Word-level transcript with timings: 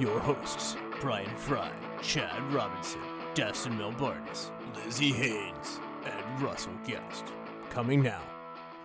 your 0.00 0.18
hosts, 0.18 0.78
Brian 0.98 1.36
Fry, 1.36 1.70
Chad 2.00 2.40
Robinson, 2.54 3.02
Dustin 3.34 3.78
Melbardis, 3.78 4.50
Lizzie 4.74 5.12
Haynes, 5.12 5.78
and 6.06 6.42
Russell 6.42 6.72
Guest. 6.86 7.26
Coming 7.68 8.02
now 8.02 8.22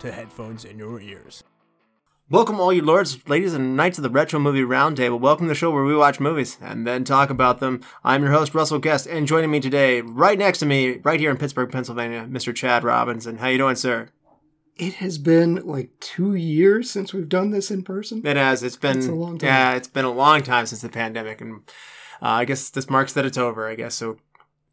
to 0.00 0.12
headphones 0.12 0.66
in 0.66 0.78
your 0.78 1.00
ears. 1.00 1.42
Welcome, 2.28 2.60
all 2.60 2.70
you 2.70 2.82
lords, 2.82 3.26
ladies, 3.26 3.54
and 3.54 3.76
knights 3.76 3.96
of 3.96 4.02
the 4.02 4.10
Retro 4.10 4.38
Movie 4.38 4.60
Roundtable. 4.60 5.18
Welcome 5.18 5.46
to 5.46 5.48
the 5.48 5.54
show 5.54 5.70
where 5.70 5.84
we 5.84 5.96
watch 5.96 6.20
movies 6.20 6.58
and 6.60 6.86
then 6.86 7.02
talk 7.02 7.30
about 7.30 7.60
them. 7.60 7.80
I'm 8.04 8.22
your 8.22 8.32
host, 8.32 8.54
Russell 8.54 8.78
Guest, 8.78 9.06
and 9.06 9.26
joining 9.26 9.50
me 9.50 9.60
today, 9.60 10.02
right 10.02 10.38
next 10.38 10.58
to 10.58 10.66
me, 10.66 10.98
right 10.98 11.18
here 11.18 11.30
in 11.30 11.38
Pittsburgh, 11.38 11.72
Pennsylvania, 11.72 12.26
Mr. 12.28 12.54
Chad 12.54 12.84
Robinson. 12.84 13.38
How 13.38 13.48
you 13.48 13.56
doing, 13.56 13.76
sir? 13.76 14.10
It 14.76 14.94
has 14.94 15.16
been 15.18 15.56
like 15.66 15.90
two 16.00 16.34
years 16.34 16.90
since 16.90 17.14
we've 17.14 17.28
done 17.28 17.50
this 17.50 17.70
in 17.70 17.82
person. 17.82 18.20
It 18.26 18.36
has. 18.36 18.62
It's 18.62 18.76
been 18.76 18.94
That's 18.98 19.06
a 19.06 19.12
long 19.14 19.38
time. 19.38 19.48
yeah, 19.48 19.74
it's 19.74 19.88
been 19.88 20.04
a 20.04 20.12
long 20.12 20.42
time 20.42 20.66
since 20.66 20.82
the 20.82 20.88
pandemic, 20.90 21.40
and 21.40 21.60
uh, 22.20 22.26
I 22.28 22.44
guess 22.44 22.68
this 22.70 22.90
marks 22.90 23.12
that 23.14 23.24
it's 23.24 23.38
over. 23.38 23.68
I 23.68 23.74
guess 23.74 23.94
so. 23.94 24.18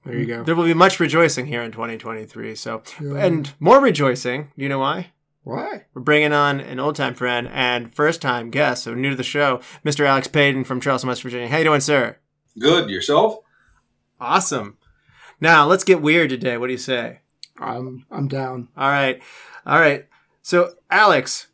There 0.06 0.18
you 0.18 0.26
go. 0.26 0.44
There 0.44 0.56
will 0.56 0.66
be 0.66 0.74
much 0.74 1.00
rejoicing 1.00 1.46
here 1.46 1.62
in 1.64 1.72
2023. 1.72 2.56
So, 2.56 2.84
Yeah. 3.02 3.16
and 3.26 3.54
more 3.62 3.80
rejoicing. 3.80 4.52
Do 4.58 4.64
you 4.64 4.68
know 4.68 4.80
why? 4.80 5.12
Why? 5.44 5.86
We're 5.94 6.02
bringing 6.02 6.34
on 6.34 6.60
an 6.60 6.80
old 6.82 6.98
time 6.98 7.14
friend 7.16 7.48
and 7.52 7.94
first 7.96 8.22
time 8.22 8.50
guest, 8.50 8.84
so 8.84 8.94
new 8.94 9.12
to 9.12 9.16
the 9.16 9.24
show, 9.24 9.62
Mr. 9.86 10.06
Alex 10.06 10.28
Payton 10.28 10.66
from 10.66 10.82
Charleston, 10.82 11.08
West 11.08 11.22
Virginia. 11.24 11.48
How 11.48 11.60
you 11.60 11.64
doing, 11.64 11.80
sir? 11.80 12.18
Good. 12.60 12.90
Yourself? 12.90 13.38
Awesome. 14.20 14.78
Now 15.40 15.66
let's 15.66 15.84
get 15.86 16.02
weird 16.02 16.30
today. 16.30 16.58
What 16.58 16.68
do 16.68 16.74
you 16.74 16.78
say? 16.78 17.20
I'm 17.58 18.06
I'm 18.12 18.28
down. 18.28 18.68
All 18.76 18.90
right, 18.90 19.22
all 19.66 19.80
right. 19.80 20.08
So, 20.42 20.74
Alex, 20.90 21.48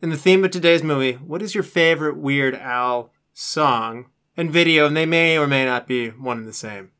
in 0.00 0.10
the 0.10 0.16
theme 0.16 0.44
of 0.44 0.50
today's 0.50 0.82
movie, 0.82 1.12
what 1.12 1.42
is 1.42 1.54
your 1.54 1.64
favorite 1.64 2.16
Weird 2.16 2.54
Al 2.54 3.12
song 3.32 4.06
and 4.36 4.50
video? 4.50 4.86
And 4.86 4.96
they 4.96 5.06
may 5.06 5.38
or 5.38 5.46
may 5.46 5.64
not 5.64 5.86
be 5.86 6.08
one 6.08 6.38
and 6.38 6.48
the 6.48 6.52
same. 6.52 6.90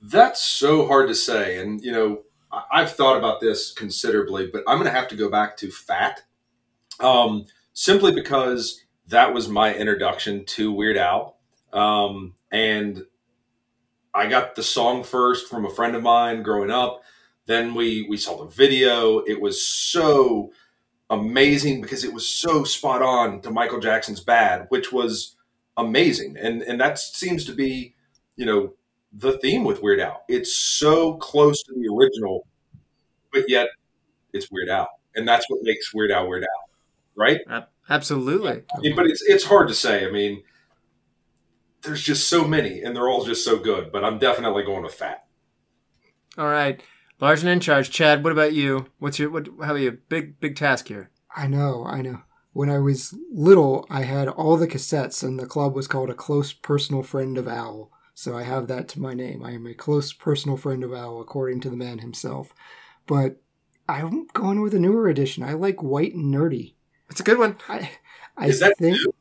That's 0.00 0.40
so 0.40 0.86
hard 0.86 1.08
to 1.08 1.14
say. 1.14 1.58
And, 1.58 1.80
you 1.80 1.90
know, 1.90 2.22
I've 2.72 2.92
thought 2.92 3.16
about 3.16 3.40
this 3.40 3.72
considerably, 3.72 4.46
but 4.46 4.62
I'm 4.66 4.78
going 4.78 4.90
to 4.90 4.96
have 4.96 5.08
to 5.08 5.16
go 5.16 5.30
back 5.30 5.56
to 5.58 5.70
Fat 5.70 6.22
um, 7.00 7.46
simply 7.72 8.12
because 8.12 8.84
that 9.08 9.34
was 9.34 9.48
my 9.48 9.74
introduction 9.74 10.44
to 10.44 10.72
Weird 10.72 10.96
Al. 10.96 11.38
Um, 11.72 12.34
and 12.50 13.04
I 14.14 14.26
got 14.26 14.54
the 14.54 14.62
song 14.62 15.02
first 15.02 15.48
from 15.48 15.64
a 15.64 15.70
friend 15.70 15.94
of 15.94 16.02
mine 16.02 16.42
growing 16.42 16.70
up. 16.70 17.02
Then 17.48 17.74
we, 17.74 18.06
we 18.08 18.18
saw 18.18 18.36
the 18.36 18.50
video. 18.50 19.20
It 19.20 19.40
was 19.40 19.64
so 19.64 20.52
amazing 21.08 21.80
because 21.80 22.04
it 22.04 22.12
was 22.12 22.28
so 22.28 22.62
spot 22.62 23.00
on 23.00 23.40
to 23.40 23.50
Michael 23.50 23.80
Jackson's 23.80 24.20
Bad, 24.20 24.66
which 24.68 24.92
was 24.92 25.34
amazing. 25.78 26.36
And, 26.36 26.60
and 26.60 26.78
that 26.78 26.98
seems 26.98 27.46
to 27.46 27.54
be, 27.54 27.94
you 28.36 28.44
know, 28.44 28.74
the 29.12 29.38
theme 29.38 29.64
with 29.64 29.82
Weird 29.82 29.98
Al. 30.00 30.22
It's 30.28 30.54
so 30.54 31.14
close 31.14 31.62
to 31.62 31.72
the 31.72 31.88
original, 31.96 32.46
but 33.32 33.48
yet 33.48 33.68
it's 34.34 34.50
Weird 34.50 34.68
Al, 34.68 34.88
and 35.14 35.26
that's 35.26 35.46
what 35.48 35.60
makes 35.62 35.94
Weird 35.94 36.10
Al 36.10 36.28
Weird 36.28 36.42
Al, 36.44 36.70
right? 37.16 37.40
Absolutely. 37.88 38.64
I 38.76 38.80
mean, 38.80 38.94
but 38.94 39.06
it's 39.06 39.22
it's 39.22 39.44
hard 39.44 39.68
to 39.68 39.74
say. 39.74 40.06
I 40.06 40.10
mean, 40.10 40.42
there's 41.80 42.02
just 42.02 42.28
so 42.28 42.46
many, 42.46 42.82
and 42.82 42.94
they're 42.94 43.08
all 43.08 43.24
just 43.24 43.42
so 43.42 43.58
good. 43.58 43.90
But 43.90 44.04
I'm 44.04 44.18
definitely 44.18 44.64
going 44.64 44.82
with 44.82 44.92
Fat. 44.92 45.24
All 46.36 46.48
right. 46.48 46.82
Large 47.20 47.40
and 47.40 47.48
in 47.48 47.60
charge. 47.60 47.90
Chad, 47.90 48.22
what 48.22 48.32
about 48.32 48.52
you? 48.52 48.86
What's 48.98 49.18
your 49.18 49.30
what? 49.30 49.48
How 49.62 49.72
are 49.72 49.78
you? 49.78 49.98
Big 50.08 50.38
big 50.40 50.56
task 50.56 50.88
here. 50.88 51.10
I 51.34 51.46
know. 51.46 51.84
I 51.84 52.00
know. 52.02 52.22
When 52.52 52.70
I 52.70 52.78
was 52.78 53.14
little, 53.32 53.86
I 53.90 54.02
had 54.02 54.28
all 54.28 54.56
the 54.56 54.66
cassettes, 54.66 55.22
and 55.22 55.38
the 55.38 55.46
club 55.46 55.74
was 55.74 55.86
called 55.86 56.10
a 56.10 56.14
close 56.14 56.52
personal 56.52 57.02
friend 57.02 57.36
of 57.38 57.46
Al. 57.46 57.90
So 58.14 58.36
I 58.36 58.42
have 58.42 58.66
that 58.68 58.88
to 58.88 59.00
my 59.00 59.14
name. 59.14 59.44
I 59.44 59.52
am 59.52 59.66
a 59.66 59.74
close 59.74 60.12
personal 60.12 60.56
friend 60.56 60.82
of 60.82 60.92
Al, 60.92 61.20
according 61.20 61.60
to 61.60 61.70
the 61.70 61.76
man 61.76 61.98
himself. 61.98 62.52
But 63.06 63.40
I'm 63.88 64.26
going 64.32 64.60
with 64.60 64.74
a 64.74 64.80
newer 64.80 65.08
edition. 65.08 65.42
I 65.42 65.52
like 65.52 65.82
White 65.82 66.14
and 66.14 66.34
Nerdy. 66.34 66.74
It's 67.10 67.20
a 67.20 67.24
good 67.24 67.38
one. 67.38 67.56
I 67.68 67.90
I 68.36 68.46
Is 68.46 68.60
that 68.60 68.76
think 68.78 68.96
new? 68.96 69.12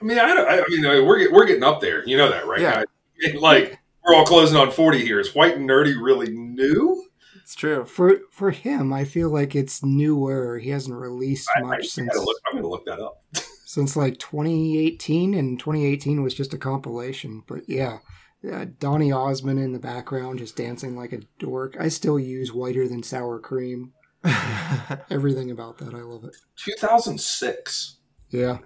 I 0.00 0.04
mean, 0.04 0.18
I, 0.18 0.34
don't, 0.34 0.48
I 0.48 0.64
mean, 0.68 0.86
uh, 0.86 1.04
we're 1.04 1.32
we're 1.32 1.46
getting 1.46 1.62
up 1.62 1.80
there. 1.80 2.06
You 2.08 2.16
know 2.16 2.30
that, 2.30 2.46
right? 2.46 2.60
Yeah. 2.60 2.84
I 3.24 3.36
like 3.38 3.78
we're 4.04 4.14
all 4.14 4.24
closing 4.24 4.56
on 4.56 4.70
40 4.70 5.00
here. 5.00 5.20
Is 5.20 5.34
White 5.34 5.56
and 5.56 5.68
Nerdy 5.68 6.00
really 6.00 6.30
new? 6.32 7.04
It's 7.50 7.56
true. 7.56 7.84
for 7.84 8.20
for 8.30 8.52
him, 8.52 8.92
I 8.92 9.04
feel 9.04 9.28
like 9.28 9.56
it's 9.56 9.82
newer. 9.82 10.58
He 10.58 10.70
hasn't 10.70 10.96
released 10.96 11.50
I, 11.56 11.58
I, 11.58 11.62
much 11.64 11.80
I 11.80 11.86
since 11.86 12.08
gotta 12.08 12.24
look, 12.24 12.36
I'm 12.46 12.52
going 12.52 12.62
to 12.62 12.68
look 12.68 12.86
that 12.86 13.00
up. 13.00 13.24
since 13.66 13.96
like 13.96 14.18
2018 14.18 15.34
and 15.34 15.58
2018 15.58 16.22
was 16.22 16.34
just 16.34 16.52
a 16.52 16.58
compilation 16.58 17.40
but 17.46 17.60
yeah 17.68 17.98
yeah, 18.42 18.64
Donny 18.78 19.12
Osmond 19.12 19.58
in 19.58 19.72
the 19.72 19.78
background 19.78 20.38
just 20.38 20.56
dancing 20.56 20.96
like 20.96 21.12
a 21.12 21.20
dork. 21.38 21.76
I 21.78 21.88
still 21.88 22.18
use 22.18 22.52
whiter 22.52 22.88
than 22.88 23.02
sour 23.02 23.38
cream. 23.38 23.92
Everything 25.10 25.50
about 25.50 25.78
that, 25.78 25.94
I 25.94 25.98
love 25.98 26.24
it. 26.24 26.36
2006. 26.56 27.98
Yeah. 28.30 28.58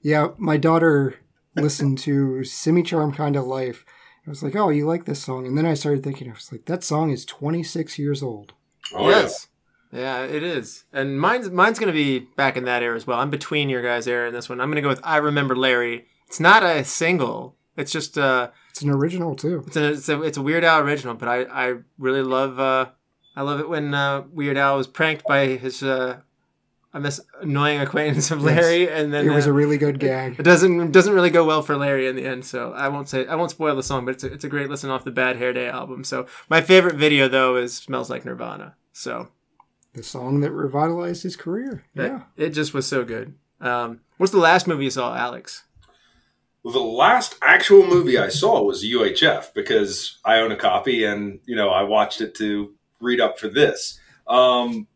Yeah, 0.00 0.28
my 0.36 0.56
daughter 0.56 1.16
listened 1.56 1.98
to 1.98 2.44
Semi-Charmed 2.44 3.16
Kind 3.16 3.34
of 3.34 3.46
Life. 3.46 3.84
I 4.26 4.30
was 4.30 4.42
like, 4.42 4.56
oh, 4.56 4.70
you 4.70 4.86
like 4.86 5.04
this 5.04 5.22
song? 5.22 5.46
And 5.46 5.56
then 5.56 5.66
I 5.66 5.74
started 5.74 6.02
thinking, 6.02 6.28
I 6.28 6.32
was 6.34 6.50
like, 6.50 6.64
that 6.66 6.82
song 6.82 7.10
is 7.10 7.24
26 7.24 7.98
years 7.98 8.22
old. 8.22 8.54
Oh 8.94 9.08
yes. 9.08 9.48
Yeah, 9.92 10.24
it 10.24 10.42
is. 10.42 10.84
And 10.92 11.18
mine's 11.20 11.48
mine's 11.50 11.78
gonna 11.78 11.92
be 11.92 12.20
back 12.36 12.56
in 12.56 12.64
that 12.64 12.82
era 12.82 12.96
as 12.96 13.06
well. 13.06 13.18
I'm 13.20 13.30
between 13.30 13.68
your 13.68 13.82
guys' 13.82 14.06
era 14.08 14.26
and 14.26 14.34
this 14.36 14.48
one. 14.48 14.60
I'm 14.60 14.68
gonna 14.70 14.80
go 14.82 14.88
with 14.88 15.00
I 15.04 15.18
Remember 15.18 15.54
Larry. 15.56 16.06
It's 16.26 16.40
not 16.40 16.62
a 16.64 16.84
single. 16.84 17.56
It's 17.76 17.92
just 17.92 18.18
uh 18.18 18.50
It's 18.70 18.82
an 18.82 18.90
original, 18.90 19.36
too. 19.36 19.62
it's 19.66 19.76
a 19.76 19.92
it's 19.92 20.08
a, 20.08 20.22
it's 20.22 20.36
a 20.38 20.42
Weird 20.42 20.64
Al 20.64 20.80
original, 20.80 21.14
but 21.14 21.28
I, 21.28 21.42
I 21.44 21.74
really 21.98 22.22
love 22.22 22.58
uh 22.58 22.86
I 23.36 23.42
love 23.42 23.60
it 23.60 23.68
when 23.68 23.92
uh, 23.94 24.22
Weird 24.32 24.56
Al 24.56 24.76
was 24.78 24.86
pranked 24.86 25.24
by 25.26 25.46
his 25.48 25.82
uh 25.82 26.20
I 26.96 26.98
miss 26.98 27.20
annoying 27.42 27.78
acquaintance 27.80 28.30
of 28.30 28.38
Yes. 28.40 28.46
Larry 28.56 28.88
and 28.90 29.12
then 29.12 29.28
It 29.28 29.34
was 29.34 29.46
uh, 29.46 29.50
a 29.50 29.52
really 29.52 29.76
good 29.76 29.98
gag. 30.00 30.36
it 30.40 30.44
doesn't 30.44 30.80
it 30.80 30.92
doesn't 30.92 31.12
really 31.12 31.28
go 31.30 31.44
well 31.44 31.60
for 31.62 31.76
Larry 31.76 32.06
in 32.08 32.16
the 32.16 32.24
end, 32.24 32.44
so 32.46 32.72
I 32.72 32.88
won't 32.88 33.08
say 33.08 33.26
I 33.26 33.34
won't 33.34 33.50
spoil 33.50 33.76
the 33.76 33.82
song, 33.82 34.06
but 34.06 34.14
it's 34.14 34.24
a, 34.24 34.32
it's 34.32 34.44
a 34.44 34.48
great 34.48 34.70
listen 34.70 34.88
off 34.88 35.04
the 35.04 35.10
Bad 35.10 35.36
Hair 35.36 35.52
Day 35.52 35.68
album. 35.68 36.04
So 36.04 36.26
my 36.48 36.60
favorite 36.62 36.96
video 36.96 37.28
though 37.28 37.56
is 37.56 37.74
"Smells 37.76 38.08
Like 38.08 38.24
Nirvana." 38.24 38.76
So 38.94 39.28
The 39.92 40.02
song 40.02 40.40
that 40.40 40.52
revitalized 40.52 41.22
his 41.22 41.36
career. 41.36 41.84
That- 41.94 42.10
Yeah. 42.10 42.20
It 42.36 42.50
just 42.50 42.72
was 42.72 42.86
so 42.86 43.04
good. 43.04 43.34
Um, 43.60 44.00
what's 44.16 44.32
the 44.32 44.38
last 44.38 44.66
movie 44.66 44.84
you 44.84 44.90
saw, 44.90 45.14
Alex? 45.16 45.64
Well, 46.62 46.72
the 46.72 46.80
last 46.80 47.36
actual 47.42 47.86
movie 47.86 48.18
I 48.18 48.28
saw 48.28 48.62
was 48.62 48.82
UHF 48.84 49.54
because 49.54 50.18
I 50.24 50.38
own 50.40 50.50
a 50.50 50.56
copy 50.56 51.04
and 51.04 51.40
you 51.44 51.56
know 51.56 51.68
I 51.68 51.82
watched 51.82 52.20
it 52.20 52.34
to 52.36 52.74
read 53.00 53.20
up 53.20 53.38
for 53.38 53.48
this. 53.48 54.00
Um, 54.26 54.86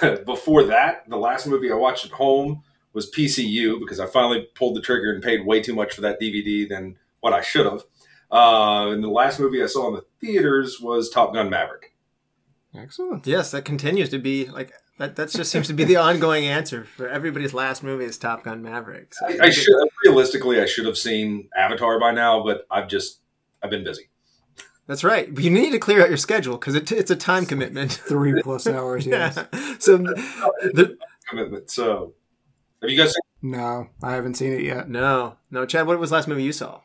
but 0.00 0.24
before 0.26 0.64
that, 0.64 1.08
the 1.08 1.16
last 1.16 1.46
movie 1.46 1.70
I 1.70 1.74
watched 1.74 2.04
at 2.06 2.12
home 2.12 2.62
was 2.92 3.10
PCU 3.10 3.78
because 3.78 4.00
I 4.00 4.06
finally 4.06 4.48
pulled 4.54 4.76
the 4.76 4.80
trigger 4.80 5.12
and 5.12 5.22
paid 5.22 5.44
way 5.44 5.62
too 5.62 5.74
much 5.74 5.94
for 5.94 6.00
that 6.02 6.20
DVD 6.20 6.68
than 6.68 6.96
what 7.20 7.32
I 7.32 7.40
should 7.40 7.66
have. 7.66 7.82
Uh, 8.30 8.90
and 8.90 9.02
the 9.02 9.08
last 9.08 9.40
movie 9.40 9.62
I 9.62 9.66
saw 9.66 9.88
in 9.88 9.94
the 9.94 10.04
theaters 10.20 10.80
was 10.80 11.08
Top 11.08 11.32
Gun 11.32 11.48
Maverick. 11.48 11.94
Excellent. 12.74 13.26
Yes, 13.26 13.50
that 13.52 13.64
continues 13.64 14.10
to 14.10 14.18
be 14.18 14.46
like 14.46 14.72
that. 14.98 15.16
That 15.16 15.30
just 15.30 15.50
seems 15.50 15.66
to 15.68 15.72
be 15.72 15.84
the 15.84 15.96
ongoing 16.08 16.44
answer 16.44 16.84
for 16.84 17.08
everybody's 17.08 17.54
last 17.54 17.82
movie 17.82 18.04
is 18.04 18.18
Top 18.18 18.44
Gun 18.44 18.62
Maverick. 18.62 19.14
So 19.14 19.26
I, 19.26 19.46
I 19.46 19.50
should 19.50 19.74
realistically 20.04 20.60
I 20.60 20.66
should 20.66 20.84
have 20.84 20.98
seen 20.98 21.48
Avatar 21.56 21.98
by 21.98 22.12
now, 22.12 22.44
but 22.44 22.66
I've 22.70 22.88
just 22.88 23.20
I've 23.62 23.70
been 23.70 23.84
busy. 23.84 24.10
That's 24.88 25.04
right. 25.04 25.32
But 25.32 25.44
you 25.44 25.50
need 25.50 25.70
to 25.70 25.78
clear 25.78 26.02
out 26.02 26.08
your 26.08 26.16
schedule 26.16 26.56
because 26.56 26.74
it, 26.74 26.90
it's 26.90 27.10
a 27.10 27.16
time 27.16 27.46
commitment. 27.46 27.92
Three 27.92 28.40
plus 28.42 28.66
hours, 28.66 29.06
yes. 29.06 29.36
yeah. 29.36 29.76
So 29.78 29.98
the, 29.98 30.98
Commitment. 31.28 31.70
So, 31.70 32.14
have 32.80 32.90
you 32.90 32.96
guys 32.96 33.12
seen 33.12 33.50
No, 33.52 33.88
I 34.02 34.12
haven't 34.14 34.34
seen 34.34 34.52
it 34.52 34.62
yet. 34.62 34.88
no, 34.88 35.36
no, 35.50 35.66
Chad. 35.66 35.86
What 35.86 35.98
was 36.00 36.08
the 36.10 36.16
last 36.16 36.26
movie 36.26 36.42
you 36.42 36.52
saw? 36.52 36.80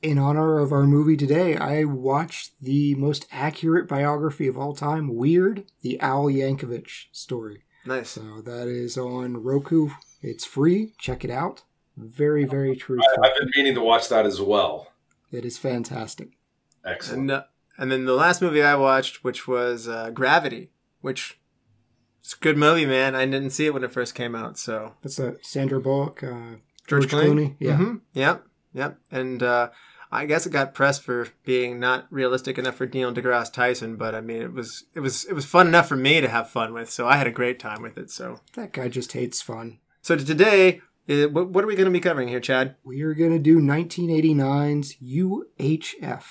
In 0.00 0.16
honor 0.16 0.58
of 0.58 0.72
our 0.72 0.84
movie 0.84 1.16
today, 1.16 1.56
I 1.56 1.84
watched 1.84 2.52
the 2.62 2.94
most 2.94 3.26
accurate 3.30 3.88
biography 3.88 4.46
of 4.46 4.56
all 4.56 4.74
time, 4.74 5.14
Weird, 5.14 5.64
the 5.82 6.00
Al 6.00 6.26
Yankovic 6.26 6.88
story. 7.12 7.64
Nice. 7.84 8.10
So 8.10 8.40
that 8.40 8.68
is 8.68 8.96
on 8.96 9.42
Roku. 9.42 9.90
It's 10.22 10.44
free. 10.46 10.94
Check 10.98 11.24
it 11.24 11.30
out. 11.30 11.62
Very, 11.96 12.44
very 12.44 12.74
true. 12.76 13.00
I, 13.02 13.26
I've 13.28 13.34
been 13.38 13.50
meaning 13.56 13.74
to 13.74 13.80
watch 13.82 14.08
that 14.08 14.24
as 14.24 14.40
well. 14.40 14.92
It 15.32 15.44
is 15.44 15.58
fantastic. 15.58 16.37
Excellent. 16.88 17.20
And, 17.22 17.30
uh, 17.30 17.42
and 17.78 17.92
then 17.92 18.04
the 18.06 18.14
last 18.14 18.42
movie 18.42 18.62
I 18.62 18.74
watched, 18.74 19.22
which 19.24 19.46
was 19.46 19.86
uh, 19.88 20.10
Gravity, 20.10 20.70
which 21.00 21.38
it's 22.20 22.34
a 22.34 22.38
good 22.38 22.56
movie, 22.56 22.86
man. 22.86 23.14
I 23.14 23.24
didn't 23.24 23.50
see 23.50 23.66
it 23.66 23.74
when 23.74 23.84
it 23.84 23.92
first 23.92 24.14
came 24.14 24.34
out, 24.34 24.58
so 24.58 24.94
That's 25.02 25.18
a 25.18 25.36
Sandra 25.42 25.80
Bullock, 25.80 26.22
uh, 26.22 26.56
George, 26.86 27.08
George 27.08 27.12
Clooney. 27.12 27.54
Yeah. 27.60 27.76
hmm 27.76 27.96
Yep. 28.14 28.44
Yep. 28.74 28.98
And 29.10 29.42
uh, 29.42 29.70
I 30.10 30.26
guess 30.26 30.44
it 30.46 30.50
got 30.52 30.74
pressed 30.74 31.02
for 31.02 31.28
being 31.44 31.78
not 31.78 32.06
realistic 32.10 32.58
enough 32.58 32.74
for 32.76 32.86
Neil 32.86 33.12
deGrasse 33.14 33.52
Tyson, 33.52 33.96
but 33.96 34.14
I 34.14 34.20
mean, 34.20 34.42
it 34.42 34.52
was 34.52 34.84
it 34.94 35.00
was 35.00 35.24
it 35.26 35.32
was 35.34 35.44
fun 35.46 35.66
enough 35.68 35.88
for 35.88 35.96
me 35.96 36.20
to 36.20 36.28
have 36.28 36.50
fun 36.50 36.74
with, 36.74 36.90
so 36.90 37.06
I 37.06 37.16
had 37.16 37.26
a 37.26 37.30
great 37.32 37.58
time 37.58 37.82
with 37.82 37.96
it. 37.96 38.10
So 38.10 38.40
That 38.54 38.72
guy 38.72 38.88
just 38.88 39.12
hates 39.12 39.40
fun. 39.40 39.78
so 40.02 40.16
today, 40.16 40.80
uh, 41.08 41.28
what, 41.28 41.50
what 41.50 41.62
are 41.64 41.66
we 41.66 41.76
going 41.76 41.86
to 41.86 41.90
be 41.92 42.00
covering 42.00 42.28
here, 42.28 42.40
Chad? 42.40 42.76
We 42.84 43.02
are 43.02 43.14
going 43.14 43.32
to 43.32 43.38
do 43.38 43.58
1989's 43.60 44.96
UHF. 44.96 46.24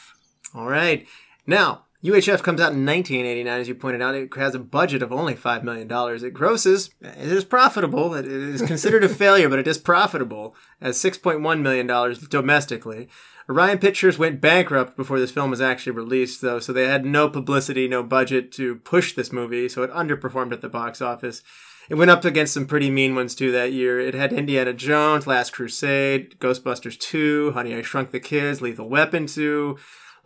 All 0.58 0.68
right. 0.68 1.08
Now, 1.46 1.84
UHF 2.04 2.42
comes 2.42 2.60
out 2.60 2.74
in 2.74 2.86
1989, 2.86 3.62
as 3.62 3.68
you 3.68 3.76
pointed 3.76 4.02
out. 4.02 4.16
It 4.16 4.34
has 4.36 4.56
a 4.56 4.60
budget 4.60 5.04
of 5.04 5.12
only 5.12 5.36
$5 5.36 5.64
million. 5.64 5.88
It 6.26 6.34
grosses, 6.34 6.90
it 7.02 7.32
is 7.32 7.44
profitable. 7.44 8.16
It 8.16 8.26
is 8.26 8.62
considered 8.62 9.04
a 9.04 9.10
failure, 9.10 9.50
but 9.50 9.60
it 9.60 9.68
is 9.68 9.78
profitable 9.78 10.56
as 10.82 10.98
$6.1 10.98 11.62
million 11.62 12.18
domestically. 12.30 13.08
Orion 13.50 13.78
Pictures 13.78 14.18
went 14.18 14.42
bankrupt 14.42 14.98
before 14.98 15.20
this 15.20 15.32
film 15.32 15.50
was 15.50 15.62
actually 15.62 15.94
released, 15.94 16.42
though, 16.42 16.60
so 16.60 16.74
they 16.74 16.88
had 16.88 17.06
no 17.06 17.30
publicity, 17.30 17.88
no 17.88 18.04
budget 18.04 18.52
to 18.54 18.76
push 18.78 19.14
this 19.14 19.32
movie, 19.32 19.70
so 19.70 19.84
it 19.84 19.92
underperformed 19.92 20.52
at 20.52 20.62
the 20.62 20.70
box 20.70 21.02
office. 21.02 21.44
It 21.90 21.96
went 21.96 22.12
up 22.12 22.26
against 22.26 22.54
some 22.54 22.68
pretty 22.68 22.90
mean 22.90 23.16
ones 23.16 23.34
too 23.34 23.52
that 23.54 23.72
year. 23.72 24.00
It 24.00 24.14
had 24.14 24.34
Indiana 24.34 24.74
Jones, 24.74 25.26
Last 25.26 25.54
Crusade, 25.54 26.38
Ghostbusters 26.40 27.00
2, 27.00 27.54
Honey 27.54 27.74
I 27.74 27.82
Shrunk 27.82 28.12
the 28.12 28.20
Kids, 28.20 28.62
Lethal 28.62 28.90
Weapon 28.90 29.26
2, 29.26 29.78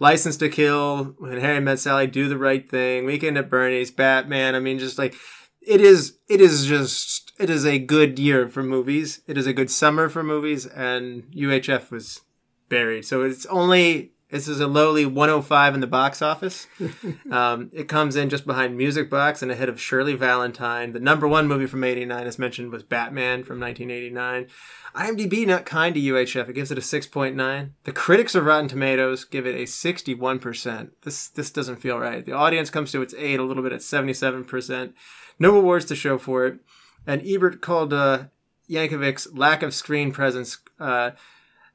License 0.02 0.36
to 0.38 0.50
Kill, 0.50 1.16
When 1.20 1.40
Harry 1.40 1.60
Met 1.60 1.78
Sally, 1.78 2.08
Do 2.08 2.28
the 2.28 2.38
Right 2.38 2.68
Thing, 2.68 3.06
Weekend 3.06 3.38
at 3.38 3.52
Bernie's, 3.52 3.92
Batman. 3.92 4.56
I 4.56 4.60
mean, 4.60 4.80
just 4.80 4.98
like 4.98 5.14
it 5.62 5.80
is. 5.80 6.18
It 6.28 6.42
is 6.42 6.66
just. 6.66 7.32
It 7.40 7.52
is 7.52 7.68
a 7.68 7.78
good 7.78 8.18
year 8.18 8.50
for 8.50 8.64
movies. 8.64 9.22
It 9.28 9.38
is 9.38 9.46
a 9.46 9.54
good 9.54 9.70
summer 9.70 10.10
for 10.10 10.24
movies, 10.24 10.66
and 10.66 11.24
UHF 11.36 11.92
was 11.92 12.22
buried. 12.68 13.06
So 13.06 13.22
it's 13.22 13.46
only. 13.46 14.14
This 14.32 14.48
is 14.48 14.62
a 14.62 14.68
lowly 14.68 15.06
105 15.06 15.76
in 15.76 15.82
the 15.82 15.88
box 15.88 16.22
office. 16.22 16.68
um, 17.32 17.70
it 17.74 17.90
comes 17.90 18.16
in 18.16 18.30
just 18.30 18.46
behind 18.46 18.78
Music 18.78 19.10
Box 19.10 19.42
and 19.42 19.52
ahead 19.52 19.68
of 19.68 19.80
Shirley 19.80 20.16
Valentine. 20.16 20.94
The 20.94 21.02
number 21.02 21.28
one 21.28 21.48
movie 21.48 21.68
from 21.68 21.84
'89, 21.84 22.26
as 22.26 22.40
mentioned, 22.40 22.72
was 22.72 22.82
Batman 22.82 23.44
from 23.44 23.60
1989. 23.60 24.48
IMDb 24.96 25.46
not 25.46 25.66
kind 25.66 25.94
to 25.96 26.02
UHF. 26.02 26.50
It 26.50 26.54
gives 26.54 26.72
it 26.72 26.78
a 26.78 26.82
6.9. 26.82 27.72
The 27.84 27.92
critics 27.92 28.36
of 28.36 28.46
Rotten 28.46 28.68
Tomatoes 28.68 29.26
give 29.26 29.46
it 29.46 29.56
a 29.56 29.64
61%. 29.64 30.90
This 31.04 31.28
this 31.28 31.52
doesn't 31.52 31.82
feel 31.82 32.00
right. 32.00 32.26
The 32.26 32.32
audience 32.32 32.70
comes 32.70 32.92
to 32.94 33.02
its 33.02 33.14
aid 33.18 33.40
a 33.40 33.44
little 33.44 33.64
bit 33.64 33.74
at 33.74 33.82
77%. 33.82 34.94
No 35.40 35.56
awards 35.56 35.86
to 35.86 35.96
show 35.96 36.18
for 36.18 36.46
it. 36.46 36.60
And 37.06 37.22
Ebert 37.26 37.62
called 37.62 37.94
uh, 37.94 38.26
Yankovic's 38.70 39.34
lack 39.34 39.64
of 39.64 39.74
screen 39.74 40.12
presence 40.12 40.58
uh, 40.80 41.12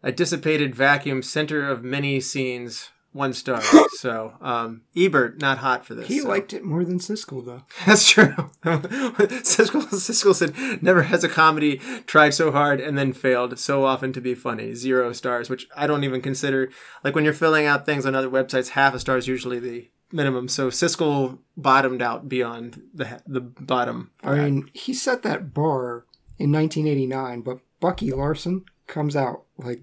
a 0.06 0.12
dissipated 0.12 0.72
vacuum, 0.72 1.20
center 1.20 1.68
of 1.68 1.82
many 1.82 2.20
scenes, 2.20 2.90
one 3.12 3.32
star. 3.32 3.60
So 3.96 4.34
um, 4.42 4.82
Ebert 4.94 5.40
not 5.40 5.56
hot 5.58 5.86
for 5.86 5.94
this. 5.94 6.06
He 6.06 6.20
so. 6.20 6.28
liked 6.28 6.52
it 6.52 6.62
more 6.62 6.84
than 6.84 6.98
Siskel, 6.98 7.44
though. 7.46 7.62
That's 7.86 8.08
true. 8.08 8.26
Siskel, 8.62 9.82
Siskel 9.84 10.34
said, 10.34 10.82
never 10.82 11.04
has 11.04 11.24
a 11.24 11.30
comedy 11.30 11.78
tried 12.06 12.34
so 12.34 12.52
hard 12.52 12.78
and 12.78 12.98
then 12.98 13.14
failed 13.14 13.58
so 13.58 13.86
often 13.86 14.12
to 14.12 14.20
be 14.20 14.34
funny. 14.34 14.74
Zero 14.74 15.14
stars, 15.14 15.48
which 15.48 15.66
I 15.74 15.86
don't 15.86 16.04
even 16.04 16.20
consider. 16.20 16.70
Like 17.02 17.14
when 17.14 17.24
you're 17.24 17.32
filling 17.32 17.64
out 17.64 17.86
things 17.86 18.04
on 18.04 18.14
other 18.14 18.28
websites, 18.28 18.70
half 18.70 18.92
a 18.92 19.00
star 19.00 19.16
is 19.16 19.26
usually 19.26 19.58
the 19.58 19.88
minimum. 20.12 20.46
So 20.46 20.68
Siskel 20.68 21.38
bottomed 21.56 22.02
out 22.02 22.28
beyond 22.28 22.82
the 22.92 23.22
the 23.26 23.40
bottom. 23.40 24.10
I 24.22 24.34
mean, 24.34 24.70
he 24.74 24.92
set 24.92 25.22
that 25.22 25.54
bar 25.54 26.04
in 26.38 26.52
1989, 26.52 27.40
but 27.40 27.60
Bucky 27.80 28.10
Larson 28.12 28.66
comes 28.86 29.16
out 29.16 29.44
like 29.56 29.82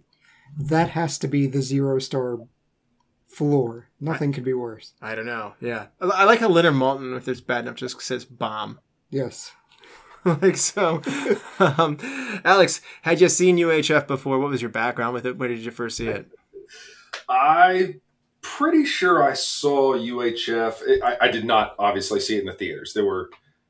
that 0.58 0.90
has 0.90 1.18
to 1.20 1.28
be 1.28 1.48
the 1.48 1.62
zero 1.62 2.00
star 2.00 2.40
floor. 3.28 3.90
Nothing 4.00 4.32
could 4.32 4.44
be 4.44 4.54
worse. 4.54 4.94
I 5.02 5.16
don't 5.16 5.26
know. 5.26 5.54
Yeah. 5.60 5.88
I 6.02 6.06
I 6.06 6.24
like 6.26 6.40
how 6.40 6.50
Leonard 6.50 6.76
Maltin, 6.76 7.16
if 7.18 7.28
it's 7.28 7.42
bad 7.42 7.66
enough, 7.66 7.76
just 7.76 8.02
says 8.02 8.26
bomb. 8.26 8.80
Yes. 9.12 9.52
like 10.26 10.58
so. 10.58 11.02
um, 11.60 11.98
Alex, 12.44 12.82
had 13.04 13.22
you 13.22 13.30
seen 13.30 13.58
UHF 13.58 14.08
before? 14.08 14.40
What 14.40 14.50
was 14.50 14.60
your 14.60 14.72
background 14.72 15.14
with 15.14 15.26
it? 15.28 15.38
Where 15.38 15.50
did 15.50 15.60
you 15.60 15.70
first 15.70 15.98
see 15.98 16.08
it? 16.08 16.32
I 17.30 17.96
pretty 18.42 18.86
sure 18.86 19.24
I 19.24 19.34
saw 19.34 19.94
UHF. 19.94 20.82
It- 20.88 21.04
I, 21.04 21.18
I 21.22 21.28
did 21.30 21.46
not 21.46 21.76
obviously 21.78 22.20
see 22.20 22.38
it 22.38 22.42
in 22.42 22.46
the 22.48 22.54
theaters. 22.54 22.94
There 22.94 23.06
were, 23.06 23.30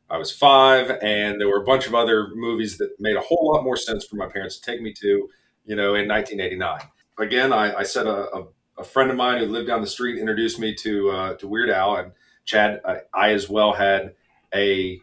I 0.10 0.18
was 0.18 0.32
five, 0.32 0.92
and 1.02 1.42
there 1.42 1.50
were 1.50 1.62
a 1.62 1.66
bunch 1.66 1.88
of 1.88 1.96
other 1.96 2.30
movies 2.36 2.78
that 2.78 2.92
made 3.00 3.16
a 3.18 3.22
whole 3.22 3.52
lot 3.54 3.64
more 3.64 3.76
sense 3.78 4.06
for 4.06 4.16
my 4.16 4.28
parents 4.28 4.58
to 4.60 4.72
take 4.72 4.82
me 4.82 4.94
to, 5.02 5.28
you 5.66 5.76
know, 5.76 5.96
in 5.96 6.08
1989. 6.08 6.80
Again, 7.20 7.54
I, 7.54 7.74
I 7.76 7.84
said 7.84 8.08
a, 8.08 8.36
a, 8.36 8.48
a 8.80 8.84
friend 8.84 9.10
of 9.12 9.18
mine 9.18 9.40
who 9.40 9.46
lived 9.46 9.68
down 9.68 9.82
the 9.82 9.88
street 9.88 10.20
introduced 10.20 10.60
me 10.60 10.74
to 10.76 11.10
uh, 11.12 11.34
to 11.36 11.48
Weird 11.48 11.70
Al, 11.70 11.96
and 11.96 12.12
Chad, 12.46 12.82
I, 12.86 13.02
I 13.14 13.32
as 13.32 13.50
well 13.50 13.74
had 13.74 14.16
a 14.54 15.00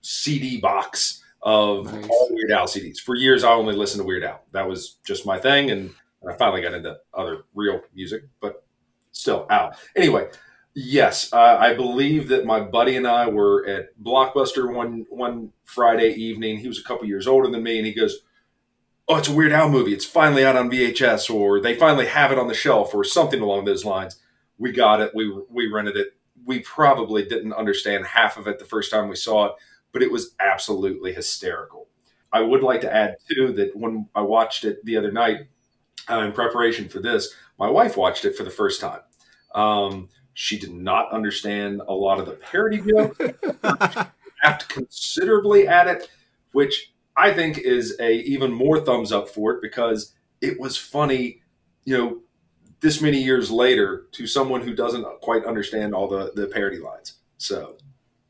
CD 0.00 0.58
box 0.58 1.22
of 1.42 1.92
Nice. 1.92 2.08
all 2.08 2.28
Weird 2.30 2.50
Al 2.50 2.66
CDs. 2.66 2.98
For 2.98 3.14
years, 3.14 3.44
I 3.44 3.52
only 3.52 3.74
listened 3.74 4.00
to 4.02 4.06
Weird 4.06 4.24
Al. 4.24 4.42
That 4.52 4.68
was 4.68 4.96
just 5.04 5.26
my 5.26 5.38
thing, 5.38 5.70
and 5.70 5.90
I 6.28 6.34
finally 6.34 6.62
got 6.62 6.74
into 6.74 6.96
other 7.12 7.44
real 7.54 7.80
music, 7.94 8.24
but 8.40 8.64
still 9.12 9.46
Al. 9.50 9.76
Anyway, 9.96 10.28
yes, 10.74 11.32
uh, 11.32 11.56
I 11.58 11.74
believe 11.74 12.28
that 12.28 12.44
my 12.44 12.60
buddy 12.60 12.96
and 12.96 13.06
I 13.06 13.28
were 13.28 13.66
at 13.66 13.98
Blockbuster 14.02 14.72
one 14.72 15.06
one 15.10 15.52
Friday 15.64 16.10
evening. 16.14 16.58
He 16.58 16.68
was 16.68 16.78
a 16.78 16.84
couple 16.84 17.06
years 17.06 17.26
older 17.26 17.50
than 17.50 17.62
me, 17.62 17.78
and 17.78 17.86
he 17.86 17.92
goes, 17.92 18.20
"Oh, 19.08 19.16
it's 19.16 19.28
a 19.28 19.32
Weird 19.32 19.52
Al 19.52 19.68
movie. 19.68 19.92
It's 19.92 20.04
finally 20.04 20.44
out 20.44 20.56
on 20.56 20.70
VHS, 20.70 21.32
or 21.32 21.60
they 21.60 21.74
finally 21.74 22.06
have 22.06 22.32
it 22.32 22.38
on 22.38 22.48
the 22.48 22.54
shelf, 22.54 22.94
or 22.94 23.04
something 23.04 23.40
along 23.40 23.64
those 23.64 23.84
lines." 23.84 24.18
We 24.58 24.72
got 24.72 25.00
it. 25.00 25.12
We 25.14 25.32
we 25.50 25.70
rented 25.70 25.96
it. 25.96 26.14
We 26.44 26.60
probably 26.60 27.24
didn't 27.24 27.52
understand 27.52 28.06
half 28.06 28.36
of 28.36 28.46
it 28.46 28.58
the 28.58 28.64
first 28.64 28.90
time 28.90 29.08
we 29.08 29.16
saw 29.16 29.46
it, 29.46 29.52
but 29.92 30.02
it 30.02 30.12
was 30.12 30.34
absolutely 30.40 31.12
hysterical. 31.12 31.88
I 32.32 32.40
would 32.40 32.62
like 32.62 32.82
to 32.82 32.92
add 32.92 33.16
too 33.28 33.52
that 33.54 33.76
when 33.76 34.08
I 34.14 34.20
watched 34.22 34.64
it 34.64 34.84
the 34.84 34.96
other 34.96 35.10
night 35.12 35.48
uh, 36.10 36.20
in 36.20 36.32
preparation 36.32 36.88
for 36.88 37.00
this, 37.00 37.34
my 37.58 37.68
wife 37.70 37.96
watched 37.96 38.24
it 38.24 38.36
for 38.36 38.44
the 38.44 38.50
first 38.50 38.80
time. 38.80 39.00
Um, 39.54 40.08
she 40.34 40.58
did 40.58 40.72
not 40.72 41.10
understand 41.12 41.80
a 41.88 41.94
lot 41.94 42.20
of 42.20 42.26
the 42.26 42.32
parody 42.32 42.78
jokes, 42.86 43.18
laughed 44.44 44.68
considerably 44.68 45.66
at 45.66 45.86
it, 45.86 46.10
which 46.52 46.92
I 47.16 47.32
think 47.32 47.58
is 47.58 47.96
a 47.98 48.12
even 48.12 48.52
more 48.52 48.80
thumbs 48.80 49.12
up 49.12 49.28
for 49.28 49.52
it 49.52 49.62
because 49.62 50.12
it 50.40 50.60
was 50.60 50.76
funny, 50.76 51.42
you 51.84 51.96
know, 51.96 52.20
this 52.80 53.00
many 53.00 53.22
years 53.22 53.50
later 53.50 54.06
to 54.12 54.26
someone 54.26 54.60
who 54.60 54.74
doesn't 54.74 55.04
quite 55.22 55.44
understand 55.44 55.94
all 55.94 56.08
the 56.08 56.32
the 56.34 56.46
parody 56.46 56.78
lines. 56.78 57.14
So 57.38 57.76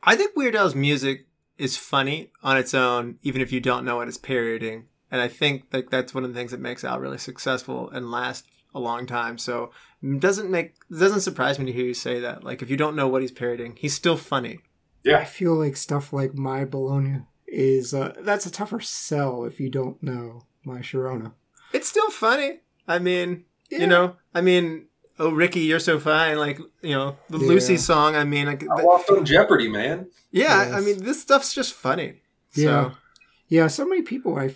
I 0.02 0.16
think 0.16 0.36
Weird 0.36 0.54
Al's 0.54 0.74
music 0.74 1.26
is 1.58 1.76
funny 1.76 2.30
on 2.42 2.56
its 2.56 2.74
own, 2.74 3.18
even 3.22 3.40
if 3.40 3.52
you 3.52 3.60
don't 3.60 3.84
know 3.84 3.96
what 3.96 4.08
it's 4.08 4.18
parodying. 4.18 4.86
And 5.10 5.20
I 5.20 5.28
think 5.28 5.64
like 5.72 5.90
that's 5.90 6.14
one 6.14 6.24
of 6.24 6.32
the 6.32 6.38
things 6.38 6.50
that 6.52 6.60
makes 6.60 6.84
Al 6.84 7.00
really 7.00 7.18
successful 7.18 7.90
and 7.90 8.10
last 8.10 8.46
a 8.74 8.80
long 8.80 9.06
time. 9.06 9.38
So 9.38 9.70
it 10.02 10.20
doesn't 10.20 10.50
make 10.50 10.74
it 10.90 10.98
doesn't 10.98 11.20
surprise 11.20 11.58
me 11.58 11.66
to 11.66 11.72
hear 11.72 11.86
you 11.86 11.94
say 11.94 12.20
that. 12.20 12.44
Like 12.44 12.62
if 12.62 12.70
you 12.70 12.76
don't 12.76 12.96
know 12.96 13.08
what 13.08 13.22
he's 13.22 13.32
parodying, 13.32 13.76
he's 13.76 13.94
still 13.94 14.16
funny. 14.16 14.60
Yeah. 15.02 15.18
I 15.18 15.24
feel 15.24 15.54
like 15.54 15.76
stuff 15.76 16.12
like 16.12 16.34
My 16.34 16.64
Bologna 16.64 17.22
is 17.48 17.94
uh, 17.94 18.14
that's 18.20 18.46
a 18.46 18.50
tougher 18.50 18.80
sell 18.80 19.44
if 19.44 19.60
you 19.60 19.68
don't 19.70 20.02
know 20.02 20.42
My 20.64 20.80
Sharona. 20.80 21.32
It's 21.72 21.88
still 21.88 22.10
funny. 22.10 22.60
I 22.88 22.98
mean, 22.98 23.44
Yeah. 23.70 23.78
you 23.80 23.86
know, 23.86 24.16
I 24.34 24.40
mean, 24.40 24.86
oh 25.18 25.30
Ricky, 25.30 25.60
you're 25.60 25.78
so 25.80 25.98
fine. 25.98 26.38
Like 26.38 26.58
you 26.82 26.94
know, 26.94 27.16
the 27.28 27.38
Yeah. 27.38 27.48
Lucy 27.48 27.76
song. 27.76 28.16
I 28.16 28.24
mean, 28.24 28.46
like, 28.46 28.62
I 28.68 28.82
lost 28.82 29.10
on 29.10 29.24
Jeopardy, 29.24 29.68
man. 29.68 30.08
yeah. 30.30 30.64
Yes. 30.66 30.72
I 30.74 30.80
mean, 30.80 31.02
this 31.04 31.20
stuff's 31.22 31.54
just 31.54 31.72
funny. 31.74 32.20
Yeah. 32.54 32.90
So 32.90 32.92
Yeah, 33.48 33.66
so 33.68 33.86
many 33.86 34.02
people 34.02 34.36
I 34.38 34.54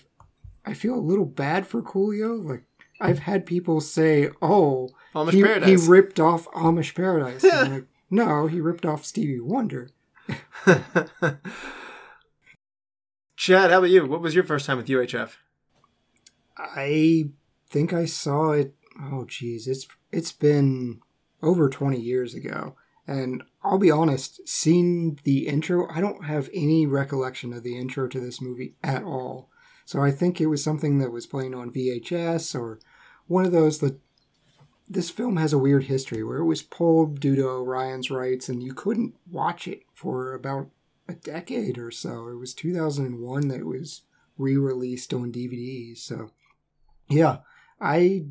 I 0.64 0.74
feel 0.74 0.94
a 0.94 1.00
little 1.10 1.24
bad 1.26 1.66
for 1.66 1.82
Coolio. 1.82 2.44
Like 2.44 2.64
I've 3.00 3.20
had 3.20 3.46
people 3.46 3.80
say, 3.80 4.28
"Oh, 4.42 4.90
Amish 5.14 5.64
he, 5.64 5.70
he 5.70 5.76
ripped 5.76 6.20
off 6.20 6.46
Amish 6.52 6.94
Paradise." 6.94 7.42
And 7.44 7.52
I'm 7.66 7.72
like, 7.72 7.84
no, 8.10 8.46
he 8.46 8.60
ripped 8.60 8.84
off 8.84 9.04
Stevie 9.06 9.40
Wonder. 9.40 9.88
Chad, 13.40 13.70
how 13.70 13.78
about 13.78 13.88
you? 13.88 14.04
What 14.04 14.20
was 14.20 14.34
your 14.34 14.44
first 14.44 14.66
time 14.66 14.76
with 14.76 14.88
UHF? 14.88 15.36
I 16.58 17.30
think 17.70 17.94
I 17.94 18.04
saw 18.04 18.50
it. 18.50 18.74
Oh, 19.00 19.24
geez, 19.24 19.66
it's 19.66 19.88
it's 20.12 20.30
been 20.30 21.00
over 21.42 21.70
twenty 21.70 21.98
years 21.98 22.34
ago, 22.34 22.76
and 23.06 23.42
I'll 23.64 23.78
be 23.78 23.90
honest. 23.90 24.46
Seeing 24.46 25.18
the 25.24 25.48
intro, 25.48 25.88
I 25.90 26.02
don't 26.02 26.26
have 26.26 26.50
any 26.52 26.84
recollection 26.84 27.54
of 27.54 27.62
the 27.62 27.78
intro 27.78 28.08
to 28.08 28.20
this 28.20 28.42
movie 28.42 28.74
at 28.84 29.04
all. 29.04 29.48
So 29.86 30.02
I 30.02 30.10
think 30.10 30.38
it 30.38 30.48
was 30.48 30.62
something 30.62 30.98
that 30.98 31.10
was 31.10 31.26
playing 31.26 31.54
on 31.54 31.72
VHS 31.72 32.54
or 32.54 32.78
one 33.26 33.46
of 33.46 33.52
those 33.52 33.78
that 33.78 33.98
this 34.86 35.08
film 35.08 35.38
has 35.38 35.54
a 35.54 35.58
weird 35.58 35.84
history 35.84 36.22
where 36.22 36.40
it 36.40 36.44
was 36.44 36.60
pulled 36.60 37.20
due 37.20 37.36
to 37.36 37.48
Orion's 37.48 38.10
rights, 38.10 38.50
and 38.50 38.62
you 38.62 38.74
couldn't 38.74 39.14
watch 39.26 39.66
it 39.66 39.84
for 39.94 40.34
about 40.34 40.68
a 41.10 41.14
decade 41.14 41.78
or 41.78 41.90
so. 41.90 42.28
It 42.28 42.36
was 42.36 42.54
2001 42.54 43.48
that 43.48 43.60
it 43.60 43.66
was 43.66 44.02
re-released 44.38 45.12
on 45.12 45.32
DVD. 45.32 45.96
So, 45.96 46.30
yeah, 47.08 47.38
I 47.80 48.26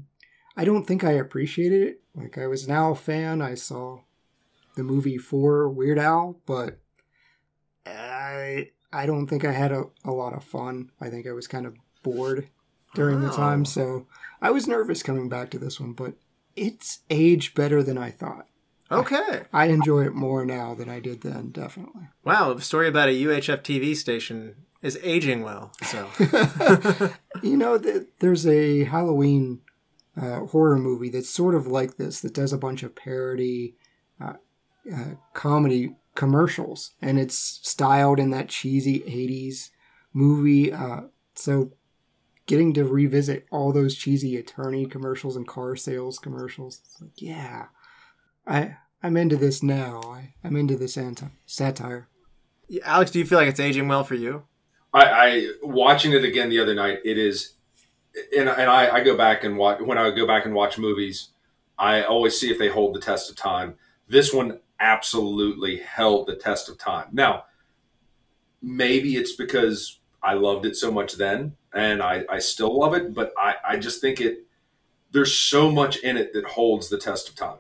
I 0.58 0.66
don't 0.66 0.86
think 0.86 1.04
I 1.04 1.12
appreciated 1.12 1.84
it. 1.84 2.02
Like 2.16 2.38
I 2.38 2.48
was 2.48 2.68
now 2.68 2.92
a 2.92 2.96
fan. 2.96 3.42
I 3.42 3.56
saw 3.56 4.00
the 4.76 4.84
movie 4.84 5.18
for 5.18 5.70
Weird 5.70 6.00
Al, 6.00 6.40
but 6.46 6.80
I 7.86 8.72
I 8.92 9.06
don't 9.06 9.28
think 9.28 9.46
I 9.46 9.52
had 9.52 9.72
a, 9.72 9.86
a 10.04 10.12
lot 10.12 10.34
of 10.34 10.44
fun. 10.44 10.92
I 11.00 11.10
think 11.10 11.28
I 11.28 11.32
was 11.32 11.48
kind 11.48 11.66
of 11.66 11.76
bored 12.04 12.50
during 12.96 13.22
the 13.22 13.32
oh. 13.32 13.36
time. 13.36 13.62
Oh. 13.62 13.66
So 13.66 14.08
I 14.42 14.52
was 14.52 14.68
nervous 14.68 15.04
coming 15.04 15.30
back 15.30 15.50
to 15.52 15.60
this 15.60 15.80
one, 15.80 15.94
but 15.94 16.16
it's 16.56 17.00
aged 17.10 17.56
better 17.56 17.84
than 17.84 17.98
I 17.98 18.12
thought. 18.12 18.48
Okay. 18.92 19.44
I 19.54 19.66
enjoy 19.66 20.06
it 20.06 20.16
more 20.16 20.46
now 20.46 20.74
than 20.74 20.90
I 20.90 21.00
did 21.00 21.22
then, 21.22 21.52
definitely. 21.52 22.08
Wow, 22.24 22.54
a 22.54 22.62
story 22.62 22.88
about 22.88 23.10
a 23.10 23.24
UHF 23.24 23.62
TV 23.62 23.96
station 23.96 24.56
is 24.82 24.98
aging 25.04 25.44
well. 25.44 25.72
So 25.84 26.08
You 27.44 27.58
know, 27.58 27.78
th- 27.78 28.08
there's 28.20 28.48
a 28.48 28.86
Halloween 28.86 29.62
uh, 30.20 30.46
horror 30.48 30.78
movie 30.78 31.10
that's 31.10 31.30
sort 31.30 31.56
of 31.56 31.68
like 31.68 31.98
this 31.98 32.22
that 32.22 32.34
does 32.34 32.52
a 32.52 32.58
bunch 32.58 32.84
of 32.84 32.96
parody 32.96 33.76
uh, 34.20 34.34
uh, 34.94 35.14
comedy 35.34 35.96
commercials, 36.16 36.92
and 37.02 37.20
it's 37.20 37.38
styled 37.38 38.20
in 38.20 38.32
that 38.32 38.50
cheesy 38.50 39.00
80s 39.02 39.70
movie. 40.14 40.74
Uh, 40.74 41.02
so 41.36 41.72
getting 42.48 42.74
to 42.74 42.84
revisit 42.84 43.46
all 43.52 43.72
those 43.72 43.96
cheesy 43.96 44.36
attorney 44.36 44.86
commercials 44.86 45.36
and 45.36 45.48
car 45.48 45.76
sales 45.76 46.18
commercials, 46.18 46.82
it's 46.84 47.02
like, 47.02 47.22
yeah, 47.22 47.68
I, 48.50 48.78
I'm 49.04 49.16
into 49.16 49.38
this 49.38 49.62
now. 49.62 50.02
I, 50.04 50.34
I'm 50.44 50.56
into 50.56 50.76
this 50.76 50.98
anti- 50.98 51.28
satire. 51.46 52.08
Alex, 52.84 53.12
do 53.12 53.20
you 53.20 53.26
feel 53.26 53.38
like 53.38 53.48
it's 53.48 53.60
aging 53.60 53.88
well 53.88 54.04
for 54.04 54.16
you? 54.16 54.44
I, 54.94 55.04
I 55.04 55.48
watching 55.62 56.14
it 56.14 56.24
again 56.24 56.50
the 56.50 56.60
other 56.60 56.74
night. 56.74 57.00
It 57.06 57.18
is, 57.18 57.54
and, 58.36 58.50
and 58.50 58.70
I, 58.70 58.96
I 58.96 59.04
go 59.04 59.16
back 59.16 59.44
and 59.44 59.56
watch 59.56 59.82
when 59.82 60.00
I 60.00 60.10
go 60.10 60.26
back 60.26 60.46
and 60.46 60.56
watch 60.56 60.80
movies. 60.80 61.30
I 61.78 62.04
always 62.04 62.40
see 62.40 62.50
if 62.50 62.58
they 62.58 62.70
hold 62.70 62.96
the 62.96 63.00
test 63.00 63.30
of 63.30 63.36
time. 63.36 63.76
This 64.08 64.34
one 64.34 64.60
absolutely 64.80 65.78
held 65.78 66.28
the 66.28 66.36
test 66.36 66.70
of 66.70 66.78
time. 66.78 67.08
Now, 67.12 67.46
maybe 68.62 69.16
it's 69.16 69.34
because 69.34 70.00
I 70.24 70.34
loved 70.34 70.66
it 70.66 70.76
so 70.76 70.92
much 70.92 71.14
then, 71.14 71.56
and 71.74 72.02
I, 72.02 72.24
I 72.30 72.40
still 72.40 72.78
love 72.78 72.96
it. 72.96 73.14
But 73.14 73.32
I, 73.38 73.56
I 73.64 73.78
just 73.78 74.02
think 74.02 74.20
it. 74.20 74.46
There's 75.12 75.36
so 75.36 75.72
much 75.72 75.98
in 75.98 76.18
it 76.18 76.34
that 76.34 76.46
holds 76.46 76.90
the 76.90 76.98
test 76.98 77.30
of 77.30 77.36
time. 77.36 77.58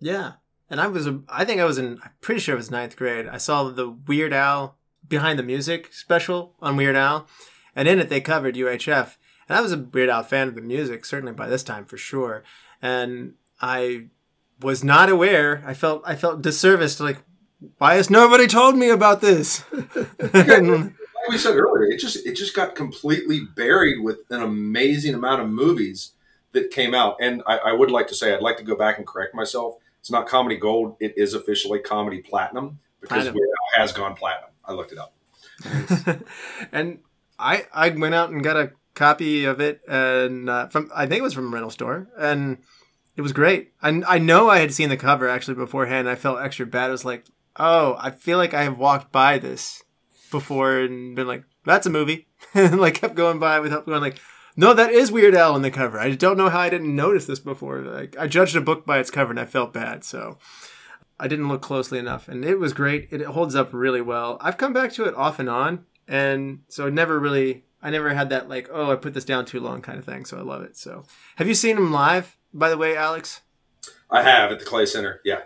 Yeah. 0.00 0.32
And 0.68 0.80
I 0.80 0.86
was, 0.86 1.08
I 1.28 1.44
think 1.44 1.60
I 1.60 1.64
was 1.64 1.78
in, 1.78 1.98
I'm 2.02 2.12
pretty 2.20 2.40
sure 2.40 2.54
it 2.54 2.58
was 2.58 2.70
ninth 2.70 2.96
grade. 2.96 3.26
I 3.26 3.38
saw 3.38 3.64
the 3.64 3.88
Weird 3.88 4.32
Al 4.32 4.76
Behind 5.08 5.38
the 5.38 5.42
Music 5.42 5.92
special 5.92 6.54
on 6.60 6.76
Weird 6.76 6.96
Al. 6.96 7.26
And 7.74 7.88
in 7.88 7.98
it, 7.98 8.08
they 8.08 8.20
covered 8.20 8.54
UHF. 8.54 9.16
And 9.48 9.58
I 9.58 9.60
was 9.60 9.72
a 9.72 9.78
Weird 9.78 10.08
Al 10.08 10.22
fan 10.22 10.48
of 10.48 10.54
the 10.54 10.60
music, 10.60 11.04
certainly 11.04 11.32
by 11.32 11.48
this 11.48 11.64
time 11.64 11.84
for 11.84 11.96
sure. 11.96 12.44
And 12.80 13.34
I 13.60 14.06
was 14.60 14.84
not 14.84 15.08
aware. 15.10 15.62
I 15.66 15.74
felt, 15.74 16.02
I 16.06 16.14
felt 16.14 16.42
disserviced. 16.42 17.00
Like, 17.00 17.18
why 17.78 17.94
has 17.94 18.10
nobody 18.10 18.46
told 18.46 18.76
me 18.76 18.90
about 18.90 19.20
this? 19.20 19.64
We 21.28 21.38
said 21.38 21.56
earlier, 21.56 21.84
it 21.84 21.98
just 21.98 22.26
it 22.26 22.34
just 22.34 22.56
got 22.56 22.74
completely 22.74 23.40
buried 23.54 24.02
with 24.02 24.18
an 24.30 24.42
amazing 24.42 25.14
amount 25.14 25.42
of 25.42 25.50
movies 25.50 26.12
that 26.52 26.70
came 26.70 26.94
out. 26.94 27.16
And 27.20 27.42
I, 27.46 27.58
I 27.58 27.72
would 27.72 27.90
like 27.90 28.08
to 28.08 28.14
say 28.14 28.34
I'd 28.34 28.40
like 28.40 28.56
to 28.56 28.64
go 28.64 28.74
back 28.74 28.98
and 28.98 29.06
correct 29.06 29.34
myself. 29.34 29.76
It's 30.00 30.10
not 30.10 30.26
comedy 30.26 30.56
gold; 30.56 30.96
it 31.00 31.14
is 31.16 31.34
officially 31.34 31.78
comedy 31.78 32.20
platinum 32.20 32.80
because 33.00 33.24
Platinum. 33.24 33.36
Has 33.76 33.92
gone 33.92 34.14
platinum. 34.16 34.50
I 34.64 34.72
looked 34.72 34.92
it 34.92 34.98
up. 34.98 35.14
and 36.72 37.00
I 37.38 37.66
I 37.72 37.90
went 37.90 38.14
out 38.14 38.30
and 38.30 38.42
got 38.42 38.56
a 38.56 38.72
copy 38.94 39.44
of 39.44 39.60
it 39.60 39.80
and 39.88 40.50
uh, 40.50 40.68
from 40.68 40.90
I 40.94 41.06
think 41.06 41.20
it 41.20 41.22
was 41.22 41.34
from 41.34 41.46
a 41.46 41.50
rental 41.50 41.70
store 41.70 42.08
and 42.18 42.58
it 43.16 43.22
was 43.22 43.32
great. 43.32 43.72
I 43.82 44.02
I 44.06 44.18
know 44.18 44.48
I 44.48 44.58
had 44.58 44.72
seen 44.72 44.88
the 44.88 44.96
cover 44.96 45.28
actually 45.28 45.54
beforehand. 45.54 46.08
I 46.08 46.14
felt 46.14 46.40
extra 46.40 46.66
bad. 46.66 46.88
I 46.88 46.92
was 46.92 47.04
like, 47.04 47.26
oh, 47.56 47.96
I 47.98 48.10
feel 48.10 48.38
like 48.38 48.54
I 48.54 48.64
have 48.64 48.78
walked 48.78 49.12
by 49.12 49.38
this 49.38 49.82
before 50.30 50.78
and 50.78 51.14
been 51.14 51.26
like, 51.26 51.44
that's 51.64 51.86
a 51.86 51.90
movie, 51.90 52.28
and 52.54 52.80
like 52.80 52.94
kept 52.94 53.14
going 53.14 53.38
by 53.38 53.60
without 53.60 53.86
going 53.86 54.00
like. 54.00 54.18
No, 54.56 54.74
that 54.74 54.90
is 54.92 55.12
Weird 55.12 55.34
Al 55.34 55.54
in 55.56 55.62
the 55.62 55.70
cover. 55.70 55.98
I 55.98 56.10
don't 56.14 56.36
know 56.36 56.48
how 56.48 56.60
I 56.60 56.70
didn't 56.70 56.94
notice 56.94 57.26
this 57.26 57.38
before. 57.38 57.80
Like 57.80 58.16
I 58.18 58.26
judged 58.26 58.56
a 58.56 58.60
book 58.60 58.84
by 58.84 58.98
its 58.98 59.10
cover 59.10 59.30
and 59.30 59.40
I 59.40 59.44
felt 59.46 59.72
bad. 59.72 60.04
So 60.04 60.38
I 61.18 61.28
didn't 61.28 61.48
look 61.48 61.62
closely 61.62 61.98
enough, 61.98 62.28
and 62.28 62.44
it 62.44 62.58
was 62.58 62.72
great. 62.72 63.08
It 63.10 63.22
holds 63.22 63.54
up 63.54 63.70
really 63.72 64.00
well. 64.00 64.38
I've 64.40 64.56
come 64.56 64.72
back 64.72 64.92
to 64.94 65.04
it 65.04 65.14
off 65.14 65.38
and 65.38 65.48
on, 65.50 65.84
and 66.08 66.60
so 66.68 66.86
it 66.86 66.94
never 66.94 67.18
really, 67.20 67.64
I 67.82 67.90
never 67.90 68.08
had 68.14 68.30
that 68.30 68.48
like, 68.48 68.68
oh, 68.72 68.90
I 68.90 68.96
put 68.96 69.12
this 69.14 69.24
down 69.26 69.44
too 69.44 69.60
long 69.60 69.82
kind 69.82 69.98
of 69.98 70.04
thing. 70.04 70.24
So 70.24 70.38
I 70.38 70.42
love 70.42 70.62
it. 70.62 70.76
So, 70.78 71.04
have 71.36 71.46
you 71.46 71.54
seen 71.54 71.76
him 71.76 71.92
live, 71.92 72.36
by 72.54 72.70
the 72.70 72.78
way, 72.78 72.96
Alex? 72.96 73.42
I 74.10 74.22
have 74.22 74.50
at 74.50 74.58
the 74.58 74.64
Clay 74.64 74.86
Center. 74.86 75.20
Yeah, 75.24 75.42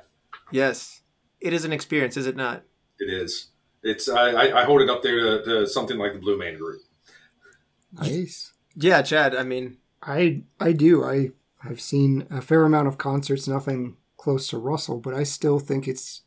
Yes, 0.52 1.02
it 1.40 1.52
is 1.52 1.64
an 1.64 1.72
experience, 1.72 2.16
is 2.16 2.26
it 2.26 2.36
not? 2.36 2.62
it 3.00 3.12
is. 3.12 3.48
It's 3.82 4.08
I, 4.08 4.30
I, 4.30 4.62
I 4.62 4.64
hold 4.64 4.80
it 4.80 4.88
up 4.88 5.02
there 5.02 5.18
to, 5.18 5.44
to 5.44 5.66
something 5.66 5.98
like 5.98 6.12
the 6.14 6.18
Blue 6.18 6.38
Man 6.38 6.56
Group. 6.56 6.80
Nice. 7.92 8.52
Yeah, 8.76 9.02
Chad. 9.02 9.34
I 9.34 9.42
mean, 9.42 9.78
I 10.02 10.42
I 10.60 10.72
do. 10.72 11.04
I 11.04 11.30
I've 11.64 11.80
seen 11.80 12.26
a 12.30 12.40
fair 12.40 12.64
amount 12.64 12.88
of 12.88 12.98
concerts, 12.98 13.48
nothing 13.48 13.96
close 14.16 14.48
to 14.48 14.58
Russell, 14.58 14.98
but 14.98 15.14
I 15.14 15.22
still 15.22 15.58
think 15.58 15.88
it's 15.88 16.22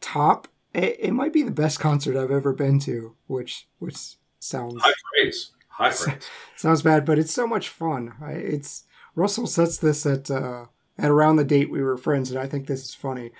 top. 0.00 0.48
It, 0.72 0.96
it 1.00 1.12
might 1.12 1.32
be 1.32 1.42
the 1.42 1.50
best 1.50 1.80
concert 1.80 2.16
I've 2.16 2.30
ever 2.30 2.52
been 2.52 2.78
to, 2.80 3.14
which 3.26 3.68
which 3.78 3.96
sounds 4.38 4.80
High 4.80 4.92
praise. 5.12 5.52
High 5.68 5.90
praise. 5.90 6.28
sounds 6.56 6.82
bad, 6.82 7.04
but 7.04 7.18
it's 7.18 7.32
so 7.32 7.46
much 7.46 7.68
fun. 7.68 8.14
I, 8.20 8.32
it's 8.32 8.84
Russell 9.14 9.46
sets 9.46 9.78
this 9.78 10.06
at 10.06 10.30
uh, 10.30 10.66
at 10.98 11.10
around 11.10 11.36
the 11.36 11.44
date 11.44 11.70
we 11.70 11.82
were 11.82 11.96
friends, 11.96 12.30
and 12.30 12.38
I 12.38 12.46
think 12.46 12.66
this 12.66 12.84
is 12.84 12.94
funny 12.94 13.30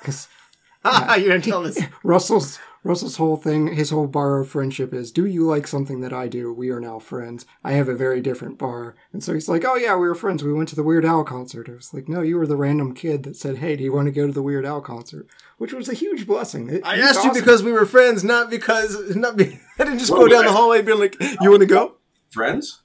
because 0.00 0.28
you're 1.18 1.28
gonna 1.28 1.40
tell 1.40 1.62
this. 1.62 1.78
Russell's 2.04 2.58
Russell's 2.82 3.16
whole 3.16 3.36
thing, 3.36 3.74
his 3.74 3.90
whole 3.90 4.06
bar 4.06 4.40
of 4.40 4.48
friendship 4.48 4.94
is, 4.94 5.12
do 5.12 5.26
you 5.26 5.44
like 5.44 5.66
something 5.66 6.00
that 6.00 6.14
I 6.14 6.28
do? 6.28 6.50
We 6.50 6.70
are 6.70 6.80
now 6.80 6.98
friends. 6.98 7.44
I 7.62 7.72
have 7.72 7.90
a 7.90 7.94
very 7.94 8.22
different 8.22 8.56
bar. 8.56 8.94
And 9.12 9.22
so 9.22 9.34
he's 9.34 9.50
like, 9.50 9.66
oh 9.66 9.74
yeah, 9.74 9.96
we 9.96 10.08
were 10.08 10.14
friends. 10.14 10.42
We 10.42 10.54
went 10.54 10.70
to 10.70 10.76
the 10.76 10.82
Weird 10.82 11.04
Al 11.04 11.22
concert. 11.22 11.68
I 11.68 11.72
was 11.72 11.92
like, 11.92 12.08
no, 12.08 12.22
you 12.22 12.38
were 12.38 12.46
the 12.46 12.56
random 12.56 12.94
kid 12.94 13.24
that 13.24 13.36
said, 13.36 13.58
hey, 13.58 13.76
do 13.76 13.84
you 13.84 13.92
want 13.92 14.06
to 14.06 14.12
go 14.12 14.26
to 14.26 14.32
the 14.32 14.40
Weird 14.42 14.64
Al 14.64 14.80
concert? 14.80 15.26
Which 15.58 15.74
was 15.74 15.90
a 15.90 15.94
huge 15.94 16.26
blessing. 16.26 16.70
It- 16.70 16.86
I 16.86 16.94
it 16.94 17.00
was 17.02 17.16
asked 17.18 17.24
you 17.26 17.34
because 17.34 17.62
we 17.62 17.72
were 17.72 17.84
friends, 17.84 18.24
not 18.24 18.48
because 18.48 19.14
not. 19.14 19.36
Be, 19.36 19.60
I 19.78 19.84
didn't 19.84 19.98
just 19.98 20.10
Well, 20.10 20.22
go 20.22 20.28
down 20.28 20.44
the 20.46 20.50
I- 20.50 20.54
hallway 20.54 20.80
being 20.80 20.98
like, 20.98 21.16
"You 21.42 21.50
want 21.50 21.60
to 21.60 21.66
go?" 21.66 21.96
Friends? 22.30 22.80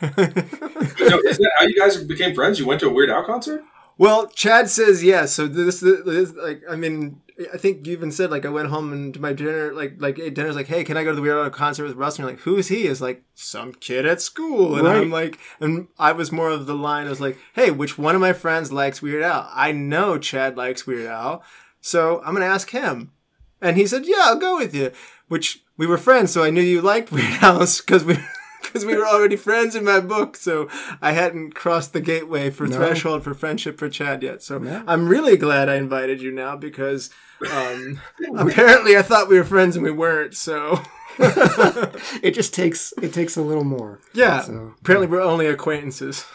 no, 0.00 0.08
is 0.08 1.38
that 1.38 1.50
how 1.58 1.66
you 1.66 1.74
guys 1.76 1.96
became 2.04 2.34
friends? 2.36 2.58
You 2.60 2.66
went 2.66 2.80
to 2.82 2.88
a 2.88 2.92
Weird 2.92 3.10
Al 3.10 3.24
concert? 3.24 3.64
Well, 3.96 4.26
Chad 4.28 4.68
says 4.68 5.04
yes. 5.04 5.32
So 5.32 5.46
this, 5.46 5.80
this, 5.80 6.32
like, 6.34 6.62
I 6.68 6.74
mean, 6.76 7.20
I 7.52 7.56
think 7.58 7.86
you 7.86 7.92
even 7.92 8.10
said 8.12 8.30
like 8.30 8.44
I 8.46 8.48
went 8.48 8.68
home 8.68 8.92
and 8.92 9.12
to 9.14 9.20
my 9.20 9.32
dinner, 9.32 9.72
like, 9.72 9.94
like 9.98 10.18
ate 10.18 10.34
dinner's 10.34 10.56
like, 10.56 10.66
hey, 10.68 10.84
can 10.84 10.96
I 10.96 11.04
go 11.04 11.10
to 11.10 11.16
the 11.16 11.22
Weird 11.22 11.36
Al 11.36 11.50
concert 11.50 11.84
with 11.84 11.96
Russ? 11.96 12.16
And 12.16 12.24
you're 12.24 12.32
like, 12.32 12.42
who's 12.42 12.68
he? 12.68 12.86
Is 12.86 13.00
like 13.00 13.22
some 13.34 13.72
kid 13.72 14.06
at 14.06 14.20
school, 14.20 14.76
and 14.76 14.84
Right. 14.86 14.98
I'm 14.98 15.10
like, 15.10 15.38
and 15.60 15.88
I 15.98 16.12
was 16.12 16.30
more 16.32 16.50
of 16.50 16.66
the 16.66 16.74
line. 16.74 17.06
I 17.06 17.10
was 17.10 17.20
like, 17.20 17.38
hey, 17.54 17.70
which 17.70 17.98
one 17.98 18.14
of 18.14 18.20
my 18.20 18.32
friends 18.32 18.72
likes 18.72 19.02
Weird 19.02 19.22
Al? 19.22 19.48
I 19.52 19.72
know 19.72 20.18
Chad 20.18 20.56
likes 20.56 20.86
Weird 20.86 21.06
Al, 21.06 21.42
so 21.80 22.20
I'm 22.24 22.34
gonna 22.34 22.46
ask 22.46 22.70
him. 22.70 23.12
And 23.60 23.76
he 23.76 23.86
said, 23.86 24.06
yeah, 24.06 24.22
I'll 24.22 24.38
go 24.38 24.56
with 24.58 24.74
you. 24.74 24.92
Which 25.28 25.62
we 25.76 25.86
were 25.86 25.98
friends, 25.98 26.32
so 26.32 26.44
I 26.44 26.50
knew 26.50 26.60
you 26.62 26.82
liked 26.82 27.10
Weird 27.10 27.42
Al 27.42 27.58
because 27.78 28.04
we. 28.04 28.16
Because 28.64 28.84
we 28.84 28.96
were 28.96 29.06
already 29.06 29.36
friends 29.36 29.76
in 29.76 29.84
my 29.84 30.00
book, 30.00 30.36
so 30.36 30.68
I 31.00 31.12
hadn't 31.12 31.54
crossed 31.54 31.92
the 31.92 32.00
gateway 32.00 32.50
for 32.50 32.66
No. 32.66 32.76
threshold 32.76 33.22
for 33.22 33.32
friendship 33.34 33.78
for 33.78 33.88
Chad 33.88 34.22
yet. 34.22 34.42
So 34.42 34.58
No. 34.58 34.82
I'm 34.88 35.06
really 35.08 35.36
glad 35.36 35.68
I 35.68 35.76
invited 35.76 36.20
you 36.20 36.32
now 36.32 36.56
because 36.56 37.10
um, 37.52 38.00
apparently 38.36 38.96
I 38.96 39.02
thought 39.02 39.28
we 39.28 39.38
were 39.38 39.44
friends 39.44 39.76
and 39.76 39.84
we 39.84 39.92
weren't. 39.92 40.34
So 40.34 40.80
it 41.18 42.32
just 42.32 42.52
takes 42.54 42.92
it 43.00 43.12
takes 43.12 43.36
a 43.36 43.42
little 43.42 43.64
more. 43.64 44.00
yeah, 44.12 44.40
So, 44.40 44.74
apparently 44.80 45.06
we're 45.06 45.20
only 45.20 45.46
acquaintances. 45.46 46.24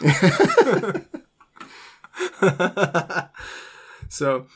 so. 4.08 4.46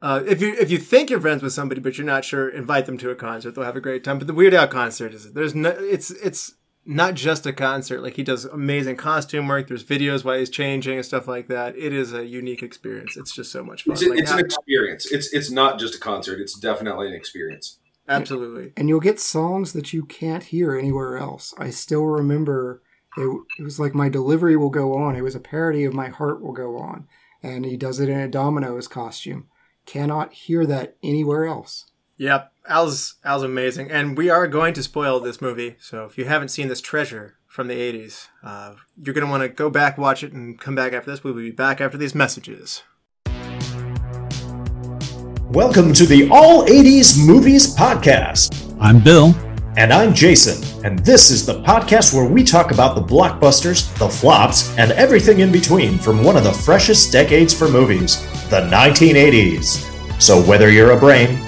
Uh, 0.00 0.22
if 0.28 0.40
you 0.40 0.54
if 0.54 0.70
you 0.70 0.78
think 0.78 1.10
you're 1.10 1.20
friends 1.20 1.42
with 1.42 1.52
somebody 1.52 1.80
but 1.80 1.98
you're 1.98 2.06
not 2.06 2.24
sure, 2.24 2.48
invite 2.48 2.86
them 2.86 2.96
to 2.98 3.10
a 3.10 3.16
concert. 3.16 3.56
They'll 3.56 3.64
have 3.64 3.74
a 3.74 3.80
great 3.80 4.04
time. 4.04 4.18
But 4.18 4.28
the 4.28 4.32
Weird 4.32 4.54
Al 4.54 4.68
concert 4.68 5.12
is 5.12 5.32
there's 5.32 5.56
no 5.56 5.70
it's 5.70 6.12
it's 6.12 6.54
not 6.88 7.14
just 7.14 7.46
a 7.46 7.52
concert. 7.52 8.02
Like 8.02 8.16
he 8.16 8.24
does 8.24 8.46
amazing 8.46 8.96
costume 8.96 9.46
work. 9.46 9.68
There's 9.68 9.84
videos 9.84 10.24
while 10.24 10.38
he's 10.38 10.50
changing 10.50 10.96
and 10.96 11.04
stuff 11.04 11.28
like 11.28 11.46
that. 11.48 11.76
It 11.76 11.92
is 11.92 12.14
a 12.14 12.24
unique 12.26 12.62
experience. 12.62 13.16
It's 13.16 13.32
just 13.32 13.52
so 13.52 13.62
much 13.62 13.84
fun. 13.84 13.92
It's, 13.92 14.02
Like, 14.06 14.18
it's 14.18 14.30
an 14.30 14.38
experience. 14.40 15.12
It's 15.12 15.32
it's 15.32 15.50
not 15.50 15.78
just 15.78 15.94
a 15.94 16.00
concert. 16.00 16.40
It's 16.40 16.58
definitely 16.58 17.08
an 17.08 17.14
experience. 17.14 17.78
absolutely. 18.08 18.72
and 18.76 18.88
you'll 18.88 19.00
get 19.00 19.20
songs 19.20 19.74
that 19.74 19.92
you 19.92 20.04
can't 20.04 20.44
hear 20.44 20.74
anywhere 20.76 21.18
else. 21.18 21.52
I 21.58 21.68
still 21.70 22.06
remember 22.06 22.82
It, 23.18 23.28
it 23.58 23.62
was 23.62 23.78
like 23.78 23.94
my 23.94 24.08
delivery 24.08 24.56
will 24.56 24.70
go 24.70 24.94
on. 24.94 25.14
It 25.14 25.22
was 25.22 25.34
a 25.34 25.40
parody 25.40 25.84
of 25.84 25.92
my 25.92 26.08
heart 26.08 26.40
will 26.40 26.52
go 26.54 26.78
on, 26.78 27.06
and 27.42 27.66
he 27.66 27.76
does 27.76 28.00
it 28.00 28.08
in 28.08 28.18
a 28.18 28.28
Domino's 28.28 28.88
costume. 28.88 29.48
Cannot 29.84 30.32
hear 30.32 30.64
that 30.66 30.96
anywhere 31.02 31.44
else. 31.46 31.84
Yep, 32.20 32.52
Al's 32.66 33.14
Al's 33.22 33.44
amazing, 33.44 33.92
and 33.92 34.18
we 34.18 34.28
are 34.28 34.48
going 34.48 34.74
to 34.74 34.82
spoil 34.82 35.20
this 35.20 35.40
movie. 35.40 35.76
So 35.78 36.04
if 36.04 36.18
you 36.18 36.24
haven't 36.24 36.48
seen 36.48 36.66
this 36.66 36.80
treasure 36.80 37.36
from 37.46 37.68
the 37.68 37.76
'80s, 37.76 38.26
uh, 38.42 38.74
you're 39.00 39.14
going 39.14 39.24
to 39.24 39.30
want 39.30 39.44
to 39.44 39.48
go 39.48 39.70
back, 39.70 39.96
watch 39.96 40.24
it, 40.24 40.32
and 40.32 40.58
come 40.58 40.74
back 40.74 40.92
after 40.92 41.12
this. 41.12 41.22
We 41.22 41.30
will 41.30 41.42
be 41.42 41.52
back 41.52 41.80
after 41.80 41.96
these 41.96 42.16
messages. 42.16 42.82
Welcome 45.52 45.92
to 45.92 46.06
the 46.06 46.28
All 46.32 46.66
80s 46.66 47.24
Movies 47.24 47.76
Podcast. 47.76 48.76
I'm 48.80 48.98
Bill. 48.98 49.32
And 49.76 49.92
I'm 49.92 50.12
Jason. 50.12 50.84
And 50.84 50.98
this 50.98 51.30
is 51.30 51.46
the 51.46 51.62
podcast 51.62 52.12
where 52.12 52.28
we 52.28 52.42
talk 52.42 52.72
about 52.72 52.96
the 52.96 53.00
blockbusters, 53.00 53.96
the 53.96 54.08
flops, 54.08 54.76
and 54.76 54.90
everything 54.90 55.38
in 55.38 55.52
between 55.52 55.98
from 55.98 56.24
one 56.24 56.36
of 56.36 56.42
the 56.42 56.52
freshest 56.52 57.12
decades 57.12 57.54
for 57.54 57.68
movies, 57.68 58.20
the 58.50 58.62
1980s. 58.62 60.20
So 60.20 60.42
whether 60.42 60.68
you're 60.68 60.90
a 60.90 60.98
brain, 60.98 61.47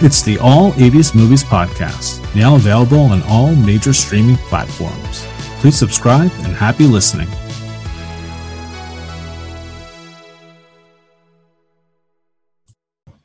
It's 0.00 0.22
the 0.22 0.38
All 0.38 0.72
80s 0.72 1.14
Movies 1.14 1.44
Podcast, 1.44 2.20
now 2.34 2.56
available 2.56 2.98
on 2.98 3.22
all 3.28 3.54
major 3.54 3.92
streaming 3.92 4.36
platforms. 4.36 5.24
Please 5.60 5.78
subscribe 5.78 6.32
and 6.38 6.52
happy 6.52 6.84
listening. 6.84 7.28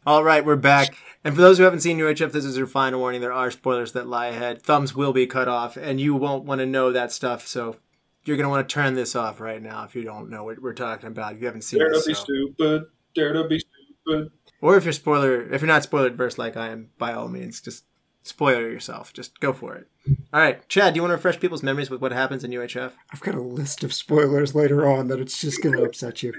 All 0.05 0.23
right, 0.23 0.45
we're 0.45 0.55
back. 0.55 0.95
And 1.23 1.33
for 1.33 1.41
those 1.41 1.57
who 1.57 1.63
haven't 1.63 1.79
seen 1.79 1.97
UHF, 1.97 2.31
this 2.31 2.45
is 2.45 2.55
your 2.55 2.67
final 2.67 2.99
warning. 2.99 3.21
There 3.21 3.33
are 3.33 3.49
spoilers 3.49 3.93
that 3.93 4.07
lie 4.07 4.27
ahead. 4.27 4.61
Thumbs 4.61 4.95
will 4.95 5.11
be 5.11 5.25
cut 5.25 5.47
off, 5.47 5.75
and 5.75 5.99
you 5.99 6.13
won't 6.13 6.45
want 6.45 6.59
to 6.59 6.67
know 6.67 6.91
that 6.91 7.11
stuff. 7.11 7.47
So 7.47 7.77
you're 8.25 8.37
going 8.37 8.45
to 8.45 8.49
want 8.49 8.69
to 8.69 8.71
turn 8.73 8.93
this 8.93 9.15
off 9.15 9.39
right 9.39 9.61
now 9.61 9.85
if 9.85 9.95
you 9.95 10.03
don't 10.03 10.29
know 10.29 10.43
what 10.43 10.61
we're 10.61 10.73
talking 10.75 11.07
about. 11.07 11.33
If 11.33 11.39
you 11.39 11.47
haven't 11.47 11.63
seen 11.63 11.79
Dare 11.79 11.89
this. 11.89 12.03
to 12.03 12.09
be 12.09 12.13
so. 12.13 12.23
stupid. 12.23 12.83
Dare 13.15 13.33
to 13.33 13.47
be 13.47 13.59
stupid. 13.59 14.31
Or 14.61 14.75
if 14.77 14.83
you're 14.83 14.93
spoiler, 14.93 15.41
if 15.53 15.61
you're 15.61 15.67
not 15.67 15.83
spoiler 15.83 16.07
adverse 16.07 16.37
like 16.37 16.57
I 16.57 16.69
am, 16.69 16.89
by 16.97 17.13
all 17.13 17.27
means, 17.29 17.61
just 17.61 17.85
spoiler 18.23 18.69
yourself. 18.69 19.13
Just 19.13 19.39
go 19.39 19.53
for 19.53 19.75
it. 19.75 19.87
All 20.33 20.39
right, 20.41 20.67
Chad, 20.67 20.93
do 20.93 20.97
you 20.97 21.01
want 21.03 21.11
to 21.11 21.15
refresh 21.15 21.39
people's 21.39 21.63
memories 21.63 21.89
with 21.89 22.01
what 22.01 22.11
happens 22.11 22.43
in 22.43 22.51
UHF? 22.51 22.91
I've 23.13 23.21
got 23.21 23.35
a 23.35 23.41
list 23.41 23.83
of 23.83 23.93
spoilers 23.93 24.55
later 24.55 24.87
on 24.87 25.07
that 25.07 25.19
it's 25.19 25.39
just 25.39 25.63
going 25.63 25.75
to 25.77 25.83
upset 25.83 26.21
you. 26.23 26.33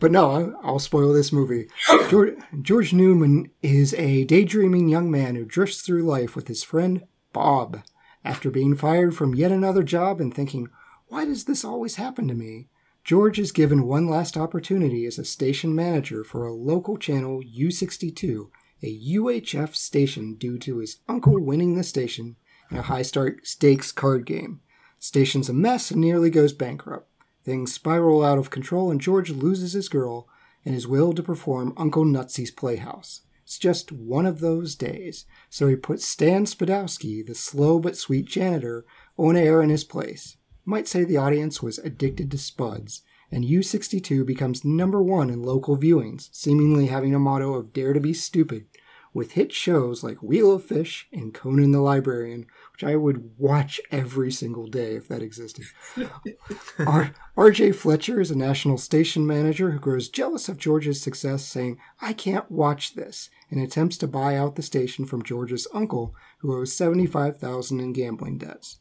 But 0.00 0.10
no, 0.12 0.30
I'll- 0.30 0.60
I'll 0.62 0.78
spoil 0.78 1.12
this 1.12 1.32
movie. 1.32 1.68
George, 2.10 2.34
George 2.62 2.92
Newman 2.92 3.50
is 3.62 3.94
a 3.94 4.24
daydreaming 4.24 4.88
young 4.88 5.10
man 5.10 5.34
who 5.36 5.44
drifts 5.44 5.82
through 5.82 6.02
life 6.02 6.34
with 6.36 6.48
his 6.48 6.62
friend 6.64 7.04
Bob. 7.32 7.82
After 8.24 8.50
being 8.50 8.74
fired 8.74 9.14
from 9.14 9.34
yet 9.34 9.52
another 9.52 9.82
job 9.82 10.20
and 10.20 10.32
thinking, 10.32 10.68
why 11.08 11.24
does 11.26 11.44
this 11.44 11.64
always 11.64 11.96
happen 11.96 12.26
to 12.28 12.34
me? 12.34 12.68
George 13.04 13.38
is 13.38 13.52
given 13.52 13.86
one 13.86 14.08
last 14.08 14.34
opportunity 14.34 15.04
as 15.04 15.18
a 15.18 15.26
station 15.26 15.74
manager 15.74 16.24
for 16.24 16.46
a 16.46 16.54
local 16.54 16.96
channel 16.96 17.42
U62, 17.42 18.48
a 18.82 18.98
UHF 19.16 19.74
station 19.74 20.36
due 20.36 20.58
to 20.60 20.78
his 20.78 21.00
uncle 21.06 21.38
winning 21.38 21.76
the 21.76 21.84
station 21.84 22.36
in 22.70 22.78
a 22.78 22.82
high 22.82 23.02
stakes 23.02 23.92
card 23.92 24.24
game. 24.24 24.60
Station's 24.98 25.50
a 25.50 25.52
mess 25.52 25.90
and 25.90 26.00
nearly 26.00 26.30
goes 26.30 26.54
bankrupt. 26.54 27.10
Things 27.44 27.74
spiral 27.74 28.24
out 28.24 28.38
of 28.38 28.48
control, 28.48 28.90
and 28.90 29.02
George 29.02 29.28
loses 29.28 29.74
his 29.74 29.90
girl 29.90 30.26
and 30.64 30.74
his 30.74 30.88
will 30.88 31.12
to 31.12 31.22
perform 31.22 31.74
Uncle 31.76 32.06
Nutsy's 32.06 32.50
Playhouse. 32.50 33.20
It's 33.42 33.58
just 33.58 33.92
one 33.92 34.24
of 34.24 34.40
those 34.40 34.74
days, 34.74 35.26
so 35.50 35.68
he 35.68 35.76
puts 35.76 36.06
Stan 36.06 36.46
Spadowski, 36.46 37.26
the 37.26 37.34
slow 37.34 37.78
but 37.78 37.98
sweet 37.98 38.24
janitor, 38.24 38.86
on 39.18 39.36
air 39.36 39.60
in 39.60 39.68
his 39.68 39.84
place. 39.84 40.38
Might 40.64 40.88
say 40.88 41.04
the 41.04 41.18
audience 41.18 41.62
was 41.62 41.78
addicted 41.78 42.30
to 42.30 42.38
Spuds, 42.38 43.02
and 43.30 43.44
U62 43.44 44.24
becomes 44.24 44.64
number 44.64 45.02
one 45.02 45.28
in 45.28 45.42
local 45.42 45.76
viewings, 45.76 46.28
seemingly 46.32 46.86
having 46.86 47.14
a 47.14 47.18
motto 47.18 47.54
of 47.54 47.72
Dare 47.72 47.92
to 47.92 48.00
be 48.00 48.14
Stupid, 48.14 48.66
with 49.12 49.32
hit 49.32 49.52
shows 49.52 50.02
like 50.02 50.22
Wheel 50.22 50.52
of 50.52 50.64
Fish 50.64 51.06
and 51.12 51.34
Conan 51.34 51.72
the 51.72 51.80
Librarian, 51.80 52.46
which 52.72 52.82
I 52.82 52.96
would 52.96 53.38
watch 53.38 53.80
every 53.90 54.32
single 54.32 54.66
day 54.66 54.96
if 54.96 55.06
that 55.08 55.22
existed. 55.22 55.66
R- 56.78 57.14
RJ 57.36 57.74
Fletcher 57.74 58.20
is 58.20 58.30
a 58.30 58.38
national 58.38 58.78
station 58.78 59.26
manager 59.26 59.70
who 59.70 59.78
grows 59.78 60.08
jealous 60.08 60.48
of 60.48 60.58
George's 60.58 61.00
success, 61.00 61.44
saying, 61.44 61.78
I 62.00 62.12
can't 62.12 62.50
watch 62.50 62.94
this, 62.94 63.30
and 63.50 63.60
attempts 63.60 63.96
to 63.98 64.08
buy 64.08 64.36
out 64.36 64.56
the 64.56 64.62
station 64.62 65.04
from 65.04 65.22
George's 65.22 65.68
uncle, 65.72 66.14
who 66.38 66.58
owes 66.58 66.74
75000 66.74 67.80
in 67.80 67.92
gambling 67.92 68.38
debts. 68.38 68.78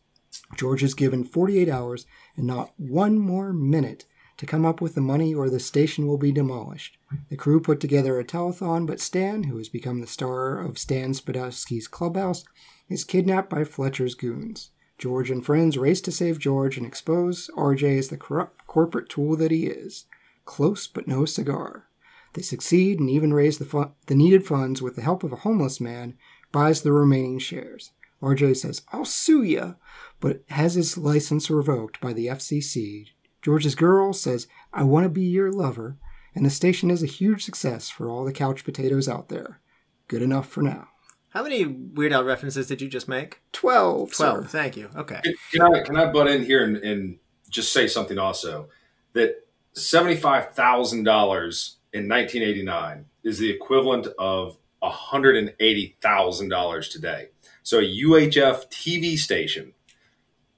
George 0.58 0.84
is 0.84 0.94
given 0.94 1.24
48 1.24 1.70
hours 1.70 2.06
and 2.36 2.48
not 2.48 2.74
one 2.78 3.18
more 3.18 3.54
minute 3.54 4.06
to 4.38 4.46
come 4.46 4.66
up 4.66 4.82
with 4.82 4.96
the 4.96 5.02
money 5.02 5.34
or 5.34 5.50
the 5.50 5.60
station 5.60 6.08
will 6.08 6.18
be 6.18 6.32
demolished. 6.32 6.98
The 7.30 7.38
crew 7.38 7.60
put 7.60 7.80
together 7.80 8.20
a 8.20 8.26
telethon, 8.26 8.88
but 8.88 9.00
Stan, 9.00 9.44
who 9.44 9.58
has 9.58 9.70
become 9.70 10.02
the 10.02 10.08
star 10.08 10.60
of 10.60 10.80
Stan 10.80 11.12
Spadowski's 11.12 11.88
Clubhouse, 11.88 12.44
is 12.90 13.04
kidnapped 13.04 13.50
by 13.50 13.64
Fletcher's 13.64 14.16
goons. 14.16 14.72
George 14.98 15.30
and 15.30 15.46
friends 15.46 15.78
race 15.78 16.02
to 16.02 16.12
save 16.12 16.40
George 16.40 16.78
and 16.78 16.86
expose 16.86 17.50
RJ 17.56 17.98
as 17.98 18.08
the 18.10 18.18
corrupt 18.18 18.66
corporate 18.68 19.10
tool 19.10 19.36
that 19.36 19.52
he 19.52 19.68
is. 19.68 20.06
Close 20.46 20.88
but 20.88 21.08
no 21.08 21.26
cigar. 21.26 21.88
They 22.34 22.42
succeed 22.42 23.00
and 23.00 23.10
even 23.10 23.34
raise 23.34 23.60
the, 23.60 23.66
fu- 23.66 23.92
the 24.08 24.16
needed 24.16 24.46
funds 24.46 24.82
with 24.82 24.96
the 24.96 25.02
help 25.02 25.24
of 25.24 25.32
a 25.32 25.38
homeless 25.38 25.80
man, 25.80 26.16
buys 26.52 26.82
the 26.82 26.92
remaining 26.92 27.40
shares. 27.40 27.92
RJ 28.24 28.56
says, 28.58 28.82
I'll 28.94 29.06
sue 29.06 29.44
ya, 29.44 29.74
but 30.20 30.44
has 30.50 30.76
his 30.76 30.98
license 30.98 31.50
revoked 31.50 32.00
by 32.00 32.14
the 32.14 32.28
FCC. 32.28 33.08
George's 33.42 33.76
girl 33.76 34.14
says, 34.14 34.48
I 34.72 34.84
want 34.84 35.04
to 35.04 35.10
be 35.10 35.24
your 35.24 35.52
lover, 35.52 35.98
and 36.34 36.46
the 36.46 36.50
station 36.50 36.90
is 36.90 37.04
a 37.04 37.08
huge 37.08 37.44
success 37.44 37.90
for 37.90 38.10
all 38.10 38.24
the 38.24 38.32
couch 38.32 38.64
potatoes 38.64 39.10
out 39.10 39.28
there. 39.28 39.60
Good 40.08 40.22
enough 40.22 40.48
for 40.48 40.62
now. 40.62 40.88
How 41.30 41.44
many 41.44 41.66
Weird 41.66 42.14
Al 42.14 42.24
references 42.24 42.68
did 42.68 42.82
you 42.82 42.88
just 42.88 43.08
make? 43.08 43.42
Twelve. 43.52 44.14
Twelve. 44.14 44.44
sir. 44.44 44.48
Thank 44.50 44.78
you. 44.78 44.90
Okay. 44.96 45.20
Can 45.52 45.62
I 45.62 45.82
can 45.82 45.98
I 45.98 46.12
butt 46.12 46.28
in 46.28 46.46
here 46.46 46.64
and, 46.64 46.78
and 46.78 47.18
just 47.50 47.74
say 47.74 47.88
something 47.88 48.20
also 48.20 48.70
that 49.14 49.48
seventy 49.74 50.16
five 50.16 50.54
thousand 50.54 51.04
dollars 51.06 51.78
in 51.92 52.08
nineteen 52.08 52.44
eighty 52.44 52.64
nine 52.64 53.06
is 53.24 53.40
the 53.40 53.50
equivalent 53.50 54.08
of 54.20 54.58
hundred 54.84 55.36
and 55.38 55.54
eighty 55.60 55.98
thousand 56.02 56.50
dollars 56.50 56.88
today. 56.88 57.30
So 57.64 57.80
a 57.80 57.82
UHF 57.82 58.70
TV 58.70 59.18
station 59.18 59.74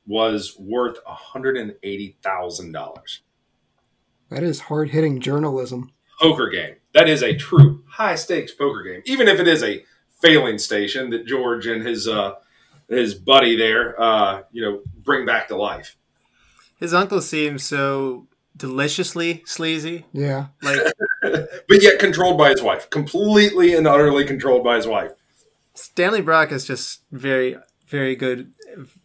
was 0.07 0.55
worth 0.59 0.97
hundred 1.05 1.57
and 1.57 1.75
eighty 1.83 2.17
thousand 2.21 2.71
dollars. 2.71 3.21
That 4.29 4.43
is 4.43 4.61
hard 4.61 4.89
hitting 4.89 5.19
journalism. 5.19 5.91
Poker 6.19 6.49
game. 6.49 6.75
That 6.93 7.07
is 7.07 7.21
a 7.21 7.35
true 7.35 7.83
high 7.87 8.15
stakes 8.15 8.53
poker 8.53 8.83
game. 8.83 9.01
Even 9.05 9.27
if 9.27 9.39
it 9.39 9.47
is 9.47 9.63
a 9.63 9.83
failing 10.21 10.57
station 10.57 11.11
that 11.11 11.25
George 11.25 11.67
and 11.67 11.85
his 11.85 12.07
uh, 12.07 12.33
his 12.89 13.15
buddy 13.15 13.55
there, 13.55 13.99
uh, 14.01 14.43
you 14.51 14.61
know, 14.61 14.81
bring 15.03 15.25
back 15.25 15.47
to 15.49 15.55
life. 15.55 15.97
His 16.77 16.93
uncle 16.93 17.21
seems 17.21 17.63
so 17.63 18.27
deliciously 18.57 19.43
sleazy. 19.45 20.05
Yeah. 20.11 20.47
Like 20.61 20.79
but 21.21 21.81
yet 21.81 21.99
controlled 21.99 22.37
by 22.37 22.49
his 22.49 22.61
wife, 22.61 22.89
completely 22.89 23.75
and 23.75 23.87
utterly 23.87 24.25
controlled 24.25 24.63
by 24.63 24.77
his 24.77 24.87
wife. 24.87 25.11
Stanley 25.75 26.21
Brock 26.21 26.51
is 26.51 26.65
just 26.65 27.01
very, 27.11 27.57
very 27.87 28.15
good. 28.15 28.53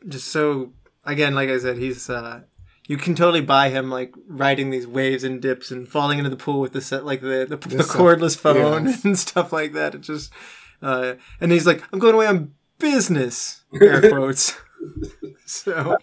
Just 0.08 0.28
so 0.28 0.72
again, 1.04 1.34
like 1.34 1.48
I 1.50 1.58
said, 1.58 1.76
he's 1.76 2.08
uh 2.08 2.42
you 2.88 2.96
can 2.96 3.14
totally 3.14 3.40
buy 3.40 3.68
him 3.68 3.90
like 3.90 4.14
riding 4.26 4.70
these 4.70 4.86
waves 4.86 5.22
and 5.22 5.40
dips 5.40 5.70
and 5.70 5.88
falling 5.88 6.18
into 6.18 6.30
the 6.30 6.36
pool 6.36 6.60
with 6.60 6.72
the 6.72 6.80
set 6.80 7.04
like 7.04 7.20
the 7.20 7.46
the, 7.48 7.56
the 7.56 7.84
cordless 7.84 8.36
phone 8.36 8.86
yes. 8.86 9.04
and 9.04 9.18
stuff 9.18 9.52
like 9.52 9.72
that. 9.74 9.94
It 9.94 10.00
just 10.00 10.32
uh 10.80 11.14
and 11.40 11.52
he's 11.52 11.66
like, 11.66 11.82
I'm 11.92 11.98
going 11.98 12.14
away 12.14 12.26
on 12.26 12.54
business 12.78 13.62
air 13.80 14.08
quotes. 14.08 14.56
so 15.46 15.98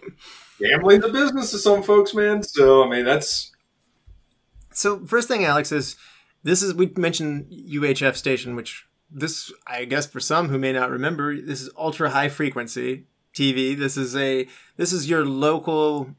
gambling 0.60 1.00
the 1.00 1.08
business 1.08 1.50
to 1.50 1.58
some 1.58 1.82
folks, 1.82 2.14
man. 2.14 2.42
So 2.42 2.84
I 2.84 2.88
mean, 2.88 3.04
that's 3.04 3.52
So 4.72 5.04
first 5.06 5.28
thing, 5.28 5.44
Alex, 5.44 5.72
is 5.72 5.96
this 6.42 6.62
is 6.62 6.74
we 6.74 6.92
mentioned 6.96 7.50
UHF 7.50 8.16
station, 8.16 8.54
which 8.54 8.87
this 9.10 9.52
I 9.66 9.84
guess 9.84 10.06
for 10.06 10.20
some 10.20 10.48
who 10.48 10.58
may 10.58 10.72
not 10.72 10.90
remember, 10.90 11.34
this 11.40 11.60
is 11.62 11.70
ultra 11.76 12.10
high 12.10 12.28
frequency 12.28 13.06
TV. 13.34 13.76
This 13.76 13.96
is 13.96 14.14
a 14.16 14.46
this 14.76 14.92
is 14.92 15.08
your 15.08 15.24
local 15.24 16.14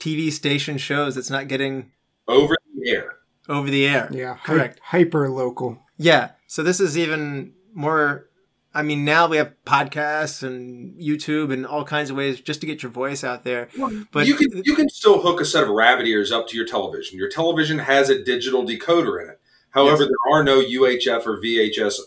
TV 0.00 0.32
station 0.32 0.78
shows. 0.78 1.16
It's 1.16 1.30
not 1.30 1.48
getting 1.48 1.92
over 2.28 2.56
the 2.76 2.90
air. 2.90 3.14
over 3.48 3.70
the 3.70 3.86
air. 3.86 4.08
Yeah, 4.12 4.34
hy- 4.34 4.44
correct. 4.44 4.80
hyper 4.82 5.28
local. 5.28 5.78
Yeah. 5.96 6.30
So 6.46 6.62
this 6.62 6.80
is 6.80 6.98
even 6.98 7.52
more. 7.72 8.28
I 8.74 8.80
mean, 8.82 9.04
now 9.04 9.28
we 9.28 9.36
have 9.36 9.52
podcasts 9.66 10.42
and 10.42 10.98
YouTube 10.98 11.52
and 11.52 11.66
all 11.66 11.84
kinds 11.84 12.08
of 12.08 12.16
ways 12.16 12.40
just 12.40 12.62
to 12.62 12.66
get 12.66 12.82
your 12.82 12.90
voice 12.90 13.22
out 13.22 13.44
there. 13.44 13.68
But 14.12 14.26
you 14.26 14.34
can 14.34 14.62
you 14.64 14.74
can 14.74 14.88
still 14.88 15.20
hook 15.20 15.40
a 15.40 15.44
set 15.44 15.62
of 15.64 15.68
rabbit 15.70 16.06
ears 16.06 16.32
up 16.32 16.48
to 16.48 16.56
your 16.56 16.66
television. 16.66 17.18
Your 17.18 17.28
television 17.28 17.78
has 17.80 18.08
a 18.08 18.22
digital 18.22 18.64
decoder 18.64 19.22
in 19.22 19.30
it. 19.30 19.40
However, 19.72 20.02
Yes. 20.02 20.08
there 20.08 20.32
are 20.32 20.44
no 20.44 20.60
UHF 20.60 21.26
or 21.26 21.40
VHS 21.40 21.98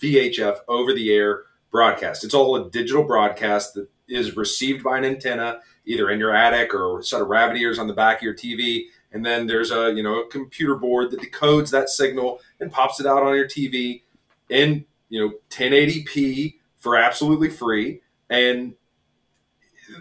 VHF 0.00 0.58
over 0.68 0.92
the 0.92 1.12
air 1.12 1.42
broadcast. 1.70 2.24
It's 2.24 2.34
all 2.34 2.56
a 2.56 2.70
digital 2.70 3.02
broadcast 3.02 3.74
that 3.74 3.88
is 4.08 4.36
received 4.36 4.84
by 4.84 4.98
an 4.98 5.04
antenna 5.04 5.60
either 5.86 6.10
in 6.10 6.18
your 6.18 6.34
attic 6.34 6.74
or 6.74 7.00
a 7.00 7.02
set 7.02 7.20
of 7.22 7.28
rabbit 7.28 7.56
ears 7.56 7.78
on 7.78 7.86
the 7.86 7.94
back 7.94 8.18
of 8.18 8.22
your 8.22 8.34
TV. 8.34 8.86
And 9.12 9.24
then 9.24 9.46
there's 9.46 9.70
a 9.70 9.92
you 9.92 10.02
know 10.02 10.20
a 10.20 10.28
computer 10.28 10.74
board 10.76 11.10
that 11.10 11.20
decodes 11.20 11.70
that 11.70 11.88
signal 11.88 12.40
and 12.60 12.70
pops 12.70 13.00
it 13.00 13.06
out 13.06 13.22
on 13.22 13.34
your 13.34 13.48
TV 13.48 14.02
in 14.50 14.84
you 15.08 15.20
know 15.20 15.34
1080p 15.50 16.56
for 16.78 16.96
absolutely 16.96 17.48
free. 17.48 18.02
And 18.28 18.74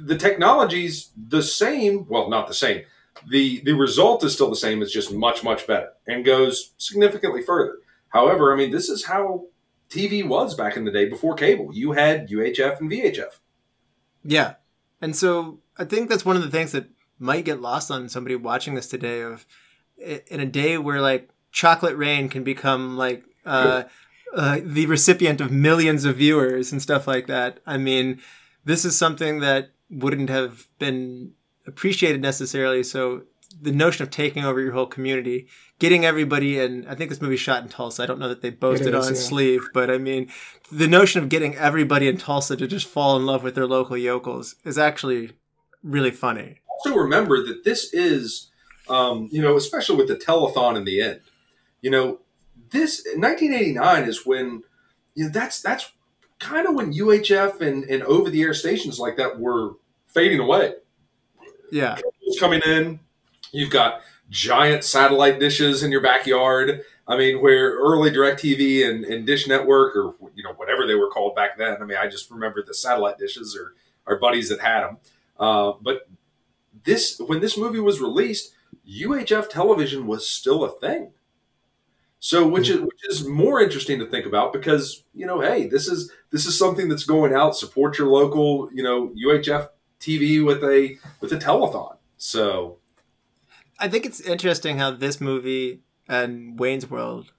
the 0.02 0.18
technology's 0.18 1.12
the 1.30 1.44
same. 1.44 2.06
Well, 2.10 2.30
not 2.30 2.48
the 2.48 2.54
same. 2.54 2.84
The 3.30 3.62
the 3.62 3.74
result 3.74 4.24
is 4.24 4.34
still 4.34 4.50
the 4.50 4.56
same. 4.56 4.82
It's 4.82 4.94
just 4.94 5.12
much 5.12 5.44
much 5.44 5.68
better 5.68 5.90
and 6.08 6.26
goes 6.26 6.74
significantly 6.78 7.42
further. 7.42 7.78
However, 8.10 8.54
I 8.54 8.58
mean 8.58 8.72
this 8.72 8.90
is 8.90 9.06
how 9.06 9.46
TV 9.90 10.28
was 10.28 10.56
back 10.56 10.78
in 10.78 10.86
the 10.86 10.92
day 10.92 11.08
before 11.08 11.36
cable. 11.36 11.74
You 11.74 11.94
had 11.94 12.30
UHF 12.30 12.80
and 12.80 12.92
VHF. 12.92 13.40
Yeah. 14.24 14.56
And 15.02 15.16
so 15.16 15.60
I 15.78 15.86
think 15.86 16.10
that's 16.10 16.26
one 16.26 16.36
of 16.36 16.42
the 16.42 16.52
things 16.52 16.72
that 16.72 16.90
might 17.20 17.46
get 17.46 17.62
lost 17.62 17.92
on 17.92 18.10
somebody 18.10 18.36
watching 18.36 18.76
this 18.76 18.88
today 18.88 19.22
of 19.22 19.46
in 19.98 20.40
a 20.40 20.46
day 20.46 20.78
where 20.78 21.02
like 21.02 21.30
chocolate 21.52 21.96
rain 21.96 22.28
can 22.28 22.44
become 22.44 22.98
like 22.98 23.24
uh, 23.46 23.84
uh, 24.34 24.60
the 24.64 24.86
recipient 24.88 25.40
of 25.40 25.52
millions 25.52 26.04
of 26.06 26.18
viewers 26.18 26.72
and 26.72 26.82
stuff 26.82 27.08
like 27.08 27.28
that. 27.28 27.60
I 27.66 27.78
mean, 27.78 28.22
this 28.66 28.84
is 28.84 28.98
something 28.98 29.40
that 29.40 29.70
wouldn't 29.90 30.30
have 30.30 30.68
been 30.80 31.34
appreciated 31.68 32.22
necessarily. 32.22 32.84
So 32.84 33.24
the 33.62 33.72
notion 33.72 34.04
of 34.04 34.10
taking 34.10 34.44
over 34.44 34.60
your 34.60 34.74
whole 34.74 34.86
community, 34.86 35.48
getting 35.80 36.06
everybody, 36.06 36.60
and 36.60 36.88
I 36.88 36.96
think 36.96 37.10
this 37.10 37.22
movie 37.22 37.38
shot 37.38 37.64
in 37.64 37.70
Tulsa. 37.70 38.04
I 38.04 38.06
don't 38.06 38.20
know 38.20 38.30
that 38.30 38.42
they 38.42 38.50
boasted 38.50 38.94
is, 38.94 39.08
on 39.08 39.14
yeah. 39.14 39.20
sleeve, 39.20 39.62
but 39.74 39.90
I 39.90 39.98
mean, 39.98 40.30
the 40.72 40.88
notion 40.88 41.22
of 41.22 41.30
getting 41.30 41.56
everybody 41.56 42.08
in 42.08 42.18
Tulsa 42.18 42.56
to 42.58 42.68
just 42.68 42.88
fall 42.88 43.18
in 43.18 43.26
love 43.26 43.44
with 43.44 43.56
their 43.56 43.68
local 43.68 43.98
yokels 43.98 44.56
is 44.64 44.78
actually 44.78 45.32
really 45.84 46.12
funny. 46.12 46.60
Also 46.70 46.96
remember 46.96 47.44
that 47.46 47.64
this 47.64 47.94
is, 47.94 48.50
um, 48.90 49.30
you 49.32 49.42
know, 49.42 49.56
especially 49.56 49.96
with 49.96 50.08
the 50.08 50.16
telethon 50.16 50.76
in 50.76 50.84
the 50.84 51.02
end. 51.02 51.22
You 51.82 51.92
know, 51.92 52.20
this 52.72 53.06
1989 53.16 54.04
is 54.04 54.26
when 54.26 54.64
you 55.14 55.26
know 55.26 55.30
that's 55.30 55.62
that's 55.62 55.92
kind 56.40 56.68
of 56.68 56.76
when 56.76 56.94
UHF 56.94 57.62
and, 57.62 57.84
and 57.86 58.04
over 58.04 58.30
the 58.30 58.42
air 58.42 58.54
stations 58.54 59.00
like 59.00 59.18
that 59.18 59.40
were 59.40 59.76
fading 60.08 60.40
away. 60.40 60.74
Yeah. 61.72 61.96
cables 61.96 62.40
coming 62.40 62.62
in. 62.66 63.00
You've 63.52 63.70
got 63.70 64.02
giant 64.30 64.84
satellite 64.84 65.40
dishes 65.40 65.84
in 65.84 65.92
your 65.92 66.02
backyard. 66.02 66.82
I 67.08 67.18
mean, 67.18 67.42
where 67.42 67.76
early 67.76 68.10
DirecTV 68.12 68.90
and, 68.90 69.06
and 69.06 69.26
Dish 69.26 69.48
Network, 69.48 69.96
or 69.96 70.16
you 70.34 70.44
know 70.44 70.54
whatever 70.54 70.88
they 70.88 70.96
were 70.96 71.10
called 71.10 71.36
back 71.36 71.58
then. 71.58 71.78
I 71.82 71.86
mean, 71.86 71.98
I 71.98 72.08
just 72.08 72.32
remember 72.32 72.64
the 72.64 72.74
satellite 72.74 73.18
dishes 73.18 73.56
or 73.56 73.74
our 74.08 74.20
buddies 74.20 74.50
that 74.50 74.60
had 74.60 74.82
them. 74.82 74.98
Uh, 75.40 75.74
but 75.82 76.08
this, 76.84 77.20
when 77.20 77.42
this 77.42 77.58
movie 77.58 77.80
was 77.80 78.02
released, 78.02 78.54
UHF 78.90 79.50
television 79.50 80.08
was 80.08 80.28
still 80.28 80.64
a 80.64 80.70
thing. 80.70 81.12
So, 82.20 82.48
which 82.48 82.70
is 82.70 82.82
which 82.82 83.06
is 83.08 83.28
more 83.28 83.62
interesting 83.62 84.00
to 84.00 84.08
think 84.08 84.26
about 84.26 84.52
because 84.52 85.04
you 85.14 85.28
know, 85.28 85.42
hey, 85.42 85.68
this 85.68 85.88
is 85.88 86.12
this 86.32 86.48
is 86.48 86.58
something 86.58 86.90
that's 86.90 87.04
going 87.04 87.34
out. 87.34 87.56
Support 87.56 88.00
your 88.00 88.08
local, 88.08 88.68
you 88.74 88.82
know, 88.82 89.10
UHF 89.10 89.70
TV 90.06 90.46
with 90.46 90.64
a 90.64 90.98
with 91.20 91.32
a 91.32 91.38
telethon. 91.38 91.98
So 92.18 92.78
I 93.80 93.88
think 93.88 94.06
it's 94.06 94.22
interesting 94.22 94.78
how 94.78 94.92
this 94.92 95.20
movie 95.20 95.82
and 96.08 96.60
Wayne's 96.60 96.90
World 96.90 97.32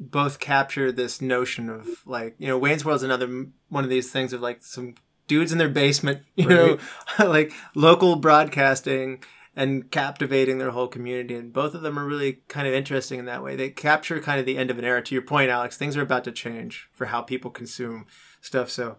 both 0.00 0.40
capture 0.40 0.90
this 0.90 1.20
notion 1.20 1.68
of 1.70 1.86
like 2.06 2.34
you 2.38 2.48
know 2.48 2.58
Wayne's 2.58 2.84
World's 2.84 3.02
another 3.02 3.46
one 3.68 3.84
of 3.84 3.90
these 3.90 4.10
things 4.10 4.32
of 4.32 4.40
like 4.40 4.62
some 4.62 4.94
dudes 5.26 5.52
in 5.52 5.58
their 5.58 5.68
basement, 5.68 6.22
you 6.36 6.48
know, 6.48 6.78
like 7.18 7.52
local 7.74 8.16
broadcasting 8.16 9.22
and 9.56 9.90
captivating 9.90 10.58
their 10.58 10.72
whole 10.72 10.88
community. 10.88 11.34
And 11.34 11.52
both 11.52 11.74
of 11.74 11.82
them 11.82 11.98
are 11.98 12.04
really 12.04 12.40
kind 12.48 12.66
of 12.66 12.74
interesting 12.74 13.20
in 13.20 13.26
that 13.26 13.42
way. 13.42 13.54
They 13.54 13.70
capture 13.70 14.20
kind 14.20 14.40
of 14.40 14.46
the 14.46 14.58
end 14.58 14.70
of 14.70 14.78
an 14.78 14.84
era. 14.84 15.02
To 15.02 15.14
your 15.14 15.22
point, 15.22 15.50
Alex, 15.50 15.76
things 15.76 15.96
are 15.96 16.02
about 16.02 16.24
to 16.24 16.32
change 16.32 16.88
for 16.92 17.06
how 17.06 17.22
people 17.22 17.50
consume 17.52 18.06
stuff. 18.40 18.68
So, 18.68 18.96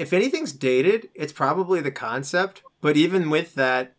if 0.00 0.14
anything's 0.14 0.52
dated, 0.52 1.10
it's 1.14 1.32
probably 1.32 1.80
the 1.80 1.90
concept. 1.90 2.62
But 2.80 2.96
even 2.96 3.28
with 3.28 3.54
that, 3.54 3.94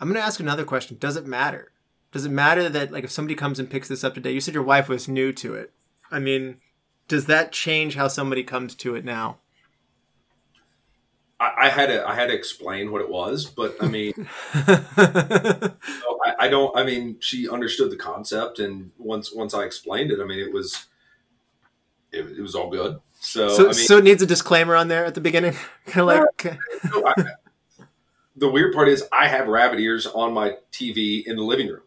I'm 0.00 0.08
going 0.08 0.18
to 0.18 0.26
ask 0.26 0.40
another 0.40 0.64
question. 0.64 0.96
Does 0.98 1.16
it 1.16 1.26
matter? 1.26 1.72
Does 2.10 2.24
it 2.24 2.30
matter 2.30 2.68
that 2.70 2.90
like 2.90 3.04
if 3.04 3.10
somebody 3.10 3.34
comes 3.34 3.58
and 3.58 3.70
picks 3.70 3.88
this 3.88 4.02
up 4.02 4.14
today, 4.14 4.32
you 4.32 4.40
said 4.40 4.54
your 4.54 4.62
wife 4.62 4.88
was 4.88 5.08
new 5.08 5.32
to 5.34 5.54
it. 5.54 5.72
I 6.10 6.18
mean, 6.18 6.56
does 7.06 7.26
that 7.26 7.52
change 7.52 7.94
how 7.94 8.08
somebody 8.08 8.42
comes 8.42 8.74
to 8.76 8.94
it 8.94 9.04
now? 9.04 9.38
I, 11.38 11.52
I 11.58 11.68
had 11.68 11.86
to 11.86 12.06
I 12.06 12.14
had 12.14 12.28
to 12.28 12.34
explain 12.34 12.90
what 12.90 13.02
it 13.02 13.10
was, 13.10 13.46
but 13.46 13.76
I 13.80 13.88
mean, 13.88 14.28
I, 14.54 15.72
I 16.40 16.48
don't. 16.48 16.76
I 16.76 16.84
mean, 16.84 17.16
she 17.20 17.48
understood 17.48 17.90
the 17.90 17.96
concept, 17.96 18.58
and 18.58 18.90
once 18.98 19.32
once 19.34 19.54
I 19.54 19.64
explained 19.64 20.10
it, 20.10 20.20
I 20.20 20.24
mean, 20.24 20.38
it 20.38 20.52
was 20.52 20.86
it, 22.10 22.38
it 22.38 22.40
was 22.40 22.54
all 22.54 22.70
good. 22.70 23.00
So, 23.24 23.48
so, 23.48 23.62
I 23.62 23.66
mean, 23.66 23.74
so 23.74 23.98
it 23.98 24.04
needs 24.04 24.20
a 24.20 24.26
disclaimer 24.26 24.74
on 24.74 24.88
there 24.88 25.04
at 25.04 25.14
the 25.14 25.20
beginning, 25.20 25.54
kind 25.86 26.10
of 26.10 26.34
like 26.44 26.58
No, 26.92 27.06
I, 27.06 27.24
the 28.34 28.50
weird 28.50 28.74
part 28.74 28.88
is 28.88 29.04
I 29.12 29.28
have 29.28 29.46
rabbit 29.46 29.78
ears 29.78 30.06
on 30.06 30.34
my 30.34 30.56
TV 30.72 31.24
in 31.24 31.36
the 31.36 31.44
living 31.44 31.68
room. 31.68 31.82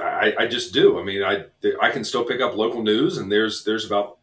I, 0.00 0.32
I 0.38 0.46
just 0.46 0.72
do. 0.72 0.98
I 0.98 1.04
mean, 1.04 1.22
I 1.22 1.44
I 1.82 1.90
can 1.90 2.04
still 2.04 2.24
pick 2.24 2.40
up 2.40 2.56
local 2.56 2.82
news, 2.82 3.18
and 3.18 3.30
there's 3.30 3.64
there's 3.64 3.84
about 3.84 4.16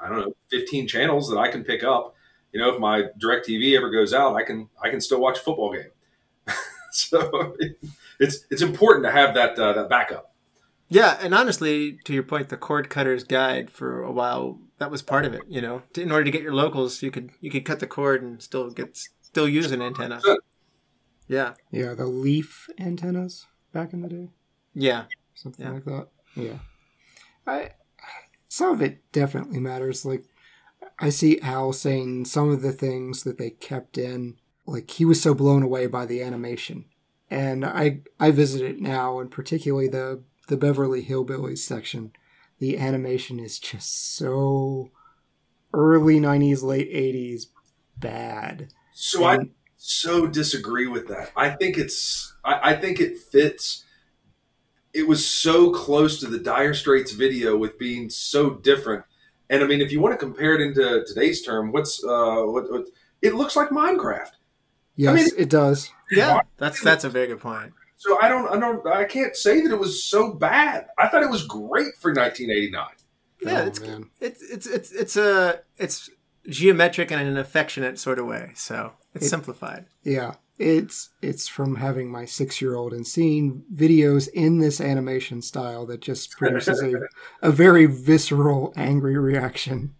I 0.00 0.08
don't 0.08 0.20
know 0.20 0.32
15 0.50 0.88
channels 0.88 1.28
that 1.28 1.36
I 1.36 1.50
can 1.50 1.62
pick 1.62 1.84
up. 1.84 2.14
You 2.50 2.60
know, 2.60 2.72
if 2.72 2.80
my 2.80 3.08
Direct 3.18 3.46
TV 3.46 3.76
ever 3.76 3.90
goes 3.90 4.14
out, 4.14 4.36
I 4.36 4.42
can 4.42 4.70
I 4.82 4.88
can 4.88 5.02
still 5.02 5.20
watch 5.20 5.38
a 5.38 5.42
football 5.42 5.70
game. 5.70 5.90
so 6.92 7.54
it's 8.18 8.46
it's 8.50 8.62
important 8.62 9.04
to 9.04 9.12
have 9.12 9.34
that 9.34 9.58
uh, 9.58 9.74
that 9.74 9.90
backup. 9.90 10.32
yeah. 10.88 11.18
And 11.20 11.34
honestly, 11.34 11.98
to 12.04 12.14
your 12.14 12.22
point, 12.22 12.48
the 12.48 12.56
cord 12.56 12.88
cutter's 12.88 13.24
guide 13.24 13.70
for 13.70 14.02
a 14.02 14.10
while 14.10 14.60
that 14.78 14.90
was 14.90 15.02
part 15.02 15.24
of 15.24 15.34
it. 15.34 15.42
You 15.48 15.60
know, 15.60 15.82
in 15.96 16.10
order 16.10 16.24
to 16.24 16.30
get 16.30 16.42
your 16.42 16.54
locals, 16.54 17.02
you 17.02 17.10
could 17.10 17.30
you 17.40 17.50
could 17.50 17.64
cut 17.64 17.80
the 17.80 17.86
cord 17.86 18.22
and 18.22 18.42
still 18.42 18.70
get 18.70 18.96
still 19.22 19.48
use 19.48 19.70
an 19.72 19.82
antenna. 19.82 20.20
Yeah, 21.28 21.54
Yeah, 21.72 21.94
the 21.94 22.06
leaf 22.06 22.68
antennas 22.78 23.46
back 23.72 23.92
in 23.92 24.00
the 24.02 24.08
day, 24.08 24.28
yeah. 24.74 25.04
something 25.34 25.66
Yeah. 25.66 25.72
like 25.72 25.84
that. 25.84 26.08
Yeah, 26.36 26.58
I 27.46 27.70
some 28.48 28.70
of 28.72 28.80
it 28.82 29.00
definitely 29.12 29.58
matters. 29.58 30.04
Like 30.04 30.24
I 31.00 31.08
see 31.10 31.40
Al 31.40 31.72
saying 31.72 32.26
some 32.26 32.48
of 32.50 32.62
the 32.62 32.72
things 32.72 33.24
that 33.24 33.38
they 33.38 33.50
kept 33.50 33.98
in, 33.98 34.36
like 34.66 34.90
he 34.92 35.04
was 35.04 35.20
so 35.20 35.34
blown 35.34 35.62
away 35.62 35.86
by 35.88 36.06
the 36.06 36.22
animation, 36.22 36.84
and 37.30 37.64
I 37.64 38.02
I 38.20 38.30
visit 38.30 38.62
it 38.62 38.80
now, 38.80 39.18
and 39.18 39.30
particularly 39.30 39.88
the 39.88 40.22
the 40.48 40.56
Beverly 40.56 41.04
Hillbillies 41.04 41.58
section. 41.58 42.12
The 42.58 42.78
animation 42.78 43.38
is 43.38 43.58
just 43.58 44.16
so 44.16 44.90
early 45.72 46.18
'90s, 46.20 46.62
late 46.62 46.92
'80s 46.92 47.46
bad. 47.98 48.68
So 48.92 49.24
I 49.24 49.38
so 49.76 50.26
disagree 50.26 50.86
with 50.86 51.08
that. 51.08 51.30
I 51.36 51.50
think 51.50 51.78
it's 51.78 52.34
I, 52.44 52.70
I 52.70 52.76
think 52.76 53.00
it 53.00 53.18
fits. 53.18 53.84
It 54.94 55.06
was 55.06 55.26
so 55.26 55.70
close 55.70 56.18
to 56.20 56.26
the 56.26 56.38
Dire 56.38 56.72
Straits 56.72 57.12
video 57.12 57.56
with 57.56 57.78
being 57.78 58.08
so 58.08 58.50
different. 58.50 59.04
And 59.50 59.62
I 59.62 59.66
mean, 59.66 59.80
if 59.80 59.92
you 59.92 60.00
want 60.00 60.14
to 60.14 60.18
compare 60.18 60.54
it 60.54 60.60
into 60.60 61.04
today's 61.06 61.42
term, 61.42 61.70
what's 61.70 62.02
uh, 62.02 62.42
what, 62.44 62.70
what 62.70 62.86
it 63.22 63.34
looks 63.34 63.56
like 63.56 63.68
Minecraft. 63.68 64.30
Yes, 64.96 65.14
mean- 65.14 65.40
it 65.40 65.50
does. 65.50 65.90
Yeah, 66.10 66.40
that's 66.56 66.80
that's 66.80 67.04
a 67.04 67.10
very 67.10 67.26
good 67.26 67.40
point. 67.40 67.72
So 67.96 68.18
I 68.20 68.28
don't, 68.28 68.48
I 68.54 68.58
don't, 68.60 68.86
I 68.86 69.04
can't 69.04 69.34
say 69.34 69.60
that 69.62 69.72
it 69.72 69.78
was 69.78 70.04
so 70.04 70.32
bad. 70.34 70.86
I 70.98 71.08
thought 71.08 71.22
it 71.22 71.30
was 71.30 71.46
great 71.46 71.94
for 71.98 72.12
1989. 72.12 72.84
Yeah, 73.42 73.62
Oh, 73.62 73.66
it's, 73.66 73.80
man. 73.80 74.10
it's 74.20 74.42
it's 74.42 74.66
it's 74.66 74.92
it's 74.92 75.16
a 75.16 75.60
it's 75.76 76.10
geometric 76.48 77.10
and 77.10 77.20
in 77.20 77.26
an 77.26 77.36
affectionate 77.36 77.98
sort 77.98 78.18
of 78.18 78.26
way. 78.26 78.52
So 78.54 78.92
it's 79.14 79.26
It- 79.26 79.28
simplified. 79.30 79.86
Yeah, 80.04 80.34
it's 80.58 81.10
it's 81.22 81.46
from 81.48 81.76
having 81.76 82.10
my 82.10 82.24
six 82.24 82.60
year 82.62 82.74
old 82.76 82.92
and 82.92 83.06
seeing 83.06 83.62
videos 83.74 84.28
in 84.28 84.58
this 84.58 84.80
animation 84.80 85.42
style 85.42 85.84
that 85.86 86.00
just 86.00 86.32
produces 86.38 86.82
a 86.82 86.92
a 87.42 87.50
very 87.50 87.86
visceral, 87.86 88.72
angry 88.76 89.18
reaction. 89.18 89.94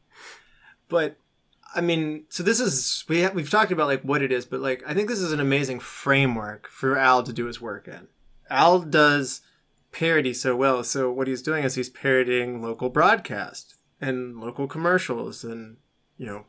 But 0.88 1.16
I 1.76 1.82
mean, 1.82 2.24
so 2.30 2.42
this 2.42 2.58
is 2.58 3.04
we 3.08 3.22
ha- 3.22 3.32
we've 3.34 3.50
talked 3.50 3.70
about 3.70 3.86
like 3.86 4.02
what 4.02 4.22
it 4.22 4.32
is, 4.32 4.46
but 4.46 4.60
like 4.60 4.82
I 4.86 4.94
think 4.94 5.08
this 5.08 5.20
is 5.20 5.32
an 5.32 5.40
amazing 5.40 5.80
framework 5.80 6.68
for 6.68 6.96
Al 6.96 7.22
to 7.22 7.32
do 7.32 7.46
his 7.46 7.60
work 7.60 7.86
in. 7.86 8.08
Al 8.48 8.80
does 8.80 9.42
parody 9.92 10.32
so 10.32 10.56
well. 10.56 10.82
So 10.82 11.10
what 11.10 11.28
he's 11.28 11.42
doing 11.42 11.64
is 11.64 11.74
he's 11.74 11.90
parodying 11.90 12.62
local 12.62 12.88
broadcast 12.88 13.74
and 14.00 14.40
local 14.40 14.66
commercials 14.66 15.44
and 15.44 15.76
you 16.16 16.26
know 16.26 16.44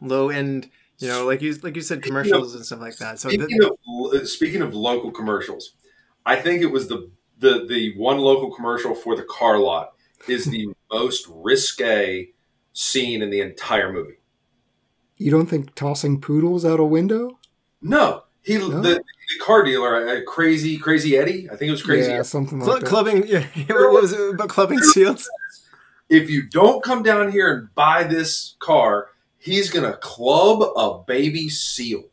low 0.00 0.28
end 0.28 0.70
you 0.98 1.08
know 1.08 1.24
like 1.26 1.40
you 1.42 1.54
like 1.62 1.76
you 1.76 1.82
said 1.82 2.02
commercials 2.02 2.54
and 2.54 2.64
stuff 2.64 2.80
like 2.80 2.96
that. 2.96 3.18
So 3.18 3.28
Speaking, 3.28 3.48
th- 3.48 3.70
of, 3.70 4.14
uh, 4.14 4.24
speaking 4.24 4.62
of 4.62 4.74
local 4.74 5.10
commercials, 5.10 5.72
I 6.24 6.36
think 6.36 6.62
it 6.62 6.72
was 6.72 6.88
the 6.88 7.10
the 7.38 7.66
the 7.68 7.94
one 7.96 8.18
local 8.18 8.50
commercial 8.50 8.94
for 8.94 9.14
the 9.14 9.24
car 9.24 9.58
lot 9.58 9.92
is 10.26 10.46
the 10.46 10.68
most 10.92 11.26
risque 11.28 12.30
scene 12.72 13.22
in 13.22 13.30
the 13.30 13.40
entire 13.40 13.92
movie. 13.92 14.17
You 15.18 15.30
don't 15.30 15.46
think 15.46 15.74
tossing 15.74 16.20
poodles 16.20 16.64
out 16.64 16.80
a 16.80 16.84
window? 16.84 17.38
No, 17.82 18.24
he 18.42 18.56
No? 18.58 18.68
the, 18.80 18.94
the 18.94 19.44
car 19.44 19.62
dealer, 19.64 20.08
uh, 20.08 20.20
crazy 20.26 20.78
crazy 20.78 21.16
Eddie. 21.16 21.48
I 21.50 21.56
think 21.56 21.68
it 21.68 21.72
was 21.72 21.82
crazy. 21.82 22.10
Yeah, 22.10 22.22
something 22.22 22.60
cl- 22.60 22.74
like 22.74 22.80
that. 22.82 22.88
clubbing 22.88 23.26
yeah, 23.26 23.44
what 23.68 23.92
was 24.02 24.12
it 24.12 24.34
about 24.34 24.48
clubbing 24.48 24.78
seals? 24.80 25.28
If 26.08 26.30
you 26.30 26.44
don't 26.48 26.82
come 26.82 27.02
down 27.02 27.30
here 27.32 27.52
and 27.52 27.74
buy 27.74 28.04
this 28.04 28.54
car, 28.60 29.08
he's 29.38 29.70
gonna 29.70 29.96
club 29.98 30.62
a 30.76 31.02
baby 31.04 31.48
seal, 31.48 32.04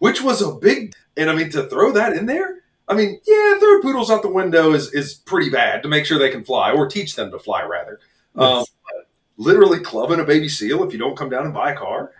which 0.00 0.20
was 0.22 0.42
a 0.42 0.52
big. 0.52 0.94
And 1.16 1.30
I 1.30 1.34
mean 1.34 1.50
to 1.50 1.64
throw 1.68 1.92
that 1.92 2.14
in 2.14 2.26
there. 2.26 2.58
I 2.88 2.94
mean, 2.94 3.20
yeah, 3.26 3.58
throw 3.58 3.80
poodles 3.80 4.10
out 4.10 4.22
the 4.22 4.28
window 4.28 4.72
is 4.72 4.92
is 4.92 5.14
pretty 5.14 5.48
bad 5.50 5.82
to 5.84 5.88
make 5.88 6.04
sure 6.06 6.18
they 6.18 6.30
can 6.30 6.44
fly 6.44 6.72
or 6.72 6.88
teach 6.88 7.14
them 7.16 7.30
to 7.30 7.38
fly 7.38 7.62
rather. 7.62 8.00
Um, 8.34 8.58
Yes. 8.58 8.66
but 8.84 9.06
literally 9.36 9.78
clubbing 9.80 10.20
a 10.20 10.24
baby 10.24 10.48
seal 10.48 10.82
if 10.84 10.92
you 10.92 10.98
don't 10.98 11.16
come 11.16 11.30
down 11.30 11.44
and 11.44 11.54
buy 11.54 11.72
a 11.72 11.76
car. 11.76 12.12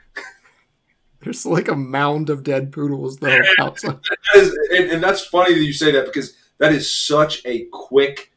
There's 1.23 1.47
like 1.47 1.69
a 1.69 1.77
mound 1.77 2.31
of 2.31 2.43
dead 2.43 2.73
poodles 2.73 3.19
though 3.19 3.39
outside. 3.59 4.01
That 4.03 4.43
is, 4.43 4.59
and, 4.73 4.91
and 4.91 5.03
that's 5.03 5.25
funny 5.25 5.55
that 5.55 5.61
you 5.61 5.73
say 5.73 5.93
that 5.93 6.07
because 6.07 6.35
that 6.59 6.73
is 6.73 6.93
such 6.93 7.45
a 7.45 7.67
quick 7.73 8.33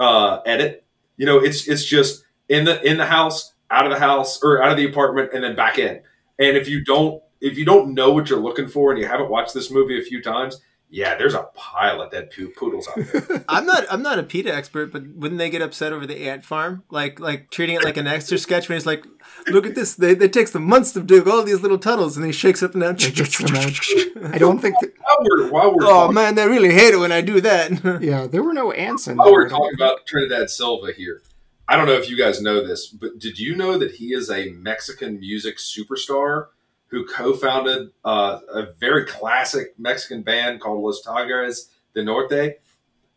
uh, 0.00 0.40
edit. 0.46 0.84
You 1.16 1.26
know, 1.26 1.38
it's 1.38 1.68
it's 1.68 1.84
just 1.84 2.24
in 2.48 2.64
the 2.64 2.82
in 2.82 2.96
the 2.96 3.06
house, 3.06 3.52
out 3.70 3.86
of 3.86 3.92
the 3.92 3.98
house, 3.98 4.42
or 4.42 4.62
out 4.62 4.70
of 4.70 4.76
the 4.76 4.88
apartment, 4.88 5.30
and 5.34 5.44
then 5.44 5.56
back 5.56 5.78
in. 5.78 6.00
And 6.38 6.56
if 6.56 6.68
you 6.68 6.84
don't 6.84 7.22
if 7.40 7.58
you 7.58 7.64
don't 7.64 7.94
know 7.94 8.12
what 8.12 8.30
you're 8.30 8.40
looking 8.40 8.68
for 8.68 8.90
and 8.92 9.00
you 9.00 9.06
haven't 9.06 9.30
watched 9.30 9.54
this 9.54 9.70
movie 9.70 9.98
a 9.98 10.04
few 10.04 10.22
times, 10.22 10.60
yeah, 10.88 11.16
there's 11.16 11.34
a 11.34 11.42
pile 11.54 12.00
of 12.00 12.12
dead 12.12 12.30
poo- 12.30 12.52
poodles 12.56 12.88
out 12.88 13.04
there. 13.12 13.44
I'm 13.48 13.66
not 13.66 13.84
I'm 13.90 14.02
not 14.02 14.18
a 14.18 14.22
PETA 14.22 14.54
expert, 14.54 14.92
but 14.92 15.06
wouldn't 15.08 15.38
they 15.38 15.50
get 15.50 15.60
upset 15.60 15.92
over 15.92 16.06
the 16.06 16.28
ant 16.28 16.44
farm? 16.44 16.84
Like 16.90 17.18
like 17.18 17.50
treating 17.50 17.76
it 17.76 17.84
like 17.84 17.96
an 17.96 18.06
extra 18.06 18.38
sketch 18.38 18.68
when 18.68 18.76
it's 18.76 18.86
like, 18.86 19.04
look 19.48 19.66
at 19.66 19.74
this, 19.74 19.94
they, 19.94 20.12
it 20.12 20.32
takes 20.32 20.52
them 20.52 20.64
months 20.64 20.92
to 20.92 21.02
dig 21.02 21.26
all 21.26 21.42
these 21.42 21.60
little 21.60 21.78
tunnels, 21.78 22.16
and 22.16 22.24
he 22.24 22.32
shakes 22.32 22.62
up 22.62 22.74
and 22.74 22.82
down. 22.82 22.94
Gets. 22.94 23.42
I 23.42 24.38
don't 24.38 24.60
think. 24.60 24.76
That, 24.80 24.92
while 24.98 25.18
we're, 25.22 25.50
while 25.50 25.74
we're 25.74 25.84
Oh 25.84 25.88
talking, 25.88 26.14
man, 26.14 26.34
they 26.36 26.46
really 26.46 26.72
hate 26.72 26.94
it 26.94 26.98
when 26.98 27.12
I 27.12 27.20
do 27.20 27.40
that. 27.40 28.00
yeah, 28.02 28.26
there 28.26 28.42
were 28.42 28.54
no 28.54 28.70
ants 28.70 29.08
in 29.08 29.16
there. 29.16 29.24
while 29.24 29.32
we're 29.32 29.48
talking 29.48 29.74
about 29.74 30.06
Trinidad 30.06 30.50
Silva 30.50 30.92
here, 30.92 31.22
I 31.68 31.76
don't 31.76 31.86
know 31.86 31.94
if 31.94 32.08
you 32.08 32.16
guys 32.16 32.40
know 32.40 32.64
this, 32.64 32.86
but 32.86 33.18
did 33.18 33.38
you 33.40 33.56
know 33.56 33.76
that 33.76 33.92
he 33.96 34.12
is 34.14 34.30
a 34.30 34.50
Mexican 34.50 35.18
music 35.18 35.56
superstar 35.56 36.46
who 36.88 37.04
co-founded 37.06 37.90
uh, 38.04 38.40
a 38.52 38.72
very 38.78 39.04
classic 39.04 39.74
Mexican 39.78 40.22
band 40.22 40.60
called 40.60 40.82
Los 40.82 41.02
Tigres 41.02 41.70
de 41.94 42.04
Norte? 42.04 42.60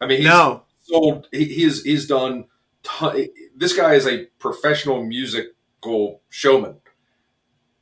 I 0.01 0.05
mean, 0.07 0.17
he's 0.19 0.27
no, 0.27 0.63
sold. 0.81 1.27
He, 1.31 1.45
he's 1.45 1.83
he's 1.83 2.07
done. 2.07 2.45
Ton, 2.83 3.27
this 3.55 3.75
guy 3.75 3.93
is 3.95 4.07
a 4.07 4.25
professional 4.39 5.03
musical 5.03 6.21
showman. 6.29 6.77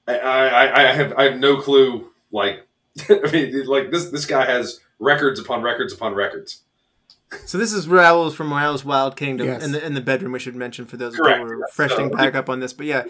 I, 0.08 0.18
I, 0.18 0.90
I 0.90 0.94
have 0.94 1.14
I 1.14 1.24
have 1.24 1.38
no 1.40 1.58
clue. 1.62 2.10
Like, 2.32 2.68
I 3.10 3.32
mean, 3.32 3.66
like 3.66 3.92
this 3.92 4.10
this 4.10 4.26
guy 4.26 4.46
has 4.46 4.80
records 5.00 5.40
upon 5.40 5.62
records 5.62 5.94
upon 5.94 6.16
records. 6.16 6.64
so 7.46 7.58
this 7.58 7.74
is 7.74 7.88
Raoul 7.88 8.32
from 8.32 8.52
Raoul's 8.52 8.84
Wild 8.86 9.16
Kingdom 9.16 9.48
Yes. 9.48 9.64
in 9.64 9.72
the 9.74 9.86
in 9.86 9.94
the 9.94 10.02
bedroom. 10.02 10.32
We 10.32 10.40
should 10.40 10.56
mention 10.56 10.86
for 10.86 10.98
those 10.98 11.16
Correct. 11.16 11.40
who 11.40 11.46
are 11.46 11.60
Yes. 11.60 11.74
freshening 11.74 12.10
So- 12.10 12.18
back 12.18 12.36
up 12.36 12.50
on 12.50 12.60
this, 12.60 12.74
but 12.74 12.86
yeah. 12.88 13.04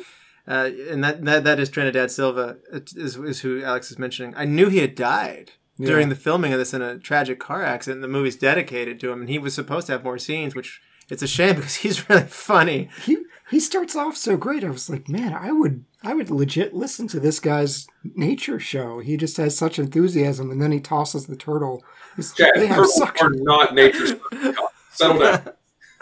Uh, 0.48 0.70
and 0.90 1.04
that, 1.04 1.24
that 1.26 1.44
that 1.44 1.60
is 1.60 1.70
Trinidad 1.70 2.10
Silva 2.10 2.58
it 2.72 2.92
is, 2.96 3.18
is 3.18 3.42
who 3.42 3.62
Alex 3.64 3.92
is 3.92 4.00
mentioning. 4.00 4.34
I 4.38 4.46
knew 4.46 4.70
he 4.70 4.78
had 4.80 4.96
died 4.96 5.52
Yeah. 5.78 5.88
during 5.88 6.10
the 6.10 6.16
filming 6.16 6.54
of 6.54 6.60
this 6.60 6.74
in 6.74 6.82
a 6.82 6.98
tragic 6.98 7.40
car 7.40 7.64
accident. 7.64 8.02
The 8.02 8.08
movie's 8.08 8.38
dedicated 8.38 9.00
to 9.02 9.12
him, 9.12 9.22
and 9.22 9.30
he 9.30 9.40
was 9.40 9.54
supposed 9.54 9.88
to 9.88 9.94
have 9.94 10.04
more 10.06 10.18
scenes, 10.18 10.56
which 10.56 10.82
it's 11.10 11.22
a 11.22 11.28
shame 11.28 11.56
because 11.58 11.76
he's 11.76 12.10
really 12.10 12.24
funny. 12.24 12.90
He 13.06 13.18
he 13.50 13.60
starts 13.60 13.96
off 13.96 14.16
so 14.18 14.38
great. 14.38 14.64
I 14.64 14.70
was 14.70 14.90
like, 14.90 15.08
man, 15.10 15.34
I 15.34 15.52
would 15.52 15.84
I 16.04 16.14
would 16.14 16.30
legit 16.30 16.74
listen 16.74 17.08
to 17.10 17.20
this 17.20 17.40
guy's 17.42 17.86
nature 18.16 18.60
show. 18.60 19.00
He 19.00 19.18
just 19.18 19.36
has 19.38 19.58
such 19.58 19.80
enthusiasm, 19.80 20.50
and 20.52 20.62
then 20.62 20.72
he 20.72 20.80
tosses 20.80 21.26
the 21.28 21.36
turtle. 21.36 21.84
He's, 22.16 22.34
Chad, 22.34 22.52
they 22.56 22.68
have 22.68 22.78
turtles 22.78 22.96
such. 22.96 23.22
are 23.22 23.30
not 23.32 23.76
nature's. 23.76 24.14
Settle 24.92 25.20
down. 25.20 25.50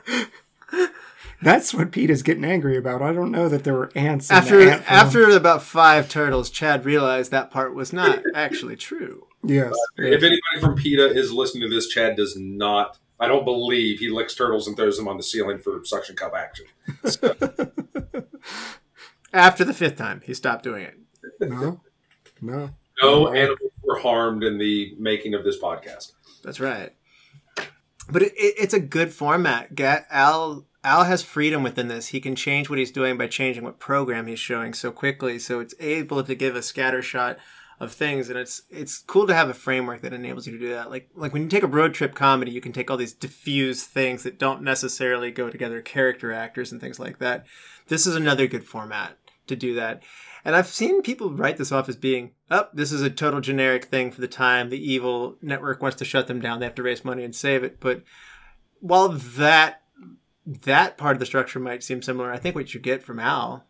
That's 1.46 1.76
what 1.76 1.92
Pete 1.92 2.10
is 2.10 2.24
getting 2.24 2.44
angry 2.44 2.76
about. 2.76 3.04
I 3.04 3.14
don't 3.14 3.30
know 3.32 3.48
that 3.50 3.64
there 3.64 3.76
were 3.76 3.92
ants. 3.94 4.32
in 4.32 4.36
After 4.36 4.58
the 4.66 4.72
ant 4.74 4.92
after 4.92 5.30
about 5.30 5.62
five 5.62 6.10
turtles, 6.10 6.50
Chad 6.50 6.86
realized 6.86 7.30
that 7.30 7.52
part 7.52 7.76
was 7.76 7.94
not 7.94 8.20
actually 8.34 8.76
true. 8.76 9.28
yes, 9.44 9.72
If 9.96 10.24
anybody 10.24 10.60
from 10.60 10.74
PETA 10.74 11.12
is 11.16 11.32
listening 11.32 11.70
to 11.70 11.76
this, 11.76 11.88
Chad 11.88 12.16
does 12.16 12.36
not. 12.36 12.98
I 13.20 13.28
don't 13.28 13.46
believe 13.46 14.00
he 14.00 14.10
licks 14.10 14.34
turtles 14.34 14.68
and 14.68 14.76
throws 14.76 14.98
them 14.98 15.08
on 15.08 15.18
the 15.18 15.24
ceiling 15.24 15.60
for 15.60 15.86
suction 15.86 16.16
cup 16.16 16.34
action. 16.36 16.66
After 19.32 19.64
the 19.64 19.74
fifth 19.76 19.98
time, 19.98 20.22
he 20.26 20.34
stopped 20.34 20.64
doing 20.64 20.82
it. 20.84 20.98
no, 21.42 21.80
no. 22.42 22.72
No 23.04 23.32
animals 23.34 23.72
were 23.84 24.00
harmed 24.00 24.44
in 24.44 24.58
the 24.58 24.96
making 24.98 25.36
of 25.36 25.44
this 25.44 25.60
podcast. 25.60 26.14
That's 26.44 26.60
right. 26.60 26.92
But 28.10 28.24
it, 28.24 28.34
it, 28.36 28.56
it's 28.58 28.74
a 28.74 28.80
good 28.80 29.14
format. 29.14 29.76
Get 29.76 30.08
Al 30.10 30.66
Al 30.86 31.06
has 31.06 31.24
freedom 31.24 31.64
within 31.64 31.88
this. 31.88 32.08
He 32.08 32.22
can 32.22 32.36
change 32.36 32.70
what 32.70 32.78
he's 32.78 32.92
doing 32.92 33.18
by 33.18 33.26
changing 33.26 33.64
what 33.64 33.80
program 33.80 34.28
he's 34.28 34.40
showing 34.40 34.74
so 34.74 34.92
quickly. 34.92 35.40
So 35.40 35.60
it's 35.60 35.74
able 35.80 36.24
to 36.24 36.36
give 36.36 36.56
a 36.56 36.62
scatter 36.62 37.02
shot 37.02 37.38
of 37.80 37.92
things, 37.92 38.30
and 38.30 38.38
it's 38.38 38.62
it's 38.70 39.00
cool 39.00 39.26
to 39.28 39.34
have 39.34 39.50
a 39.50 39.54
framework 39.54 40.02
that 40.02 40.14
enables 40.14 40.46
you 40.46 40.54
to 40.54 40.60
do 40.60 40.70
that. 40.70 40.92
Like 40.92 41.10
like 41.16 41.34
when 41.34 41.42
you 41.42 41.50
take 41.50 41.64
a 41.64 41.68
road 41.68 41.96
trip 41.96 42.14
comedy, 42.14 42.52
you 42.52 42.62
can 42.62 42.72
take 42.72 42.90
all 42.92 42.98
these 42.98 43.14
diffuse 43.14 43.84
things 43.84 44.24
that 44.24 44.38
don't 44.38 44.62
necessarily 44.62 45.32
go 45.32 45.50
together, 45.50 45.82
character 45.82 46.32
actors 46.32 46.72
and 46.72 46.80
things 46.80 47.00
like 47.00 47.18
that. 47.18 47.46
This 47.88 48.06
is 48.06 48.16
another 48.16 48.46
good 48.46 48.64
format 48.64 49.18
to 49.48 49.56
do 49.56 49.74
that. 49.74 50.04
And 50.46 50.56
I've 50.56 50.68
seen 50.68 51.02
people 51.02 51.32
write 51.32 51.58
this 51.58 51.72
off 51.72 51.90
as 51.90 51.96
being, 51.96 52.32
oh, 52.52 52.68
this 52.72 52.92
is 52.92 53.02
a 53.02 53.10
total 53.10 53.42
generic 53.42 53.86
thing 53.86 54.12
for 54.12 54.22
the 54.22 54.28
time. 54.28 54.70
The 54.70 54.92
evil 54.92 55.38
network 55.42 55.82
wants 55.82 55.98
to 55.98 56.06
shut 56.06 56.28
them 56.28 56.40
down. 56.40 56.60
They 56.60 56.68
have 56.68 56.76
to 56.76 56.84
raise 56.84 57.04
money 57.04 57.24
and 57.24 57.36
save 57.36 57.64
it. 57.64 57.80
But 57.80 58.04
while 58.80 59.10
that 59.10 59.82
that 60.46 60.98
part 60.98 61.16
of 61.16 61.20
the 61.20 61.26
structure 61.26 61.60
might 61.60 61.84
seem 61.84 62.02
similar, 62.02 62.32
I 62.32 62.38
think 62.38 62.56
what 62.56 62.74
you 62.74 62.80
get 62.80 63.04
from 63.04 63.20
Al 63.20 63.66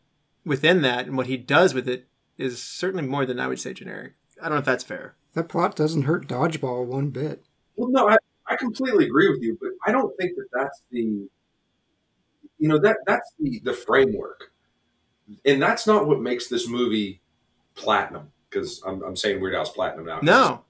within 0.46 0.82
that 0.82 1.06
and 1.08 1.18
what 1.18 1.28
he 1.28 1.38
does 1.38 1.74
with 1.74 1.88
it 1.88 2.08
is 2.38 2.62
certainly 2.62 3.06
more 3.06 3.26
than 3.26 3.40
I 3.40 3.48
would 3.48 3.60
say 3.60 3.74
generic. 3.74 4.14
I 4.42 4.46
don't 4.46 4.54
know 4.54 4.60
if 4.60 4.66
that's 4.66 4.84
fair. 4.84 5.16
That 5.34 5.50
plot 5.50 5.76
doesn't 5.76 6.04
hurt 6.04 6.28
dodgeball 6.28 6.86
one 6.86 7.10
bit. 7.10 7.44
Well, 7.76 7.90
no, 7.90 8.10
I, 8.10 8.18
I 8.48 8.56
completely 8.56 9.06
agree 9.06 9.30
with 9.30 9.42
you, 9.42 9.58
but 9.60 9.72
I 9.86 9.92
don't 9.92 10.16
think 10.18 10.36
that 10.36 10.48
that's 10.54 10.82
the, 10.92 11.28
you 12.58 12.70
know, 12.70 12.78
that 12.80 12.98
that's 13.06 13.32
the 13.40 13.62
the 13.64 13.74
framework, 13.74 14.52
and 15.46 15.62
that's 15.62 15.88
not 15.88 16.08
what 16.08 16.22
makes 16.22 16.48
this 16.48 16.70
movie 16.70 17.22
platinum. 17.76 18.32
Because 18.50 18.82
I'm, 18.86 19.04
I'm 19.04 19.16
saying 19.18 19.42
Weird 19.42 19.56
Al's 19.56 19.72
platinum 19.72 20.06
now. 20.06 20.20
No. 20.22 20.64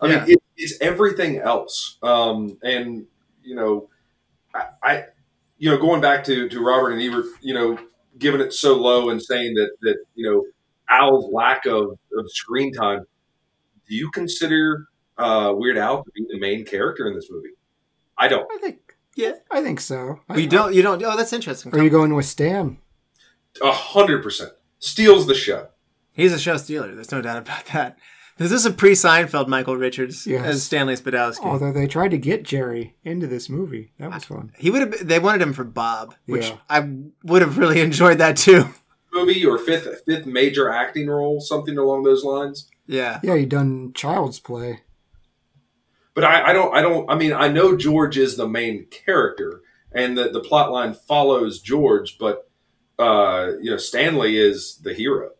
I 0.00 0.06
Yeah. 0.06 0.20
mean, 0.24 0.32
it, 0.32 0.42
it's 0.58 0.78
everything 0.82 1.38
else. 1.38 1.96
Um, 2.02 2.58
and 2.62 3.06
you 3.42 3.54
know, 3.54 3.88
I, 4.54 4.64
I, 4.82 5.04
you 5.58 5.70
know, 5.70 5.78
going 5.78 6.00
back 6.00 6.24
to 6.24 6.48
to 6.48 6.60
Robert 6.64 6.90
and 6.92 7.02
Ebert, 7.02 7.26
you 7.40 7.54
know, 7.54 7.78
giving 8.18 8.40
it 8.40 8.52
so 8.52 8.74
low 8.76 9.10
and 9.10 9.22
saying 9.22 9.54
that 9.54 9.70
that 9.82 9.96
you 10.14 10.30
know 10.30 10.44
Al's 10.88 11.32
lack 11.32 11.66
of, 11.66 11.98
of 12.16 12.30
screen 12.30 12.72
time. 12.72 13.00
Do 13.88 13.94
you 13.94 14.10
consider 14.10 14.86
uh, 15.18 15.52
Weird 15.54 15.76
Al 15.78 16.02
to 16.04 16.10
be 16.14 16.24
the 16.30 16.38
main 16.38 16.64
character 16.64 17.06
in 17.06 17.14
this 17.14 17.28
movie? 17.30 17.50
I 18.18 18.28
don't. 18.28 18.46
I 18.52 18.58
think. 18.58 18.94
Yeah. 19.16 19.32
I 19.50 19.62
think 19.62 19.80
so. 19.80 20.20
I- 20.28 20.34
We 20.36 20.46
don't, 20.46 20.74
you 20.74 20.82
don't, 20.82 21.02
oh, 21.04 21.16
that's 21.16 21.32
interesting. 21.32 21.72
Are 21.74 21.82
you 21.82 21.90
going 21.90 22.14
with 22.14 22.26
Stan? 22.26 22.78
A 23.62 23.70
hundred 23.70 24.22
percent 24.22 24.52
steals 24.80 25.26
the 25.26 25.34
show. 25.34 25.68
He's 26.12 26.32
a 26.32 26.38
show 26.38 26.56
stealer. 26.56 26.94
There's 26.94 27.12
no 27.12 27.22
doubt 27.22 27.38
about 27.38 27.66
that. 27.66 27.98
This 28.36 28.50
is 28.50 28.66
a 28.66 28.72
pre 28.72 28.92
Seinfeld 28.92 29.46
Michael 29.46 29.76
Richards 29.76 30.26
Yes. 30.26 30.44
as 30.44 30.62
Stanley 30.64 30.94
Spadowski. 30.96 31.44
Although 31.44 31.72
they 31.72 31.86
tried 31.86 32.10
to 32.10 32.18
get 32.18 32.42
Jerry 32.42 32.96
into 33.04 33.26
this 33.28 33.48
movie, 33.48 33.92
that 33.98 34.10
was 34.12 34.24
fun. 34.24 34.52
He 34.58 34.70
would 34.70 34.80
have. 34.80 35.06
They 35.06 35.18
wanted 35.20 35.40
him 35.42 35.52
for 35.52 35.62
Bob, 35.64 36.14
which 36.26 36.48
Yeah. 36.48 36.56
I 36.68 36.88
would 37.22 37.42
have 37.42 37.58
really 37.58 37.80
enjoyed 37.80 38.18
that 38.18 38.36
too. 38.36 38.64
Movie 39.12 39.44
or 39.46 39.58
fifth 39.58 40.02
fifth 40.04 40.26
major 40.26 40.68
acting 40.68 41.06
role, 41.08 41.40
something 41.40 41.78
along 41.78 42.02
those 42.02 42.24
lines. 42.24 42.68
Yeah, 42.86 43.20
Yeah, 43.22 43.36
he 43.36 43.46
done 43.46 43.92
Child's 43.94 44.40
Play. 44.40 44.80
But 46.14 46.24
I, 46.24 46.50
I 46.50 46.52
don't. 46.52 46.74
I 46.74 46.82
don't. 46.82 47.08
I 47.10 47.14
mean, 47.16 47.32
I 47.32 47.48
know 47.48 47.76
George 47.76 48.18
is 48.18 48.36
the 48.36 48.48
main 48.48 48.86
character, 48.90 49.62
and 49.92 50.18
the 50.18 50.28
the 50.30 50.40
plot 50.40 50.70
line 50.72 50.94
follows 50.94 51.60
George, 51.60 52.18
but 52.18 52.50
uh, 52.98 53.52
you 53.60 53.70
know, 53.70 53.76
Stanley 53.76 54.36
is 54.38 54.78
the 54.82 54.92
hero. 54.94 55.30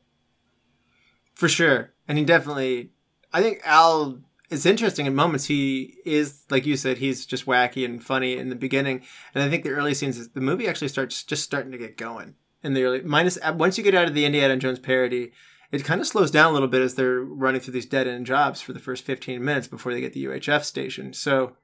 for 1.34 1.48
sure. 1.48 1.90
And 2.08 2.18
he 2.18 2.24
definitely. 2.24 2.90
I 3.32 3.42
think 3.42 3.60
Al 3.64 4.20
it's 4.50 4.66
interesting 4.66 5.06
in 5.06 5.14
moments 5.14 5.46
he 5.46 5.96
is 6.04 6.44
like 6.50 6.66
you 6.66 6.76
said 6.76 6.98
he's 6.98 7.26
just 7.26 7.46
wacky 7.46 7.84
and 7.84 8.04
funny 8.04 8.36
in 8.36 8.50
the 8.50 8.54
beginning 8.54 9.02
and 9.34 9.42
i 9.42 9.48
think 9.48 9.64
the 9.64 9.70
early 9.70 9.94
scenes 9.94 10.28
the 10.28 10.40
movie 10.40 10.68
actually 10.68 10.86
starts 10.86 11.24
just 11.24 11.42
starting 11.42 11.72
to 11.72 11.78
get 11.78 11.96
going 11.96 12.34
in 12.62 12.74
the 12.74 12.84
early 12.84 13.00
minus 13.00 13.38
uh, 13.42 13.52
once 13.56 13.76
you 13.78 13.82
get 13.82 13.94
out 13.94 14.06
of 14.06 14.14
the 14.14 14.26
indiana 14.26 14.56
jones 14.56 14.78
parody 14.78 15.32
it 15.72 15.82
kind 15.82 16.00
of 16.00 16.06
slows 16.06 16.30
down 16.30 16.50
a 16.50 16.52
little 16.52 16.68
bit 16.68 16.82
as 16.82 16.94
they're 16.94 17.22
running 17.22 17.60
through 17.60 17.72
these 17.72 17.86
dead 17.86 18.06
end 18.06 18.26
jobs 18.26 18.60
for 18.60 18.74
the 18.74 18.78
first 18.78 19.02
15 19.04 19.42
minutes 19.42 19.66
before 19.66 19.92
they 19.92 20.00
get 20.00 20.12
the 20.12 20.26
uhf 20.26 20.62
station 20.62 21.12
so 21.14 21.56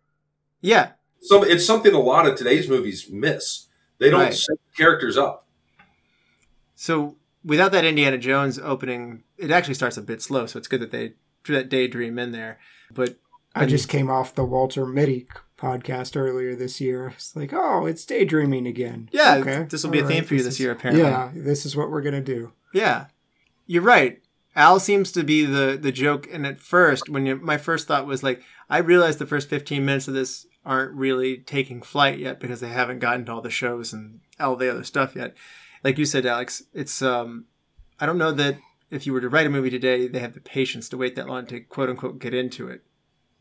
yeah 0.62 0.92
So 1.20 1.42
it's 1.44 1.66
something 1.66 1.94
a 1.94 2.00
lot 2.00 2.26
of 2.26 2.37
today's 2.37 2.66
movies 2.68 3.09
miss. 3.11 3.66
They 3.98 4.09
don't 4.11 4.20
Right. 4.20 4.35
set 4.35 4.57
characters 4.76 5.16
up. 5.18 5.46
so 6.74 7.16
without 7.44 7.72
that 7.72 7.85
indiana 7.85 8.18
jones 8.18 8.59
opening 8.59 9.22
it 9.38 9.50
actually 9.50 9.74
starts 9.74 9.96
a 9.96 10.03
bit 10.03 10.20
slow 10.22 10.46
so 10.46 10.59
it's 10.59 10.68
good 10.68 10.81
that 10.81 10.90
they 10.90 11.12
threw 11.44 11.57
that 11.57 11.68
daydream 11.68 12.18
in 12.18 12.33
there 12.33 12.59
but 12.92 13.16
I 13.53 13.66
just 13.66 13.88
came 13.88 14.09
off 14.09 14.37
the 14.37 14.44
Walter 14.44 14.87
Mitty 14.87 15.26
podcast 15.59 16.16
earlier 16.16 16.55
this 16.55 16.81
year. 16.81 17.09
It's 17.16 17.35
like, 17.35 17.53
oh, 17.53 17.85
it's 17.85 18.05
daydreaming 18.05 18.68
again. 18.68 19.09
yeah 19.11 19.35
Okay, 19.38 19.66
this 19.68 19.83
will 19.83 19.90
be 19.90 19.98
a 19.98 20.07
theme 20.07 20.18
right, 20.18 20.26
for 20.26 20.35
you 20.35 20.38
this 20.38 20.46
this 20.46 20.55
is- 20.55 20.61
year 20.61 20.70
apparently 20.70 21.03
Yeah, 21.05 21.33
this 21.35 21.66
is 21.66 21.76
what 21.76 21.90
we're 21.90 22.00
gonna 22.03 22.20
do. 22.20 22.53
Yeah, 22.72 23.07
you're 23.66 23.83
right. 23.83 24.22
Al 24.55 24.79
seems 24.79 25.11
to 25.12 25.24
be 25.24 25.44
the 25.44 25.76
the 25.81 25.90
joke, 25.90 26.29
and 26.33 26.46
at 26.46 26.61
first, 26.61 27.09
when 27.09 27.26
you, 27.26 27.37
my 27.37 27.57
first 27.59 27.88
thought 27.88 28.07
was 28.07 28.22
like, 28.22 28.40
I 28.68 28.79
realized 28.79 29.18
the 29.18 29.26
first 29.26 29.48
15 29.48 29.85
minutes 29.85 30.07
of 30.07 30.14
this 30.14 30.46
aren't 30.64 30.92
really 30.94 31.38
taking 31.38 31.83
flight 31.83 32.20
yet 32.20 32.38
because 32.38 32.61
they 32.61 32.68
haven't 32.68 33.00
gotten 33.00 33.24
to 33.24 33.33
all 33.33 33.40
the 33.40 33.50
shows 33.50 33.92
and 33.92 34.20
all 34.38 34.55
the 34.55 34.70
other 34.70 34.85
stuff 34.85 35.16
yet. 35.16 35.35
Like 35.82 35.98
you 35.98 36.04
said, 36.04 36.26
Alex, 36.26 36.62
it's 36.74 37.02
um, 37.02 37.46
I 37.98 38.06
don't 38.06 38.18
know 38.18 38.32
that 38.32 38.58
if 38.90 39.06
you 39.06 39.12
were 39.12 39.20
to 39.20 39.28
write 39.28 39.46
a 39.46 39.50
movie 39.50 39.70
today, 39.70 40.08
they 40.08 40.18
have 40.18 40.34
the 40.34 40.40
patience 40.40 40.88
to 40.90 40.96
wait 40.96 41.16
that 41.16 41.28
long 41.28 41.46
to 41.46 41.60
quote 41.60 41.88
unquote 41.88 42.18
get 42.18 42.34
into 42.34 42.68
it. 42.68 42.82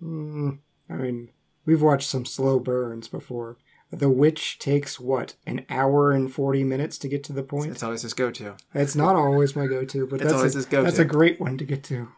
Mm, 0.02 0.60
I 0.89 0.93
mean, 0.93 1.30
we've 1.65 1.82
watched 1.82 2.08
some 2.08 2.25
slow 2.25 2.60
burns 2.60 3.08
before. 3.08 3.58
The 3.91 4.10
Witch 4.10 4.60
takes 4.60 4.99
what 4.99 5.36
an 5.47 5.65
hour 5.69 6.12
and 6.12 6.32
forty 6.32 6.63
minutes 6.63 6.97
to 6.99 7.08
get 7.08 7.23
to 7.25 7.34
the 7.34 7.43
point. 7.43 7.71
It's 7.71 7.84
always 7.84 8.04
his 8.04 8.13
go 8.13 8.30
to. 8.32 8.56
It's 8.73 8.95
not 8.95 9.15
always 9.15 9.56
my 9.56 9.65
go-to, 9.65 10.06
but 10.06 10.19
that's 10.19 10.32
always 10.32 10.54
a, 10.56 10.60
his 10.60 10.65
go-to. 10.67 10.84
that's 10.84 10.99
a 10.99 11.06
great 11.06 11.39
one 11.39 11.58
to 11.58 11.65
get 11.65 11.84
to. 11.86 12.10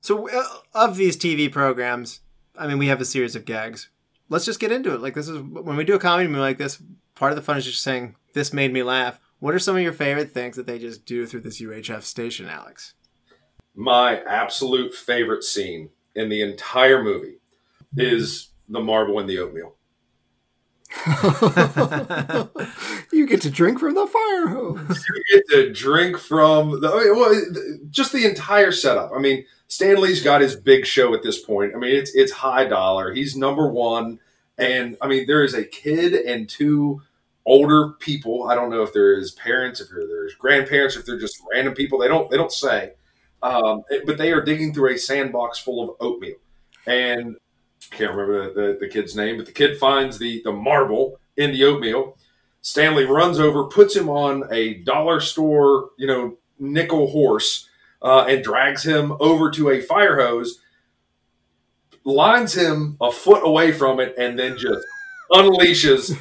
So 0.00 0.28
uh, 0.28 0.44
of 0.72 0.96
these 0.96 1.16
TV 1.16 1.50
programs, 1.50 2.20
I 2.56 2.68
mean, 2.68 2.78
we 2.78 2.86
have 2.86 3.00
a 3.00 3.04
series 3.04 3.34
of 3.34 3.44
gags. 3.44 3.88
Let's 4.28 4.44
just 4.44 4.60
get 4.60 4.70
into 4.70 4.94
it. 4.94 5.00
Like 5.00 5.14
this 5.14 5.28
is 5.28 5.40
when 5.40 5.76
we 5.76 5.84
do 5.84 5.94
a 5.94 5.98
comedy 5.98 6.28
movie 6.28 6.40
like 6.40 6.58
this. 6.58 6.80
Part 7.16 7.32
of 7.32 7.36
the 7.36 7.42
fun 7.42 7.56
is 7.56 7.64
just 7.64 7.82
saying 7.82 8.14
this 8.32 8.52
made 8.52 8.72
me 8.72 8.84
laugh. 8.84 9.18
What 9.38 9.54
are 9.54 9.58
some 9.58 9.76
of 9.76 9.82
your 9.82 9.92
favorite 9.92 10.32
things 10.32 10.56
that 10.56 10.66
they 10.66 10.78
just 10.78 11.04
do 11.04 11.26
through 11.26 11.42
this 11.42 11.60
UHF 11.60 12.02
station, 12.02 12.48
Alex? 12.48 12.94
My 13.74 14.22
absolute 14.22 14.94
favorite 14.94 15.44
scene 15.44 15.90
in 16.14 16.30
the 16.30 16.40
entire 16.40 17.02
movie 17.02 17.38
is 17.96 18.48
the 18.68 18.80
marble 18.80 19.18
and 19.18 19.28
the 19.28 19.38
oatmeal. 19.38 19.74
you 23.12 23.26
get 23.26 23.42
to 23.42 23.50
drink 23.50 23.78
from 23.78 23.94
the 23.94 24.06
fire 24.06 24.48
hose. 24.48 25.04
You 25.08 25.22
get 25.34 25.48
to 25.50 25.72
drink 25.72 26.16
from 26.16 26.80
the 26.80 26.88
I 26.88 27.04
mean, 27.04 27.16
well, 27.16 27.42
just 27.90 28.12
the 28.12 28.24
entire 28.24 28.72
setup. 28.72 29.10
I 29.14 29.18
mean, 29.18 29.44
Stanley's 29.68 30.22
got 30.22 30.40
his 30.40 30.56
big 30.56 30.86
show 30.86 31.12
at 31.12 31.22
this 31.22 31.38
point. 31.42 31.74
I 31.74 31.78
mean, 31.78 31.94
it's 31.94 32.14
it's 32.14 32.32
high 32.32 32.64
dollar. 32.66 33.12
He's 33.12 33.36
number 33.36 33.68
one, 33.68 34.20
and 34.56 34.96
I 35.02 35.08
mean, 35.08 35.26
there 35.26 35.44
is 35.44 35.54
a 35.54 35.64
kid 35.64 36.14
and 36.14 36.48
two 36.48 37.02
older 37.46 37.92
people. 38.00 38.48
I 38.48 38.54
don't 38.54 38.70
know 38.70 38.82
if 38.82 38.92
there 38.92 39.14
is 39.14 39.30
parents, 39.32 39.80
if 39.80 39.88
there's 39.88 40.34
grandparents, 40.34 40.96
if 40.96 41.06
they're 41.06 41.18
just 41.18 41.40
random 41.52 41.74
people. 41.74 41.98
They 41.98 42.08
don't 42.08 42.30
they 42.30 42.36
don't 42.36 42.52
say, 42.52 42.92
um, 43.42 43.84
but 44.04 44.18
they 44.18 44.32
are 44.32 44.42
digging 44.42 44.74
through 44.74 44.94
a 44.94 44.98
sandbox 44.98 45.58
full 45.58 45.82
of 45.82 45.96
oatmeal, 46.00 46.36
and 46.86 47.36
I 47.92 47.96
can't 47.96 48.10
remember 48.10 48.52
the, 48.52 48.60
the, 48.60 48.78
the 48.80 48.88
kid's 48.88 49.16
name, 49.16 49.36
but 49.36 49.46
the 49.46 49.52
kid 49.52 49.78
finds 49.78 50.18
the 50.18 50.42
the 50.42 50.52
marble 50.52 51.18
in 51.36 51.52
the 51.52 51.64
oatmeal. 51.64 52.16
Stanley 52.62 53.04
runs 53.04 53.38
over, 53.38 53.64
puts 53.64 53.94
him 53.94 54.08
on 54.08 54.42
a 54.50 54.74
dollar 54.82 55.20
store, 55.20 55.90
you 55.96 56.06
know, 56.08 56.36
nickel 56.58 57.08
horse, 57.08 57.68
uh, 58.02 58.24
and 58.28 58.42
drags 58.42 58.84
him 58.84 59.12
over 59.20 59.52
to 59.52 59.70
a 59.70 59.80
fire 59.80 60.20
hose, 60.20 60.58
lines 62.02 62.54
him 62.54 62.96
a 63.00 63.12
foot 63.12 63.46
away 63.46 63.70
from 63.70 64.00
it, 64.00 64.14
and 64.18 64.36
then 64.36 64.58
just 64.58 64.84
unleashes, 65.32 66.16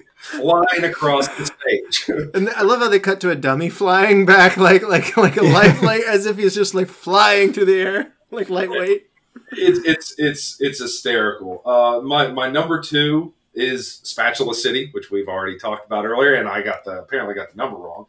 flying 0.30 0.84
across 0.84 1.28
the 1.28 1.46
stage. 1.46 2.08
And 2.34 2.50
I 2.50 2.62
love 2.62 2.80
how 2.80 2.88
they 2.88 3.00
cut 3.00 3.20
to 3.20 3.30
a 3.30 3.36
dummy 3.36 3.68
flying 3.68 4.26
back, 4.26 4.56
like 4.56 4.82
like 4.82 5.16
like 5.16 5.36
a 5.36 5.42
life, 5.42 5.82
like 5.82 6.02
as 6.02 6.26
if 6.26 6.36
he's 6.36 6.54
just 6.54 6.74
like 6.74 6.88
flying 6.88 7.52
through 7.52 7.66
the 7.66 7.80
air, 7.80 8.12
like 8.30 8.48
lightweight. 8.48 9.06
it's 9.52 9.80
it's 9.86 10.14
it's 10.18 10.60
it's 10.60 10.80
hysterical. 10.80 11.62
Uh, 11.64 12.00
my 12.00 12.28
my 12.28 12.48
number 12.50 12.80
two 12.80 13.34
is 13.54 14.00
Spatula 14.04 14.54
City, 14.54 14.90
which 14.92 15.10
we've 15.10 15.28
already 15.28 15.58
talked 15.58 15.86
about 15.86 16.04
earlier, 16.04 16.34
and 16.34 16.48
I 16.48 16.62
got 16.62 16.84
the 16.84 17.00
apparently 17.00 17.34
got 17.34 17.50
the 17.50 17.56
number 17.56 17.76
wrong. 17.76 18.06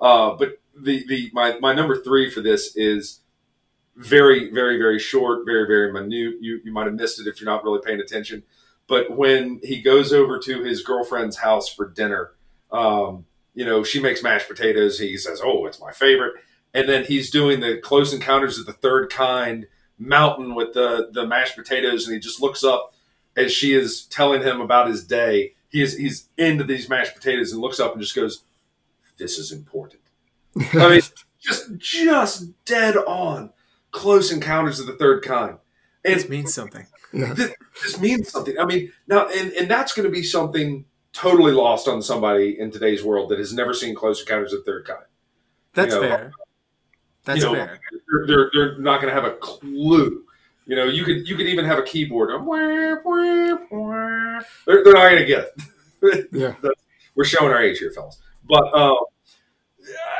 Uh, 0.00 0.34
but 0.34 0.58
the 0.76 1.06
the 1.06 1.30
my 1.32 1.58
my 1.60 1.72
number 1.72 1.96
three 2.02 2.30
for 2.30 2.40
this 2.40 2.76
is 2.76 3.20
very 3.96 4.50
very 4.50 4.78
very 4.78 4.98
short, 4.98 5.44
very 5.46 5.66
very 5.66 5.92
minute. 5.92 6.12
You 6.40 6.60
you 6.64 6.72
might 6.72 6.86
have 6.86 6.94
missed 6.94 7.20
it 7.20 7.26
if 7.26 7.40
you're 7.40 7.50
not 7.50 7.64
really 7.64 7.80
paying 7.84 8.00
attention. 8.00 8.42
But 8.92 9.10
when 9.16 9.58
he 9.62 9.80
goes 9.80 10.12
over 10.12 10.38
to 10.40 10.62
his 10.64 10.82
girlfriend's 10.82 11.38
house 11.38 11.66
for 11.66 11.88
dinner, 11.88 12.32
um, 12.70 13.24
you 13.54 13.64
know 13.64 13.82
she 13.82 14.02
makes 14.02 14.22
mashed 14.22 14.48
potatoes. 14.48 14.98
He 14.98 15.16
says, 15.16 15.40
"Oh, 15.42 15.64
it's 15.64 15.80
my 15.80 15.92
favorite," 15.92 16.34
and 16.74 16.86
then 16.86 17.06
he's 17.06 17.30
doing 17.30 17.60
the 17.60 17.78
Close 17.78 18.12
Encounters 18.12 18.58
of 18.58 18.66
the 18.66 18.74
Third 18.74 19.08
Kind 19.10 19.66
mountain 19.98 20.54
with 20.54 20.74
the 20.74 21.08
the 21.10 21.26
mashed 21.26 21.56
potatoes, 21.56 22.06
and 22.06 22.12
he 22.12 22.20
just 22.20 22.42
looks 22.42 22.62
up 22.62 22.92
as 23.34 23.50
she 23.50 23.72
is 23.72 24.04
telling 24.04 24.42
him 24.42 24.60
about 24.60 24.88
his 24.88 25.02
day. 25.06 25.54
He 25.70 25.80
is 25.80 25.96
he's 25.96 26.28
into 26.36 26.62
these 26.62 26.90
mashed 26.90 27.14
potatoes 27.14 27.50
and 27.50 27.62
looks 27.62 27.80
up 27.80 27.92
and 27.92 28.02
just 28.02 28.14
goes, 28.14 28.44
"This 29.16 29.38
is 29.38 29.52
important." 29.52 30.02
I 30.74 30.90
mean, 30.90 31.00
just 31.40 31.78
just 31.78 32.64
dead 32.66 32.98
on. 32.98 33.54
Close 33.90 34.30
Encounters 34.30 34.80
of 34.80 34.86
the 34.86 34.96
Third 34.96 35.22
Kind, 35.22 35.56
This 36.04 36.28
means 36.28 36.52
something. 36.52 36.86
Yeah. 37.12 37.34
this, 37.34 37.52
this 37.82 38.00
means 38.00 38.30
something. 38.30 38.58
I 38.58 38.64
mean, 38.64 38.92
now 39.06 39.28
and 39.28 39.52
and 39.52 39.70
that's 39.70 39.92
going 39.92 40.06
to 40.06 40.12
be 40.12 40.22
something 40.22 40.84
totally 41.12 41.52
lost 41.52 41.88
on 41.88 42.02
somebody 42.02 42.58
in 42.58 42.70
today's 42.70 43.04
world 43.04 43.30
that 43.30 43.38
has 43.38 43.52
never 43.52 43.74
seen 43.74 43.94
Close 43.94 44.20
Encounters 44.20 44.52
of 44.52 44.64
the 44.64 44.72
Third 44.72 44.86
Kind. 44.86 45.04
That's 45.74 45.94
You 45.94 46.00
know, 46.00 46.08
fair. 46.08 46.32
That's 47.24 47.40
you 47.40 47.46
know, 47.46 47.54
fair. 47.54 47.80
They're, 48.08 48.26
they're, 48.26 48.50
they're 48.54 48.78
not 48.78 49.00
going 49.00 49.14
to 49.14 49.20
have 49.20 49.30
a 49.30 49.36
clue. 49.36 50.24
You 50.66 50.76
know, 50.76 50.84
you 50.84 51.04
could 51.04 51.28
you 51.28 51.36
could 51.36 51.46
even 51.46 51.64
have 51.64 51.78
a 51.78 51.82
keyboard. 51.82 52.30
They're, 54.66 54.84
they're 54.84 54.92
not 54.92 55.10
going 55.10 55.18
to 55.18 55.24
get 55.26 55.48
it. 56.02 56.28
Yeah. 56.32 56.54
We're 57.14 57.24
showing 57.24 57.52
our 57.52 57.62
age 57.62 57.78
here, 57.78 57.92
fellas. 57.92 58.18
But 58.44 58.64
uh, 58.74 58.94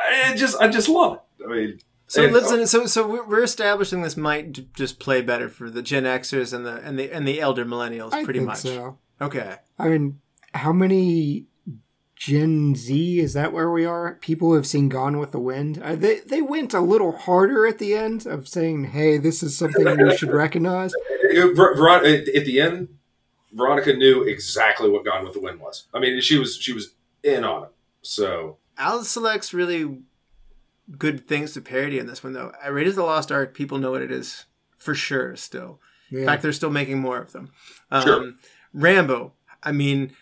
I 0.08 0.34
just 0.36 0.60
I 0.60 0.68
just 0.68 0.88
love 0.88 1.14
it. 1.14 1.44
I 1.44 1.48
mean, 1.52 1.78
So 2.12 2.24
and- 2.24 2.32
listen, 2.34 2.66
so 2.66 2.84
so 2.84 3.06
we're 3.08 3.26
we're 3.26 3.42
establishing 3.42 4.02
this 4.02 4.18
might 4.18 4.74
just 4.74 4.98
play 4.98 5.22
better 5.22 5.48
for 5.48 5.70
the 5.70 5.80
Gen 5.80 6.04
Xers 6.04 6.52
and 6.52 6.66
the 6.66 6.76
and 6.82 6.98
the 6.98 7.10
and 7.10 7.26
the 7.26 7.40
elder 7.40 7.64
millennials, 7.64 8.12
I 8.12 8.22
pretty 8.22 8.40
think 8.40 8.48
much. 8.48 8.58
so. 8.58 8.98
Okay. 9.18 9.56
I 9.78 9.88
mean, 9.88 10.20
how 10.52 10.72
many 10.74 11.46
Gen 12.14 12.74
Z 12.74 13.18
is 13.18 13.32
that 13.32 13.54
where 13.54 13.70
we 13.70 13.86
are? 13.86 14.16
People 14.20 14.48
who 14.48 14.54
have 14.56 14.66
seen 14.66 14.90
Gone 14.90 15.18
with 15.18 15.32
the 15.32 15.40
Wind. 15.40 15.80
Uh, 15.82 15.96
they 15.96 16.20
they 16.20 16.42
went 16.42 16.74
a 16.74 16.80
little 16.80 17.12
harder 17.16 17.66
at 17.66 17.78
the 17.78 17.94
end 17.94 18.26
of 18.26 18.46
saying, 18.46 18.84
"Hey, 18.92 19.16
this 19.16 19.42
is 19.42 19.56
something 19.56 19.86
you 19.98 20.14
should 20.16 20.32
recognize." 20.32 20.92
Ver- 21.32 21.74
Ver- 21.74 22.04
at 22.04 22.28
at 22.28 22.44
the 22.44 22.60
end, 22.60 22.88
Veronica 23.54 23.94
knew 23.94 24.22
exactly 24.22 24.90
what 24.90 25.04
Gone 25.04 25.24
with 25.24 25.32
the 25.32 25.40
Wind 25.40 25.60
was. 25.60 25.86
I 25.94 25.98
mean, 25.98 26.20
she 26.20 26.38
was 26.38 26.56
she 26.56 26.74
was 26.74 26.94
in 27.22 27.42
on 27.42 27.64
it. 27.64 27.70
So 28.02 28.58
Al 28.76 29.02
selects 29.02 29.54
really 29.54 30.02
good 30.98 31.26
things 31.26 31.52
to 31.52 31.60
parody 31.60 31.98
in 31.98 32.06
this 32.06 32.22
one, 32.24 32.32
though. 32.32 32.52
I 32.62 32.68
Raiders 32.68 32.92
of 32.92 32.96
the 32.96 33.02
Lost 33.04 33.32
Ark, 33.32 33.54
people 33.54 33.78
know 33.78 33.90
what 33.92 34.02
it 34.02 34.10
is 34.10 34.44
for 34.76 34.94
sure 34.94 35.36
still. 35.36 35.80
In 36.20 36.26
fact, 36.26 36.42
they're 36.42 36.52
still 36.52 36.70
making 36.70 36.98
more 36.98 37.18
of 37.18 37.32
them. 37.32 37.50
Um, 37.90 38.02
Sure. 38.02 38.32
Rambo, 38.74 39.32
I 39.62 39.72
mean, 39.72 40.12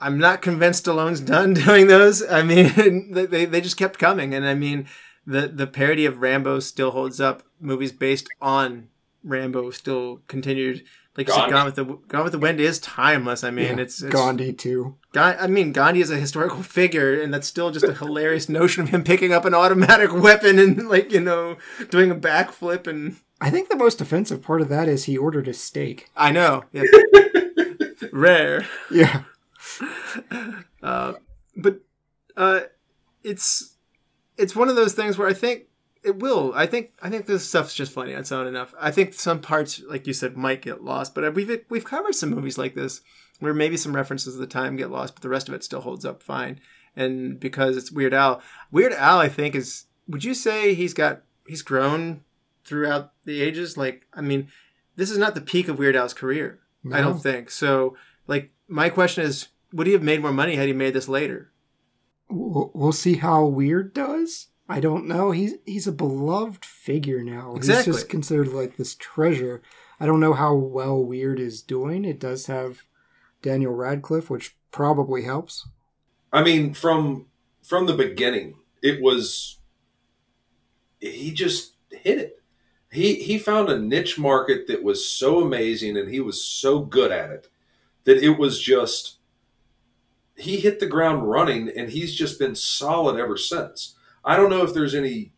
I'm 0.00 0.18
not 0.18 0.42
convinced 0.42 0.84
Stallone's 0.84 1.20
done 1.36 1.54
doing 1.54 1.86
those. 1.86 2.26
I 2.28 2.42
mean, 2.42 3.12
they, 3.12 3.26
they 3.26 3.44
they 3.44 3.60
just 3.60 3.76
kept 3.76 3.98
coming. 3.98 4.34
And 4.34 4.46
I 4.46 4.54
mean, 4.54 4.86
the, 5.26 5.48
the 5.48 5.66
parody 5.66 6.06
of 6.06 6.20
Rambo 6.20 6.60
still 6.60 6.90
holds 6.90 7.20
up. 7.20 7.42
Movies 7.60 7.92
based 7.92 8.28
on 8.40 8.88
Rambo 9.22 9.70
still 9.70 10.22
continued. 10.26 10.84
Like 11.16 11.28
you 11.28 11.34
said, 11.34 11.50
Gone 11.50 11.66
with 11.66 11.74
the 11.74 11.84
Gone 11.84 12.22
with 12.24 12.32
the 12.32 12.38
Wind 12.38 12.58
is 12.58 12.78
timeless. 12.78 13.44
I 13.44 13.50
mean, 13.50 13.76
Yeah, 13.76 13.82
it's, 13.82 14.02
it's 14.02 14.12
Gandhi 14.12 14.52
too. 14.54 14.96
Ga- 15.12 15.36
I 15.38 15.46
mean, 15.46 15.72
Gandhi 15.72 16.00
is 16.00 16.10
a 16.10 16.16
historical 16.16 16.62
figure, 16.62 17.20
and 17.20 17.32
that's 17.34 17.46
still 17.46 17.70
just 17.70 17.84
a 17.84 17.92
hilarious 17.94 18.48
notion 18.48 18.82
of 18.84 18.88
him 18.88 19.04
picking 19.04 19.30
up 19.32 19.44
an 19.44 19.52
automatic 19.52 20.10
weapon 20.14 20.58
and, 20.58 20.88
like, 20.88 21.12
you 21.12 21.20
know, 21.20 21.58
doing 21.90 22.10
a 22.10 22.14
backflip. 22.14 22.86
And 22.86 23.16
I 23.42 23.50
think 23.50 23.68
the 23.68 23.76
most 23.76 24.00
offensive 24.00 24.40
part 24.42 24.62
of 24.62 24.70
that 24.70 24.88
is 24.88 25.04
he 25.04 25.18
ordered 25.18 25.48
a 25.48 25.52
steak. 25.54 26.08
I 26.16 26.32
know, 26.32 26.64
yeah. 26.72 26.84
rare, 28.12 28.66
Yeah. 28.90 29.24
uh, 30.82 31.12
but 31.56 31.80
uh, 32.36 32.60
it's 33.22 33.74
it's 34.38 34.56
one 34.56 34.68
of 34.68 34.76
those 34.76 34.94
things 34.94 35.18
where 35.18 35.28
I 35.28 35.34
think 35.34 35.64
it 36.02 36.18
will. 36.18 36.52
I 36.54 36.66
think 36.66 36.92
I 37.00 37.10
think 37.10 37.26
this 37.26 37.48
stuff's 37.48 37.74
just 37.74 37.92
funny 37.92 38.14
on 38.14 38.20
its 38.20 38.32
own 38.32 38.46
enough. 38.46 38.74
I 38.78 38.90
think 38.90 39.14
some 39.14 39.40
parts, 39.40 39.80
like 39.88 40.06
you 40.06 40.12
said, 40.12 40.36
might 40.36 40.62
get 40.62 40.84
lost, 40.84 41.14
but 41.14 41.34
we've 41.34 41.64
we've 41.68 41.84
covered 41.84 42.14
some 42.14 42.30
movies 42.30 42.58
like 42.58 42.74
this 42.74 43.02
where 43.38 43.54
maybe 43.54 43.76
some 43.76 43.94
references 43.94 44.34
of 44.34 44.40
the 44.40 44.46
time 44.46 44.76
get 44.76 44.90
lost, 44.90 45.14
but 45.14 45.22
the 45.22 45.28
rest 45.28 45.48
of 45.48 45.54
it 45.54 45.64
still 45.64 45.80
holds 45.80 46.04
up 46.04 46.22
fine. 46.22 46.60
And 46.94 47.40
because 47.40 47.76
it's 47.76 47.90
Weird 47.90 48.14
Al, 48.14 48.40
Weird 48.70 48.92
Al, 48.92 49.18
I 49.18 49.28
think 49.28 49.54
is. 49.54 49.86
Would 50.08 50.24
you 50.24 50.34
say 50.34 50.74
he's 50.74 50.94
got 50.94 51.22
he's 51.46 51.62
grown 51.62 52.22
throughout 52.64 53.12
the 53.24 53.40
ages? 53.40 53.76
Like, 53.76 54.06
I 54.12 54.20
mean, 54.20 54.48
this 54.96 55.10
is 55.10 55.18
not 55.18 55.34
the 55.34 55.40
peak 55.40 55.68
of 55.68 55.78
Weird 55.78 55.96
Al's 55.96 56.14
career. 56.14 56.60
I 56.92 57.00
don't 57.00 57.22
think 57.22 57.50
so. 57.50 57.96
Like, 58.26 58.50
my 58.66 58.88
question 58.88 59.24
is, 59.24 59.48
would 59.72 59.86
he 59.86 59.92
have 59.92 60.02
made 60.02 60.20
more 60.20 60.32
money 60.32 60.56
had 60.56 60.66
he 60.66 60.72
made 60.72 60.94
this 60.94 61.08
later? 61.08 61.52
We'll 62.28 62.72
we'll 62.74 62.92
see 62.92 63.14
how 63.14 63.44
Weird 63.44 63.94
does. 63.94 64.48
I 64.72 64.80
don't 64.80 65.06
know. 65.06 65.32
He's 65.32 65.56
he's 65.66 65.86
a 65.86 65.92
beloved 65.92 66.64
figure 66.64 67.22
now. 67.22 67.54
Exactly. 67.56 67.92
He's 67.92 68.00
just 68.00 68.08
considered 68.08 68.48
like 68.48 68.78
this 68.78 68.94
treasure. 68.94 69.60
I 70.00 70.06
don't 70.06 70.18
know 70.18 70.32
how 70.32 70.54
well 70.54 71.04
Weird 71.04 71.38
is 71.38 71.60
doing. 71.60 72.06
It 72.06 72.18
does 72.18 72.46
have 72.46 72.82
Daniel 73.42 73.74
Radcliffe, 73.74 74.30
which 74.30 74.56
probably 74.70 75.24
helps. 75.24 75.68
I 76.32 76.42
mean, 76.42 76.72
from 76.72 77.26
from 77.62 77.84
the 77.84 77.92
beginning, 77.92 78.54
it 78.82 79.02
was 79.02 79.58
he 81.00 81.32
just 81.32 81.74
hit 81.90 82.16
it. 82.18 82.42
He 82.90 83.16
he 83.16 83.36
found 83.36 83.68
a 83.68 83.78
niche 83.78 84.18
market 84.18 84.68
that 84.68 84.82
was 84.82 85.06
so 85.06 85.42
amazing, 85.44 85.98
and 85.98 86.08
he 86.08 86.20
was 86.20 86.42
so 86.42 86.78
good 86.78 87.12
at 87.12 87.28
it 87.28 87.48
that 88.04 88.24
it 88.24 88.38
was 88.38 88.58
just 88.58 89.18
he 90.34 90.56
hit 90.56 90.80
the 90.80 90.86
ground 90.86 91.28
running, 91.28 91.68
and 91.68 91.90
he's 91.90 92.14
just 92.14 92.38
been 92.38 92.54
solid 92.54 93.20
ever 93.20 93.36
since. 93.36 93.96
I 94.24 94.36
don't 94.36 94.50
know 94.50 94.62
if 94.62 94.74
there's 94.74 94.94
any, 94.94 95.32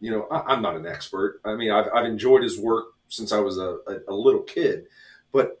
you 0.00 0.10
know, 0.10 0.26
I, 0.30 0.52
I'm 0.52 0.62
not 0.62 0.76
an 0.76 0.86
expert. 0.86 1.40
I 1.44 1.54
mean, 1.54 1.70
I've 1.70 1.86
I've 1.94 2.06
enjoyed 2.06 2.42
his 2.42 2.58
work 2.58 2.86
since 3.08 3.32
I 3.32 3.40
was 3.40 3.58
a, 3.58 3.78
a, 3.86 3.98
a 4.08 4.14
little 4.14 4.42
kid, 4.42 4.86
but 5.32 5.60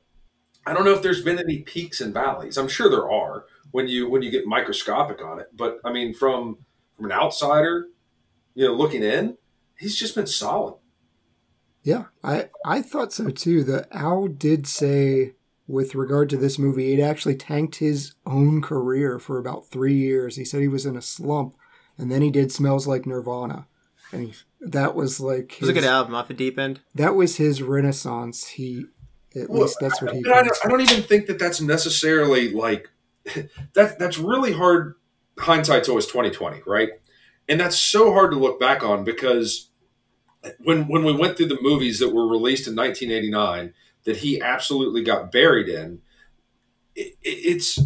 I 0.66 0.72
don't 0.72 0.84
know 0.84 0.92
if 0.92 1.02
there's 1.02 1.22
been 1.22 1.38
any 1.38 1.58
peaks 1.58 2.00
and 2.00 2.14
valleys. 2.14 2.56
I'm 2.56 2.68
sure 2.68 2.88
there 2.88 3.10
are 3.10 3.46
when 3.70 3.88
you 3.88 4.08
when 4.08 4.22
you 4.22 4.30
get 4.30 4.46
microscopic 4.46 5.22
on 5.22 5.40
it. 5.40 5.48
But 5.54 5.80
I 5.84 5.92
mean, 5.92 6.14
from 6.14 6.58
from 6.96 7.06
an 7.06 7.12
outsider, 7.12 7.88
you 8.54 8.66
know, 8.66 8.74
looking 8.74 9.02
in, 9.02 9.36
he's 9.78 9.96
just 9.96 10.14
been 10.14 10.26
solid. 10.26 10.76
Yeah, 11.82 12.04
I 12.22 12.48
I 12.64 12.82
thought 12.82 13.12
so 13.12 13.28
too. 13.28 13.62
The 13.62 13.86
Al 13.94 14.26
did 14.28 14.66
say 14.66 15.34
with 15.66 15.94
regard 15.94 16.30
to 16.30 16.36
this 16.36 16.58
movie, 16.58 16.94
it 16.94 17.02
actually 17.02 17.36
tanked 17.36 17.76
his 17.76 18.14
own 18.26 18.62
career 18.62 19.18
for 19.18 19.38
about 19.38 19.68
three 19.68 19.96
years. 19.96 20.36
He 20.36 20.44
said 20.44 20.60
he 20.60 20.68
was 20.68 20.86
in 20.86 20.96
a 20.96 21.02
slump, 21.02 21.56
and 21.98 22.10
then 22.10 22.22
he 22.22 22.30
did 22.30 22.50
"Smells 22.52 22.86
Like 22.86 23.06
Nirvana," 23.06 23.66
and 24.12 24.28
he, 24.28 24.34
that 24.60 24.94
was 24.94 25.20
like 25.20 25.54
It 25.54 25.60
was 25.60 25.70
a 25.70 25.72
his- 25.72 25.82
good 25.84 25.88
album 25.90 26.14
off 26.14 26.28
the 26.28 26.34
deep 26.34 26.58
end. 26.58 26.80
that 26.94 27.14
was 27.14 27.36
his 27.36 27.62
renaissance. 27.62 28.46
He 28.48 28.86
at 29.36 29.50
Well, 29.50 29.62
least 29.62 29.78
that's 29.80 30.00
what 30.00 30.14
he. 30.14 30.22
But 30.22 30.32
I 30.32 30.42
don't, 30.42 30.58
I 30.64 30.68
don't 30.68 30.80
even 30.80 31.02
think 31.02 31.26
that 31.26 31.38
that's 31.38 31.60
necessarily 31.60 32.52
like 32.52 32.90
that. 33.74 33.98
That's 33.98 34.18
really 34.18 34.52
hard. 34.52 34.94
Hindsight's 35.38 35.88
always 35.88 36.06
twenty 36.06 36.30
twenty, 36.30 36.60
right? 36.66 36.90
And 37.48 37.60
that's 37.60 37.76
so 37.76 38.12
hard 38.12 38.30
to 38.30 38.38
look 38.38 38.58
back 38.60 38.82
on 38.82 39.04
because 39.04 39.68
when 40.60 40.86
when 40.88 41.04
we 41.04 41.12
went 41.12 41.36
through 41.36 41.48
the 41.48 41.58
movies 41.60 41.98
that 41.98 42.10
were 42.14 42.26
released 42.28 42.66
in 42.68 42.74
1989 42.76 43.74
that 44.04 44.18
he 44.18 44.40
absolutely 44.40 45.02
got 45.02 45.32
buried 45.32 45.68
in, 45.68 46.00
it, 46.94 47.16
it, 47.22 47.28
it's 47.30 47.80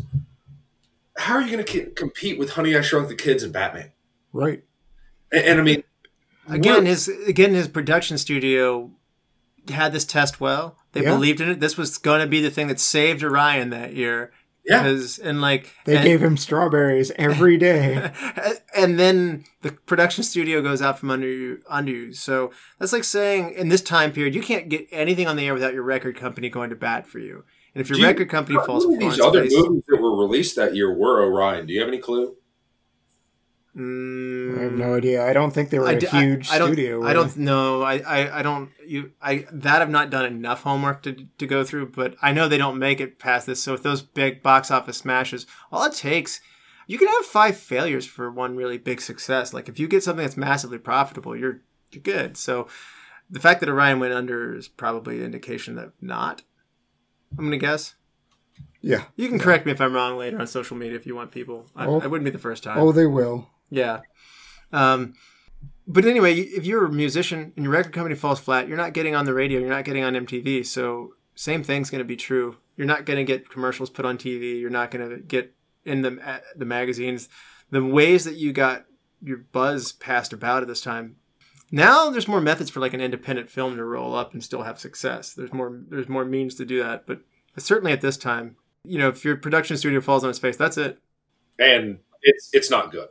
how 1.17 1.35
are 1.37 1.43
you 1.43 1.51
going 1.51 1.65
to 1.65 1.91
compete 1.93 2.39
with 2.39 2.51
Honey 2.51 2.77
I 2.77 2.81
Shrunk 2.81 3.09
the 3.09 3.15
Kids 3.15 3.43
and 3.43 3.53
Batman? 3.53 3.91
Right. 4.39 4.63
And, 5.33 5.45
and 5.45 5.61
I 5.61 5.63
mean, 5.63 5.83
Again, 6.49 6.87
his 6.87 7.09
again 7.27 7.53
his 7.53 7.69
production 7.69 8.17
studio 8.17 8.91
had 9.69 9.93
this 9.93 10.07
test 10.07 10.41
well. 10.41 10.79
They 10.93 11.03
Yeah. 11.03 11.11
believed 11.15 11.41
in 11.43 11.51
it. 11.51 11.61
This 11.61 11.77
was 11.77 11.99
going 11.99 12.21
to 12.23 12.27
be 12.27 12.41
the 12.41 12.51
thing 12.51 12.69
that 12.69 12.81
saved 12.81 13.23
Orion 13.23 13.69
that 13.71 13.93
year. 13.95 14.33
yeah, 14.65 14.83
Because 14.83 15.19
and 15.19 15.43
like 15.43 15.75
They 15.85 15.97
and, 15.97 16.05
gave 16.07 16.23
him 16.23 16.39
strawberries 16.39 17.13
every 17.17 17.59
day. 17.69 18.11
and 18.75 18.99
then 18.99 19.45
the 19.61 19.73
production 19.73 20.25
studio 20.25 20.63
goes 20.63 20.81
out 20.81 20.99
from 20.99 21.11
under 21.11 21.29
you 21.29 21.61
under 21.69 21.93
you. 21.93 22.13
So 22.15 22.51
that's 22.79 22.95
like 22.95 23.05
saying 23.05 23.51
in 23.53 23.69
this 23.69 23.83
time 23.83 24.11
period 24.13 24.35
you 24.35 24.41
can't 24.43 24.71
get 24.71 24.87
anything 24.91 25.27
on 25.27 25.37
the 25.37 25.47
air 25.47 25.53
without 25.53 25.75
your 25.75 25.83
record 25.83 26.17
company 26.17 26.49
going 26.49 26.71
to 26.71 26.77
bat 26.77 27.07
for 27.07 27.19
you. 27.19 27.45
And 27.75 27.83
if 27.83 27.91
your 27.91 27.97
Do 27.97 28.01
you- 28.03 28.09
record 28.09 28.31
company 28.31 28.59
falls 28.65 28.87
What 28.87 28.95
of 28.95 29.01
these 29.01 29.21
other 29.21 29.43
face, 29.43 29.53
movies 29.55 29.83
that 29.89 30.01
were 30.01 30.17
released 30.17 30.57
that 30.57 30.75
year 30.75 30.91
were 30.91 31.23
Orion. 31.23 31.67
Do 31.67 31.75
you 31.75 31.81
have 31.81 31.89
any 31.91 31.99
clue? 31.99 32.37
Mm, 33.79 34.59
I 34.59 34.63
have 34.65 34.73
no 34.73 34.95
idea. 34.97 35.25
I 35.27 35.33
don't 35.33 35.53
think 35.53 35.71
they 35.71 35.79
were 35.79 35.87
I 35.89 35.93
a 35.93 36.01
d- 36.01 36.07
I- 36.09 36.21
huge 36.21 36.51
I, 36.51 36.59
don't, 36.59 36.73
studio. 36.73 37.05
I 37.05 37.13
don't 37.13 37.37
know. 37.37 37.83
I, 37.83 37.99
I, 37.99 38.39
I 38.41 38.43
don't. 38.43 38.71
You. 38.87 39.13
I 39.23 39.47
that 39.53 39.81
I've 39.83 39.91
not 39.91 40.11
done 40.11 40.25
enough 40.27 40.63
homework 40.63 41.03
to 41.05 41.13
to 41.39 41.47
go 41.47 41.65
through, 41.65 41.91
but 41.91 42.17
I 42.21 42.33
know 42.33 42.49
they 42.49 42.59
don't 42.59 42.79
make 42.79 43.01
it 43.01 43.19
past 43.19 43.47
this. 43.47 43.63
So 43.63 43.73
with 43.73 43.83
those 43.83 44.03
big 44.03 44.43
box 44.43 44.71
office 44.71 44.99
smashes, 44.99 45.47
all 45.71 45.85
it 45.85 45.93
takes, 45.95 46.41
you 46.87 46.99
can 46.99 47.09
have 47.09 47.25
five 47.25 47.57
failures 47.57 48.07
for 48.07 48.31
one 48.31 48.57
really 48.57 48.79
big 48.79 49.01
success. 49.01 49.53
Like 49.55 49.69
if 49.69 49.79
you 49.79 49.87
get 49.89 50.03
something 50.03 50.25
that's 50.25 50.37
massively 50.37 50.79
profitable, 50.79 51.37
you're 51.37 51.61
you're 51.93 52.03
good. 52.03 52.37
So 52.37 52.67
the 53.31 53.41
fact 53.41 53.61
that 53.61 53.69
Orion 53.69 54.01
went 54.01 54.13
under 54.15 54.55
is 54.55 54.69
probably 54.69 55.19
an 55.19 55.25
indication 55.25 55.75
that 55.77 55.93
not. 56.01 56.43
I'm 57.39 57.45
gonna 57.45 57.59
guess. 57.59 57.95
Yeah. 58.81 59.05
You 59.17 59.29
can 59.29 59.39
correct 59.39 59.67
me 59.67 59.73
if 59.73 59.81
I'm 59.81 59.93
wrong 59.93 60.17
later 60.17 60.39
on 60.41 60.47
social 60.47 60.77
media 60.77 60.97
if 60.97 61.05
you 61.07 61.15
want 61.15 61.31
people. 61.33 61.67
I, 61.77 61.85
Oh. 61.87 62.01
I 62.01 62.07
wouldn't 62.07 62.25
be 62.25 62.31
the 62.31 62.39
first 62.39 62.63
time. 62.63 62.79
Oh, 62.79 62.93
they 62.93 63.07
will. 63.07 63.51
Yeah. 63.71 64.01
Um, 64.73 65.15
but 65.87 66.05
anyway, 66.05 66.35
if 66.35 66.67
you're 66.67 66.85
a 66.85 66.93
musician 66.93 67.53
and 67.57 67.65
your 67.65 67.73
record 67.73 67.93
company 67.93 68.15
falls 68.15 68.41
flat, 68.41 68.69
you're 68.69 68.77
not 68.77 68.93
getting 68.93 69.15
on 69.15 69.25
the 69.25 69.35
radio, 69.35 69.61
you're 69.61 69.71
not 69.71 69.85
getting 69.85 70.05
on 70.05 70.15
MTV. 70.15 70.67
So 70.67 71.15
same 71.35 71.63
thing's 71.63 71.91
going 71.91 72.01
to 72.01 72.05
be 72.05 72.17
true. 72.17 72.59
You're 72.77 72.87
not 72.87 73.07
going 73.07 73.17
to 73.17 73.25
get 73.25 73.49
commercials 73.49 73.91
put 73.91 74.05
on 74.05 74.19
TV. 74.19 74.61
You're 74.61 74.71
not 74.71 74.91
going 74.91 75.09
to 75.09 75.17
get 75.19 75.55
in 75.85 76.03
the 76.03 76.43
the 76.55 76.65
magazines. 76.65 77.29
The 77.71 77.85
ways 77.85 78.25
that 78.25 78.37
you 78.37 78.53
got 78.53 78.85
your 79.23 79.39
buzz 79.39 79.93
passed 79.93 80.33
about 80.33 80.63
at 80.63 80.69
this 80.69 80.81
time. 80.81 81.17
Now 81.71 82.11
there's 82.11 82.29
more 82.29 82.41
methods 82.41 82.71
for 82.71 82.81
like 82.81 82.95
an 82.95 83.01
independent 83.01 83.51
film 83.51 83.77
to 83.77 83.85
roll 83.85 84.15
up 84.15 84.33
and 84.33 84.43
still 84.43 84.63
have 84.63 84.79
success. 84.79 85.35
There's 85.35 85.53
more 85.53 85.81
there's 85.89 86.09
more 86.09 86.25
means 86.25 86.55
to 86.57 86.65
do 86.65 86.83
that. 86.83 87.07
But 87.07 87.21
certainly 87.57 87.93
at 87.93 88.01
this 88.01 88.17
time, 88.17 88.57
you 88.85 88.99
know, 88.99 89.09
if 89.09 89.25
your 89.25 89.37
production 89.37 89.77
studio 89.77 90.01
falls 90.01 90.25
on 90.25 90.31
its 90.31 90.39
face, 90.39 90.57
that's 90.57 90.79
it. 90.79 90.99
And 91.59 91.99
it's 92.23 92.51
it's 92.53 92.71
not 92.71 92.93
good. 92.93 93.09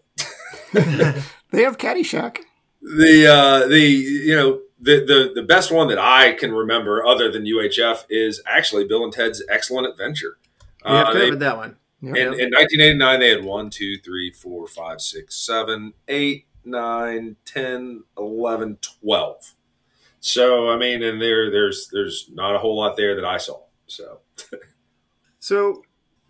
They 0.74 1.64
have 1.64 1.78
Caddyshack. 1.78 2.40
The 2.82 3.28
uh, 3.28 3.68
the 3.68 3.80
you 3.80 4.36
know 4.36 4.62
the, 4.80 5.04
the 5.06 5.32
the 5.36 5.44
best 5.44 5.72
one 5.72 5.88
that 5.88 5.98
I 6.00 6.34
can 6.34 6.54
remember 6.54 7.06
other 7.06 7.32
than 7.32 7.44
UHF 7.46 8.04
is 8.10 8.42
actually 8.46 8.86
Bill 8.86 9.04
and 9.04 9.12
Ted's 9.14 9.44
Excellent 9.50 9.88
Adventure. 9.88 10.38
We 10.86 10.92
have 10.92 11.08
Uh, 11.08 11.14
they- 11.14 11.32
that 11.32 11.58
one. 11.58 11.78
Yep. 12.00 12.16
in, 12.16 12.28
in 12.28 12.52
1989, 12.52 13.20
they 13.20 13.30
had 13.30 13.44
1, 13.44 13.70
2, 13.72 13.98
3, 13.98 14.32
4, 14.32 14.68
5, 14.68 15.02
6, 15.02 15.36
7, 15.36 15.94
8, 16.08 16.46
9, 16.64 17.36
10, 17.44 18.04
11, 18.16 18.78
12. 19.02 19.54
So, 20.20 20.70
I 20.70 20.78
mean, 20.78 21.02
and 21.02 21.20
there, 21.20 21.50
there's 21.50 21.88
there's 21.92 22.30
not 22.32 22.54
a 22.54 22.60
whole 22.60 22.78
lot 22.78 22.98
there 22.98 23.16
that 23.16 23.26
I 23.26 23.38
saw. 23.38 23.62
So, 23.88 24.20
So 25.40 25.84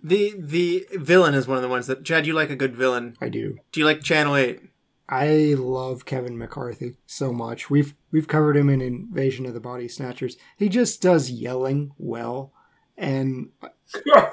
the 0.07 0.33
the 0.37 0.87
villain 0.93 1.33
is 1.33 1.47
one 1.47 1.57
of 1.57 1.63
the 1.63 1.69
ones 1.69 1.87
that 1.87 2.03
Chad. 2.03 2.25
You 2.25 2.33
like 2.33 2.49
a 2.49 2.55
good 2.55 2.75
villain. 2.75 3.15
I 3.21 3.29
do. 3.29 3.57
Do 3.71 3.79
you 3.79 3.85
like 3.85 4.01
Channel 4.01 4.35
Eight? 4.35 4.61
I 5.09 5.55
love 5.57 6.05
Kevin 6.05 6.37
McCarthy 6.37 6.97
so 7.05 7.31
much. 7.31 7.69
We've 7.69 7.95
we've 8.11 8.27
covered 8.27 8.57
him 8.57 8.69
in 8.69 8.81
Invasion 8.81 9.45
of 9.45 9.53
the 9.53 9.59
Body 9.59 9.87
Snatchers. 9.87 10.37
He 10.57 10.69
just 10.69 11.01
does 11.01 11.29
yelling 11.29 11.91
well, 11.97 12.53
and 12.97 13.49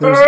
there's 0.00 0.18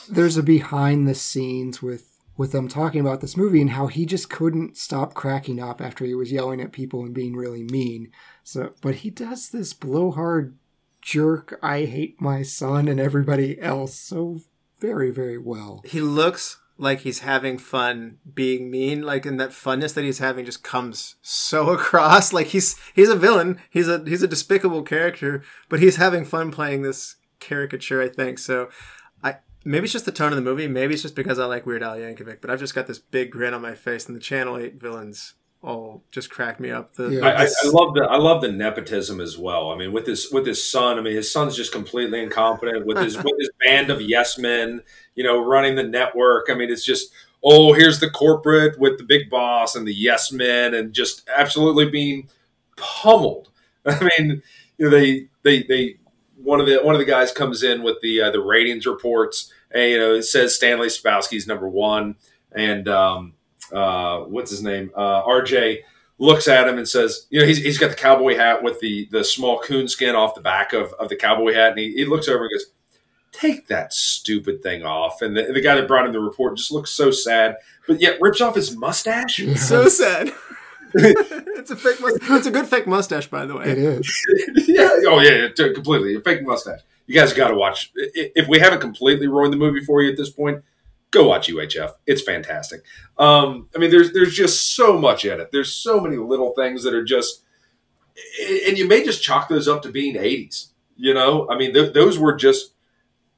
there's 0.08 0.36
a 0.36 0.42
behind 0.42 1.06
the 1.06 1.14
scenes 1.14 1.82
with 1.82 2.16
with 2.36 2.52
them 2.52 2.68
talking 2.68 3.00
about 3.00 3.22
this 3.22 3.36
movie 3.36 3.62
and 3.62 3.70
how 3.70 3.86
he 3.86 4.04
just 4.04 4.28
couldn't 4.28 4.76
stop 4.76 5.14
cracking 5.14 5.60
up 5.60 5.80
after 5.80 6.04
he 6.04 6.14
was 6.14 6.32
yelling 6.32 6.60
at 6.60 6.72
people 6.72 7.02
and 7.02 7.14
being 7.14 7.34
really 7.34 7.62
mean. 7.62 8.10
So, 8.44 8.74
but 8.82 8.96
he 8.96 9.10
does 9.10 9.48
this 9.48 9.72
blowhard 9.72 10.56
jerk. 11.06 11.58
I 11.62 11.84
hate 11.84 12.20
my 12.20 12.42
son 12.42 12.88
and 12.88 12.98
everybody 12.98 13.60
else 13.60 13.94
so 13.94 14.40
very 14.78 15.10
very 15.10 15.38
well. 15.38 15.80
He 15.84 16.00
looks 16.00 16.58
like 16.76 17.00
he's 17.00 17.20
having 17.20 17.58
fun 17.58 18.18
being 18.34 18.70
mean. 18.70 19.02
Like, 19.02 19.24
and 19.24 19.40
that 19.40 19.50
funness 19.50 19.94
that 19.94 20.04
he's 20.04 20.18
having 20.18 20.44
just 20.44 20.62
comes 20.62 21.14
so 21.22 21.70
across. 21.72 22.32
Like 22.32 22.48
he's 22.48 22.76
he's 22.94 23.08
a 23.08 23.16
villain. 23.16 23.60
He's 23.70 23.88
a 23.88 24.02
he's 24.04 24.22
a 24.22 24.28
despicable 24.28 24.82
character, 24.82 25.42
but 25.68 25.80
he's 25.80 25.96
having 25.96 26.24
fun 26.24 26.50
playing 26.50 26.82
this 26.82 27.16
caricature. 27.38 28.02
I 28.02 28.08
think 28.08 28.40
so. 28.40 28.68
I 29.22 29.36
maybe 29.64 29.84
it's 29.84 29.92
just 29.92 30.06
the 30.06 30.12
tone 30.12 30.32
of 30.32 30.36
the 30.36 30.42
movie. 30.42 30.66
Maybe 30.66 30.94
it's 30.94 31.02
just 31.02 31.16
because 31.16 31.38
I 31.38 31.46
like 31.46 31.66
Weird 31.66 31.84
Al 31.84 31.96
Yankovic. 31.96 32.40
But 32.40 32.50
I've 32.50 32.60
just 32.60 32.74
got 32.74 32.88
this 32.88 32.98
big 32.98 33.30
grin 33.30 33.54
on 33.54 33.62
my 33.62 33.76
face, 33.76 34.06
and 34.06 34.16
the 34.16 34.20
Channel 34.20 34.58
Eight 34.58 34.80
villains 34.80 35.34
all 35.66 36.04
just 36.12 36.30
crack 36.30 36.60
me 36.60 36.70
up. 36.70 36.94
The, 36.94 37.10
Yeah. 37.10 37.26
I, 37.26 37.42
I, 37.42 37.46
I 37.46 37.68
love 37.68 37.94
the 37.94 38.04
I 38.04 38.16
love 38.16 38.40
the 38.40 38.52
nepotism 38.52 39.20
as 39.20 39.36
well. 39.36 39.70
I 39.70 39.76
mean, 39.76 39.92
with 39.92 40.06
his 40.06 40.30
with 40.30 40.46
his 40.46 40.64
son, 40.64 40.96
I 40.96 41.02
mean, 41.02 41.14
his 41.14 41.30
son's 41.30 41.56
just 41.56 41.72
completely 41.72 42.22
incompetent 42.22 42.86
with 42.86 42.98
his 42.98 43.16
with 43.16 43.34
his 43.38 43.50
band 43.66 43.90
of 43.90 44.00
yes 44.00 44.38
men, 44.38 44.82
you 45.16 45.24
know, 45.24 45.44
running 45.44 45.74
the 45.74 45.82
network. 45.82 46.46
I 46.48 46.54
mean, 46.54 46.70
it's 46.70 46.84
just 46.84 47.12
oh, 47.42 47.72
here's 47.72 48.00
the 48.00 48.08
corporate 48.08 48.78
with 48.78 48.96
the 48.96 49.04
big 49.04 49.28
boss 49.28 49.74
and 49.74 49.86
the 49.86 49.94
yes 49.94 50.30
men, 50.30 50.72
and 50.72 50.92
just 50.92 51.28
absolutely 51.36 51.90
being 51.90 52.28
pummeled. 52.76 53.50
I 53.86 54.08
mean, 54.18 54.42
you 54.78 54.88
know, 54.88 54.90
they 54.90 55.28
they 55.42 55.64
they 55.64 55.96
one 56.36 56.60
of 56.60 56.66
the 56.66 56.76
one 56.76 56.94
of 56.94 57.00
the 57.00 57.04
guys 57.04 57.32
comes 57.32 57.64
in 57.64 57.82
with 57.82 58.00
the 58.02 58.22
uh, 58.22 58.30
the 58.30 58.40
ratings 58.40 58.86
reports, 58.86 59.52
and 59.72 59.90
you 59.90 59.98
know, 59.98 60.14
it 60.14 60.22
says 60.22 60.54
Stanley 60.54 60.88
Spadowski's 60.88 61.48
number 61.48 61.68
one, 61.68 62.14
and 62.52 62.88
um, 62.88 63.32
uh, 63.72 64.20
what's 64.20 64.50
his 64.50 64.62
name, 64.62 64.90
uh, 64.94 65.22
RJ 65.24 65.80
looks 66.18 66.48
at 66.48 66.68
him 66.68 66.78
and 66.78 66.88
says, 66.88 67.26
you 67.30 67.40
know, 67.40 67.46
he's, 67.46 67.58
he's 67.58 67.78
got 67.78 67.90
the 67.90 67.96
cowboy 67.96 68.36
hat 68.36 68.62
with 68.62 68.80
the, 68.80 69.08
the 69.10 69.22
small 69.22 69.58
coon 69.58 69.86
skin 69.88 70.14
off 70.14 70.34
the 70.34 70.40
back 70.40 70.72
of, 70.72 70.92
of 70.94 71.08
the 71.08 71.16
cowboy 71.16 71.52
hat. 71.52 71.70
And 71.70 71.78
he, 71.78 71.92
he 71.92 72.04
looks 72.04 72.28
over 72.28 72.44
and 72.44 72.50
goes, 72.52 72.66
take 73.32 73.66
that 73.68 73.92
stupid 73.92 74.62
thing 74.62 74.82
off. 74.84 75.20
And 75.22 75.36
the, 75.36 75.44
the 75.52 75.60
guy 75.60 75.74
that 75.74 75.88
brought 75.88 76.06
in 76.06 76.12
the 76.12 76.20
report 76.20 76.56
just 76.56 76.72
looks 76.72 76.90
so 76.90 77.10
sad, 77.10 77.56
but 77.86 78.00
yet 78.00 78.18
rips 78.20 78.40
off 78.40 78.54
his 78.54 78.74
mustache. 78.76 79.38
Yeah. 79.38 79.54
so 79.54 79.88
sad. 79.88 80.32
it's 80.94 81.70
a 81.70 81.76
fake 81.76 82.00
mustache. 82.00 82.30
It's 82.30 82.46
a 82.46 82.50
good 82.50 82.66
fake 82.66 82.86
mustache, 82.86 83.26
by 83.26 83.44
the 83.44 83.56
way. 83.56 83.66
It 83.66 83.78
is. 83.78 84.26
yeah. 84.68 84.88
Oh, 85.06 85.20
yeah, 85.20 85.42
yeah, 85.42 85.48
t- 85.48 85.74
completely. 85.74 86.14
A 86.14 86.20
fake 86.20 86.42
mustache. 86.42 86.80
You 87.06 87.14
guys 87.14 87.32
got 87.32 87.48
to 87.48 87.54
watch. 87.54 87.92
If 87.94 88.48
we 88.48 88.58
haven't 88.58 88.80
completely 88.80 89.28
ruined 89.28 89.52
the 89.52 89.58
movie 89.58 89.84
for 89.84 90.02
you 90.02 90.10
at 90.10 90.16
this 90.16 90.30
point, 90.30 90.64
go 91.16 91.28
watch 91.28 91.48
UHF. 91.48 91.92
It's 92.06 92.22
fantastic. 92.22 92.82
Um, 93.18 93.68
I 93.74 93.78
mean, 93.78 93.90
there's 93.90 94.12
there's 94.12 94.34
just 94.34 94.74
so 94.74 94.98
much 94.98 95.24
in 95.24 95.40
it. 95.40 95.50
There's 95.52 95.74
so 95.74 96.00
many 96.00 96.16
little 96.16 96.52
things 96.54 96.82
that 96.84 96.94
are 96.94 97.04
just, 97.04 97.42
and 98.66 98.76
you 98.76 98.86
may 98.86 99.04
just 99.04 99.22
chalk 99.22 99.48
those 99.48 99.68
up 99.68 99.82
to 99.82 99.90
being 99.90 100.14
80s. 100.14 100.68
You 100.96 101.14
know, 101.14 101.48
I 101.50 101.56
mean, 101.58 101.74
th- 101.74 101.92
those 101.92 102.18
were 102.18 102.34
just 102.34 102.72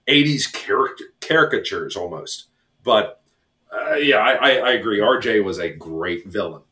80s 0.07 0.53
character 0.53 1.05
caricatures 1.21 1.97
almost. 1.97 2.47
But 2.83 3.21
uh, 3.73 3.95
yeah, 3.95 4.19
I, 4.19 4.33
I, 4.33 4.51
I 4.51 4.71
agree. 4.73 5.01
RJ 5.01 5.45
was 5.45 5.59
a 5.59 5.71
great 5.71 6.27
villain. 6.27 6.63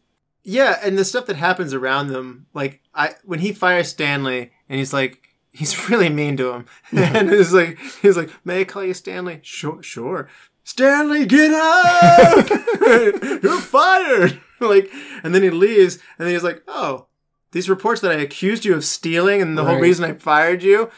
Yeah, 0.42 0.78
and 0.82 0.96
the 0.96 1.04
stuff 1.04 1.26
that 1.26 1.36
happens 1.36 1.74
around 1.74 2.08
them, 2.08 2.46
like 2.54 2.80
I 2.94 3.14
when 3.24 3.40
he 3.40 3.52
fires 3.52 3.88
Stanley 3.88 4.52
and 4.68 4.78
he's 4.78 4.92
like 4.92 5.28
he's 5.50 5.88
really 5.90 6.08
mean 6.08 6.36
to 6.36 6.52
him. 6.52 6.66
and 6.92 7.30
he's 7.30 7.52
like 7.52 7.78
he's 8.02 8.16
like, 8.16 8.30
May 8.44 8.60
I 8.60 8.64
call 8.64 8.84
you 8.84 8.94
Stanley? 8.94 9.40
Sure 9.42 9.82
sure. 9.82 10.28
Stanley, 10.66 11.24
get 11.26 11.52
out! 11.52 12.50
You're 13.42 13.60
fired! 13.60 14.40
like 14.60 14.90
and 15.22 15.32
then 15.32 15.44
he 15.44 15.50
leaves 15.50 15.94
and 16.18 16.26
then 16.26 16.34
he's 16.34 16.42
like, 16.42 16.60
Oh, 16.66 17.06
these 17.52 17.70
reports 17.70 18.00
that 18.00 18.10
I 18.10 18.16
accused 18.16 18.64
you 18.64 18.74
of 18.74 18.84
stealing 18.84 19.40
and 19.40 19.56
the 19.56 19.64
whole 19.64 19.78
reason 19.78 20.04
I 20.04 20.14
fired 20.14 20.64
you, 20.64 20.90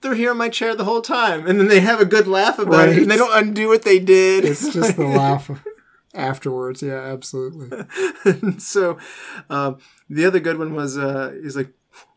they're 0.00 0.14
here 0.14 0.30
in 0.30 0.36
my 0.36 0.48
chair 0.48 0.76
the 0.76 0.84
whole 0.84 1.02
time. 1.02 1.48
And 1.48 1.58
then 1.58 1.66
they 1.66 1.80
have 1.80 2.00
a 2.00 2.04
good 2.04 2.28
laugh 2.28 2.60
about 2.60 2.90
it 2.90 2.98
and 2.98 3.10
they 3.10 3.16
don't 3.16 3.36
undo 3.36 3.66
what 3.66 3.82
they 3.82 3.98
did. 3.98 4.44
It's 4.44 4.72
just 4.72 4.96
the 4.96 5.04
laugh 5.06 5.50
afterwards. 6.14 6.80
Yeah, 6.80 7.00
absolutely. 7.00 7.86
So 8.58 8.98
um, 9.50 9.78
the 10.08 10.24
other 10.24 10.38
good 10.38 10.60
one 10.60 10.74
was 10.74 10.96
uh, 10.96 11.36
he's 11.42 11.56
like, 11.56 11.72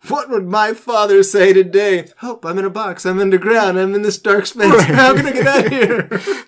"What 0.07 0.29
would 0.29 0.45
my 0.45 0.73
father 0.73 1.23
say 1.23 1.51
today? 1.51 2.09
Hope 2.19 2.45
I'm 2.45 2.59
in 2.59 2.65
a 2.65 2.69
box. 2.69 3.07
I'm 3.07 3.19
underground. 3.19 3.79
I'm 3.79 3.95
in 3.95 4.03
this 4.03 4.19
dark 4.19 4.45
space. 4.45 4.81
How 4.83 5.15
can 5.15 5.25
I 5.25 5.31
get 5.31 5.47
out 5.47 5.65
of 5.65 5.71
here?" 5.71 6.45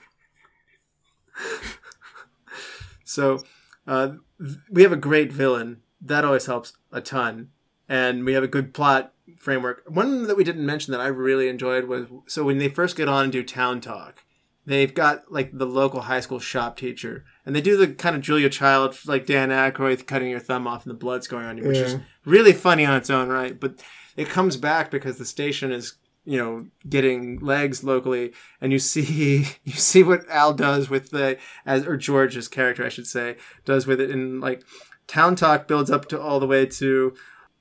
So 3.12 3.44
uh, 3.88 4.14
th- 4.40 4.58
we 4.70 4.84
have 4.84 4.92
a 4.92 4.98
great 4.98 5.32
villain. 5.32 5.82
That 6.02 6.26
always 6.26 6.46
helps 6.46 6.74
a 6.92 7.02
ton, 7.02 7.50
and 7.88 8.26
we 8.26 8.34
have 8.34 8.44
a 8.44 8.48
good 8.48 8.74
plot 8.74 9.14
framework. 9.40 9.84
One 9.88 10.28
that 10.28 10.38
we 10.38 10.44
didn't 10.44 10.66
mention 10.66 10.92
that 10.92 11.02
I 11.02 11.08
really 11.08 11.48
enjoyed 11.48 11.86
was 11.86 12.08
so 12.28 12.44
when 12.44 12.58
they 12.58 12.70
first 12.70 12.96
get 12.96 13.10
on 13.10 13.26
and 13.26 13.32
do 13.32 13.44
town 13.44 13.82
talk. 13.82 14.24
They've 14.64 14.94
got 14.94 15.32
like 15.32 15.58
the 15.58 15.66
local 15.66 16.02
high 16.02 16.20
school 16.20 16.38
shop 16.40 16.78
teacher, 16.78 17.26
and 17.46 17.56
they 17.56 17.62
do 17.62 17.78
the 17.78 17.88
kind 17.88 18.16
of 18.16 18.22
Julia 18.22 18.48
Child, 18.48 18.96
like 19.08 19.26
Dan 19.26 19.50
Aykroyd 19.50 20.06
cutting 20.06 20.30
your 20.30 20.40
thumb 20.40 20.68
off 20.68 20.86
and 20.86 20.92
the 20.92 20.98
blood's 20.98 21.28
going 21.28 21.46
on 21.46 21.58
you, 21.58 21.64
which 21.68 21.78
is 21.78 21.94
really 22.26 22.54
funny 22.54 22.86
on 22.86 22.96
its 22.96 23.10
own 23.10 23.28
right. 23.30 23.60
But 23.60 23.84
it 24.16 24.30
comes 24.30 24.58
back 24.58 24.92
because 24.92 25.18
the 25.18 25.26
station 25.26 25.72
is, 25.72 25.96
you 26.26 26.38
know, 26.38 26.68
getting 26.88 27.40
legs 27.40 27.84
locally, 27.84 28.32
and 28.60 28.72
you 28.72 28.80
see 28.80 29.48
you 29.64 29.74
see 29.74 30.04
what 30.04 30.28
Al 30.30 30.54
does 30.54 30.90
with 30.90 31.12
the 31.12 31.38
as 31.66 31.86
or 31.86 31.98
George's 31.98 32.48
character, 32.48 32.86
I 32.86 32.90
should 32.90 33.08
say, 33.08 33.38
does 33.66 33.88
with 33.88 34.00
it, 34.02 34.12
and 34.12 34.42
like 34.42 34.64
Town 35.08 35.36
Talk 35.36 35.68
builds 35.68 35.92
up 35.92 36.08
to 36.10 36.22
all 36.22 36.40
the 36.40 36.48
way 36.48 36.66
to 36.66 37.14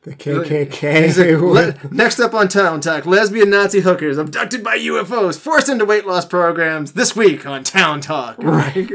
The 0.02 0.10
He's 0.18 1.18
like, 1.18 1.28
KKK. 1.28 1.40
"Le- 1.88 1.94
next 1.94 2.20
up 2.20 2.32
on 2.34 2.48
Town 2.48 2.80
Talk, 2.80 3.06
lesbian 3.06 3.50
Nazi 3.50 3.80
hookers 3.80 4.18
abducted 4.18 4.62
by 4.64 4.78
UFOs, 4.78 5.38
forced 5.38 5.68
into 5.68 5.84
weight 5.84 6.06
loss 6.06 6.24
programs 6.24 6.92
this 6.92 7.14
week 7.16 7.46
on 7.46 7.64
Town 7.64 8.00
Talk. 8.00 8.36
right. 8.42 8.90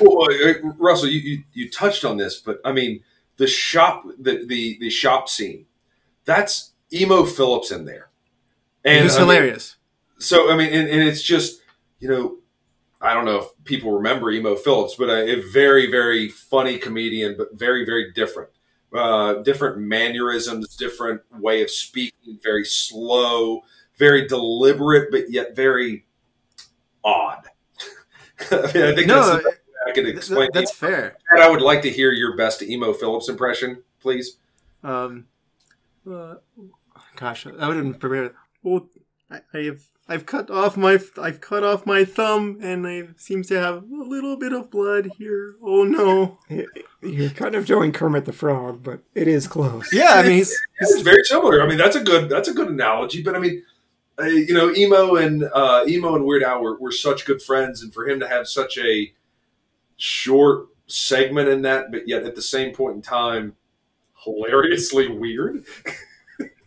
Well, 0.00 0.28
uh, 0.30 0.54
Russell, 0.78 1.08
you, 1.08 1.20
you 1.20 1.42
you 1.52 1.70
touched 1.70 2.04
on 2.04 2.16
this, 2.18 2.38
but 2.38 2.60
I 2.64 2.72
mean 2.72 3.02
the 3.36 3.46
shop 3.46 4.04
the 4.18 4.44
the, 4.46 4.76
the 4.78 4.90
shop 4.90 5.28
scene. 5.28 5.66
That's 6.24 6.72
Emo 6.92 7.24
Philips 7.24 7.70
in 7.70 7.84
there, 7.86 8.09
It 8.84 9.02
was 9.02 9.16
I 9.16 9.20
mean, 9.20 9.28
hilarious. 9.28 9.76
so 10.18 10.50
I 10.50 10.56
mean, 10.56 10.72
and, 10.72 10.88
and 10.88 11.02
it's 11.02 11.22
just 11.22 11.60
you 11.98 12.08
know, 12.08 12.38
I 13.00 13.14
don't 13.14 13.24
know 13.24 13.38
if 13.40 13.64
people 13.64 13.92
remember 13.92 14.30
Emo 14.30 14.56
Philips, 14.56 14.94
but 14.98 15.08
a, 15.10 15.38
a 15.38 15.42
very 15.50 15.90
very 15.90 16.28
funny 16.28 16.78
comedian, 16.78 17.36
but 17.36 17.48
very 17.58 17.84
very 17.84 18.12
different, 18.12 18.50
uh, 18.94 19.34
different 19.42 19.78
mannerisms, 19.78 20.76
different 20.76 21.22
way 21.32 21.62
of 21.62 21.70
speaking, 21.70 22.38
very 22.42 22.64
slow, 22.64 23.62
very 23.98 24.26
deliberate, 24.26 25.10
but 25.10 25.30
yet 25.30 25.54
very 25.54 26.06
odd. 27.04 27.48
I 28.50 28.54
mean, 28.74 28.84
I 28.84 28.94
think 28.94 29.06
No, 29.06 29.26
that's 29.26 29.28
the 29.28 29.36
best 29.36 29.44
way 29.44 29.52
I 29.86 29.92
can 29.92 30.06
explain. 30.06 30.38
th- 30.38 30.50
that's 30.54 30.72
fair. 30.72 31.16
And 31.30 31.42
I 31.42 31.50
would 31.50 31.60
like 31.62 31.82
to 31.82 31.90
hear 31.90 32.12
your 32.12 32.36
best 32.36 32.62
Emo 32.62 32.92
Philips 32.94 33.28
impression, 33.28 33.82
please. 34.00 34.38
Um, 34.82 35.26
uh, 36.10 36.36
gosh, 37.16 37.46
I 37.46 37.50
would 37.68 37.76
have 37.76 37.84
been 37.84 37.94
prepared. 37.94 38.34
Well, 38.62 38.88
I, 39.30 39.40
I 39.54 39.58
have 39.64 39.82
I've 40.10 40.26
cut 40.26 40.50
off 40.50 40.76
my 40.76 40.98
I've 41.18 41.40
cut 41.40 41.62
off 41.62 41.86
my 41.86 42.04
thumb, 42.04 42.58
and 42.60 42.84
I 42.86 43.08
seems 43.16 43.46
to 43.46 43.60
have 43.60 43.84
a 43.84 43.86
little 43.86 44.36
bit 44.36 44.52
of 44.52 44.68
blood 44.68 45.12
here. 45.16 45.54
Oh 45.62 45.84
no! 45.84 46.38
You're 47.00 47.30
kind 47.30 47.54
of 47.54 47.64
doing 47.64 47.92
Kermit 47.92 48.24
the 48.24 48.32
Frog, 48.32 48.82
but 48.82 49.02
it 49.14 49.28
is 49.28 49.46
close. 49.46 49.92
Yeah, 49.92 50.14
I 50.14 50.22
mean 50.22 50.32
he's, 50.38 50.60
It's 50.80 51.00
very 51.02 51.22
similar. 51.22 51.62
I 51.62 51.68
mean, 51.68 51.78
that's 51.78 51.94
a 51.94 52.02
good 52.02 52.28
that's 52.28 52.48
a 52.48 52.52
good 52.52 52.68
analogy. 52.68 53.22
But 53.22 53.36
I 53.36 53.38
mean, 53.38 53.62
uh, 54.18 54.24
you 54.24 54.52
know, 54.52 54.74
Emo 54.74 55.14
and 55.14 55.44
uh, 55.44 55.84
Emo 55.86 56.16
and 56.16 56.24
Weird 56.24 56.42
Al 56.42 56.60
were, 56.60 56.76
were 56.80 56.90
such 56.92 57.24
good 57.24 57.40
friends, 57.40 57.80
and 57.80 57.94
for 57.94 58.08
him 58.08 58.18
to 58.18 58.26
have 58.26 58.48
such 58.48 58.78
a 58.78 59.12
short 59.96 60.66
segment 60.88 61.48
in 61.48 61.62
that, 61.62 61.92
but 61.92 62.08
yet 62.08 62.24
at 62.24 62.34
the 62.34 62.42
same 62.42 62.74
point 62.74 62.96
in 62.96 63.02
time, 63.02 63.54
hilariously 64.24 65.08
weird. 65.08 65.64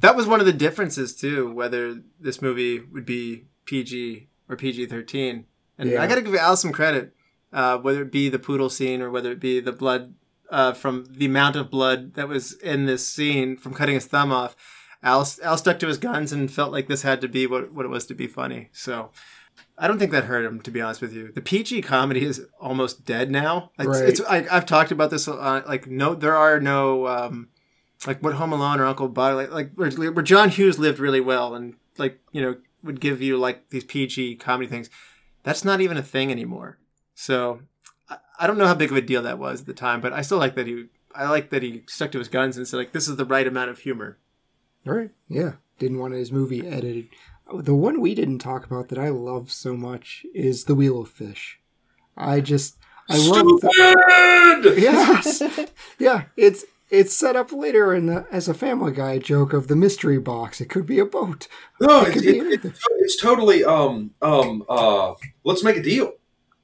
that 0.04 0.16
was 0.16 0.28
one 0.28 0.40
of 0.40 0.46
the 0.46 0.54
differences 0.54 1.16
too, 1.16 1.52
whether 1.54 2.00
this 2.20 2.42
movie 2.42 2.80
would 2.80 3.06
be 3.06 3.46
PG 3.66 4.28
or 4.50 4.56
PG 4.56 4.86
thirteen. 4.88 5.46
And 5.78 5.90
Yeah. 5.90 6.04
I 6.04 6.08
got 6.08 6.16
to 6.16 6.22
give 6.22 6.36
Al 6.36 6.56
some 6.56 6.72
credit, 6.72 7.16
uh, 7.52 7.78
whether 7.80 8.04
it 8.04 8.12
be 8.12 8.30
the 8.30 8.38
poodle 8.40 8.70
scene 8.70 9.02
or 9.02 9.10
whether 9.10 9.32
it 9.32 9.40
be 9.40 9.60
the 9.60 9.72
blood 9.72 10.14
uh, 10.50 10.74
from 10.74 11.06
the 11.10 11.26
amount 11.26 11.56
of 11.56 11.72
blood 11.72 12.14
that 12.14 12.28
was 12.28 12.54
in 12.54 12.86
this 12.86 13.08
scene 13.08 13.58
from 13.58 13.74
cutting 13.74 13.96
his 13.96 14.06
thumb 14.06 14.32
off. 14.32 14.56
Al, 15.02 15.28
Al 15.44 15.58
stuck 15.58 15.80
to 15.80 15.88
his 15.88 15.98
guns 15.98 16.32
and 16.32 16.52
felt 16.52 16.72
like 16.72 16.88
this 16.88 17.02
had 17.02 17.22
to 17.22 17.28
be 17.28 17.48
what, 17.48 17.74
what 17.74 17.86
it 17.86 17.90
was 17.90 18.06
to 18.06 18.14
be 18.14 18.28
funny. 18.28 18.70
So 18.72 19.10
I 19.78 19.88
don't 19.88 19.98
think 20.00 20.12
that 20.12 20.26
hurt 20.26 20.46
him, 20.46 20.62
to 20.62 20.72
be 20.72 20.80
honest 20.82 21.02
with 21.02 21.14
you. 21.14 21.32
The 21.34 21.42
PG 21.42 21.82
comedy 21.82 22.24
is 22.24 22.46
almost 22.60 23.04
dead 23.04 23.32
now. 23.32 23.72
It's, 23.80 23.88
Right. 23.88 24.10
it's 24.10 24.22
I, 24.22 24.46
I've 24.52 24.66
talked 24.66 24.92
about 24.92 25.10
this. 25.10 25.28
Uh, 25.28 25.64
like 25.68 25.88
no, 25.88 26.14
there 26.14 26.36
are 26.36 26.60
no 26.60 27.08
um, 27.08 27.50
like 28.08 28.22
what 28.22 28.34
Home 28.36 28.54
Alone 28.54 28.80
or 28.80 28.86
Uncle 28.86 29.08
Buck 29.08 29.36
like, 29.36 29.52
like 29.52 29.72
where, 29.76 29.92
where 30.12 30.24
John 30.24 30.50
Hughes 30.50 30.80
lived 30.80 31.00
really 31.00 31.22
well 31.22 31.56
and 31.56 31.76
like 31.98 32.20
you 32.32 32.42
know 32.42 32.56
would 32.84 33.00
give 33.00 33.22
you 33.22 33.38
like 33.38 33.70
these 33.70 33.84
PG 33.84 34.36
comedy 34.38 34.70
things. 34.70 34.90
That's 35.44 35.64
not 35.66 35.82
even 35.82 35.98
a 35.98 36.04
thing 36.04 36.32
anymore. 36.32 36.78
So 37.16 37.62
I, 38.10 38.18
I 38.40 38.48
don't 38.48 38.58
know 38.58 38.68
how 38.68 38.76
big 38.76 38.92
of 38.92 38.98
a 38.98 39.02
deal 39.02 39.22
that 39.24 39.40
was 39.40 39.62
at 39.62 39.68
the 39.68 39.74
time, 39.74 40.02
but 40.02 40.14
I 40.14 40.22
still 40.22 40.38
like 40.38 40.56
that 40.56 40.68
he. 40.68 40.86
I 41.16 41.30
like 41.30 41.52
that 41.52 41.62
he 41.62 41.84
stuck 41.88 42.12
to 42.14 42.18
his 42.18 42.28
guns 42.28 42.58
and 42.58 42.68
said 42.68 42.78
like 42.78 42.92
this 42.92 43.08
is 43.08 43.18
the 43.18 43.26
right 43.26 43.46
amount 43.46 43.70
of 43.70 43.80
humor. 43.80 44.18
All 44.88 44.94
right. 44.94 45.12
Yeah. 45.30 45.54
Didn't 45.80 46.00
want 46.00 46.14
his 46.14 46.32
movie 46.32 46.68
edited. 46.68 47.08
Oh, 47.48 47.62
The 47.62 47.76
one 47.76 48.02
we 48.02 48.16
didn't 48.16 48.40
talk 48.40 48.66
about 48.66 48.90
that 48.90 48.98
I 49.00 49.10
love 49.10 49.52
so 49.52 49.76
much 49.76 50.26
is 50.34 50.64
The 50.66 50.76
Wheel 50.76 51.02
of 51.02 51.10
Fish. 51.10 51.60
I 52.18 52.42
just 52.42 52.78
I 53.10 53.18
love 53.18 53.46
the, 53.62 54.62
Stupid! 54.64 54.78
Yes. 54.82 55.70
yeah, 56.00 56.24
it's 56.38 56.66
it's 56.90 57.16
set 57.16 57.36
up 57.36 57.52
later 57.52 57.94
in 57.94 58.06
the, 58.08 58.26
as 58.32 58.48
a 58.48 58.54
Family 58.54 58.92
Guy 58.92 59.18
joke 59.18 59.54
of 59.54 59.68
the 59.68 59.76
mystery 59.76 60.20
box. 60.20 60.62
It 60.62 60.70
could 60.70 60.86
be 60.86 61.00
a 61.00 61.06
boat. 61.06 61.48
No, 61.82 62.02
It 62.02 62.22
be 62.22 62.40
it, 62.40 62.66
it's, 62.66 62.80
it's 63.00 63.18
totally 63.22 63.64
um 63.64 64.12
um 64.22 64.64
uh 64.70 65.14
let's 65.44 65.64
make 65.64 65.78
a 65.78 65.82
deal. 65.84 66.14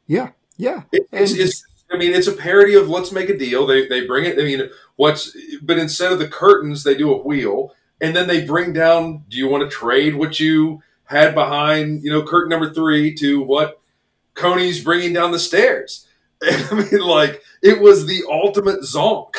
Yeah. 0.07 0.30
Yeah. 0.57 0.84
It, 0.91 1.07
it's, 1.11 1.32
And- 1.32 1.41
it's 1.41 1.63
I 1.91 1.97
mean, 1.97 2.13
it's 2.13 2.28
a 2.28 2.34
parody 2.34 2.76
of 2.76 2.88
Let's 2.88 3.11
Make 3.11 3.30
a 3.30 3.38
Deal. 3.38 3.65
They 3.65 3.88
they 3.88 4.05
bring 4.05 4.26
it. 4.26 4.38
I 4.38 4.43
mean, 4.43 4.70
what's 4.95 5.36
but 5.63 5.80
instead 5.80 6.11
of 6.11 6.20
the 6.20 6.28
curtains, 6.28 6.84
they 6.84 6.93
do 6.93 7.11
a 7.11 7.17
wheel, 7.17 7.74
and 7.99 8.15
then 8.15 8.28
they 8.28 8.45
bring 8.45 8.74
down. 8.74 9.24
Do 9.28 9.38
you 9.38 9.47
want 9.47 9.63
to 9.63 9.76
trade 9.76 10.15
what 10.15 10.39
you 10.39 10.84
had 11.05 11.34
behind, 11.34 12.03
you 12.03 12.11
know, 12.11 12.22
curtain 12.22 12.49
number 12.51 12.72
three 12.72 13.15
to 13.15 13.41
what 13.41 13.82
Kuni's 14.36 14.84
bringing 14.84 15.13
down 15.13 15.32
the 15.32 15.39
stairs? 15.39 16.05
I 16.43 16.74
mean, 16.91 17.01
like 17.01 17.41
it 17.63 17.82
was 17.82 18.05
the 18.05 18.24
ultimate 18.30 18.82
zonk. 18.82 19.34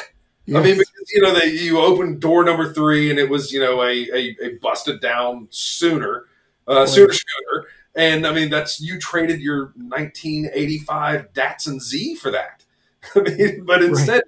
I 0.49 0.63
mean, 0.63 0.79
because, 0.79 1.13
you 1.13 1.23
know, 1.23 1.33
they 1.33 1.47
you 1.47 1.79
opened 1.79 2.21
door 2.21 2.45
number 2.45 2.73
three, 2.73 3.11
and 3.11 3.19
it 3.19 3.29
was 3.29 3.53
you 3.53 3.61
know 3.61 3.83
a 3.83 4.09
a, 4.13 4.37
a 4.43 4.49
busted 4.61 5.01
down 5.01 5.47
sooner, 5.51 6.27
uh, 6.67 6.87
sooner 6.87 7.13
shooter, 7.13 7.69
and 7.95 8.27
I 8.27 8.33
mean 8.33 8.51
that's 8.51 8.81
you 8.81 8.99
traded 8.99 9.41
your 9.41 9.73
1985 9.77 11.33
Datsun 11.33 11.81
Z 11.81 12.17
for 12.17 12.31
that. 12.33 12.65
I 13.15 13.21
mean, 13.21 13.65
but 13.65 13.83
instead, 13.83 14.23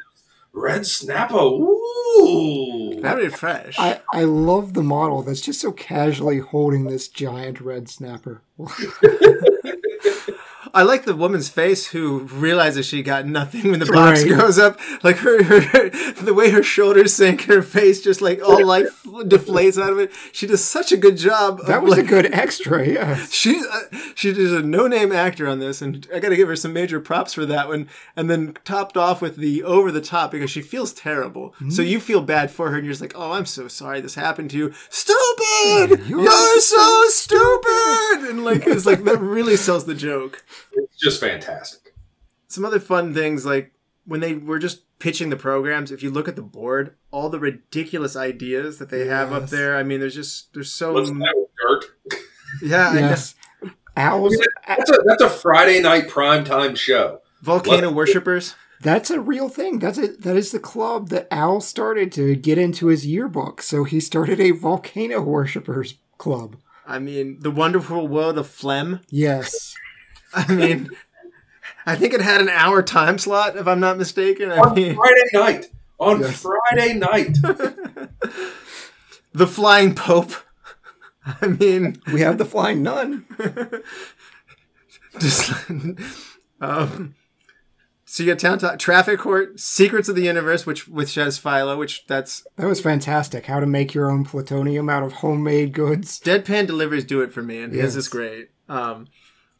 Red 0.52 0.86
Snapper, 0.86 1.36
ooh, 1.36 3.00
Very 3.00 3.28
fresh. 3.30 3.78
I, 3.78 4.00
I 4.12 4.24
love 4.24 4.74
the 4.74 4.82
model 4.82 5.22
that's 5.22 5.40
just 5.40 5.60
so 5.60 5.72
casually 5.72 6.38
holding 6.38 6.84
this 6.84 7.08
giant 7.08 7.60
red 7.60 7.88
snapper. 7.88 8.42
I 10.74 10.82
like 10.84 11.04
the 11.04 11.14
woman's 11.14 11.48
face 11.50 11.88
who 11.88 12.20
realizes 12.20 12.86
she 12.86 13.02
got 13.02 13.26
nothing 13.26 13.70
when 13.70 13.80
the 13.80 13.86
box 13.86 14.22
Right. 14.22 14.30
goes 14.38 14.58
up. 14.58 14.80
Like 15.02 15.16
her, 15.18 15.42
her, 15.42 15.90
the 16.22 16.32
way 16.34 16.50
her 16.50 16.62
shoulders 16.62 17.14
sink, 17.14 17.42
her 17.42 17.60
face 17.62 18.00
just 18.02 18.22
like 18.22 18.40
all 18.42 18.64
life 18.64 19.02
deflates 19.04 19.80
out 19.82 19.92
of 19.92 19.98
it. 19.98 20.12
She 20.32 20.46
does 20.46 20.64
such 20.64 20.90
a 20.90 20.96
good 20.96 21.16
job. 21.18 21.60
Of, 21.60 21.66
That 21.66 21.82
was 21.82 21.98
a 21.98 22.02
good 22.02 22.32
extra, 22.34 22.86
yeah. 22.86 23.16
She's 23.30 23.66
uh, 23.66 23.80
she's 24.14 24.38
a 24.52 24.62
no 24.62 24.86
name 24.86 25.12
actor 25.12 25.46
on 25.46 25.58
this, 25.58 25.82
and 25.82 26.06
I 26.14 26.20
got 26.20 26.30
to 26.30 26.36
give 26.36 26.48
her 26.48 26.56
some 26.56 26.72
major 26.72 27.00
props 27.00 27.34
for 27.34 27.44
that 27.46 27.68
one. 27.68 27.88
And 28.16 28.30
then 28.30 28.54
topped 28.64 28.96
off 28.96 29.20
with 29.20 29.36
the 29.36 29.62
over 29.64 29.92
the 29.92 30.00
top 30.00 30.30
because 30.30 30.50
she 30.50 30.62
feels 30.62 30.92
terrible, 30.92 31.50
Mm-hmm. 31.56 31.70
so 31.70 31.82
you 31.82 32.00
feel 32.00 32.22
bad 32.22 32.50
for 32.50 32.70
her, 32.70 32.76
and 32.76 32.84
you're 32.86 32.92
just 32.92 33.02
like, 33.02 33.12
"Oh, 33.14 33.32
I'm 33.32 33.46
so 33.46 33.68
sorry 33.68 34.00
this 34.00 34.14
happened 34.14 34.50
to 34.52 34.56
you. 34.56 34.72
Stupid! 34.88 36.08
You're 36.08 36.22
You're, 36.22 36.60
so 36.60 37.02
stupid!" 37.08 38.30
And 38.30 38.44
like 38.44 38.66
it's 38.66 38.86
like 38.86 39.04
that 39.04 39.18
really 39.20 39.56
sells 39.56 39.84
the 39.84 39.94
joke. 39.94 40.42
It's 40.74 40.98
just 40.98 41.20
fantastic. 41.20 41.94
Some 42.48 42.64
other 42.64 42.80
fun 42.80 43.14
things 43.14 43.44
like 43.46 43.72
when 44.04 44.20
they 44.20 44.34
were 44.34 44.58
just 44.58 44.82
pitching 44.98 45.30
the 45.30 45.36
programs. 45.36 45.90
If 45.90 46.02
you 46.02 46.10
look 46.10 46.28
at 46.28 46.36
the 46.36 46.42
board, 46.42 46.94
all 47.10 47.28
the 47.28 47.38
ridiculous 47.40 48.14
ideas 48.16 48.78
that 48.78 48.90
they 48.90 49.06
have 49.06 49.32
up 49.32 49.48
there. 49.48 49.76
I 49.76 49.82
mean, 49.82 50.00
there's 50.00 50.14
just 50.14 50.52
there's 50.54 50.70
so 50.72 50.92
Let's 50.92 51.10
play 51.10 51.30
with 51.34 51.48
dirt. 51.60 52.20
yeah. 52.62 52.88
I 52.88 52.94
know. 52.94 53.00
Yes. 53.00 53.34
Owls, 53.96 54.34
That's 54.66 54.90
a 54.90 54.98
that's 55.04 55.22
a 55.22 55.28
Friday 55.28 55.80
night 55.80 56.08
primetime 56.08 56.76
show. 56.76 57.20
Volcano 57.42 57.88
What- 57.88 57.96
worshippers. 57.96 58.54
that's 58.80 59.10
a 59.10 59.20
real 59.20 59.48
thing. 59.50 59.78
That's 59.80 59.98
a, 59.98 60.08
that 60.08 60.34
is 60.36 60.50
the 60.52 60.58
club 60.58 61.08
that 61.10 61.28
Al 61.30 61.60
started 61.60 62.10
to 62.12 62.34
get 62.34 62.56
into 62.58 62.86
his 62.86 63.06
yearbook. 63.06 63.60
So 63.62 63.84
he 63.84 64.00
started 64.00 64.40
a 64.40 64.52
volcano 64.52 65.20
worshippers 65.20 65.94
club. 66.18 66.56
I 66.86 66.98
mean, 66.98 67.38
the 67.40 67.50
wonderful 67.50 68.08
world 68.08 68.38
of 68.38 68.48
phlegm. 68.48 69.00
Yes. 69.10 69.74
I 70.48 70.52
mean, 70.54 70.88
I 71.86 71.96
think 71.96 72.14
it 72.14 72.20
had 72.20 72.40
an 72.40 72.48
hour 72.48 72.82
time 72.82 73.18
slot, 73.18 73.56
if 73.56 73.66
I'm 73.66 73.80
not 73.80 73.98
mistaken. 73.98 74.50
I 74.52 74.58
On 74.58 74.74
mean, 74.74 74.94
Friday 74.94 75.22
night. 75.32 75.66
On 75.98 76.20
Yes. 76.20 76.42
Friday 76.42 76.94
night. 76.94 77.36
the 79.32 79.46
Flying 79.46 79.94
Pope. 79.94 80.32
I 81.24 81.46
mean, 81.46 82.00
We 82.12 82.20
have 82.22 82.38
the 82.38 82.44
flying 82.44 82.82
nun. 82.82 83.24
just 85.20 85.52
um, 86.60 87.14
so 88.04 88.22
you 88.22 88.30
got 88.32 88.38
Town 88.40 88.58
Talk, 88.58 88.78
Traffic 88.78 89.20
Court, 89.20 89.58
Secrets 89.60 90.08
of 90.08 90.16
the 90.16 90.22
Universe, 90.24 90.66
which 90.66 90.88
which 90.88 91.14
has 91.14 91.38
Philo, 91.38 91.78
which 91.78 92.06
that's 92.06 92.44
That 92.56 92.66
was 92.66 92.80
fantastic. 92.80 93.46
How 93.46 93.60
to 93.60 93.66
make 93.66 93.94
your 93.94 94.10
own 94.10 94.24
plutonium 94.24 94.88
out 94.90 95.02
of 95.02 95.12
homemade 95.14 95.72
goods. 95.72 96.18
Deadpan 96.20 96.66
Delivers 96.66 97.04
do 97.04 97.20
it 97.22 97.32
for 97.32 97.42
me, 97.42 97.62
and 97.62 97.72
his 97.72 97.94
is 97.96 98.08
great. 98.08 98.50
Um, 98.68 99.06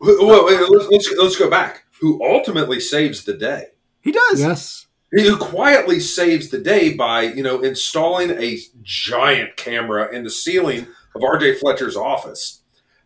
Who- 0.03 0.27
wait, 0.27 0.45
wait, 0.45 0.71
let's, 0.71 0.89
let's, 0.91 1.15
let's 1.19 1.37
go 1.37 1.49
back. 1.49 1.85
Who 2.01 2.23
ultimately 2.23 2.81
saves 2.81 3.25
the 3.25 3.35
day? 3.35 3.67
he 4.03 4.13
does. 4.13 4.41
Yes. 4.41 4.87
Who 5.13 5.37
quietly 5.37 6.01
saves 6.01 6.49
the 6.49 6.59
day 6.59 6.95
by 6.95 7.23
you 7.23 7.43
know 7.43 7.61
installing 7.63 8.31
a 8.31 8.59
giant 8.83 9.57
camera 9.57 10.15
in 10.15 10.25
the 10.25 10.31
ceiling 10.31 10.87
of 11.15 11.23
R.J. 11.23 11.57
Fletcher's 11.57 11.97
office, 11.97 12.63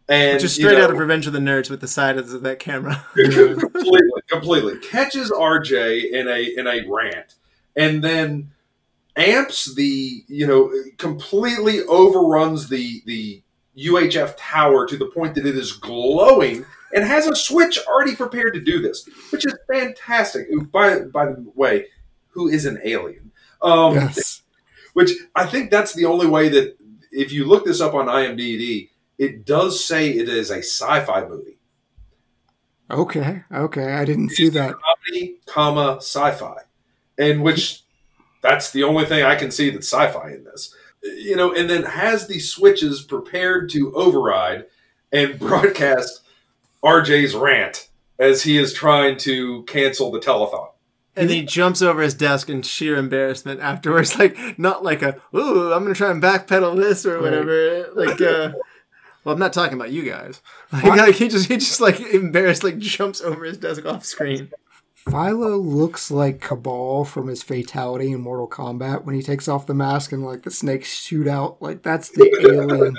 and 0.09 0.39
Just 0.41 0.57
you 0.57 0.65
straight 0.69 0.81
out 0.81 0.91
of 0.91 0.99
Revenge 0.99 1.27
of 1.27 1.33
the 1.33 1.41
Nerds 1.41 1.69
with 1.69 1.81
the 1.81 1.89
side 1.89 2.17
of 2.17 2.43
that 2.43 2.61
camera. 2.61 3.05
completely, 3.15 4.23
completely 4.29 4.79
catches 4.79 5.33
RJ 5.33 6.13
in 6.13 6.29
a 6.29 6.43
in 6.57 6.67
a 6.69 6.89
rant, 6.89 7.35
and 7.75 8.05
then 8.05 8.53
amps 9.17 9.75
the 9.75 10.25
you 10.29 10.47
know 10.47 10.73
completely 10.99 11.83
overruns 11.83 12.69
the 12.69 13.03
the 13.07 13.43
UHF 13.77 14.35
tower 14.39 14.87
to 14.87 14.97
the 14.97 15.07
point 15.07 15.35
that 15.35 15.47
it 15.47 15.57
is 15.57 15.73
glowing 15.73 16.65
and 16.95 17.05
has 17.05 17.27
a 17.27 17.37
switch 17.37 17.79
already 17.87 18.17
prepared 18.17 18.55
to 18.55 18.61
do 18.61 18.81
this, 18.81 19.09
which 19.31 19.45
is 19.47 19.55
fantastic. 19.71 20.49
By 20.73 21.01
by 21.01 21.27
the 21.27 21.45
way, 21.55 21.87
who 22.29 22.49
is 22.49 22.65
an 22.67 22.81
alien? 22.85 23.33
Um, 23.63 23.95
Yes. 23.95 24.43
which 24.95 25.11
I 25.35 25.47
think 25.47 25.71
that's 25.71 25.93
the 25.95 26.05
only 26.07 26.27
way 26.27 26.49
that 26.49 26.77
if 27.11 27.33
you 27.33 27.45
look 27.47 27.65
this 27.65 27.81
up 27.81 27.95
on 27.95 28.07
IMDb, 28.07 28.91
it 29.19 29.45
does 29.45 29.83
say 29.85 30.11
it 30.11 30.29
is 30.29 30.51
a 30.51 30.59
sci-fi 30.59 31.27
movie. 31.27 31.59
Okay. 32.91 33.43
Okay. 33.53 33.93
I 33.95 34.05
didn't 34.05 34.31
see 34.31 34.49
that. 34.51 34.75
comedy, 34.79 35.37
comma 35.47 35.97
sci-fi, 35.97 36.59
and 37.19 37.43
which 37.43 37.83
that's 38.43 38.71
the 38.71 38.85
only 38.85 39.05
thing 39.07 39.25
I 39.25 39.35
can 39.35 39.51
see 39.51 39.71
that's 39.71 39.93
sci-fi 39.93 40.31
in 40.33 40.45
this. 40.45 40.75
You 41.17 41.37
know, 41.37 41.53
and 41.55 41.69
then 41.69 41.85
has 41.85 42.27
the 42.27 42.39
switches 42.39 43.03
prepared 43.03 43.71
to 43.71 43.93
override 43.95 44.67
and 45.13 45.39
broadcast 45.39 46.23
RJ's 46.85 47.35
rant 47.35 47.89
as 48.19 48.43
he 48.43 48.59
is 48.59 48.73
trying 48.73 49.19
to 49.19 49.63
cancel 49.65 50.11
the 50.11 50.21
telethon. 50.21 50.69
And 51.19 51.31
he 51.31 51.43
jumps 51.43 51.81
over 51.81 52.03
his 52.03 52.13
desk 52.13 52.51
in 52.51 52.61
sheer 52.61 52.97
embarrassment 52.97 53.61
afterwards, 53.61 54.19
like 54.19 54.59
not 54.59 54.85
like 54.85 55.03
a 55.03 55.21
"ooh, 55.35 55.73
I'm 55.73 55.83
gonna 55.83 55.95
try 55.95 56.11
and 56.11 56.23
backpedal 56.23 56.77
this" 56.77 57.07
or 57.07 57.21
whatever. 57.23 57.89
Like, 57.95 58.21
uh, 58.21 58.53
well, 59.25 59.33
I'm 59.33 59.41
not 59.41 59.55
talking 59.55 59.75
about 59.75 59.91
you 59.91 60.09
guys. 60.09 60.41
Like, 60.73 60.85
like, 60.85 61.15
he 61.15 61.29
just 61.29 61.49
he 61.49 61.57
just 61.57 61.81
like 61.81 62.01
embarrassed, 62.01 62.65
like 62.65 62.79
jumps 62.79 63.21
over 63.23 63.45
his 63.45 63.57
desk 63.57 63.87
off 63.87 64.05
screen. 64.05 64.51
Philo 65.09 65.57
looks 65.57 66.11
like 66.11 66.41
Kabal 66.41 67.05
from 67.05 67.29
his 67.29 67.43
fatality 67.43 68.11
in 68.11 68.21
Mortal 68.21 68.49
Kombat 68.49 69.05
when 69.05 69.15
he 69.15 69.23
takes 69.23 69.47
off 69.47 69.67
the 69.67 69.75
mask 69.75 70.11
and 70.13 70.25
like 70.25 70.43
the 70.43 70.51
snakes 70.51 70.93
shoot 70.93 71.29
out. 71.29 71.63
Like 71.63 71.83
that's 71.83 72.11
the 72.11 72.29
alien 72.51 72.97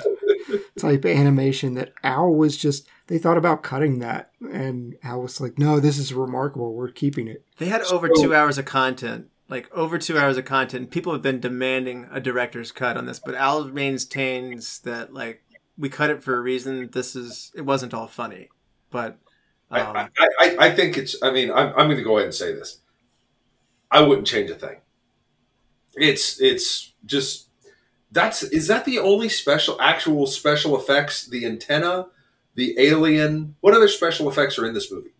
type 0.78 1.04
animation 1.04 1.74
that 1.74 1.92
Al 2.02 2.34
was 2.34 2.56
just 2.56 2.88
they 3.08 3.18
thought 3.18 3.36
about 3.36 3.62
cutting 3.62 3.98
that 3.98 4.30
and 4.40 4.96
Al 5.02 5.22
was 5.22 5.40
like, 5.40 5.58
No, 5.58 5.80
this 5.80 5.98
is 5.98 6.14
remarkable, 6.14 6.74
we're 6.74 6.90
keeping 6.90 7.28
it. 7.28 7.44
They 7.58 7.66
had 7.66 7.82
over 7.82 8.08
two 8.08 8.34
hours 8.34 8.56
of 8.56 8.64
content, 8.64 9.26
like 9.48 9.70
over 9.74 9.98
two 9.98 10.18
hours 10.18 10.38
of 10.38 10.46
content. 10.46 10.90
People 10.90 11.12
have 11.12 11.22
been 11.22 11.40
demanding 11.40 12.08
a 12.10 12.20
director's 12.20 12.72
cut 12.72 12.96
on 12.96 13.04
this, 13.04 13.18
but 13.18 13.34
Al 13.34 13.64
maintains 13.64 14.78
that 14.80 15.12
like 15.12 15.42
we 15.76 15.90
cut 15.90 16.10
it 16.10 16.22
for 16.22 16.36
a 16.36 16.40
reason. 16.40 16.88
This 16.92 17.14
is 17.14 17.52
it 17.54 17.62
wasn't 17.62 17.92
all 17.92 18.06
funny, 18.06 18.48
but 18.90 19.18
I, 19.27 19.27
um, 19.70 19.96
I, 19.96 20.10
I, 20.38 20.56
I 20.60 20.70
think 20.74 20.96
it's. 20.96 21.16
I 21.22 21.30
mean, 21.30 21.50
I'm, 21.50 21.68
I'm 21.68 21.86
going 21.86 21.96
to 21.96 22.02
go 22.02 22.16
ahead 22.16 22.26
and 22.26 22.34
say 22.34 22.52
this. 22.52 22.78
I 23.90 24.02
wouldn't 24.02 24.26
change 24.26 24.50
a 24.50 24.54
thing. 24.54 24.76
It's 25.94 26.40
it's 26.40 26.92
just 27.04 27.48
that's 28.10 28.42
is 28.42 28.66
that 28.68 28.84
the 28.84 28.98
only 28.98 29.28
special 29.28 29.80
actual 29.80 30.26
special 30.26 30.76
effects? 30.78 31.26
The 31.26 31.44
antenna, 31.44 32.06
the 32.54 32.74
alien. 32.78 33.56
What 33.60 33.74
other 33.74 33.88
special 33.88 34.28
effects 34.28 34.58
are 34.58 34.66
in 34.66 34.74
this 34.74 34.90
movie? 34.90 35.10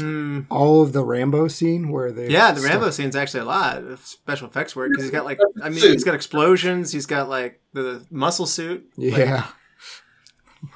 hmm. 0.00 0.40
All 0.50 0.82
of 0.82 0.92
the 0.92 1.04
Rambo 1.04 1.48
scene 1.48 1.90
where 1.90 2.12
they 2.12 2.28
Yeah, 2.28 2.52
the 2.52 2.60
Rambo 2.60 2.90
scene's 2.90 3.16
actually 3.16 3.40
a 3.40 3.46
lot 3.46 3.78
of 3.78 4.00
special 4.06 4.48
effects 4.48 4.74
work 4.76 4.90
because 4.90 5.04
he's 5.04 5.12
got 5.12 5.24
like 5.24 5.38
I 5.62 5.68
mean 5.68 5.80
he's 5.80 6.04
got 6.04 6.14
explosions, 6.14 6.92
he's 6.92 7.06
got 7.06 7.28
like 7.28 7.60
the 7.72 8.04
muscle 8.10 8.46
suit. 8.46 8.90
Like, 8.96 9.18
Yeah. 9.18 9.46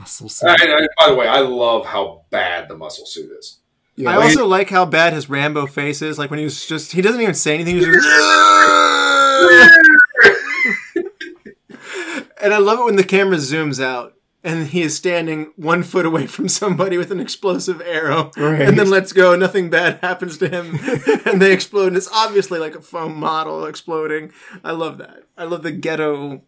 Muscle 0.02 0.28
suit. 0.28 0.50
I, 0.50 0.54
I, 0.54 0.86
by 0.98 1.08
the 1.10 1.14
way, 1.14 1.28
I 1.28 1.40
love 1.40 1.86
how 1.86 2.24
bad 2.30 2.68
the 2.68 2.76
muscle 2.76 3.06
suit 3.06 3.30
is. 3.38 3.58
Yeah. 3.94 4.10
I 4.10 4.22
also 4.22 4.46
like 4.46 4.68
how 4.68 4.84
bad 4.84 5.12
his 5.12 5.30
Rambo 5.30 5.66
face 5.66 6.02
is. 6.02 6.18
Like 6.18 6.30
when 6.30 6.38
he 6.38 6.44
was 6.44 6.66
just 6.66 6.92
he 6.92 7.02
doesn't 7.02 7.20
even 7.20 7.34
say 7.34 7.54
anything. 7.54 7.76
He's 7.76 7.86
just 7.86 7.98
and 12.42 12.52
I 12.52 12.58
love 12.58 12.80
it 12.80 12.84
when 12.84 12.96
the 12.96 13.04
camera 13.04 13.36
zooms 13.36 13.82
out 13.82 14.14
and 14.42 14.66
he 14.66 14.82
is 14.82 14.96
standing 14.96 15.52
one 15.56 15.84
foot 15.84 16.04
away 16.04 16.26
from 16.26 16.48
somebody 16.48 16.98
with 16.98 17.12
an 17.12 17.20
explosive 17.20 17.80
arrow, 17.80 18.32
Right. 18.36 18.62
and 18.62 18.76
then 18.76 18.90
lets 18.90 19.12
go. 19.12 19.36
Nothing 19.36 19.70
bad 19.70 20.00
happens 20.02 20.36
to 20.38 20.48
him, 20.48 20.80
and 21.26 21.40
they 21.40 21.52
explode. 21.52 21.88
And 21.88 21.96
it's 21.96 22.08
obviously 22.12 22.58
like 22.58 22.74
a 22.74 22.80
foam 22.80 23.16
model 23.20 23.66
exploding. 23.66 24.32
I 24.64 24.72
love 24.72 24.98
that. 24.98 25.22
I 25.38 25.44
love 25.44 25.62
the 25.62 25.70
ghetto. 25.70 26.42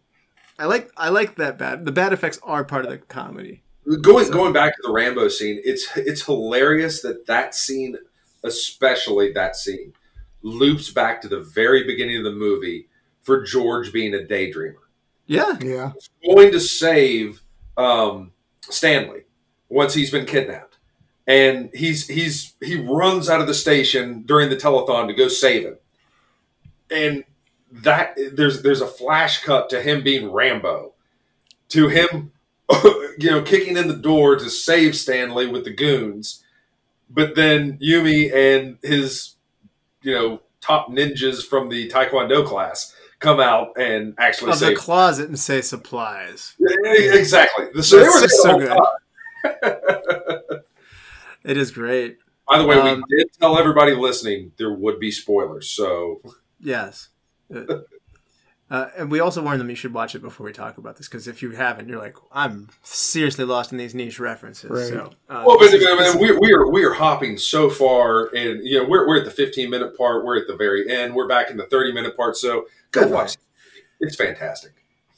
I 0.57 0.65
like 0.65 0.91
I 0.97 1.09
like 1.09 1.35
that 1.35 1.57
bad. 1.57 1.85
The 1.85 1.91
bad 1.91 2.13
effects 2.13 2.39
are 2.43 2.63
part 2.63 2.85
of 2.85 2.91
the 2.91 2.97
comedy. 2.97 3.63
Going 4.01 4.31
going 4.31 4.53
back 4.53 4.75
to 4.75 4.81
the 4.83 4.91
Rambo 4.91 5.27
scene, 5.27 5.61
it's 5.63 5.87
it's 5.95 6.23
hilarious 6.25 7.01
that 7.01 7.27
that 7.27 7.53
scene 7.53 7.97
especially 8.45 9.31
that 9.33 9.55
scene, 9.55 9.93
loops 10.41 10.91
back 10.91 11.21
to 11.21 11.27
the 11.27 11.39
very 11.39 11.83
beginning 11.83 12.17
of 12.17 12.23
the 12.23 12.31
movie 12.31 12.87
for 13.23 13.43
George 13.43 13.91
being 13.91 14.13
a 14.13 14.19
daydreamer. 14.19 14.75
Yeah. 15.25 15.57
Yeah. 15.61 15.91
Going 16.25 16.51
to 16.51 16.59
save 16.59 17.41
um, 17.75 18.31
Stanley 18.61 19.23
once 19.69 19.95
he's 19.95 20.11
been 20.11 20.25
kidnapped. 20.25 20.77
And 21.27 21.71
he's 21.73 22.07
he's 22.07 22.53
he 22.61 22.75
runs 22.75 23.31
out 23.31 23.41
of 23.41 23.47
the 23.47 23.55
station 23.55 24.21
during 24.27 24.51
the 24.51 24.55
telethon 24.55 25.07
to 25.07 25.13
go 25.15 25.27
save 25.27 25.63
him. 25.63 25.77
And 26.91 27.23
that 27.71 28.17
there's 28.33 28.61
there's 28.61 28.81
a 28.81 28.87
flash 28.87 29.43
cut 29.43 29.69
to 29.69 29.81
him 29.81 30.03
being 30.03 30.31
Rambo, 30.31 30.93
to 31.69 31.87
him, 31.87 32.31
you 33.17 33.31
know, 33.31 33.41
kicking 33.41 33.77
in 33.77 33.87
the 33.87 33.95
door 33.95 34.35
to 34.35 34.49
save 34.49 34.95
Stanley 34.95 35.47
with 35.47 35.65
the 35.65 35.73
goons, 35.73 36.43
but 37.09 37.35
then 37.35 37.77
Yumi 37.79 38.33
and 38.33 38.77
his, 38.81 39.35
you 40.01 40.13
know, 40.13 40.41
top 40.61 40.89
ninjas 40.89 41.45
from 41.45 41.69
the 41.69 41.89
Taekwondo 41.89 42.45
class 42.45 42.93
come 43.19 43.39
out 43.39 43.77
and 43.77 44.13
actually 44.17 44.51
Of 44.51 44.59
the 44.59 44.75
closet 44.75 45.27
and 45.29 45.39
say 45.39 45.61
supplies. 45.61 46.55
Yeah, 46.59 47.13
exactly. 47.13 47.81
So 47.81 47.97
they 47.97 48.03
That's 48.03 48.13
were 48.15 48.19
there 48.19 48.27
just 48.27 48.43
the 48.43 48.77
so 49.43 49.69
good. 50.51 50.61
It 51.45 51.57
is 51.57 51.69
great. 51.69 52.17
By 52.49 52.57
the 52.57 52.65
way, 52.65 52.75
Um, 52.79 53.03
we 53.07 53.17
did 53.17 53.27
tell 53.39 53.59
everybody 53.59 53.93
listening 53.93 54.51
there 54.57 54.73
would 54.73 54.99
be 54.99 55.11
spoilers. 55.11 55.69
So 55.69 56.21
Yes. 56.59 57.09
Uh, 57.53 57.79
uh, 58.71 58.89
and 58.97 59.11
we 59.11 59.19
also 59.19 59.43
warned 59.43 59.59
them 59.61 59.69
you 59.69 59.75
should 59.75 59.93
watch 59.93 60.15
it 60.15 60.21
before 60.23 60.43
we 60.45 60.51
talk 60.51 60.79
about 60.79 60.97
this 60.97 61.07
because 61.07 61.27
if 61.27 61.43
you 61.43 61.51
haven't, 61.51 61.87
you're 61.87 61.99
like, 62.01 62.15
I'm 62.31 62.69
seriously 62.81 63.45
lost 63.45 63.71
in 63.71 63.77
these 63.77 63.93
niche 63.93 64.19
references. 64.19 64.71
Right. 64.71 64.87
So, 64.87 65.11
uh, 65.29 65.43
Well, 65.45 65.57
but, 65.59 65.65
this 65.71 65.73
is- 65.75 65.83
but- 65.85 66.13
but 66.13 66.19
we, 66.19 66.31
we 66.35 66.51
are 66.53 66.67
we 66.71 66.83
are 66.83 66.93
hopping 66.93 67.37
so 67.37 67.69
far, 67.69 68.25
and 68.35 68.65
you 68.65 68.81
know 68.81 68.89
we're, 68.89 69.07
we're 69.07 69.19
at 69.19 69.25
the 69.25 69.31
15 69.31 69.69
minute 69.69 69.95
part. 69.95 70.25
We're 70.25 70.37
at 70.39 70.47
the 70.47 70.55
very 70.55 70.89
end. 70.91 71.13
We're 71.13 71.27
back 71.27 71.51
in 71.51 71.57
the 71.57 71.65
30 71.67 71.93
minute 71.93 72.17
part. 72.17 72.37
So 72.37 72.65
go 72.91 73.01
Definitely. 73.01 73.15
watch. 73.15 73.33
it. 73.33 73.39
It's 73.99 74.15
fantastic. 74.15 74.71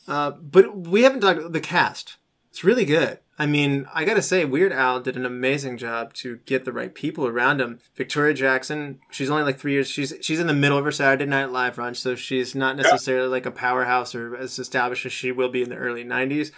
Uh, 0.07 0.31
but 0.31 0.75
we 0.87 1.03
haven't 1.03 1.21
talked 1.21 1.51
the 1.53 1.61
cast. 1.61 2.17
It's 2.49 2.63
really 2.65 2.85
good. 2.85 3.19
I 3.39 3.45
mean, 3.45 3.85
I 3.93 4.03
gotta 4.03 4.21
say, 4.23 4.45
Weird 4.45 4.73
Al 4.73 4.99
did 4.99 5.15
an 5.15 5.25
amazing 5.25 5.77
job 5.77 6.13
to 6.15 6.37
get 6.45 6.65
the 6.65 6.71
right 6.71 6.93
people 6.93 7.27
around 7.27 7.61
him. 7.61 7.79
Victoria 7.95 8.33
Jackson, 8.33 8.99
she's 9.11 9.29
only 9.29 9.43
like 9.43 9.59
three 9.59 9.73
years. 9.73 9.87
She's 9.87 10.13
she's 10.21 10.39
in 10.39 10.47
the 10.47 10.53
middle 10.53 10.77
of 10.77 10.85
her 10.85 10.91
Saturday 10.91 11.25
Night 11.25 11.51
Live 11.51 11.77
run, 11.77 11.93
so 11.93 12.15
she's 12.15 12.55
not 12.55 12.75
necessarily 12.75 13.27
like 13.27 13.45
a 13.45 13.51
powerhouse 13.51 14.15
or 14.15 14.35
as 14.35 14.57
established 14.57 15.05
as 15.05 15.13
she 15.13 15.31
will 15.31 15.49
be 15.49 15.61
in 15.61 15.69
the 15.69 15.75
early 15.75 16.03
'90s. 16.03 16.51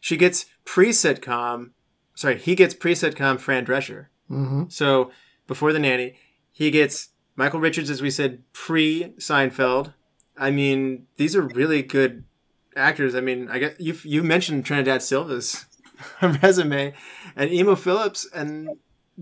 She 0.00 0.16
gets 0.16 0.46
pre 0.64 0.90
sitcom. 0.90 1.70
Sorry, 2.14 2.38
he 2.38 2.54
gets 2.54 2.72
pre 2.72 2.94
sitcom 2.94 3.38
Fran 3.38 3.66
Drescher. 3.66 4.06
Mm-hmm. 4.30 4.64
So 4.68 5.10
before 5.46 5.74
the 5.74 5.78
nanny, 5.78 6.16
he 6.50 6.70
gets 6.70 7.10
Michael 7.36 7.60
Richards, 7.60 7.90
as 7.90 8.00
we 8.00 8.10
said, 8.10 8.42
pre 8.54 9.12
Seinfeld. 9.18 9.92
I 10.38 10.50
mean, 10.50 11.06
these 11.16 11.36
are 11.36 11.42
really 11.42 11.82
good 11.82 12.24
actors. 12.76 13.14
I 13.14 13.20
mean, 13.20 13.48
I 13.50 13.58
guess 13.58 13.74
you 13.78 13.94
you 14.04 14.22
mentioned 14.22 14.64
Trinidad 14.64 15.02
Silva's 15.02 15.66
resume, 16.42 16.92
and 17.36 17.52
Emo 17.52 17.74
Philips, 17.74 18.28
and 18.34 18.70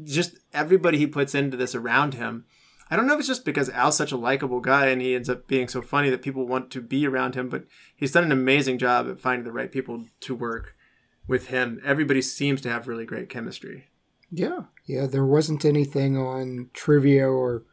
just 0.03 0.39
everybody 0.53 0.99
he 0.99 1.07
puts 1.07 1.35
into 1.35 1.57
this 1.57 1.75
around 1.75 2.15
him. 2.15 2.45
I 2.91 2.97
don't 2.97 3.07
know 3.07 3.15
if 3.15 3.21
it's 3.21 3.29
just 3.29 3.45
because 3.45 3.71
Al's 3.71 3.97
such 3.97 4.13
a 4.13 4.19
likable 4.19 4.61
guy 4.61 4.89
and 4.89 5.01
he 5.01 5.15
ends 5.15 5.31
up 5.31 5.47
being 5.47 5.67
so 5.67 5.81
funny 5.81 6.11
that 6.11 6.21
people 6.21 6.47
want 6.47 6.71
to 6.73 6.83
be 6.83 7.07
around 7.07 7.35
him, 7.35 7.49
but 7.49 7.65
he's 7.97 8.13
done 8.13 8.25
an 8.25 8.33
amazing 8.33 8.77
job 8.77 9.09
at 9.09 9.19
finding 9.19 9.45
the 9.45 9.53
right 9.53 9.73
people 9.73 10.05
to 10.21 10.35
work 10.35 10.77
with 11.27 11.47
him. 11.47 11.81
Everybody 11.85 12.21
seems 12.21 12.61
to 12.63 12.69
have 12.69 12.89
really 12.89 13.07
great 13.07 13.31
chemistry. 13.31 13.89
Yeah. 14.31 14.65
Yeah. 14.85 15.07
There 15.07 15.25
wasn't 15.25 15.65
anything 15.65 16.19
on 16.19 16.69
trivia 16.75 17.27
or 17.27 17.65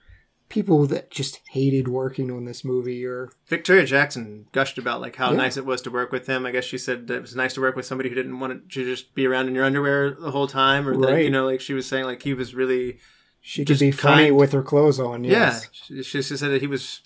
people 0.49 0.85
that 0.87 1.11
just 1.11 1.39
hated 1.51 1.87
working 1.87 2.31
on 2.31 2.45
this 2.45 2.65
movie 2.65 3.05
or 3.05 3.31
Victoria 3.47 3.85
Jackson 3.85 4.47
gushed 4.51 4.77
about 4.77 4.99
like 4.99 5.15
how 5.15 5.31
Yeah. 5.31 5.37
nice 5.37 5.57
it 5.57 5.65
was 5.65 5.81
to 5.83 5.91
work 5.91 6.11
with 6.11 6.27
him. 6.27 6.45
I 6.45 6.51
guess 6.51 6.65
she 6.65 6.77
said 6.77 7.07
that 7.07 7.15
it 7.15 7.21
was 7.21 7.35
nice 7.35 7.53
to 7.53 7.61
work 7.61 7.75
with 7.75 7.85
somebody 7.85 8.09
who 8.09 8.15
didn't 8.15 8.39
want 8.39 8.69
to 8.71 8.83
just 8.85 9.13
be 9.13 9.27
around 9.27 9.47
in 9.47 9.55
your 9.55 9.63
underwear 9.63 10.11
the 10.11 10.31
whole 10.31 10.47
time, 10.47 10.87
or 10.87 10.97
that 10.97 11.23
you 11.23 11.29
know, 11.29 11.45
like 11.45 11.61
she 11.61 11.73
was 11.73 11.87
saying, 11.87 12.05
like 12.05 12.23
he 12.23 12.33
was 12.33 12.53
really 12.55 12.97
she 13.41 13.63
could 13.63 13.79
be 13.79 13.91
funny 13.91 14.25
kind. 14.25 14.35
with 14.37 14.51
her 14.51 14.63
clothes 14.63 14.99
on. 14.99 15.23
Yes. 15.23 15.69
yeah. 15.89 15.97
She, 15.97 16.03
she 16.03 16.21
she 16.23 16.35
said 16.37 16.49
that 16.51 16.61
he 16.61 16.67
was 16.67 17.01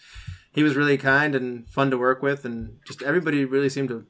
he 0.52 0.64
was 0.64 0.76
really 0.76 0.98
kind 0.98 1.36
and 1.36 1.68
fun 1.70 1.92
to 1.92 1.98
work 1.98 2.22
with, 2.22 2.46
and 2.46 2.78
just 2.88 3.02
everybody 3.02 3.44
really 3.44 3.70
seemed 3.70 3.90
to 3.90 4.06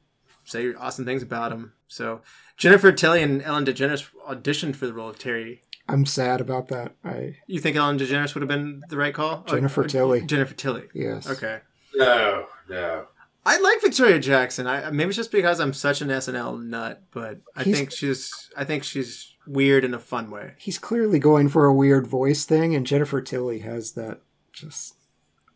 say 0.46 0.74
awesome 0.76 1.06
things 1.06 1.24
about 1.24 1.52
him. 1.52 1.74
So 1.88 2.22
Jennifer 2.58 2.92
Tilly 2.92 3.24
and 3.24 3.42
Ellen 3.42 3.66
DeGeneres 3.66 4.06
auditioned 4.28 4.76
for 4.76 4.86
the 4.86 4.94
role 4.94 5.10
of 5.10 5.18
Terry. 5.18 5.62
I'm 5.88 6.06
sad 6.06 6.40
about 6.42 6.70
that. 6.70 6.94
I 7.04 7.36
You 7.48 7.60
think 7.60 7.76
Ellen 7.76 8.00
DeGeneres 8.00 8.34
would 8.34 8.42
have 8.42 8.48
been 8.50 8.82
the 8.90 8.98
right 8.98 9.14
call? 9.14 9.44
Jennifer 9.48 9.82
or- 9.82 9.88
Tilly. 9.88 10.22
Jennifer 10.22 10.54
Tilly. 10.54 10.84
yes. 10.94 11.30
Okay. 11.30 11.60
No, 11.96 12.48
no. 12.70 13.08
I 13.46 13.60
like 13.60 13.82
Victoria 13.82 14.20
Jackson. 14.20 14.68
I 14.68 14.90
maybe 14.92 15.10
it's 15.10 15.18
just 15.18 15.32
because 15.32 15.60
I'm 15.60 15.74
such 15.74 16.02
an 16.02 16.08
SNL 16.08 16.64
nut, 16.64 17.04
but 17.12 17.42
I 17.56 17.64
He's- 17.64 17.78
think 17.78 17.92
she's 17.92 18.32
I 18.56 18.64
think 18.64 18.84
she's 18.86 19.34
weird 19.46 19.84
in 19.84 19.94
a 19.94 20.00
fun 20.00 20.32
way. 20.32 20.54
He's 20.58 20.80
clearly 20.80 21.20
going 21.20 21.50
for 21.50 21.66
a 21.66 21.74
weird 21.74 22.08
voice 22.08 22.46
thing, 22.46 22.74
and 22.74 22.88
Jennifer 22.88 23.22
Tilly 23.22 23.60
has 23.60 23.92
that 23.94 24.22
just 24.54 24.96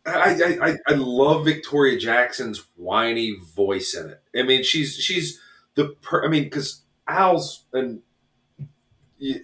I, 0.04 0.58
I, 0.60 0.68
I- 0.70 0.76
I 0.88 0.92
love 0.94 1.46
Victoria 1.46 1.98
Jackson's 1.98 2.64
whiny 2.76 3.34
voice 3.56 3.94
in 3.94 4.10
it. 4.10 4.22
I 4.38 4.42
mean, 4.42 4.62
she's 4.62 4.94
she's 4.94 5.40
the 5.74 5.96
per, 6.02 6.24
I 6.24 6.28
mean, 6.28 6.44
because 6.44 6.82
Al's 7.06 7.64
and 7.72 8.00
y- 9.20 9.40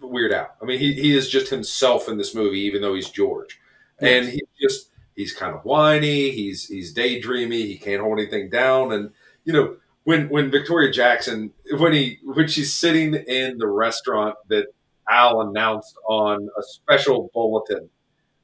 Weird 0.00 0.32
Al. 0.32 0.48
I 0.60 0.64
mean, 0.64 0.78
he, 0.78 0.94
he 0.94 1.16
is 1.16 1.28
just 1.28 1.50
himself 1.50 2.08
in 2.08 2.18
this 2.18 2.34
movie, 2.34 2.60
even 2.60 2.82
though 2.82 2.94
he's 2.94 3.10
George, 3.10 3.60
and 3.98 4.28
he 4.28 4.42
just 4.60 4.90
he's 5.14 5.32
kind 5.32 5.54
of 5.54 5.64
whiny. 5.64 6.30
He's 6.30 6.66
he's 6.68 6.94
daydreamy. 6.94 7.66
He 7.66 7.78
can't 7.78 8.00
hold 8.02 8.18
anything 8.18 8.50
down, 8.50 8.92
and 8.92 9.10
you 9.44 9.52
know 9.52 9.76
when 10.04 10.28
when 10.28 10.50
Victoria 10.50 10.90
Jackson 10.90 11.52
when 11.78 11.92
he 11.92 12.18
when 12.24 12.48
she's 12.48 12.72
sitting 12.72 13.14
in 13.14 13.58
the 13.58 13.68
restaurant 13.68 14.36
that 14.48 14.68
Al 15.08 15.42
announced 15.42 15.96
on 16.08 16.48
a 16.58 16.62
special 16.62 17.30
bulletin 17.34 17.90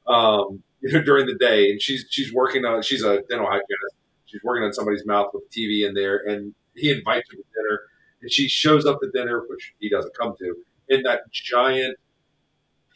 um, 0.07 0.63
you 0.81 0.91
know, 0.93 1.01
during 1.01 1.25
the 1.25 1.35
day, 1.35 1.69
and 1.71 1.81
she's 1.81 2.05
she's 2.09 2.33
working 2.33 2.65
on 2.65 2.81
she's 2.81 3.03
a 3.03 3.21
dental 3.29 3.47
hygienist. 3.47 3.95
She's 4.25 4.43
working 4.43 4.63
on 4.63 4.73
somebody's 4.73 5.05
mouth 5.05 5.29
with 5.33 5.49
TV 5.51 5.87
in 5.87 5.93
there, 5.93 6.17
and 6.17 6.53
he 6.75 6.91
invites 6.91 7.29
her 7.31 7.37
to 7.37 7.43
dinner, 7.55 7.81
and 8.21 8.31
she 8.31 8.47
shows 8.47 8.85
up 8.85 8.99
to 9.01 9.09
dinner, 9.11 9.43
which 9.47 9.73
he 9.79 9.89
doesn't 9.89 10.17
come 10.17 10.35
to, 10.39 10.55
in 10.89 11.03
that 11.03 11.31
giant 11.31 11.97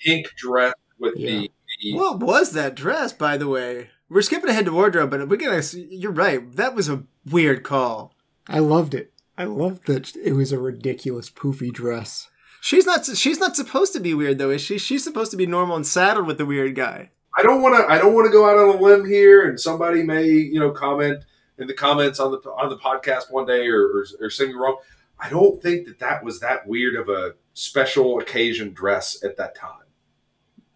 pink 0.04 0.32
dress 0.36 0.74
with 1.00 1.16
the, 1.16 1.50
the 1.82 1.94
What 1.94 2.20
was 2.20 2.52
that 2.54 2.76
dress, 2.76 3.14
by 3.14 3.38
the 3.38 3.48
way? 3.48 3.90
We're 4.10 4.22
skipping 4.22 4.50
ahead 4.50 4.66
to 4.66 4.74
wardrobe, 4.74 5.10
but 5.10 5.28
we're 5.30 5.38
gonna. 5.38 5.62
You're 5.74 6.12
right. 6.12 6.52
That 6.56 6.76
was 6.76 6.90
a 6.90 7.04
weird 7.26 7.64
call. 7.64 8.14
I 8.48 8.60
loved 8.60 8.94
it. 8.94 9.14
I 9.38 9.46
loved 9.46 9.88
that 9.88 10.16
it 10.18 10.34
was 10.34 10.52
a 10.52 10.60
ridiculous 10.60 11.30
poofy 11.30 11.72
dress. 11.72 12.30
She's 12.60 12.86
not. 12.86 13.06
She's 13.06 13.40
not 13.40 13.56
supposed 13.56 13.94
to 13.94 14.00
be 14.00 14.14
weird 14.14 14.38
though, 14.38 14.50
is 14.50 14.62
she? 14.62 14.78
She's 14.78 15.04
supposed 15.04 15.32
to 15.32 15.38
be 15.38 15.46
normal 15.46 15.78
and 15.78 15.88
saddled 15.88 16.28
with 16.28 16.38
the 16.38 16.46
weird 16.46 16.76
guy. 16.76 17.12
I 17.38 17.44
don't 17.44 17.62
want 17.62 17.78
to. 17.78 17.92
I 17.92 17.98
don't 17.98 18.14
want 18.14 18.26
to 18.26 18.32
go 18.32 18.50
out 18.50 18.58
on 18.58 18.76
a 18.76 18.82
limb 18.82 19.08
here, 19.08 19.48
and 19.48 19.60
somebody 19.60 20.04
may, 20.04 20.26
you 20.26 20.60
know, 20.60 20.72
comment 20.72 21.24
in 21.58 21.68
the 21.68 21.74
comments 21.74 22.20
on 22.20 22.32
the 22.32 22.38
on 22.52 22.70
the 22.70 22.78
podcast 22.78 23.32
one 23.32 23.46
day 23.46 23.68
or 23.68 23.88
or, 23.88 24.06
or 24.20 24.30
say 24.30 24.48
me 24.48 24.54
wrong. 24.54 24.78
I 25.20 25.30
don't 25.30 25.62
think 25.62 25.88
that 25.88 26.00
that 26.00 26.24
was 26.24 26.42
that 26.42 26.68
weird 26.68 26.96
of 26.96 27.08
a 27.08 27.36
special 27.54 28.20
occasion 28.20 28.74
dress 28.74 29.24
at 29.24 29.38
that 29.38 29.56
time. 29.56 29.86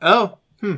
Oh, 0.01 0.37
hmm. 0.59 0.75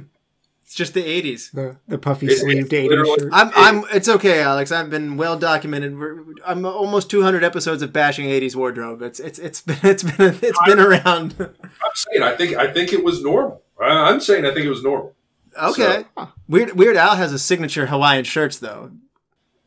It's 0.64 0.76
just 0.76 0.94
the 0.94 1.02
'80s. 1.04 1.52
The 1.52 1.78
the 1.88 1.98
puffy 1.98 2.26
It's- 2.26 2.42
sleeved 2.42 2.74
it's 2.74 2.94
80s 2.94 3.20
shirt. 3.20 3.30
I'm. 3.32 3.52
I'm. 3.56 3.86
It's 3.94 4.10
okay, 4.10 4.42
Alex. 4.42 4.70
I've 4.72 4.90
been 4.90 5.16
well 5.16 5.38
documented. 5.40 5.98
We're, 5.98 6.24
I'm 6.46 6.66
almost 6.66 7.10
200 7.10 7.42
episodes 7.44 7.82
of 7.82 7.94
bashing 7.94 8.26
'80s 8.26 8.54
wardrobe. 8.56 9.02
It's. 9.02 9.20
It's. 9.22 9.40
It's 9.40 9.62
been. 9.62 9.78
It's 9.84 10.04
been. 10.04 10.38
It's 10.42 10.60
been 10.66 10.80
around. 10.80 11.36
I'm 11.40 11.54
saying 11.96 12.22
I 12.22 12.36
think 12.36 12.58
I 12.58 12.72
think 12.74 12.92
it 12.92 13.02
was 13.04 13.24
normal. 13.24 13.62
I- 13.82 14.10
I'm 14.12 14.20
saying 14.20 14.46
I 14.46 14.54
think 14.54 14.66
it 14.66 14.70
was 14.70 14.84
normal. 14.84 15.16
Okay. 15.58 16.06
Weird. 16.50 16.74
Weird 16.74 16.98
Al 16.98 17.16
has 17.16 17.32
a 17.32 17.40
signature 17.40 17.86
Hawaiian 17.88 18.26
shirts 18.26 18.60
though, 18.60 18.92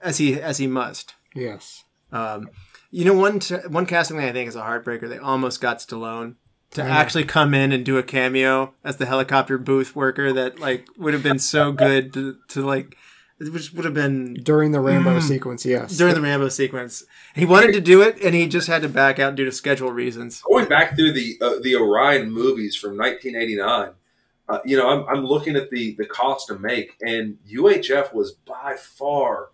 as 0.02 0.18
he 0.18 0.40
as 0.40 0.58
he 0.58 0.66
must. 0.66 1.14
yes. 1.34 1.84
Um, 2.12 2.50
you 2.90 3.04
know, 3.04 3.14
one 3.14 3.38
t- 3.38 3.54
one 3.68 3.86
casting 3.86 4.16
thing 4.16 4.28
I 4.28 4.32
think 4.32 4.48
is 4.48 4.56
a 4.56 4.62
heartbreaker. 4.62 5.08
They 5.08 5.18
almost 5.18 5.60
got 5.60 5.78
Stallone 5.78 6.34
to 6.72 6.82
I 6.82 6.88
know. 6.88 6.92
actually 6.92 7.24
come 7.24 7.54
in 7.54 7.72
and 7.72 7.84
do 7.84 7.98
a 7.98 8.02
cameo 8.02 8.74
as 8.84 8.96
the 8.96 9.06
helicopter 9.06 9.58
booth 9.58 9.94
worker. 9.94 10.32
That 10.32 10.58
like 10.58 10.86
would 10.96 11.14
have 11.14 11.22
been 11.22 11.38
so 11.38 11.72
good 11.72 12.12
to, 12.14 12.36
to 12.48 12.64
like. 12.64 12.96
Which 13.38 13.72
would 13.72 13.86
have 13.86 13.94
been 13.94 14.34
During 14.34 14.72
the 14.72 14.80
Rambo 14.80 15.18
sequence, 15.20 15.64
yes. 15.64 15.94
Mm. 15.94 15.98
during 15.98 16.14
the 16.14 16.20
Rambo 16.20 16.50
sequence. 16.50 17.04
He 17.34 17.46
wanted 17.46 17.72
to 17.72 17.80
do 17.80 18.02
it, 18.02 18.20
and 18.22 18.34
he 18.34 18.46
just 18.46 18.68
had 18.68 18.82
to 18.82 18.88
back 18.90 19.18
out 19.18 19.34
due 19.34 19.46
to 19.46 19.52
schedule 19.52 19.90
reasons. 19.90 20.42
Going 20.42 20.68
back 20.68 20.94
through 20.94 21.12
the 21.12 21.38
uh, 21.40 21.54
the 21.62 21.74
Orion 21.74 22.30
movies 22.30 22.76
from 22.76 22.98
1989, 22.98 23.92
uh, 24.50 24.58
you 24.66 24.76
know, 24.76 24.90
I'm, 24.90 25.08
I'm 25.08 25.24
looking 25.24 25.56
at 25.56 25.70
the 25.70 25.94
the 25.96 26.04
cost 26.04 26.48
to 26.48 26.58
make, 26.58 26.96
and 27.00 27.38
UHF 27.50 28.12
was 28.12 28.32
by 28.32 28.76
far 28.78 29.48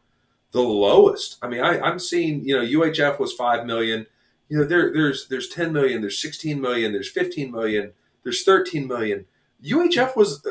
the 0.57 0.63
lowest. 0.63 1.37
I 1.43 1.49
mean, 1.49 1.61
I, 1.61 1.79
I'm 1.81 1.99
seeing, 1.99 2.45
you 2.45 2.57
know, 2.57 2.65
UHF 2.65 3.19
was 3.19 3.33
five 3.33 3.65
million. 3.67 4.07
You 4.49 4.59
know, 4.59 4.65
there 4.65 4.93
there's 4.93 5.29
there's 5.29 5.49
10 5.49 5.73
million, 5.73 6.01
there's 6.01 6.21
16 6.21 6.61
million, 6.61 6.93
there's 6.93 7.11
15 7.11 7.53
million, 7.53 7.93
there's 8.25 8.43
13 8.43 8.87
million. 8.89 9.27
UHF 9.65 10.17
was 10.17 10.47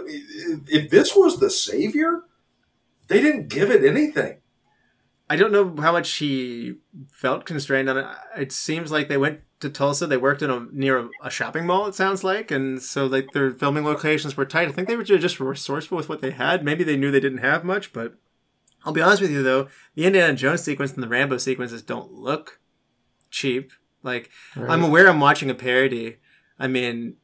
if 0.68 0.90
this 0.90 1.16
was 1.16 1.40
the 1.40 1.50
savior, 1.50 2.24
they 3.08 3.22
didn't 3.22 3.48
give 3.50 3.70
it 3.70 3.84
anything. 3.84 4.38
I 5.28 5.36
don't 5.38 5.52
know 5.52 5.76
how 5.82 5.92
much 5.92 6.12
he 6.18 6.76
felt 7.12 7.46
constrained 7.46 7.90
on 7.90 7.98
it. 7.98 8.06
It 8.38 8.52
seems 8.52 8.92
like 8.92 9.08
they 9.08 9.18
went 9.18 9.42
to 9.60 9.70
Tulsa. 9.70 10.06
They 10.06 10.18
worked 10.18 10.44
in 10.44 10.52
a 10.52 10.68
near 10.72 11.00
a, 11.00 11.10
a 11.24 11.30
shopping 11.32 11.66
mall. 11.66 11.88
It 11.88 11.96
sounds 11.96 12.24
like, 12.24 12.52
and 12.52 12.80
so 12.82 13.08
like 13.08 13.32
their 13.32 13.52
filming 13.52 13.86
locations 13.86 14.38
were 14.38 14.46
tight. 14.46 14.68
I 14.68 14.72
think 14.72 14.88
they 14.88 14.98
were 14.98 15.04
just 15.04 15.40
resourceful 15.40 15.98
with 15.98 16.10
what 16.10 16.22
they 16.22 16.32
had. 16.32 16.64
Maybe 16.64 16.84
they 16.84 16.98
knew 16.98 17.10
they 17.10 17.20
didn't 17.20 17.40
have 17.40 17.64
much, 17.64 17.92
but 17.92 18.16
I'll 18.86 18.94
be 18.94 19.02
honest 19.02 19.22
with 19.22 19.32
you 19.32 19.42
though, 19.44 19.68
the 19.96 20.06
Indiana 20.06 20.34
Jones 20.36 20.62
sequence 20.62 20.94
and 20.94 21.04
the 21.04 21.08
Rambo 21.08 21.38
sequences 21.38 21.82
don't 21.82 22.12
look 22.14 22.60
cheap. 23.32 23.72
Like 24.04 24.30
Right. 24.56 24.70
I'm 24.70 24.84
aware 24.84 25.08
I'm 25.08 25.20
watching 25.20 25.50
a 25.50 25.56
parody. 25.56 26.18
I 26.60 26.68
mean, 26.68 27.16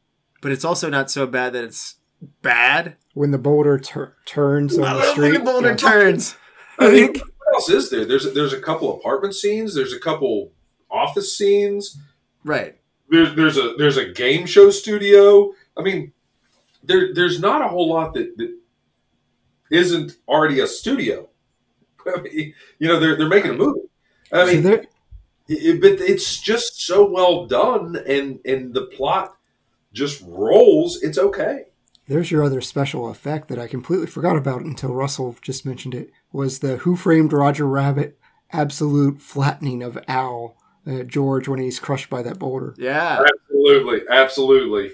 but 0.41 0.51
it's 0.51 0.65
also 0.65 0.89
not 0.89 1.11
so 1.11 1.27
bad 1.27 1.53
that 1.53 1.63
it's 1.63 1.95
bad. 2.41 2.97
when 3.13 3.31
the 3.31 3.37
boulder 3.37 3.77
tur- 3.77 4.15
turns 4.25 4.77
on 4.77 4.83
I 4.83 4.93
the 4.93 4.99
love 4.99 5.17
when 5.17 5.33
the 5.33 5.39
boulder 5.39 5.69
yeah. 5.69 5.75
turns. 5.75 6.35
I 6.79 6.87
I 6.87 6.91
mean, 6.91 7.13
think 7.13 7.25
what 7.37 7.55
else 7.55 7.69
is 7.69 7.89
there? 7.91 8.05
There's 8.05 8.33
there's 8.33 8.53
a 8.53 8.59
couple 8.59 8.91
apartment 8.97 9.35
scenes. 9.35 9.75
There's 9.75 9.93
a 9.93 9.99
couple 9.99 10.51
office 10.89 11.37
scenes. 11.37 11.97
right. 12.43 12.77
There's 13.09 13.35
there's 13.35 13.57
a 13.57 13.75
there's 13.77 13.97
a 13.97 14.11
game 14.11 14.45
show 14.45 14.69
studio. 14.71 15.53
I 15.77 15.81
mean, 15.83 16.13
there 16.83 17.13
there's 17.13 17.39
not 17.41 17.61
a 17.61 17.67
whole 17.67 17.89
lot 17.89 18.13
that, 18.13 18.37
that 18.37 18.57
isn't 19.69 20.17
already 20.27 20.59
a 20.59 20.67
studio. 20.67 21.27
I 22.15 22.21
mean, 22.21 22.53
you 22.79 22.87
know, 22.87 22.99
they're 22.99 23.15
they're 23.17 23.27
making 23.29 23.51
a 23.51 23.55
movie. 23.55 23.81
I 24.31 24.45
mean, 24.45 24.63
there- 24.63 24.85
it, 25.47 25.81
but 25.81 25.99
it's 25.99 26.39
just 26.39 26.81
so 26.81 27.09
well 27.09 27.45
done, 27.45 27.97
and 28.07 28.39
and 28.45 28.73
the 28.73 28.83
plot 28.85 29.35
just 29.93 30.23
rolls. 30.25 31.01
It's 31.01 31.17
okay. 31.17 31.65
There's 32.07 32.31
your 32.31 32.43
other 32.43 32.61
special 32.61 33.09
effect 33.09 33.47
that 33.49 33.59
I 33.59 33.67
completely 33.67 34.07
forgot 34.07 34.35
about 34.37 34.61
until 34.61 34.93
Russell 34.93 35.35
just 35.41 35.65
mentioned 35.65 35.93
it. 35.95 36.11
Was 36.31 36.59
the 36.59 36.77
Who 36.77 36.95
Framed 36.95 37.33
Roger 37.33 37.67
Rabbit 37.67 38.17
absolute 38.51 39.21
flattening 39.21 39.81
of 39.83 39.97
Al 40.07 40.57
uh, 40.87 41.03
George 41.03 41.47
when 41.47 41.59
he's 41.59 41.79
crushed 41.79 42.09
by 42.09 42.21
that 42.23 42.39
boulder? 42.39 42.73
Yeah. 42.77 43.23
Absolutely, 43.51 44.01
absolutely. 44.09 44.91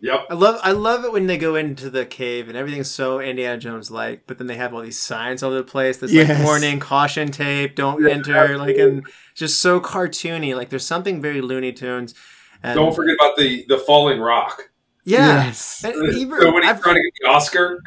Yep. 0.00 0.26
I 0.30 0.34
love 0.34 0.60
I 0.62 0.72
love 0.72 1.04
it 1.04 1.12
when 1.12 1.26
they 1.26 1.36
go 1.38 1.56
into 1.56 1.90
the 1.90 2.06
cave 2.06 2.48
and 2.48 2.56
everything's 2.56 2.90
so 2.90 3.18
Indiana 3.20 3.58
Jones 3.58 3.90
like, 3.90 4.22
but 4.28 4.38
then 4.38 4.46
they 4.46 4.54
have 4.56 4.72
all 4.72 4.80
these 4.80 4.98
signs 4.98 5.42
all 5.42 5.50
over 5.50 5.58
the 5.58 5.64
place. 5.64 5.96
This 5.98 6.12
like 6.14 6.44
warning, 6.44 6.78
caution 6.78 7.32
tape, 7.32 7.74
don't 7.74 8.00
Yeah, 8.02 8.10
enter, 8.10 8.56
like 8.58 8.76
and 8.76 9.04
just 9.34 9.58
so 9.60 9.80
cartoony. 9.80 10.54
Like 10.54 10.68
there's 10.68 10.86
something 10.86 11.20
very 11.20 11.40
Looney 11.40 11.72
Tunes. 11.72 12.14
And 12.62 12.76
Don't 12.76 12.94
forget 12.94 13.16
about 13.16 13.36
the 13.36 13.64
the 13.68 13.78
falling 13.78 14.20
rock. 14.20 14.70
yeah. 15.04 15.44
Yes. 15.46 15.82
And 15.84 15.94
So 16.12 16.20
Ebert, 16.22 16.52
when 16.54 16.62
he's 16.62 16.70
I've, 16.70 16.80
trying 16.82 16.94
to 16.96 17.02
get 17.02 17.12
the 17.20 17.28
Oscar, 17.28 17.80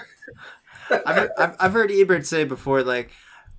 I've, 1.05 1.29
I've, 1.37 1.55
I've 1.59 1.73
heard 1.73 1.91
Ebert 1.91 2.25
say 2.25 2.43
before, 2.43 2.83
like, 2.83 3.11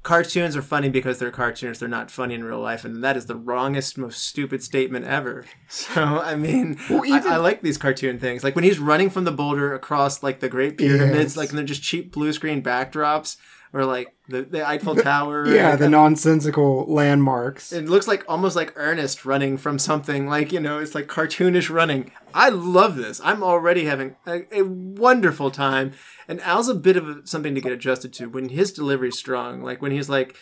cartoons 0.02 0.56
are 0.56 0.62
funny 0.62 0.88
because 0.88 1.18
they're 1.18 1.30
cartoons. 1.30 1.78
They're 1.78 1.88
not 1.88 2.10
funny 2.10 2.34
in 2.34 2.42
real 2.44 2.60
life. 2.60 2.84
And 2.84 3.02
that 3.04 3.16
is 3.16 3.26
the 3.26 3.36
wrongest, 3.36 3.96
most 3.98 4.22
stupid 4.24 4.62
statement 4.62 5.04
ever. 5.06 5.44
So, 5.68 6.02
I 6.02 6.34
mean, 6.34 6.78
Well, 6.90 7.06
even- 7.06 7.26
I, 7.26 7.34
I 7.34 7.36
like 7.38 7.62
these 7.62 7.78
cartoon 7.78 8.18
things. 8.18 8.44
Like 8.44 8.54
when 8.54 8.64
he's 8.64 8.78
running 8.78 9.08
from 9.10 9.24
the 9.24 9.32
boulder 9.32 9.72
across, 9.74 10.22
like, 10.22 10.40
the 10.40 10.48
Great 10.48 10.76
Pyramids, 10.76 11.32
Yes. 11.32 11.36
like, 11.36 11.48
and 11.48 11.58
they're 11.58 11.64
just 11.64 11.82
cheap 11.82 12.12
blue 12.12 12.32
screen 12.32 12.62
backdrops, 12.62 13.36
or, 13.72 13.84
like, 13.84 14.14
the, 14.28 14.42
the 14.42 14.66
Eiffel 14.66 14.96
Tower. 14.96 15.46
Yeah, 15.52 15.76
the 15.76 15.88
nonsensical 15.88 16.86
landmarks. 16.86 17.72
it 17.72 17.86
looks 17.88 18.08
like 18.08 18.24
almost 18.28 18.56
like 18.56 18.72
Ernest 18.76 19.24
running 19.24 19.56
from 19.58 19.78
something. 19.78 20.26
Like 20.26 20.52
you 20.52 20.60
know, 20.60 20.78
it's 20.78 20.94
like 20.94 21.06
cartoonish 21.06 21.68
running. 21.68 22.12
I 22.32 22.48
love 22.48 22.96
this. 22.96 23.20
I'm 23.22 23.42
already 23.42 23.84
having 23.84 24.16
a, 24.26 24.42
a 24.56 24.62
wonderful 24.62 25.50
time. 25.50 25.92
And 26.28 26.40
Al's 26.40 26.68
a 26.68 26.74
bit 26.74 26.96
of 26.96 27.08
a, 27.08 27.26
something 27.26 27.54
to 27.54 27.60
get 27.60 27.72
adjusted 27.72 28.12
to 28.14 28.26
when 28.26 28.48
his 28.48 28.72
delivery's 28.72 29.18
strong. 29.18 29.62
Like 29.62 29.82
when 29.82 29.92
he's 29.92 30.08
like 30.08 30.36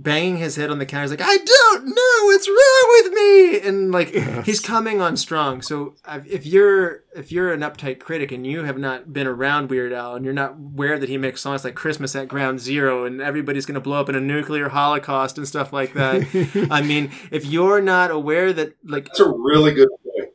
banging 0.00 0.36
his 0.36 0.54
head 0.56 0.70
on 0.70 0.78
the 0.78 0.86
counter, 0.86 1.02
he's 1.02 1.10
like, 1.10 1.20
"I 1.22 1.36
don't 1.38 1.86
know 1.86 2.24
what's 2.26 2.48
wrong 2.48 3.02
with 3.02 3.12
me," 3.12 3.60
and 3.68 3.90
like 3.90 4.14
Yes. 4.14 4.46
he's 4.46 4.60
coming 4.60 5.00
on 5.00 5.16
strong. 5.16 5.60
So 5.62 5.94
if 6.26 6.46
you're 6.46 7.02
if 7.16 7.32
you're 7.32 7.52
an 7.52 7.60
uptight 7.60 7.98
critic 7.98 8.30
and 8.30 8.46
you 8.46 8.62
have 8.64 8.78
not 8.78 9.12
been 9.12 9.26
around 9.26 9.70
Weird 9.70 9.92
Al 9.92 10.14
and 10.14 10.24
you're 10.24 10.32
not 10.34 10.52
aware 10.52 10.98
that 10.98 11.08
he 11.08 11.18
makes 11.18 11.40
songs 11.40 11.64
like 11.64 11.74
Christmas 11.74 12.14
at 12.14 12.28
Ground 12.28 12.60
Zero 12.60 13.04
and 13.04 13.20
everybody's 13.20 13.66
going 13.66 13.74
to 13.74 13.80
blow 13.80 14.00
up 14.00 14.08
in 14.08 14.14
a 14.14 14.20
nuclear 14.20 14.68
holocaust 14.68 15.36
and 15.36 15.48
stuff 15.48 15.72
like 15.72 15.94
that. 15.94 16.68
I 16.70 16.80
mean, 16.82 17.10
if 17.32 17.44
you're 17.44 17.80
not 17.80 18.10
aware 18.12 18.52
that 18.52 18.74
like 18.84 19.06
that's 19.06 19.20
a 19.20 19.28
really 19.28 19.72
good 19.74 19.88
point. 20.04 20.30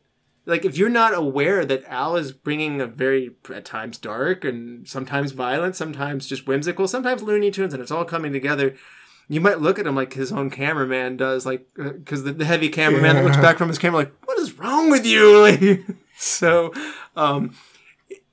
like 0.46 0.66
if 0.66 0.78
you're 0.78 0.90
not 0.90 1.14
aware 1.14 1.64
that 1.64 1.86
Al 1.86 2.18
is 2.18 2.34
bringing 2.34 2.82
a 2.82 2.86
very 2.88 3.32
at 3.54 3.64
times 3.64 3.98
dark 3.98 4.44
and 4.44 4.86
sometimes 4.86 5.32
violent, 5.32 5.78
sometimes 5.78 6.28
just 6.28 6.46
whimsical, 6.48 6.86
sometimes 6.90 7.22
Looney 7.24 7.50
Tunes, 7.50 7.74
and 7.74 7.82
it's 7.82 7.92
all 7.92 8.04
coming 8.04 8.34
together. 8.34 8.76
You 9.30 9.40
might 9.42 9.60
look 9.62 9.80
at 9.80 9.88
him 9.88 9.96
like 9.96 10.14
his 10.14 10.32
own 10.32 10.50
cameraman 10.50 11.18
does, 11.18 11.46
like 11.46 11.66
because 11.76 12.24
the, 12.24 12.34
the 12.34 12.46
heavy 12.46 12.70
cameraman 12.70 13.16
that 13.16 13.24
looks 13.24 13.38
back 13.38 13.58
from 13.58 13.70
his 13.70 13.78
camera, 13.80 14.00
like, 14.00 14.14
what 14.26 14.38
is 14.40 14.58
wrong 14.60 14.90
with 14.92 15.06
you? 15.06 15.40
Like, 15.42 15.80
so, 16.18 16.74
um, 17.16 17.56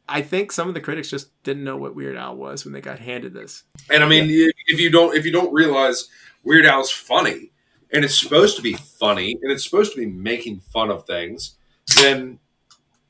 I 0.08 0.22
think 0.22 0.50
some 0.50 0.66
of 0.68 0.74
the 0.74 0.80
critics 0.80 1.08
just 1.08 1.30
didn't 1.44 1.62
know 1.62 1.76
what 1.76 1.94
Weird 1.94 2.16
Al 2.16 2.36
was 2.36 2.64
when 2.64 2.74
they 2.74 2.80
got 2.80 2.98
handed 2.98 3.32
this. 3.32 3.62
And 3.88 4.02
I 4.02 4.08
mean, 4.08 4.24
if- 4.28 4.52
if 4.66 4.80
you 4.80 4.90
don't 4.90 5.16
if 5.16 5.24
you 5.24 5.30
don't 5.32 5.52
realize 5.52 6.08
Weird 6.42 6.66
Al's 6.66 6.90
funny, 6.90 7.52
and 7.92 8.04
it's 8.04 8.20
supposed 8.20 8.56
to 8.56 8.62
be 8.62 8.72
funny, 8.74 9.38
and 9.42 9.50
it's 9.52 9.64
supposed 9.64 9.92
to 9.94 9.98
be 9.98 10.06
making 10.06 10.60
fun 10.60 10.90
of 10.90 11.06
things, 11.06 11.54
then 12.02 12.38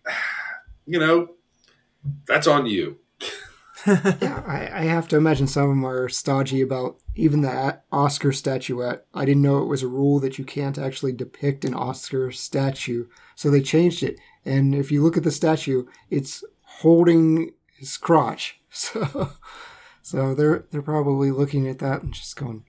you 0.87 0.99
know 0.99 1.31
that's 2.27 2.47
on 2.47 2.67
you. 2.67 2.99
Yeah, 3.87 4.43
I, 4.47 4.69
I 4.73 4.83
have 4.85 5.09
to 5.09 5.17
imagine 5.17 5.47
some 5.47 5.65
of 5.65 5.69
them 5.71 5.85
are 5.85 6.09
stodgy 6.09 6.61
about 6.61 6.97
even 7.15 7.43
the 7.43 7.51
uh, 7.51 7.77
Oscar 7.93 8.33
statuette. 8.33 9.05
I 9.15 9.25
didn't 9.25 9.43
know 9.43 9.63
it 9.63 9.69
was 9.69 9.83
a 9.83 9.89
rule 9.89 10.21
that 10.21 10.39
you 10.39 10.45
can't 10.45 10.79
actually 10.79 11.13
depict 11.13 11.65
an 11.65 11.75
Oscar 11.75 12.31
statue, 12.31 13.07
so 13.35 13.51
they 13.51 13.61
changed 13.63 14.03
it. 14.03 14.19
And 14.45 14.75
if 14.75 14.91
you 14.91 15.03
look 15.03 15.17
at 15.17 15.25
the 15.25 15.31
statue, 15.31 15.87
it's 16.09 16.45
holding 16.63 17.53
his 17.79 17.97
crotch. 17.97 18.57
So, 18.73 19.33
so 20.01 20.33
they're 20.33 20.65
they're 20.71 20.81
probably 20.81 21.33
looking 21.33 21.67
at 21.67 21.81
that 21.81 22.05
and 22.05 22.15
just 22.15 22.37
going 22.37 22.63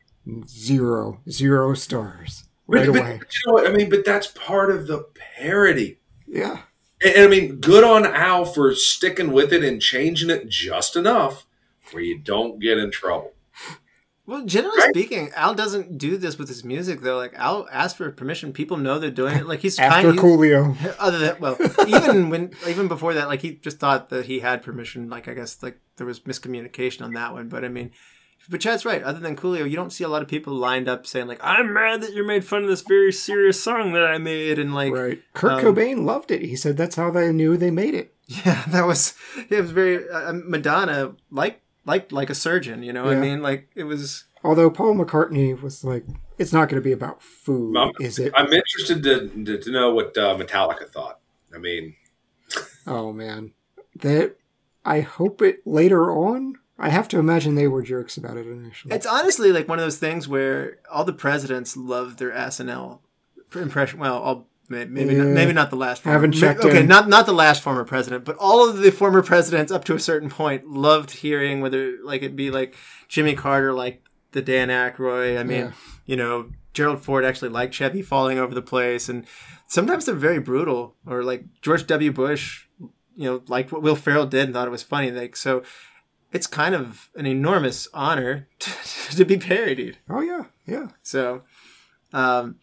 zero, 0.47 1.21
zero 1.29 1.75
stars 1.75 2.45
right 2.71 2.87
but, 2.87 2.93
but, 2.93 3.01
away. 3.01 3.13
you 3.13 3.47
know 3.47 3.53
what? 3.53 3.67
I 3.67 3.71
mean, 3.71 3.89
but 3.89 4.05
that's 4.05 4.27
part 4.27 4.71
of 4.71 4.87
the 4.87 5.05
parody. 5.13 5.99
Yeah, 6.27 6.61
And, 7.03 7.15
and 7.15 7.25
I 7.25 7.27
mean, 7.27 7.55
good 7.57 7.83
on 7.83 8.05
Al 8.05 8.45
for 8.45 8.73
sticking 8.75 9.31
with 9.31 9.51
it 9.53 9.63
and 9.63 9.81
changing 9.81 10.29
it 10.29 10.49
just 10.49 10.95
enough 10.95 11.45
where 11.91 12.03
you 12.03 12.17
don't 12.19 12.59
get 12.59 12.77
in 12.77 12.91
trouble. 12.91 13.33
Well, 14.27 14.45
generally 14.45 14.77
Right. 14.77 14.89
speaking, 14.91 15.31
Al 15.35 15.55
doesn't 15.55 15.97
do 15.97 16.15
this 16.15 16.37
with 16.37 16.47
his 16.47 16.63
music 16.63 17.01
though. 17.01 17.17
Like 17.17 17.33
Al 17.35 17.67
asks 17.71 17.97
for 17.97 18.09
permission. 18.11 18.53
People 18.53 18.77
know 18.77 18.97
they're 18.97 19.09
doing 19.11 19.35
it. 19.35 19.47
Like 19.47 19.59
he's 19.59 19.77
after 19.79 20.09
kind. 20.09 20.19
Coolio. 20.19 20.95
Other 20.99 21.17
than 21.19 21.39
well, 21.39 21.57
even 21.87 22.29
when 22.29 22.51
even 22.67 22.87
before 22.87 23.13
that, 23.15 23.27
like 23.27 23.41
he 23.41 23.55
just 23.55 23.79
thought 23.79 24.09
that 24.09 24.27
he 24.27 24.39
had 24.39 24.63
permission. 24.63 25.09
Like 25.09 25.27
I 25.27 25.33
guess 25.33 25.61
like 25.61 25.79
there 25.97 26.07
was 26.07 26.21
miscommunication 26.21 27.01
on 27.01 27.13
that 27.13 27.33
one. 27.33 27.49
But 27.49 27.65
I 27.65 27.67
mean, 27.67 27.91
but 28.49 28.61
Chad's 28.61 28.85
right. 28.85 29.01
Other 29.03 29.19
than 29.19 29.35
Coolio, 29.35 29.69
you 29.69 29.75
don't 29.75 29.91
see 29.91 30.03
a 30.03 30.07
lot 30.07 30.21
of 30.21 30.27
people 30.27 30.53
lined 30.53 30.87
up 30.89 31.05
saying 31.07 31.27
like, 31.27 31.39
"I'm 31.41 31.73
mad 31.73 32.01
that 32.01 32.13
you 32.13 32.25
made 32.25 32.45
fun 32.45 32.63
of 32.63 32.69
this 32.69 32.81
very 32.81 33.11
serious 33.13 33.63
song 33.63 33.93
that 33.93 34.03
I 34.05 34.17
made," 34.17 34.59
and 34.59 34.73
like, 34.73 34.93
Right. 34.93 35.21
Kurt 35.33 35.51
um, 35.53 35.61
Cobain 35.75 36.03
loved 36.05 36.31
it. 36.31 36.41
He 36.41 36.55
said 36.55 36.77
that's 36.77 36.95
how 36.95 37.11
they 37.11 37.31
knew 37.31 37.57
they 37.57 37.71
made 37.71 37.93
it. 37.93 38.13
yeah, 38.27 38.63
that 38.69 38.85
was 38.85 39.13
it 39.49 39.61
was 39.61 39.71
very 39.71 40.07
uh, 40.09 40.33
Madonna 40.33 41.13
like 41.29 41.61
like 41.85 42.11
like 42.11 42.29
a 42.29 42.35
surgeon. 42.35 42.83
You 42.83 42.93
know, 42.93 43.05
what 43.05 43.13
I 43.17 43.19
mean, 43.19 43.41
like 43.41 43.69
it 43.75 43.83
was. 43.83 44.25
Although 44.43 44.71
Paul 44.71 44.95
McCartney 44.95 45.59
was 45.61 45.83
like, 45.83 46.03
it's 46.39 46.51
not 46.51 46.67
going 46.67 46.81
to 46.81 46.83
be 46.83 46.91
about 46.93 47.21
food, 47.21 47.77
I'm- 47.77 47.91
is 47.99 48.17
it? 48.17 48.33
I'm 48.35 48.51
interested 48.51 49.03
to, 49.03 49.27
to, 49.45 49.57
to 49.59 49.71
know 49.71 49.93
what 49.93 50.17
uh, 50.17 50.35
Metallica 50.35 50.89
thought. 50.89 51.19
I 51.53 51.59
mean, 51.59 51.95
Oh 52.87 53.13
man, 53.13 53.53
that 53.97 54.37
I 54.83 55.01
hope 55.01 55.41
it 55.41 55.59
later 55.65 56.11
on. 56.11 56.55
I 56.81 56.89
have 56.89 57.07
to 57.09 57.19
imagine 57.19 57.55
they 57.55 57.67
were 57.67 57.81
jerks 57.83 58.17
about 58.17 58.37
it 58.37 58.47
initially. 58.47 58.93
It's 58.95 59.05
honestly 59.05 59.51
like 59.51 59.67
one 59.67 59.79
of 59.79 59.85
those 59.85 59.97
things 59.97 60.27
where 60.27 60.79
all 60.91 61.03
the 61.05 61.13
presidents 61.13 61.77
love 61.77 62.17
their 62.17 62.31
SNL 62.31 62.99
impression. 63.55 63.99
Well, 63.99 64.17
all, 64.17 64.47
may- 64.69 64.85
maybe 64.85 65.13
not, 65.15 65.27
maybe 65.27 65.53
not 65.53 65.69
the 65.69 65.75
last. 65.75 66.01
Former, 66.01 66.13
Haven't 66.17 66.31
may- 66.31 66.39
checked 66.39 66.65
Okay, 66.65 66.79
in. 66.81 66.87
not 66.87 67.07
not 67.07 67.25
the 67.25 67.33
last 67.33 67.61
former 67.61 67.83
president, 67.85 68.25
but 68.25 68.35
all 68.39 68.67
of 68.69 68.77
the 68.77 68.91
former 68.91 69.21
presidents 69.21 69.71
up 69.71 69.83
to 69.85 69.95
a 69.95 69.99
certain 69.99 70.29
point 70.29 70.67
loved 70.67 71.11
hearing 71.11 71.61
whether 71.61 71.97
like 72.03 72.23
it 72.23 72.35
be 72.35 72.49
like 72.51 72.75
Jimmy 73.07 73.35
Carter, 73.35 73.73
like 73.73 74.03
the 74.31 74.41
Dan 74.41 74.69
Aykroyd. 74.69 75.39
I 75.39 75.43
mean, 75.43 75.57
Yeah. 75.59 75.71
you 76.05 76.15
know, 76.15 76.51
Gerald 76.73 77.03
Ford 77.03 77.25
actually 77.25 77.49
liked 77.49 77.73
Chevy 77.73 78.01
falling 78.01 78.37
over 78.39 78.55
the 78.55 78.61
place, 78.61 79.09
and 79.09 79.25
sometimes 79.67 80.05
they're 80.05 80.15
very 80.15 80.39
brutal. 80.39 80.95
Or 81.05 81.21
like 81.23 81.43
George 81.61 81.85
W. 81.87 82.11
Bush, 82.11 82.65
you 82.79 83.25
know, 83.25 83.43
liked 83.47 83.71
what 83.71 83.81
Will 83.81 83.95
Ferrell 83.97 84.25
did 84.25 84.45
and 84.45 84.53
thought 84.53 84.67
it 84.67 84.71
was 84.71 84.83
funny. 84.83 85.11
Like 85.11 85.35
so. 85.35 85.63
It's 86.31 86.47
kind 86.47 86.73
of 86.75 87.09
an 87.15 87.25
enormous 87.25 87.87
honor 87.93 88.47
to 89.11 89.25
be 89.25 89.37
parodied. 89.37 89.97
oh 90.09 90.21
yeah, 90.21 90.45
yeah. 90.65 90.87
So, 91.03 91.41
um, 92.13 92.55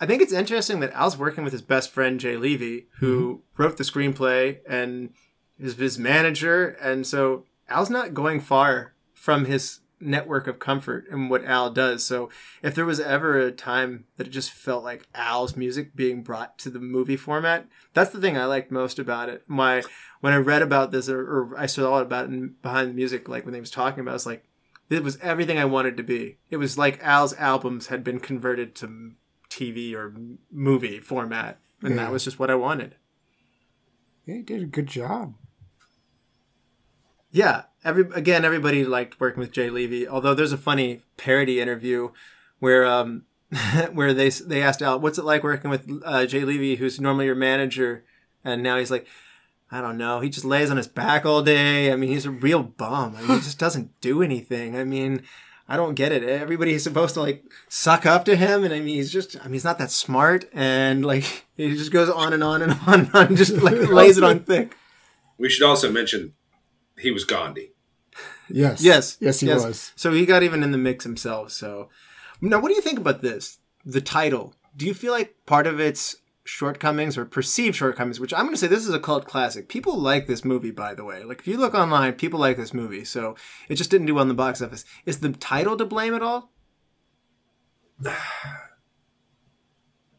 I 0.00 0.06
think 0.06 0.22
it's 0.22 0.32
interesting 0.32 0.80
that 0.80 0.92
Al's 0.92 1.16
working 1.16 1.42
with 1.44 1.52
his 1.52 1.62
best 1.62 1.90
friend 1.90 2.20
Jay 2.20 2.36
Levey, 2.36 2.86
who 2.98 3.42
Mm-hmm. 3.56 3.62
wrote 3.62 3.76
the 3.78 3.84
screenplay 3.84 4.58
and 4.68 5.10
is 5.58 5.76
his 5.76 5.98
manager, 5.98 6.68
and 6.80 7.06
so 7.06 7.44
Al's 7.68 7.90
not 7.90 8.14
going 8.14 8.40
far 8.40 8.94
from 9.14 9.46
his 9.46 9.80
network 10.00 10.46
of 10.46 10.58
comfort 10.58 11.06
and 11.10 11.30
what 11.30 11.44
Al 11.44 11.70
does. 11.70 12.04
So 12.04 12.28
if 12.62 12.74
there 12.74 12.84
was 12.84 13.00
ever 13.00 13.38
a 13.38 13.50
time 13.50 14.04
that 14.16 14.26
it 14.26 14.30
just 14.30 14.50
felt 14.50 14.84
like 14.84 15.06
Al's 15.14 15.56
music 15.56 15.96
being 15.96 16.22
brought 16.22 16.58
to 16.58 16.70
the 16.70 16.78
movie 16.78 17.16
format, 17.16 17.66
that's 17.94 18.10
the 18.10 18.20
thing 18.20 18.36
I 18.36 18.44
liked 18.44 18.70
most 18.70 18.98
about 18.98 19.28
it. 19.28 19.42
My 19.46 19.82
when 20.20 20.32
I 20.32 20.36
read 20.36 20.62
about 20.62 20.90
this 20.90 21.08
or, 21.08 21.20
or 21.20 21.58
I 21.58 21.66
saw 21.66 21.98
about 22.00 22.26
it 22.26 22.32
in, 22.32 22.54
behind 22.62 22.90
the 22.90 22.94
music, 22.94 23.28
like 23.28 23.44
when 23.44 23.54
they 23.54 23.60
was 23.60 23.70
talking 23.70 24.00
about, 24.00 24.12
it, 24.12 24.16
it's 24.16 24.26
like 24.26 24.44
it 24.90 25.02
was 25.02 25.18
everything 25.22 25.58
I 25.58 25.64
wanted 25.64 25.96
to 25.96 26.02
be. 26.02 26.38
It 26.50 26.58
was 26.58 26.76
like 26.78 27.02
Al's 27.02 27.34
albums 27.34 27.86
had 27.88 28.04
been 28.04 28.20
converted 28.20 28.74
to 28.76 29.12
TV 29.50 29.94
or 29.94 30.14
movie 30.52 31.00
format, 31.00 31.58
and 31.82 31.94
Yeah. 31.96 32.04
that 32.04 32.12
was 32.12 32.24
just 32.24 32.38
what 32.38 32.50
I 32.50 32.54
wanted. 32.54 32.96
Yeah, 34.26 34.36
he 34.36 34.42
did 34.42 34.62
a 34.62 34.66
good 34.66 34.86
job. 34.86 35.34
Yeah, 37.36 37.64
every 37.84 38.08
again, 38.14 38.46
everybody 38.46 38.82
liked 38.82 39.20
working 39.20 39.40
with 39.40 39.52
Jay 39.52 39.68
Levey. 39.68 40.08
Although 40.08 40.32
there's 40.32 40.52
a 40.52 40.56
funny 40.56 41.02
parody 41.18 41.60
interview 41.60 42.08
where 42.60 42.86
um 42.86 43.24
where 43.92 44.14
they 44.14 44.30
they 44.30 44.62
asked 44.62 44.80
Al, 44.80 45.00
"What's 45.00 45.18
it 45.18 45.24
like 45.26 45.42
working 45.42 45.68
with 45.68 45.86
uh, 46.02 46.24
Jay 46.24 46.46
Levey, 46.46 46.76
who's 46.76 46.98
normally 46.98 47.26
your 47.26 47.34
manager?" 47.34 48.04
And 48.42 48.62
now 48.62 48.78
he's 48.78 48.90
like, 48.90 49.06
"I 49.70 49.82
don't 49.82 49.98
know. 49.98 50.20
He 50.20 50.30
just 50.30 50.46
lays 50.46 50.70
on 50.70 50.78
his 50.78 50.88
back 50.88 51.26
all 51.26 51.42
day. 51.42 51.92
I 51.92 51.96
mean, 51.96 52.08
he's 52.08 52.24
a 52.24 52.30
real 52.30 52.62
bum. 52.62 53.14
I 53.14 53.20
mean, 53.20 53.32
he 53.32 53.44
just 53.44 53.58
doesn't 53.58 54.00
do 54.00 54.22
anything. 54.22 54.74
I 54.74 54.84
mean." 54.84 55.22
I 55.68 55.76
don't 55.76 55.94
get 55.94 56.12
it. 56.12 56.22
Everybody's 56.22 56.84
supposed 56.84 57.14
to 57.14 57.20
like 57.20 57.42
suck 57.68 58.06
up 58.06 58.24
to 58.26 58.36
him, 58.36 58.62
and 58.62 58.72
I 58.72 58.78
mean, 58.78 58.94
he's 58.94 59.10
just—I 59.10 59.46
mean, 59.46 59.54
he's 59.54 59.64
not 59.64 59.78
that 59.78 59.90
smart, 59.90 60.48
and 60.52 61.04
like 61.04 61.24
he 61.56 61.74
just 61.74 61.90
goes 61.90 62.08
on 62.08 62.32
and 62.32 62.44
on 62.44 62.62
and 62.62 62.78
on 62.86 63.00
and 63.00 63.10
on, 63.12 63.34
just 63.34 63.54
like 63.54 63.74
lays 63.90 64.16
it 64.16 64.22
on 64.22 64.44
thick. 64.44 64.76
We 65.38 65.50
should 65.50 65.66
also 65.66 65.90
mention 65.90 66.34
he 66.98 67.10
was 67.10 67.24
Gandhi. 67.24 67.72
Yes. 68.48 68.82
Yes. 68.82 69.16
Yes, 69.20 69.40
he 69.40 69.46
yes. 69.46 69.64
was. 69.64 69.92
So 69.96 70.12
he 70.12 70.26
got 70.26 70.42
even 70.42 70.62
in 70.62 70.72
the 70.72 70.78
mix 70.78 71.04
himself. 71.04 71.52
So 71.52 71.88
now, 72.40 72.60
what 72.60 72.68
do 72.68 72.74
you 72.74 72.80
think 72.80 72.98
about 72.98 73.22
this? 73.22 73.58
The 73.84 74.00
title. 74.00 74.54
Do 74.76 74.86
you 74.86 74.94
feel 74.94 75.12
like 75.12 75.36
part 75.46 75.66
of 75.66 75.80
its 75.80 76.16
shortcomings 76.46 77.18
or 77.18 77.24
perceived 77.24 77.76
shortcomings, 77.76 78.20
which 78.20 78.32
I'm 78.32 78.42
going 78.42 78.54
to 78.54 78.56
say 78.56 78.66
this 78.66 78.86
is 78.86 78.94
a 78.94 79.00
cult 79.00 79.26
classic. 79.26 79.68
People 79.68 79.98
like 79.98 80.26
this 80.26 80.44
movie, 80.44 80.70
by 80.70 80.94
the 80.94 81.04
way. 81.04 81.24
Like 81.24 81.40
if 81.40 81.48
you 81.48 81.56
look 81.56 81.74
online, 81.74 82.14
people 82.14 82.40
like 82.40 82.56
this 82.56 82.72
movie. 82.72 83.04
So 83.04 83.36
it 83.68 83.74
just 83.74 83.90
didn't 83.90 84.06
do 84.06 84.14
well 84.14 84.22
in 84.22 84.28
the 84.28 84.34
box 84.34 84.62
office. 84.62 84.84
Is 85.04 85.20
the 85.20 85.32
title 85.32 85.76
to 85.76 85.84
blame 85.84 86.14
at 86.14 86.22
all? 86.22 86.52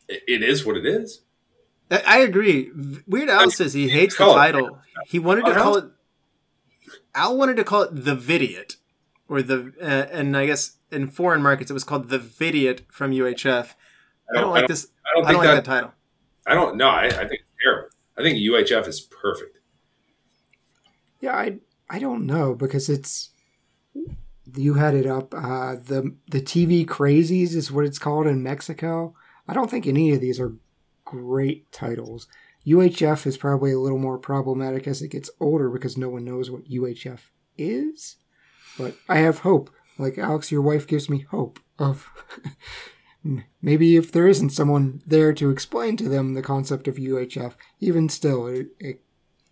It, 0.09 0.23
it 0.25 0.41
is 0.41 0.65
what 0.65 0.77
it 0.77 0.85
is. 0.85 1.23
I, 1.91 2.01
I 2.07 2.17
agree. 2.19 2.71
Weird 3.07 3.29
Al 3.29 3.51
says 3.51 3.73
he 3.73 3.89
hates 3.89 4.15
the 4.17 4.23
Call 4.23 4.35
it. 4.35 4.37
title. 4.37 4.79
He 5.05 5.19
wanted 5.19 5.43
to 5.43 5.53
call 5.53 5.75
else? 5.75 5.83
it. 5.83 5.91
Al 7.17 7.35
wanted 7.35 7.57
to 7.57 7.63
call 7.63 7.81
it 7.81 8.05
the 8.05 8.15
Vidiot, 8.15 8.75
or 9.27 9.41
the, 9.41 9.73
uh, 9.81 10.07
and 10.11 10.37
I 10.37 10.45
guess 10.45 10.77
in 10.91 11.07
foreign 11.07 11.41
markets 11.41 11.71
it 11.71 11.73
was 11.73 11.83
called 11.83 12.09
the 12.09 12.19
Vidiot 12.19 12.85
from 12.91 13.11
UHF. 13.11 13.73
I 14.33 14.39
don't 14.39 14.51
like 14.51 14.67
this. 14.67 14.87
I 15.05 15.15
don't 15.15 15.25
I 15.25 15.27
think 15.27 15.37
don't 15.37 15.45
like 15.45 15.55
that, 15.55 15.65
that 15.65 15.71
title. 15.71 15.93
I 16.45 16.53
don't 16.53 16.77
know. 16.77 16.89
I, 16.89 17.05
I 17.05 17.09
think 17.09 17.41
it's 17.41 17.63
terrible. 17.63 17.89
I 18.17 18.21
think 18.21 18.37
UHF 18.37 18.87
is 18.87 19.01
perfect. 19.01 19.57
Yeah, 21.19 21.35
I 21.35 21.57
I 21.89 21.99
don't 21.99 22.25
know 22.25 22.53
because 22.53 22.87
it's 22.87 23.31
you 24.55 24.75
had 24.75 24.93
it 24.93 25.05
up. 25.07 25.33
Uh, 25.33 25.75
the 25.75 26.15
the 26.29 26.41
TV 26.41 26.85
crazies 26.85 27.55
is 27.55 27.71
what 27.71 27.85
it's 27.85 27.99
called 27.99 28.27
in 28.27 28.43
Mexico. 28.43 29.15
I 29.47 29.53
don't 29.53 29.71
think 29.71 29.87
any 29.87 30.13
of 30.13 30.21
these 30.21 30.39
are 30.39 30.53
great 31.05 31.71
titles. 31.71 32.27
UHF 32.67 33.25
is 33.25 33.37
probably 33.37 33.71
a 33.71 33.79
little 33.79 33.97
more 33.97 34.17
problematic 34.17 34.87
as 34.87 35.01
it 35.01 35.09
gets 35.09 35.29
older 35.39 35.69
because 35.69 35.97
no 35.97 36.09
one 36.09 36.25
knows 36.25 36.51
what 36.51 36.69
UHF 36.69 37.19
is. 37.57 38.17
But 38.77 38.95
I 39.07 39.19
have 39.19 39.39
hope. 39.39 39.69
Like 39.97 40.17
Alex, 40.17 40.51
your 40.51 40.61
wife 40.61 40.85
gives 40.85 41.09
me 41.09 41.19
hope 41.19 41.59
of 41.79 42.09
maybe 43.61 43.95
if 43.95 44.11
there 44.11 44.27
isn't 44.27 44.51
someone 44.51 45.01
there 45.07 45.33
to 45.33 45.49
explain 45.49 45.97
to 45.97 46.09
them 46.09 46.33
the 46.33 46.41
concept 46.41 46.87
of 46.87 46.95
UHF, 46.95 47.53
even 47.79 48.09
still, 48.09 48.47
it, 48.47 48.67
it, 48.79 49.01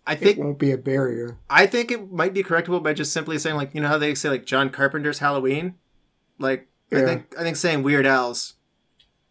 I 0.06 0.12
it 0.12 0.20
think 0.20 0.38
won't 0.38 0.58
be 0.58 0.70
a 0.70 0.78
barrier. 0.78 1.38
I 1.50 1.66
think 1.66 1.90
it 1.90 2.12
might 2.12 2.34
be 2.34 2.44
correctable 2.44 2.82
by 2.82 2.92
just 2.92 3.12
simply 3.12 3.38
saying 3.38 3.56
like 3.56 3.74
you 3.74 3.80
know 3.80 3.88
how 3.88 3.98
they 3.98 4.14
say 4.14 4.28
like 4.28 4.46
John 4.46 4.70
Carpenter's 4.70 5.18
Halloween, 5.18 5.74
like 6.38 6.68
I 6.92 7.02
think 7.02 7.34
I 7.36 7.42
think 7.42 7.56
saying 7.56 7.82
Weird 7.82 8.06
Al's 8.06 8.54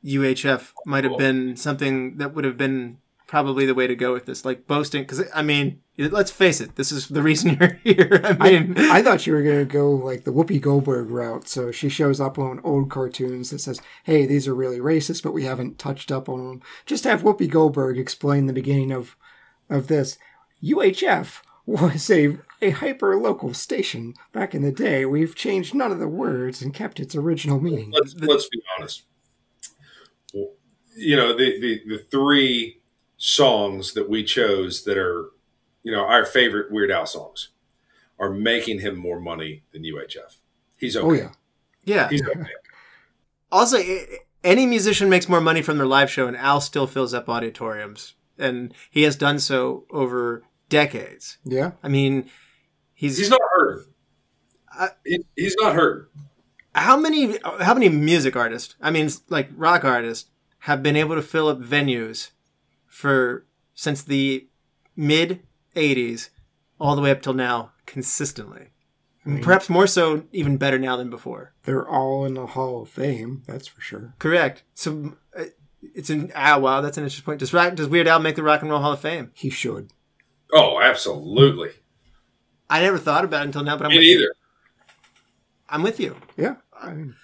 UHF 0.04 0.74
might 0.86 1.04
have 1.04 1.18
been 1.18 1.56
something 1.56 2.18
that 2.18 2.34
would 2.34 2.44
have 2.44 2.58
been 2.58 2.98
probably 3.28 3.66
the 3.66 3.76
way 3.76 3.88
to 3.88 3.96
go 3.96 4.14
with 4.14 4.26
this, 4.26 4.46
like 4.46 4.68
boasting 4.68 5.04
because 5.04 5.24
I 5.34 5.42
mean 5.42 5.82
let's 5.98 6.32
face 6.32 6.60
it, 6.60 6.76
this 6.76 6.92
is 6.92 7.08
the 7.08 7.22
reason 7.22 7.58
you're 7.60 7.80
here. 7.84 8.38
I 8.40 8.52
mean, 8.52 8.78
I 8.78 9.02
thought 9.02 9.26
you 9.26 9.34
were 9.34 9.44
gonna 9.44 9.66
go 9.66 9.92
like 9.92 10.24
the 10.24 10.32
Whoopi 10.32 10.60
Goldberg 10.60 11.10
route. 11.10 11.48
So 11.48 11.72
she 11.72 11.90
shows 11.90 12.20
up 12.20 12.38
on 12.38 12.60
old 12.64 12.90
cartoons 12.90 13.50
that 13.50 13.60
says, 13.60 13.82
"Hey, 14.04 14.26
these 14.26 14.48
are 14.48 14.56
really 14.56 14.80
racist, 14.80 15.24
but 15.24 15.34
we 15.34 15.44
haven't 15.44 15.80
touched 15.80 16.12
up 16.12 16.28
on 16.30 16.48
them." 16.48 16.62
Just 16.86 17.04
have 17.06 17.24
Whoopi 17.24 17.50
Goldberg 17.50 17.98
explain 17.98 18.46
the 18.46 18.54
beginning 18.54 18.92
of 18.92 19.16
of 19.70 19.88
this. 19.88 20.18
UHF 20.64 21.42
was 21.66 22.10
a 22.10 22.38
a 22.62 22.72
hyper 22.72 23.18
local 23.18 23.54
station 23.54 24.14
back 24.32 24.54
in 24.54 24.62
the 24.62 24.72
day. 24.72 25.06
We've 25.06 25.36
changed 25.36 25.74
none 25.74 25.92
of 25.92 26.00
the 26.00 26.08
words 26.08 26.62
and 26.62 26.74
kept 26.74 27.00
its 27.00 27.16
original 27.16 27.60
meaning. 27.60 27.92
Let's 27.92 28.16
let's 28.16 28.50
be 28.50 28.62
honest. 28.78 29.04
You 30.98 31.16
know 31.18 31.36
the, 31.36 31.60
the 31.60 31.82
the 31.88 32.04
three 32.10 32.82
songs 33.30 33.94
that 33.94 34.08
we 34.08 34.24
chose 34.24 34.84
that 34.84 34.98
are 35.00 35.32
you 35.82 35.92
know 35.92 36.06
our 36.06 36.24
favorite 36.26 36.72
Weird 36.72 36.92
Al 36.92 37.08
songs 37.08 37.50
are 38.20 38.30
making 38.32 38.80
him 38.82 38.96
more 38.96 39.20
money 39.20 39.64
than 39.74 39.82
UHF. 39.84 40.38
He's 40.78 40.96
oh, 40.96 41.10
okay. 41.10 41.22
Oh 41.24 41.24
yeah, 41.24 41.32
yeah. 41.96 42.10
He's 42.10 42.22
okay. 42.22 42.40
Also, 43.52 43.78
any 44.44 44.66
musician 44.66 45.08
makes 45.10 45.30
more 45.30 45.40
money 45.40 45.62
from 45.62 45.78
their 45.78 45.88
live 45.88 46.10
show, 46.12 46.28
and 46.28 46.36
Al 46.36 46.60
still 46.60 46.88
fills 46.88 47.14
up 47.14 47.30
auditoriums, 47.30 48.16
and 48.38 48.74
he 48.92 49.04
has 49.04 49.16
done 49.16 49.40
so 49.40 49.86
over 49.92 50.44
decades. 50.68 51.38
yeah. 51.46 51.72
I 51.82 51.88
mean, 51.88 52.30
he's, 52.94 53.18
He's 53.18 53.30
not 53.30 53.40
hurting. 53.56 53.86
I- 54.78 54.90
He- 55.06 55.26
he's 55.38 55.56
not 55.62 55.74
hurting. 55.76 56.08
how 56.74 56.98
many 56.98 57.38
how 57.62 57.74
many 57.76 57.88
music 57.88 58.36
artists? 58.36 58.76
I 58.82 58.92
mean, 58.92 59.10
like 59.30 59.50
rock 59.56 59.86
artists 59.86 60.30
have 60.60 60.84
been 60.84 60.98
able 60.98 61.16
to 61.16 61.22
fill 61.22 61.48
up 61.48 61.62
venues 61.62 62.32
for 62.96 63.46
since 63.74 64.02
the 64.02 64.48
mid 64.96 65.42
'80s 65.76 66.30
all 66.80 66.96
the 66.96 67.02
way 67.02 67.12
up 67.12 67.22
till 67.22 67.34
now 67.34 67.72
consistently. 67.86 68.70
Perhaps 69.42 69.70
more 69.70 69.88
so, 69.88 70.24
even 70.32 70.56
better 70.58 70.78
now 70.78 70.96
than 70.96 71.10
before. 71.10 71.52
They're 71.64 71.88
all 71.88 72.26
in 72.26 72.36
the 72.36 72.46
Hall 72.46 72.84
of 72.84 72.90
Fame. 72.90 73.42
That's 73.48 73.68
for 73.68 73.82
sure. 73.82 74.14
Correct. 74.20 74.62
So 74.76 75.18
uh, 75.38 75.46
it's 75.82 76.10
an 76.10 76.32
ah 76.36 76.58
wow, 76.58 76.80
that's 76.82 76.98
an 76.98 77.04
interesting 77.04 77.26
point. 77.26 77.40
Does 77.40 77.52
Rock, 77.54 77.76
does 77.76 77.88
Weird 77.88 78.08
Al 78.08 78.20
make 78.20 78.36
the 78.36 78.44
Rock 78.44 78.62
and 78.62 78.70
Roll 78.72 78.82
Hall 78.82 78.94
of 78.94 79.00
Fame? 79.02 79.32
He 79.34 79.50
should. 79.50 79.92
Oh, 80.54 80.80
absolutely. 80.80 81.72
I 82.70 82.82
never 82.82 82.98
thought 82.98 83.26
about 83.26 83.42
it 83.42 83.48
until 83.48 83.64
now, 83.64 83.76
but 83.78 83.86
I'm 83.86 83.92
Me 83.92 83.98
with 83.98 84.08
you. 84.08 84.34
I'm 85.68 85.84
with 85.84 86.00
you. 86.00 86.16
Yeah. 86.38 86.56
I 86.80 86.94
mean, 86.94 87.16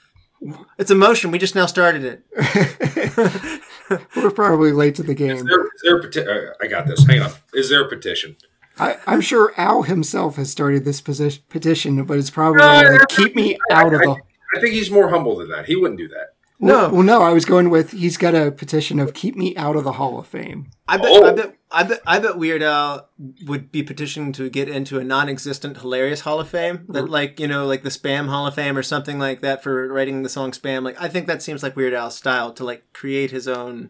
It's 0.79 0.91
a 0.91 0.95
motion. 0.95 1.31
We 1.31 1.37
just 1.37 1.55
now 1.55 1.67
started 1.67 2.03
it. 2.03 3.61
we're 4.15 4.31
probably 4.31 4.71
late 4.71 4.95
to 4.95 5.03
the 5.03 5.11
Is 5.11 5.17
game. 5.17 5.45
there, 5.45 5.65
is 5.65 5.81
there 5.83 5.97
a 5.97 6.01
peti- 6.01 6.27
uh, 6.27 6.53
I 6.61 6.67
got 6.67 6.87
this. 6.87 7.05
Hang 7.05 7.21
on. 7.21 7.31
Is 7.53 7.69
there 7.69 7.83
a 7.83 7.87
petition? 7.89 8.37
I, 8.79 8.97
I'm 9.05 9.21
sure 9.21 9.53
Al 9.57 9.83
himself 9.83 10.37
has 10.37 10.49
started 10.49 10.85
this 10.85 11.01
petition, 11.01 12.03
but 12.05 12.17
it's 12.17 12.29
probably 12.29 12.61
like, 12.61 13.07
keep 13.09 13.35
me 13.35 13.57
out 13.71 13.93
of 13.93 13.99
the. 13.99 14.15
I 14.55 14.59
think 14.59 14.73
he's 14.73 14.89
more 14.89 15.09
humble 15.09 15.37
than 15.37 15.49
that. 15.49 15.65
He 15.65 15.75
wouldn't 15.75 15.99
do 15.99 16.07
that. 16.09 16.35
No. 16.63 16.89
Well, 16.89 17.01
no, 17.03 17.21
I 17.23 17.33
was 17.33 17.43
going 17.43 17.69
with 17.71 17.91
he's 17.91 18.17
got 18.17 18.35
a 18.35 18.51
petition 18.51 18.99
of 18.99 19.13
keep 19.15 19.35
me 19.35 19.55
out 19.57 19.75
of 19.75 19.83
the 19.83 19.93
Hall 19.93 20.19
of 20.19 20.27
Fame. 20.27 20.69
I 20.87 20.97
bet, 20.97 21.07
Oh. 21.09 21.27
I 21.27 21.31
bet, 21.33 21.55
I 21.71 21.83
bet, 21.83 22.01
I 22.05 22.19
bet 22.19 22.37
Weird 22.37 22.61
Al 22.61 23.09
would 23.47 23.71
be 23.71 23.81
petitioning 23.81 24.31
to 24.33 24.49
get 24.49 24.69
into 24.69 24.99
a 24.99 25.03
non-existent 25.03 25.77
hilarious 25.77 26.21
Hall 26.21 26.39
of 26.39 26.47
Fame, 26.49 26.85
that 26.89 27.09
like 27.09 27.39
you 27.39 27.47
know, 27.47 27.65
like 27.65 27.81
the 27.83 27.89
Spam 27.89 28.27
Hall 28.29 28.45
of 28.45 28.53
Fame 28.55 28.77
or 28.77 28.83
something 28.83 29.17
like 29.17 29.41
that 29.41 29.63
for 29.63 29.91
writing 29.91 30.21
the 30.21 30.29
song 30.29 30.51
Spam. 30.51 30.83
Like 30.83 31.01
I 31.01 31.07
think 31.07 31.25
that 31.27 31.41
seems 31.41 31.63
like 31.63 31.75
Weird 31.75 31.93
Al's 31.93 32.15
style 32.15 32.53
to 32.53 32.63
like 32.63 32.83
create 32.93 33.31
his 33.31 33.47
own 33.47 33.89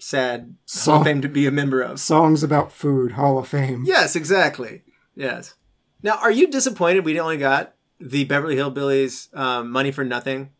sad 0.00 0.40
Hall 0.40 0.56
Song- 0.66 1.00
of 1.02 1.06
Fame 1.06 1.20
to 1.22 1.28
be 1.28 1.46
a 1.46 1.50
member 1.52 1.80
of. 1.82 2.00
Songs 2.00 2.42
about 2.42 2.72
food, 2.72 3.12
Hall 3.12 3.38
of 3.38 3.46
Fame. 3.46 3.84
Yes, 3.86 4.16
exactly. 4.16 4.82
Yes. 5.14 5.54
Now, 6.02 6.16
are 6.18 6.30
you 6.32 6.48
disappointed 6.48 7.04
we 7.04 7.18
only 7.20 7.36
got 7.38 7.74
the 8.00 8.24
Beverly 8.24 8.56
Hillbillies 8.56 9.32
um, 9.36 9.70
"Money 9.70 9.90
for 9.92 10.04
Nothing" 10.04 10.50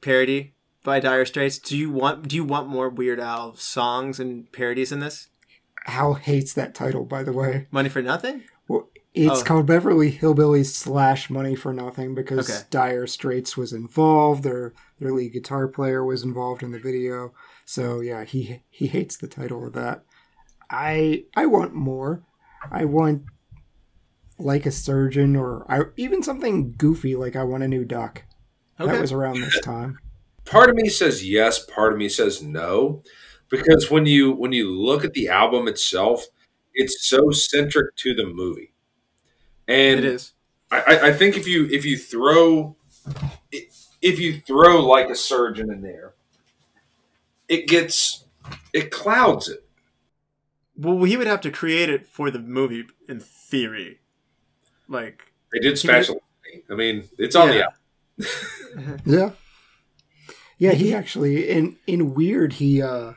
parody 0.00 0.54
by 0.86 1.00
Dire 1.00 1.26
Straits? 1.26 1.58
Do 1.58 1.76
you 1.76 1.90
want 1.90 2.28
Do 2.28 2.36
you 2.36 2.44
want 2.44 2.68
more 2.68 2.88
Weird 2.88 3.20
Al 3.20 3.54
songs 3.56 4.18
and 4.18 4.50
parodies 4.52 4.90
in 4.92 5.00
this? 5.00 5.28
Al 5.86 6.14
hates 6.14 6.54
that 6.54 6.74
title, 6.74 7.04
by 7.04 7.22
the 7.22 7.32
way. 7.32 7.66
"Money 7.70 7.90
for 7.90 8.00
Nothing"? 8.00 8.42
Well, 8.66 8.88
it's 9.14 9.42
Oh. 9.42 9.44
called 9.44 9.66
Beverly 9.66 10.12
Hillbillies 10.12 10.66
slash 10.74 11.28
Money 11.30 11.54
for 11.54 11.72
Nothing 11.72 12.14
because 12.14 12.48
Okay. 12.50 12.66
Dire 12.70 13.06
Straits 13.06 13.56
was 13.56 13.72
involved. 13.72 14.42
Their 14.42 14.72
their 14.98 15.12
lead 15.12 15.32
guitar 15.32 15.68
player 15.68 16.04
was 16.04 16.22
involved 16.22 16.62
in 16.62 16.72
the 16.72 16.78
video. 16.78 17.34
So 17.64 18.00
yeah, 18.00 18.24
he 18.24 18.62
he 18.70 18.86
hates 18.86 19.16
the 19.16 19.28
title 19.28 19.66
of 19.66 19.72
that. 19.74 20.04
I 20.70 21.24
I 21.36 21.46
want 21.46 21.74
more. 21.74 22.22
I 22.70 22.84
want 22.84 23.22
like 24.38 24.66
a 24.66 24.70
surgeon, 24.72 25.34
or 25.36 25.64
I, 25.70 25.82
even 25.96 26.22
something 26.22 26.74
goofy 26.76 27.16
like 27.16 27.36
I 27.36 27.42
Want 27.44 27.62
a 27.62 27.68
New 27.68 27.84
Duck. 27.84 28.24
Okay. 28.80 28.90
That 28.92 29.00
was 29.00 29.12
around 29.12 29.40
this 29.40 29.58
time. 29.60 29.98
Part 30.46 30.70
of 30.70 30.76
me 30.76 30.88
says 30.88 31.28
yes 31.28 31.64
part 31.64 31.92
of 31.92 31.98
me 31.98 32.08
says 32.08 32.42
no 32.42 33.02
because 33.50 33.90
when 33.90 34.06
you 34.06 34.32
when 34.32 34.52
you 34.52 34.70
look 34.70 35.04
at 35.04 35.12
the 35.12 35.28
album 35.28 35.68
itself 35.68 36.26
it's 36.74 37.08
so 37.08 37.30
centric 37.30 37.94
to 37.96 38.14
the 38.14 38.26
movie 38.26 38.72
and 39.68 40.00
it 40.00 40.04
is. 40.04 40.32
I, 40.70 40.80
I- 40.80 41.06
I 41.08 41.12
think 41.12 41.36
if 41.36 41.46
you 41.48 41.66
if 41.70 41.84
you 41.84 41.96
throw 41.98 42.76
if 44.02 44.18
you 44.20 44.40
throw 44.40 44.80
like 44.86 45.08
a 45.10 45.14
surgeon 45.14 45.70
in 45.72 45.82
there 45.82 46.14
it 47.48 47.66
gets 47.68 48.24
it 48.72 48.90
clouds 48.90 49.48
it 49.48 49.64
Well, 50.76 51.04
he 51.04 51.16
would 51.16 51.26
have 51.26 51.40
to 51.42 51.50
create 51.50 51.88
it 51.88 52.06
for 52.06 52.30
the 52.30 52.38
movie 52.38 52.84
in 53.08 53.18
theory. 53.20 54.00
Like, 54.88 55.32
they 55.52 55.58
did 55.60 55.78
special 55.78 56.22
i 56.70 56.74
mean 56.74 57.04
it's 57.18 57.34
on 57.36 57.48
the 57.48 57.56
Yeah. 57.56 57.68
album 58.76 59.00
Yeah. 59.06 59.30
Yeah, 60.58 60.72
he 60.72 60.94
actually 60.94 61.48
in 61.48 61.76
in 61.86 62.14
Weird 62.14 62.54
he 62.54 62.80
uh 62.82 63.12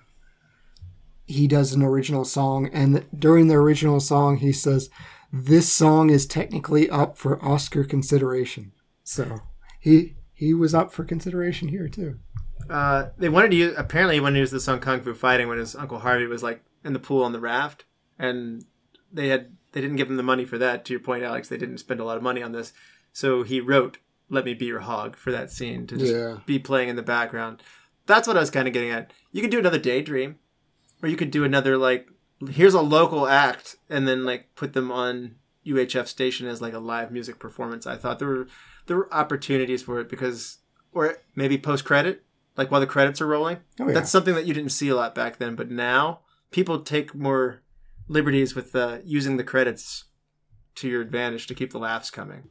he 1.25 1.47
does 1.47 1.73
an 1.73 1.83
original 1.83 2.25
song 2.25 2.69
and 2.73 3.05
during 3.17 3.47
the 3.47 3.55
original 3.55 3.99
song 3.99 4.37
he 4.37 4.51
says 4.51 4.89
this 5.31 5.71
song 5.71 6.09
is 6.09 6.25
technically 6.25 6.89
up 6.89 7.17
for 7.17 7.43
Oscar 7.45 7.83
consideration. 7.83 8.71
So, 9.03 9.41
he 9.79 10.15
he 10.33 10.53
was 10.53 10.73
up 10.73 10.91
for 10.91 11.03
consideration 11.03 11.67
here 11.67 11.87
too. 11.87 12.19
uh, 12.69 13.09
they 13.17 13.29
wanted 13.29 13.51
to 13.51 13.57
use. 13.57 13.75
Apparently, 13.77 14.15
he 14.15 14.21
wanted 14.21 14.35
to 14.35 14.39
use 14.39 14.51
the 14.51 14.59
song 14.59 14.79
"Kung 14.79 15.01
Fu 15.01 15.13
Fighting" 15.13 15.47
when 15.47 15.59
his 15.59 15.75
uncle 15.75 15.99
Harvey 15.99 16.25
was 16.25 16.41
like 16.41 16.63
in 16.83 16.93
the 16.93 16.99
pool 16.99 17.23
on 17.23 17.31
the 17.31 17.39
raft, 17.39 17.85
and 18.17 18.65
they 19.11 19.27
had 19.27 19.55
they 19.71 19.81
didn't 19.81 19.97
give 19.97 20.09
him 20.09 20.17
the 20.17 20.23
money 20.23 20.45
for 20.45 20.57
that. 20.57 20.83
To 20.85 20.93
your 20.93 20.99
point, 20.99 21.23
Alex, 21.23 21.47
they 21.47 21.57
didn't 21.57 21.77
spend 21.79 21.99
a 21.99 22.03
lot 22.05 22.17
of 22.17 22.23
money 22.23 22.41
on 22.41 22.51
this, 22.53 22.73
so 23.13 23.43
he 23.43 23.59
wrote 23.61 23.97
"Let 24.29 24.45
Me 24.45 24.53
Be 24.53 24.65
Your 24.65 24.79
Hog" 24.81 25.15
for 25.15 25.31
that 25.31 25.51
scene 25.51 25.87
to 25.87 25.97
just 25.97 26.13
Yeah. 26.13 26.37
be 26.45 26.59
playing 26.59 26.89
in 26.89 26.95
the 26.95 27.01
background. 27.03 27.61
That's 28.05 28.27
what 28.27 28.37
I 28.37 28.39
was 28.39 28.49
kind 28.49 28.67
of 28.67 28.73
getting 28.73 28.89
at. 28.89 29.11
You 29.31 29.41
could 29.41 29.51
do 29.51 29.59
another 29.59 29.79
Daydream, 29.79 30.37
or 31.03 31.09
you 31.09 31.15
could 31.17 31.31
do 31.31 31.43
another 31.43 31.77
like 31.77 32.07
here's 32.51 32.73
a 32.73 32.81
local 32.81 33.27
act, 33.27 33.75
and 33.89 34.07
then 34.07 34.25
like 34.25 34.55
put 34.55 34.73
them 34.73 34.91
on 34.91 35.35
UHF 35.65 36.07
station 36.07 36.47
as 36.47 36.61
like 36.61 36.73
a 36.73 36.79
live 36.79 37.11
music 37.11 37.37
performance. 37.39 37.85
I 37.85 37.97
thought 37.97 38.19
there 38.19 38.27
were 38.29 38.47
there 38.87 38.97
were 38.97 39.13
opportunities 39.13 39.83
for 39.83 39.99
it 39.99 40.09
because, 40.09 40.59
or 40.91 41.17
maybe 41.35 41.57
post 41.57 41.85
credit, 41.85 42.23
like 42.57 42.71
while 42.71 42.81
the 42.81 42.87
credits 42.87 43.21
are 43.21 43.27
rolling. 43.27 43.57
Oh 43.79 43.87
yeah. 43.87 43.93
That's 43.93 44.09
something 44.09 44.35
that 44.35 44.45
you 44.47 44.53
didn't 44.53 44.71
see 44.71 44.89
a 44.89 44.95
lot 44.95 45.13
back 45.13 45.37
then, 45.37 45.55
but 45.55 45.69
now 45.69 46.21
people 46.51 46.79
take 46.79 47.13
more 47.13 47.61
liberties 48.07 48.55
with 48.55 48.75
uh, 48.75 48.99
using 49.03 49.37
the 49.37 49.43
credits 49.43 50.05
to 50.75 50.87
your 50.87 51.01
advantage 51.01 51.45
to 51.47 51.53
keep 51.53 51.71
the 51.71 51.77
laughs 51.79 52.09
coming. 52.09 52.49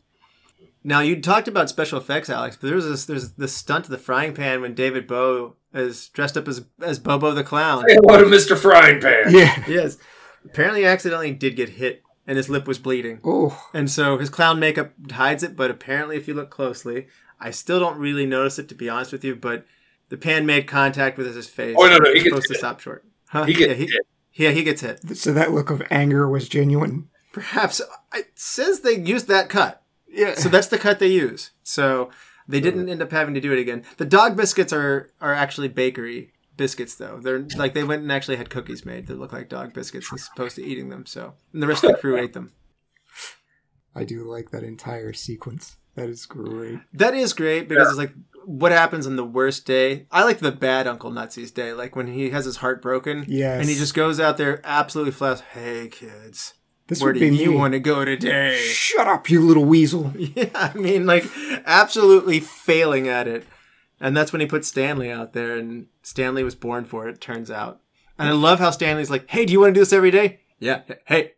Now 0.85 1.01
you 1.01 1.21
talked 1.21 1.49
about 1.49 1.69
special 1.69 1.99
effects, 1.99 2.31
Alex, 2.31 2.57
but 2.61 2.69
there's 2.69 2.85
this 2.85 3.05
there's 3.05 3.33
this 3.33 3.55
stunt 3.55 3.87
to 3.87 3.91
the 3.91 3.99
frying 3.99 4.35
pan 4.35 4.61
when 4.61 4.75
David 4.75 5.07
Bowie 5.07 5.53
is 5.75 6.09
dressed 6.09 6.37
up 6.37 6.49
as 6.49 6.65
as 6.81 6.99
Bobo 6.99 7.33
the 7.33 7.45
clown. 7.45 7.85
Hey, 7.89 7.97
what 8.01 8.21
a 8.21 8.25
mr 8.25 8.57
frying 8.57 9.01
pan 9.01 9.25
yeah. 9.31 9.65
Yes, 9.69 9.99
apparently 10.45 10.85
accidentally 10.85 11.33
did 11.33 11.57
get 11.57 11.71
hit 11.71 12.03
and 12.27 12.37
his 12.37 12.49
lip 12.51 12.69
was 12.69 12.79
bleeding, 12.79 13.21
Oh, 13.25 13.69
and 13.73 13.91
so 13.91 14.19
his 14.19 14.29
clown 14.31 14.61
makeup 14.61 14.93
hides 15.11 15.43
it. 15.43 15.57
But 15.57 15.71
apparently, 15.71 16.17
if 16.17 16.29
you 16.29 16.35
look 16.35 16.51
closely, 16.51 17.07
I 17.41 17.51
still 17.51 17.81
don't 17.81 17.99
really 17.99 18.27
notice 18.27 18.59
it 18.59 18.69
to 18.69 18.75
be 18.75 18.89
honest 18.89 19.13
with 19.13 19.25
you. 19.25 19.35
But 19.35 19.65
the 20.11 20.19
pan 20.19 20.45
made 20.45 20.67
contact 20.67 21.17
with 21.17 21.35
his 21.35 21.49
face. 21.49 21.75
Oh, 21.79 21.87
no, 21.87 21.97
no, 21.97 22.11
he 22.13 22.17
gets 22.21 22.29
supposed 22.29 22.47
to 22.49 22.53
hit. 22.53 22.59
stop 22.59 22.81
short. 22.81 23.05
Huh? 23.29 23.45
he 23.45 23.55
gets 23.55 23.69
yeah, 23.69 23.75
he, 23.75 23.83
hit. 23.85 24.07
yeah, 24.35 24.51
he 24.51 24.63
gets 24.63 24.81
hit. 24.83 25.17
so 25.17 25.33
that 25.33 25.53
look 25.53 25.71
of 25.71 25.83
anger 25.91 26.29
was 26.29 26.49
genuine. 26.49 27.09
Perhaps 27.33 27.81
it 28.15 28.31
says 28.35 28.81
they 28.81 28.97
used 28.99 29.29
that 29.29 29.49
cut, 29.49 29.83
Yeah. 30.19 30.35
so 30.35 30.49
that's 30.49 30.67
the 30.67 30.79
cut 30.79 30.99
they 30.99 31.09
use. 31.09 31.51
So 31.63 32.11
they 32.49 32.61
didn't 32.61 32.89
end 32.89 33.03
up 33.03 33.13
having 33.13 33.35
to 33.35 33.41
do 33.41 33.53
it 33.53 33.59
again. 33.59 33.85
The 33.99 34.05
dog 34.05 34.37
biscuits 34.37 34.73
are 34.73 35.11
are 35.21 35.35
actually 35.35 35.69
bakery 35.69 36.33
biscuits, 36.57 36.97
though. 36.97 37.21
They're 37.23 37.47
like 37.57 37.73
they 37.73 37.85
went 37.85 38.03
and 38.03 38.13
actually 38.13 38.37
had 38.37 38.51
cookies 38.51 38.85
made 38.85 39.07
that 39.07 39.19
look 39.19 39.33
like 39.33 39.49
dog 39.49 39.73
biscuits 39.73 40.13
as 40.13 40.29
opposed 40.35 40.57
to 40.57 40.65
eating 40.65 40.91
them. 40.91 41.07
So 41.07 41.35
and 41.53 41.63
the 41.63 41.67
rest 41.67 41.85
of 41.85 41.93
the 41.93 41.99
crew 41.99 42.19
ate 42.19 42.35
them. 42.35 42.53
I 43.95 44.05
do 44.05 44.25
like 44.25 44.51
that 44.51 44.63
entire 44.63 45.13
sequence. 45.13 45.77
That 45.95 46.09
is 46.09 46.27
great. 46.27 46.79
That 46.93 47.15
is 47.15 47.33
great 47.33 47.69
because 47.69 47.89
it's 47.89 47.99
like 47.99 48.13
what 48.45 48.71
happens 48.73 49.07
on 49.07 49.17
the 49.17 49.25
worst 49.25 49.67
day. 49.67 50.07
I 50.11 50.25
like 50.25 50.39
the 50.39 50.53
bad 50.53 50.87
Uncle 50.87 51.11
Nutsy's 51.11 51.51
day, 51.51 51.73
like 51.73 51.97
when 51.97 52.07
he 52.07 52.31
has 52.31 52.45
his 52.45 52.59
heart 52.59 52.81
broken. 52.81 53.25
Yes. 53.27 53.61
And 53.61 53.69
he 53.69 53.75
just 53.75 53.95
goes 53.95 54.21
out 54.21 54.37
there 54.37 54.61
absolutely 54.65 55.13
flat. 55.13 55.41
Hey 55.53 55.89
kids, 55.89 56.55
This 56.89 57.01
where 57.03 57.13
would 57.13 57.21
do 57.21 57.31
be 57.31 57.37
you 57.37 57.51
me. 57.51 57.57
want 57.57 57.73
to 57.75 57.81
go 57.81 58.05
today? 58.05 58.57
Shut 58.57 59.07
up, 59.07 59.29
you 59.31 59.41
little 59.43 59.65
weasel. 59.65 60.13
Yeah, 60.19 60.49
I 60.55 60.73
mean, 60.77 61.07
like 61.07 61.25
absolutely 61.67 62.41
failing 62.41 63.09
at 63.09 63.29
it. 63.29 63.47
And 64.01 64.17
that's 64.17 64.33
when 64.33 64.41
he 64.41 64.47
put 64.47 64.65
Stanley 64.65 65.11
out 65.11 65.33
there, 65.33 65.57
and 65.57 65.87
Stanley 66.03 66.45
was 66.45 66.55
born 66.55 66.85
for 66.85 67.09
it. 67.09 67.21
Turns 67.21 67.51
out, 67.51 67.81
and 68.19 68.29
I 68.29 68.33
love 68.33 68.59
how 68.61 68.71
Stanley's 68.71 69.11
like, 69.11 69.29
"Hey, 69.29 69.45
do 69.45 69.53
you 69.53 69.61
want 69.61 69.71
to 69.71 69.75
do 69.75 69.81
this 69.81 69.93
every 69.93 70.11
day?" 70.13 70.41
Yeah. 70.61 70.83
Hey, 71.05 71.33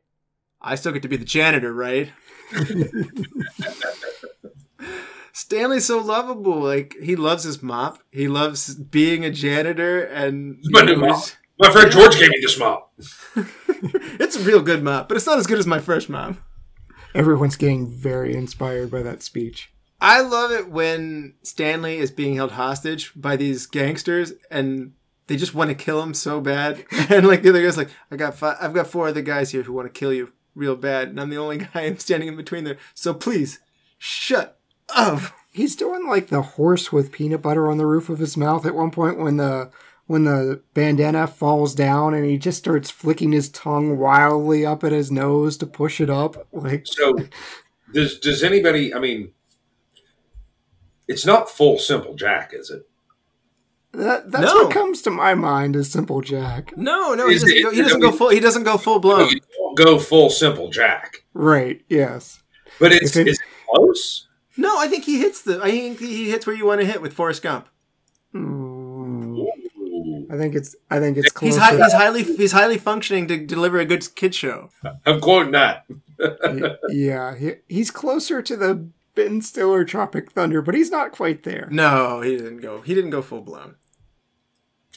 I 0.61 0.75
still 0.75 0.93
get 0.93 1.03
to 1.03 1.09
be 1.09 1.17
the 1.17 1.25
janitor, 1.25 1.73
right? 1.73 2.11
Stanley's 5.33 5.87
so 5.87 5.99
lovable. 5.99 6.61
Like 6.61 6.95
he 7.03 7.17
loves 7.17 7.45
his 7.45 7.63
mop. 7.63 8.03
He 8.11 8.29
loves 8.29 8.75
being 8.75 9.25
a 9.25 9.31
janitor, 9.31 10.03
and 10.03 10.59
my 10.65 10.83
new 10.83 10.97
mop. 10.97 11.25
My 11.61 11.71
friend 11.71 11.93
george 11.93 12.19
gave 12.19 12.31
me 12.31 12.39
this 12.43 12.59
mop 12.59 12.93
it's 13.83 14.37
a 14.37 14.41
real 14.41 14.63
good 14.63 14.83
mop, 14.83 15.09
but 15.09 15.17
it's 15.17 15.27
not 15.27 15.39
as 15.39 15.47
good 15.47 15.59
as 15.59 15.67
my 15.67 15.81
first 15.81 16.09
mop. 16.09 16.37
Everyone's 17.15 17.57
getting 17.57 17.89
very 17.89 18.35
inspired 18.35 18.91
by 18.91 19.03
that 19.03 19.23
speech. 19.23 19.73
I 20.01 20.21
love 20.21 20.53
it 20.53 20.71
when 20.71 21.35
Stanley 21.43 21.99
is 21.99 22.11
being 22.11 22.37
held 22.37 22.53
hostage 22.53 23.13
by 23.15 23.37
these 23.37 23.67
gangsters 23.67 24.33
and 24.51 24.93
they 25.27 25.37
just 25.37 25.55
want 25.55 25.69
to 25.69 25.75
kill 25.75 26.03
him 26.03 26.15
so 26.15 26.41
bad. 26.41 26.85
And 27.11 27.27
like 27.27 27.43
the 27.43 27.51
other 27.51 27.63
guy's 27.63 27.77
like, 27.77 27.91
I 28.11 28.17
got 28.17 28.35
five, 28.37 28.57
I've 28.61 28.75
got 28.75 28.87
four 28.87 29.09
other 29.09 29.23
guys 29.23 29.51
here 29.51 29.63
who 29.63 29.73
want 29.73 29.93
to 29.93 29.99
kill 29.99 30.13
you 30.13 30.33
real 30.55 30.77
bad, 30.77 31.09
and 31.09 31.21
I'm 31.21 31.31
the 31.31 31.39
only 31.39 31.59
guy 31.75 31.83
I'm 31.83 31.99
standing 31.99 32.29
in 32.29 32.37
between 32.37 32.65
there. 32.65 32.79
So 32.95 33.15
please, 33.15 33.61
shut 33.99 34.59
up. 34.95 35.21
He's 35.53 35.77
doing 35.77 36.07
like 36.09 36.29
the 36.29 36.43
horse 36.43 36.93
with 36.93 37.13
peanut 37.13 37.43
butter 37.43 37.69
on 37.69 37.79
the 37.79 37.87
roof 37.87 38.09
of 38.09 38.21
his 38.21 38.37
mouth 38.37 38.65
at 38.65 38.75
one 38.75 38.91
point 38.91 39.19
when 39.19 39.37
the 39.37 39.71
when 40.11 40.25
the 40.25 40.61
bandana 40.75 41.25
falls 41.29 41.73
down 41.73 42.15
and 42.15 42.25
he 42.25 42.37
just 42.37 42.59
starts 42.59 42.91
flicking 42.91 43.31
his 43.31 43.49
tongue 43.49 43.97
wildly 43.97 44.67
up 44.67 44.83
at 44.83 44.91
his 44.91 45.09
nose 45.13 45.57
to 45.57 45.65
push 45.67 46.01
it 46.01 46.11
up. 46.11 46.49
Like 46.53 46.85
So, 46.85 47.15
does 47.95 48.19
does 48.19 48.43
anybody? 48.43 48.93
I 48.93 48.99
mean, 48.99 49.31
it's 51.07 51.25
not 51.25 51.49
full 51.49 51.79
simple 51.79 52.15
Jack, 52.17 52.51
is 52.53 52.71
it? 52.71 52.89
that, 53.93 54.33
that's 54.33 54.53
No. 54.53 54.65
what 54.65 54.73
comes 54.73 55.01
to 55.03 55.11
my 55.11 55.35
mind 55.35 55.77
is 55.77 55.91
Simple 55.93 56.21
Jack. 56.23 56.77
No, 56.77 57.15
no, 57.15 57.29
he 57.29 57.37
Is 57.37 57.43
doesn't, 57.43 57.57
it- 57.57 57.63
go, 57.63 57.71
he 57.71 57.83
doesn't 57.83 58.01
go 58.01 58.11
full. 58.13 58.29
He 58.31 58.41
doesn't 58.41 58.65
go 58.65 58.77
full 58.79 58.99
blown. 58.99 59.29
You 59.31 59.41
don't 59.59 59.77
go 59.77 59.99
full 60.01 60.29
simple 60.31 60.71
Jack, 60.71 61.25
Right, 61.35 61.83
yes. 61.89 62.43
but 62.81 62.91
it's 62.93 63.15
If 63.17 63.27
it- 63.27 63.31
is 63.31 63.39
it 63.39 63.47
close? 63.73 64.27
No, 64.57 64.77
I 64.79 64.89
think 64.89 65.05
he 65.05 65.21
hits 65.21 65.43
the. 65.43 65.61
I 65.63 65.71
think 65.71 66.01
he 66.01 66.31
hits 66.31 66.47
where 66.49 66.57
you 66.57 66.67
want 66.67 66.81
to 66.81 66.87
hit 66.87 67.01
with 67.01 67.13
Forrest 67.13 67.43
Gump. 67.43 67.69
Mm, 68.35 68.45
Ooh. 68.45 68.70
I 70.31 70.37
think 70.37 70.55
it's 70.55 70.77
I 70.91 71.01
think 71.01 71.17
it's 71.17 71.27
He's 71.41 71.57
closer. 71.57 71.61
high, 71.61 71.77
he's 71.77 71.93
highly 71.93 72.23
he's 72.23 72.53
highly 72.53 72.79
functioning 72.79 73.27
to 73.29 73.45
deliver 73.45 73.79
a 73.81 73.85
good 73.85 74.15
kid 74.15 74.35
show. 74.35 74.71
I'm 75.05 75.21
quoting 75.21 75.53
that. 75.53 75.87
yeah, 76.91 77.35
he, 77.35 77.55
he's 77.69 77.91
closer 77.91 78.41
to 78.41 78.57
the 78.57 78.89
Ben 79.15 79.43
Stiller 79.43 79.85
Tropic 79.85 80.31
Thunder, 80.31 80.63
but 80.63 80.75
he's 80.75 80.91
not 80.91 81.11
quite 81.11 81.43
there. 81.43 81.69
No, 81.73 82.21
he 82.21 82.37
didn't 82.37 82.61
go. 82.61 82.81
He 82.83 82.95
didn't 82.95 83.11
go 83.11 83.23
full 83.23 83.41
blown. 83.41 83.75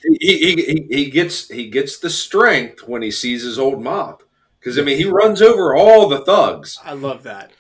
He, 0.03 0.17
he, 0.19 0.55
he, 0.61 0.87
he 0.89 1.09
gets 1.09 1.47
he 1.47 1.69
gets 1.69 1.97
the 1.97 2.09
strength 2.09 2.87
when 2.87 3.01
he 3.01 3.09
sees 3.09 3.43
his 3.43 3.57
old 3.57 3.81
mop 3.81 4.21
because 4.59 4.77
I 4.77 4.81
mean 4.83 4.97
he 4.97 5.05
runs 5.05 5.41
over 5.41 5.75
all 5.75 6.07
the 6.09 6.19
thugs. 6.23 6.77
I 6.83 6.93
love 6.93 7.23
that. 7.23 7.51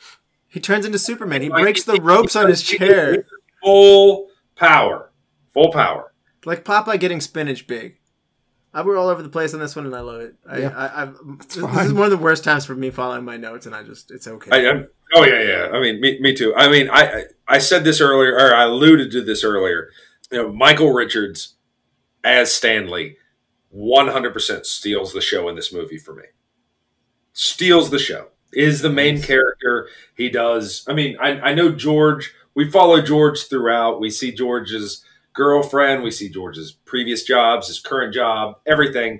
He 0.47 0.59
turns 0.59 0.85
into 0.85 0.99
Superman. 0.99 1.41
He 1.41 1.49
breaks 1.49 1.83
the 1.83 1.99
ropes 1.99 2.35
on 2.35 2.47
his 2.49 2.61
chair. 2.61 3.25
Full 3.63 4.27
power, 4.55 5.11
full 5.53 5.71
power. 5.71 6.12
Like 6.45 6.63
Popeye 6.63 6.99
getting 6.99 7.21
spinach 7.21 7.67
big. 7.67 7.97
I 8.73 8.81
were 8.81 8.97
all 8.97 9.09
over 9.09 9.21
the 9.21 9.29
place 9.29 9.53
on 9.53 9.59
this 9.59 9.75
one, 9.75 9.85
and 9.85 9.95
I 9.95 9.99
love 9.99 10.21
it. 10.21 10.35
I, 10.49 10.57
Yeah. 10.57 10.69
I, 10.69 11.03
I've, 11.03 11.17
this 11.47 11.57
is 11.57 11.93
one 11.93 12.05
of 12.05 12.09
the 12.11 12.17
worst 12.17 12.43
times 12.43 12.65
for 12.65 12.73
me 12.73 12.89
following 12.89 13.23
my 13.23 13.37
notes, 13.37 13.67
and 13.67 13.75
I 13.75 13.83
just 13.83 14.09
it's 14.09 14.27
okay. 14.27 14.49
I, 14.51 14.69
I'm, 14.69 14.87
oh 15.13 15.23
yeah, 15.25 15.41
yeah. 15.41 15.69
I 15.71 15.79
mean, 15.79 16.01
me, 16.01 16.19
me 16.19 16.33
too. 16.33 16.55
I 16.55 16.69
mean, 16.69 16.89
I, 16.89 17.01
I 17.01 17.23
I 17.47 17.57
said 17.59 17.83
this 17.83 18.01
earlier, 18.01 18.33
or 18.35 18.55
I 18.55 18.63
alluded 18.63 19.11
to 19.11 19.21
this 19.21 19.43
earlier. 19.43 19.89
You 20.31 20.41
know, 20.41 20.51
Michael 20.51 20.91
Richards 20.91 21.55
as 22.23 22.51
Stanley, 22.51 23.17
one 23.69 24.07
hundred 24.07 24.33
percent 24.33 24.65
steals 24.65 25.13
the 25.13 25.21
show 25.21 25.47
in 25.49 25.55
this 25.55 25.71
movie 25.71 25.99
for 25.99 26.15
me. 26.15 26.23
Steals 27.31 27.91
the 27.91 27.99
show. 27.99 28.29
Is 28.51 28.81
the 28.81 28.89
main 28.89 29.21
character. 29.21 29.87
He 30.15 30.29
does. 30.29 30.85
I 30.87 30.93
mean, 30.93 31.17
I, 31.19 31.39
I 31.39 31.53
know 31.53 31.71
George. 31.71 32.33
We 32.55 32.69
follow 32.69 33.01
George 33.01 33.47
throughout. 33.47 33.99
We 33.99 34.11
see 34.11 34.31
George's 34.31 35.03
girlfriend. 35.33 36.03
We 36.03 36.11
see 36.11 36.29
George's 36.29 36.71
previous 36.71 37.23
jobs, 37.23 37.67
his 37.67 37.79
current 37.79 38.13
job, 38.13 38.59
everything. 38.65 39.19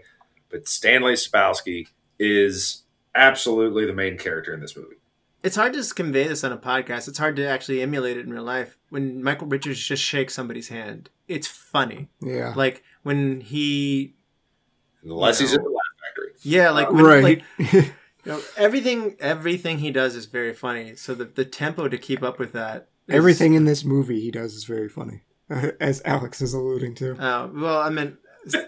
But 0.49 0.67
Stanley 0.67 1.13
Spadowski 1.13 1.87
is 2.19 2.83
absolutely 3.15 3.85
the 3.85 3.93
main 3.93 4.17
character 4.17 4.53
in 4.53 4.59
this 4.61 4.75
movie. 4.77 4.95
It's 5.41 5.55
hard 5.57 5.73
to 5.73 5.79
just 5.79 5.95
convey 5.95 6.27
this 6.27 6.43
on 6.43 6.51
a 6.53 6.57
podcast. 6.57 7.07
It's 7.09 7.17
hard 7.17 7.35
to 7.35 7.45
actually 7.45 7.81
emulate 7.81 8.15
it 8.17 8.25
in 8.25 8.31
real 8.31 8.43
life. 8.43 8.77
When 8.89 9.21
Michael 9.21 9.47
Richards 9.47 9.79
just 9.83 10.01
shakes 10.01 10.33
somebody's 10.33 10.69
hand, 10.69 11.09
it's 11.27 11.47
funny. 11.47 12.07
Yeah. 12.21 12.53
Like 12.55 12.81
when 13.03 13.41
he, 13.41 14.15
Unless 15.03 15.41
You 15.41 15.47
he's 15.47 15.55
in 15.55 15.63
the 15.63 15.69
Laugh 15.69 15.81
Factory. 16.07 16.31
yeah, 16.43 16.69
like 16.69 16.89
when, 16.91 17.03
right. 17.03 17.23
like 17.23 17.43
you 17.73 17.83
know, 18.25 18.41
everything, 18.55 19.17
everything 19.19 19.79
he 19.79 19.91
does 19.91 20.15
is 20.15 20.27
very 20.27 20.53
funny. 20.53 20.95
So 20.95 21.13
the 21.13 21.25
the 21.25 21.43
tempo 21.43 21.89
to 21.89 21.97
keep 21.97 22.23
up 22.23 22.39
with 22.39 22.53
that, 22.53 22.87
is- 23.09 23.15
Everything 23.15 23.53
in 23.53 23.65
this 23.65 23.83
movie 23.83 24.21
he 24.21 24.31
does 24.31 24.53
is 24.53 24.63
very 24.63 24.87
funny, 24.87 25.23
as 25.79 26.01
Alex 26.05 26.41
is 26.41 26.53
alluding 26.53 26.95
to. 26.95 27.13
Uh, 27.13 27.47
well, 27.53 27.79
I 27.79 27.89
meant 27.89 28.17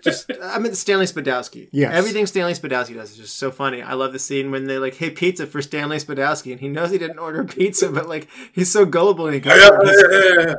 just 0.04 0.32
I 0.42 0.58
meant 0.60 0.78
Stanley 0.78 1.06
Spadowski. 1.06 1.68
Yes. 1.72 1.94
everything 1.94 2.26
Stanley 2.26 2.54
Spadowski 2.54 2.94
does 2.96 3.12
is 3.12 3.18
just 3.18 3.36
so 3.38 3.52
funny. 3.52 3.82
I 3.82 3.94
love 3.94 4.14
the 4.14 4.20
scene 4.20 4.52
when 4.52 4.66
they 4.66 4.78
like, 4.78 4.96
"Hey, 4.96 5.10
pizza 5.10 5.46
for 5.46 5.62
Stanley 5.62 5.98
Spadowski," 5.98 6.52
and 6.52 6.62
he 6.62 6.68
knows 6.68 6.92
he 6.92 6.98
didn't 6.98 7.20
order 7.20 7.44
pizza, 7.44 7.90
but 7.90 8.08
like 8.08 8.28
he's 8.54 8.72
so 8.72 8.86
gullible 8.86 9.26
and 9.26 9.36
he 9.36 9.42
goes, 9.42 9.58
Yeah, 9.60 9.70
yeah, 9.84 9.94
yeah, 10.12 10.46
yeah. 10.48 10.54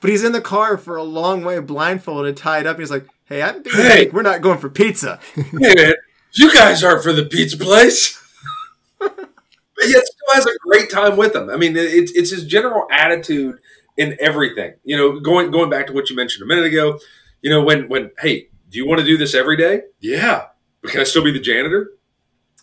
but 0.00 0.10
he's 0.10 0.24
in 0.24 0.32
the 0.32 0.40
car 0.40 0.78
for 0.78 0.96
a 0.96 1.02
long 1.02 1.44
way, 1.44 1.58
blindfolded, 1.60 2.36
tied 2.36 2.66
up. 2.66 2.78
He's 2.78 2.90
like, 2.90 3.06
"Hey, 3.24 3.42
I'm 3.42 3.62
being 3.62 3.76
Hey. 3.76 4.08
we're 4.10 4.22
not 4.22 4.40
going 4.40 4.58
for 4.58 4.70
pizza." 4.70 5.20
Hey 5.34 5.44
man, 5.52 5.94
you 6.32 6.52
guys 6.52 6.82
aren't 6.82 7.02
for 7.02 7.12
the 7.12 7.24
pizza 7.24 7.58
place. 7.58 8.22
but 8.98 9.84
yet 9.84 10.02
still 10.06 10.34
has 10.34 10.46
a 10.46 10.56
great 10.60 10.90
time 10.90 11.16
with 11.18 11.34
them. 11.34 11.50
I 11.50 11.56
mean, 11.56 11.76
it's 11.76 12.12
it's 12.12 12.30
his 12.30 12.46
general 12.46 12.86
attitude 12.90 13.58
in 13.96 14.16
everything. 14.20 14.74
You 14.84 14.96
know, 14.96 15.20
going 15.20 15.50
going 15.50 15.70
back 15.70 15.86
to 15.88 15.92
what 15.92 16.10
you 16.10 16.16
mentioned 16.16 16.42
a 16.42 16.46
minute 16.46 16.66
ago. 16.66 16.98
You 17.42 17.50
know, 17.50 17.62
when 17.62 17.88
when 17.88 18.10
hey, 18.18 18.48
do 18.70 18.78
you 18.78 18.86
want 18.86 19.00
to 19.00 19.06
do 19.06 19.16
this 19.16 19.34
every 19.34 19.56
day? 19.56 19.82
Yeah, 20.00 20.46
but 20.82 20.90
can 20.90 21.00
I 21.00 21.04
still 21.04 21.24
be 21.24 21.32
the 21.32 21.40
janitor? 21.40 21.92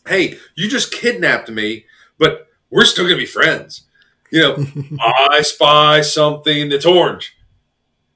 Hey, 0.07 0.37
you 0.55 0.67
just 0.67 0.91
kidnapped 0.91 1.49
me, 1.49 1.85
but 2.17 2.47
we're 2.69 2.85
still 2.85 3.05
gonna 3.05 3.17
be 3.17 3.25
friends. 3.25 3.83
You 4.31 4.41
know, 4.41 4.65
I 4.99 5.41
spy 5.41 6.01
something 6.01 6.69
that's 6.69 6.85
orange. 6.85 7.37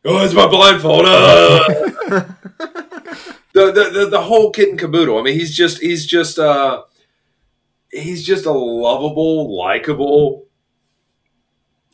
Oh, 0.04 0.24
it's 0.24 0.34
my 0.34 0.48
blindfold. 0.48 1.06
Ah. 1.06 1.66
the, 3.54 3.72
the 3.72 3.90
the 3.94 4.10
the 4.10 4.22
whole 4.22 4.52
kit 4.52 4.70
and 4.70 4.80
caboodle. 4.80 5.18
I 5.18 5.22
mean, 5.22 5.34
he's 5.34 5.56
just 5.56 5.82
he's 5.82 6.06
just 6.06 6.40
uh 6.40 6.84
he's 7.92 8.26
just 8.26 8.46
a 8.46 8.52
lovable, 8.52 9.56
likable 9.58 10.46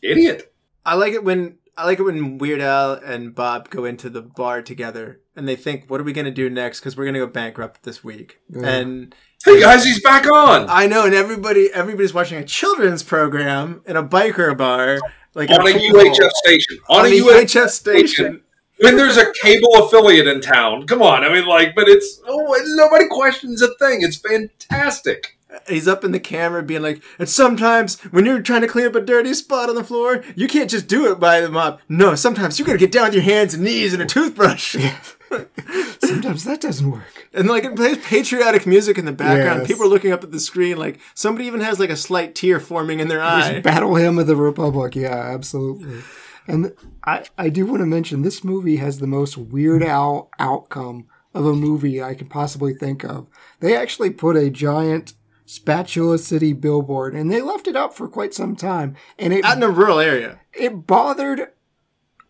idiot. 0.02 0.52
I 0.85 0.95
like 0.95 1.14
it 1.14 1.23
when 1.23 1.57
I 1.77 1.85
like 1.85 1.99
it 1.99 2.03
when 2.03 2.38
Weird 2.38 2.61
Al 2.61 2.93
and 2.93 3.34
Bob 3.34 3.69
go 3.69 3.85
into 3.85 4.10
the 4.10 4.22
bar 4.22 4.61
together 4.61 5.22
and 5.35 5.47
they 5.47 5.55
think, 5.55 5.89
"What 5.89 5.99
are 5.99 6.03
we 6.03 6.14
gonna 6.14 6.31
do 6.31 6.49
next? 6.49 6.80
Because 6.80 6.95
we're 6.95 7.05
gonna 7.05 7.19
go 7.19 7.27
bankrupt 7.27 7.84
this 7.84 8.03
week." 8.03 8.39
Yeah. 8.49 8.68
And 8.68 9.15
Hey 9.45 9.60
guys, 9.60 9.84
he's 9.84 10.01
back 10.01 10.26
on 10.26 10.68
I 10.69 10.88
know, 10.88 11.05
and 11.05 11.14
everybody 11.14 11.69
everybody's 11.73 12.14
watching 12.14 12.38
a 12.38 12.45
children's 12.45 13.03
program 13.03 13.81
in 13.85 13.97
a 13.97 14.03
biker 14.03 14.57
bar, 14.57 14.99
like 15.34 15.49
on 15.49 15.68
a 15.68 15.73
pool 15.73 15.99
UHF 15.99 16.31
station. 16.31 16.80
On, 16.88 17.01
on 17.01 17.05
a 17.07 17.10
a 17.10 17.22
UHF 17.22 17.43
UHF 17.43 17.69
station. 17.69 18.41
when 18.80 18.95
there's 18.95 19.18
a 19.18 19.34
cable 19.41 19.76
affiliate 19.76 20.27
in 20.27 20.39
town. 20.39 20.88
Come 20.88 21.01
on, 21.01 21.26
I 21.26 21.34
mean, 21.34 21.45
like, 21.45 21.76
but 21.76 21.89
it's 21.89 22.22
oh, 22.26 22.55
nobody 22.76 23.05
questions 23.10 23.61
a 23.61 23.68
thing. 23.80 24.01
It's 24.01 24.15
fantastic. 24.15 25.32
He's 25.67 25.88
up 25.88 26.03
in 26.03 26.11
the 26.11 26.19
camera 26.19 26.63
being 26.63 26.81
like, 26.81 27.03
and 27.19 27.30
sometimes 27.30 27.99
when 28.05 28.25
you're 28.25 28.41
trying 28.41 28.61
to 28.61 28.67
clean 28.67 28.88
up 28.88 28.95
a 28.95 29.01
dirty 29.01 29.34
spot 29.34 29.69
on 29.69 29.75
the 29.75 29.84
floor, 29.84 30.23
you 30.35 30.47
can't 30.47 30.69
just 30.69 30.88
do 30.88 31.11
it 31.11 31.19
by 31.19 31.41
the 31.41 31.49
mop. 31.49 31.80
No, 31.88 32.15
sometimes 32.15 32.57
you 32.57 32.65
gotta 32.65 32.77
get 32.77 32.91
down 32.91 33.05
with 33.05 33.13
your 33.13 33.23
hands 33.23 33.53
and 33.53 33.63
knees 33.63 33.93
and 33.93 34.01
a 34.01 34.05
toothbrush. 34.05 34.75
Sometimes 35.99 36.43
that 36.43 36.61
doesn't 36.61 36.89
work. 36.89 37.30
And 37.34 37.47
like 37.47 37.63
it 37.63 37.75
plays 37.75 37.97
patriotic 37.99 38.67
music 38.67 38.97
in 38.97 39.05
the 39.05 39.11
background. 39.11 39.61
Yes. 39.61 39.67
People 39.67 39.85
are 39.85 39.89
looking 39.89 40.11
up 40.11 40.23
at 40.23 40.31
the 40.31 40.39
screen. 40.39 40.77
Like 40.77 40.99
somebody 41.13 41.45
even 41.47 41.61
has 41.61 41.80
like 41.80 41.89
a 41.89 41.95
slight 41.95 42.35
tear 42.35 42.59
forming 42.59 42.99
in 42.99 43.07
their 43.07 43.21
eye. 43.21 43.51
There's 43.51 43.63
Battle 43.63 43.95
Hymn 43.95 44.19
of 44.19 44.27
the 44.27 44.35
Republic. 44.35 44.95
Yeah, 44.95 45.15
absolutely. 45.15 46.01
And 46.45 46.73
I, 47.05 47.23
I 47.38 47.47
do 47.47 47.65
want 47.65 47.80
to 47.80 47.85
mention 47.85 48.21
this 48.21 48.43
movie 48.43 48.75
has 48.75 48.99
the 48.99 49.07
most 49.07 49.38
Weird 49.38 49.81
Al 49.81 50.30
outcome 50.39 51.07
of 51.34 51.45
a 51.45 51.53
movie 51.53 52.03
I 52.03 52.15
can 52.15 52.27
possibly 52.27 52.73
think 52.73 53.05
of. 53.05 53.27
They 53.61 53.77
actually 53.77 54.09
put 54.09 54.35
a 54.35 54.49
giant 54.49 55.13
Spatula 55.45 56.18
City 56.18 56.53
billboard 56.53 57.14
and 57.15 57.32
they 57.32 57.41
left 57.41 57.68
it 57.68 57.76
up 57.76 57.94
for 57.94 58.07
quite 58.07 58.34
some 58.34 58.56
time. 58.56 58.95
And 59.20 59.34
it 59.34 59.44
Out 59.45 59.57
in 59.57 59.64
a 59.64 59.70
rural 59.70 59.99
area. 59.99 60.40
it 60.53 60.88
bothered 60.88 61.49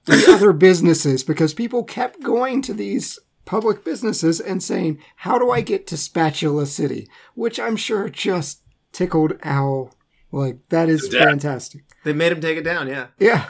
the 0.05 0.25
other 0.33 0.53
businesses 0.53 1.23
because 1.23 1.53
people 1.53 1.83
kept 1.83 2.21
going 2.23 2.61
to 2.63 2.73
these 2.73 3.19
public 3.45 3.83
businesses 3.83 4.39
and 4.39 4.61
saying, 4.63 4.99
How 5.17 5.37
do 5.37 5.51
I 5.51 5.61
get 5.61 5.85
to 5.87 5.97
Spatula 5.97 6.65
City? 6.65 7.07
Which 7.35 7.59
I'm 7.59 7.75
sure 7.75 8.09
just 8.09 8.61
tickled 8.91 9.33
Al. 9.43 9.93
Like, 10.31 10.57
that 10.69 10.89
is 10.89 11.09
Yeah. 11.11 11.25
fantastic. 11.25 11.83
They 12.03 12.13
made 12.13 12.31
him 12.31 12.41
take 12.41 12.57
it 12.57 12.63
down. 12.63 12.87
Yeah, 12.87 13.07
Yeah. 13.19 13.49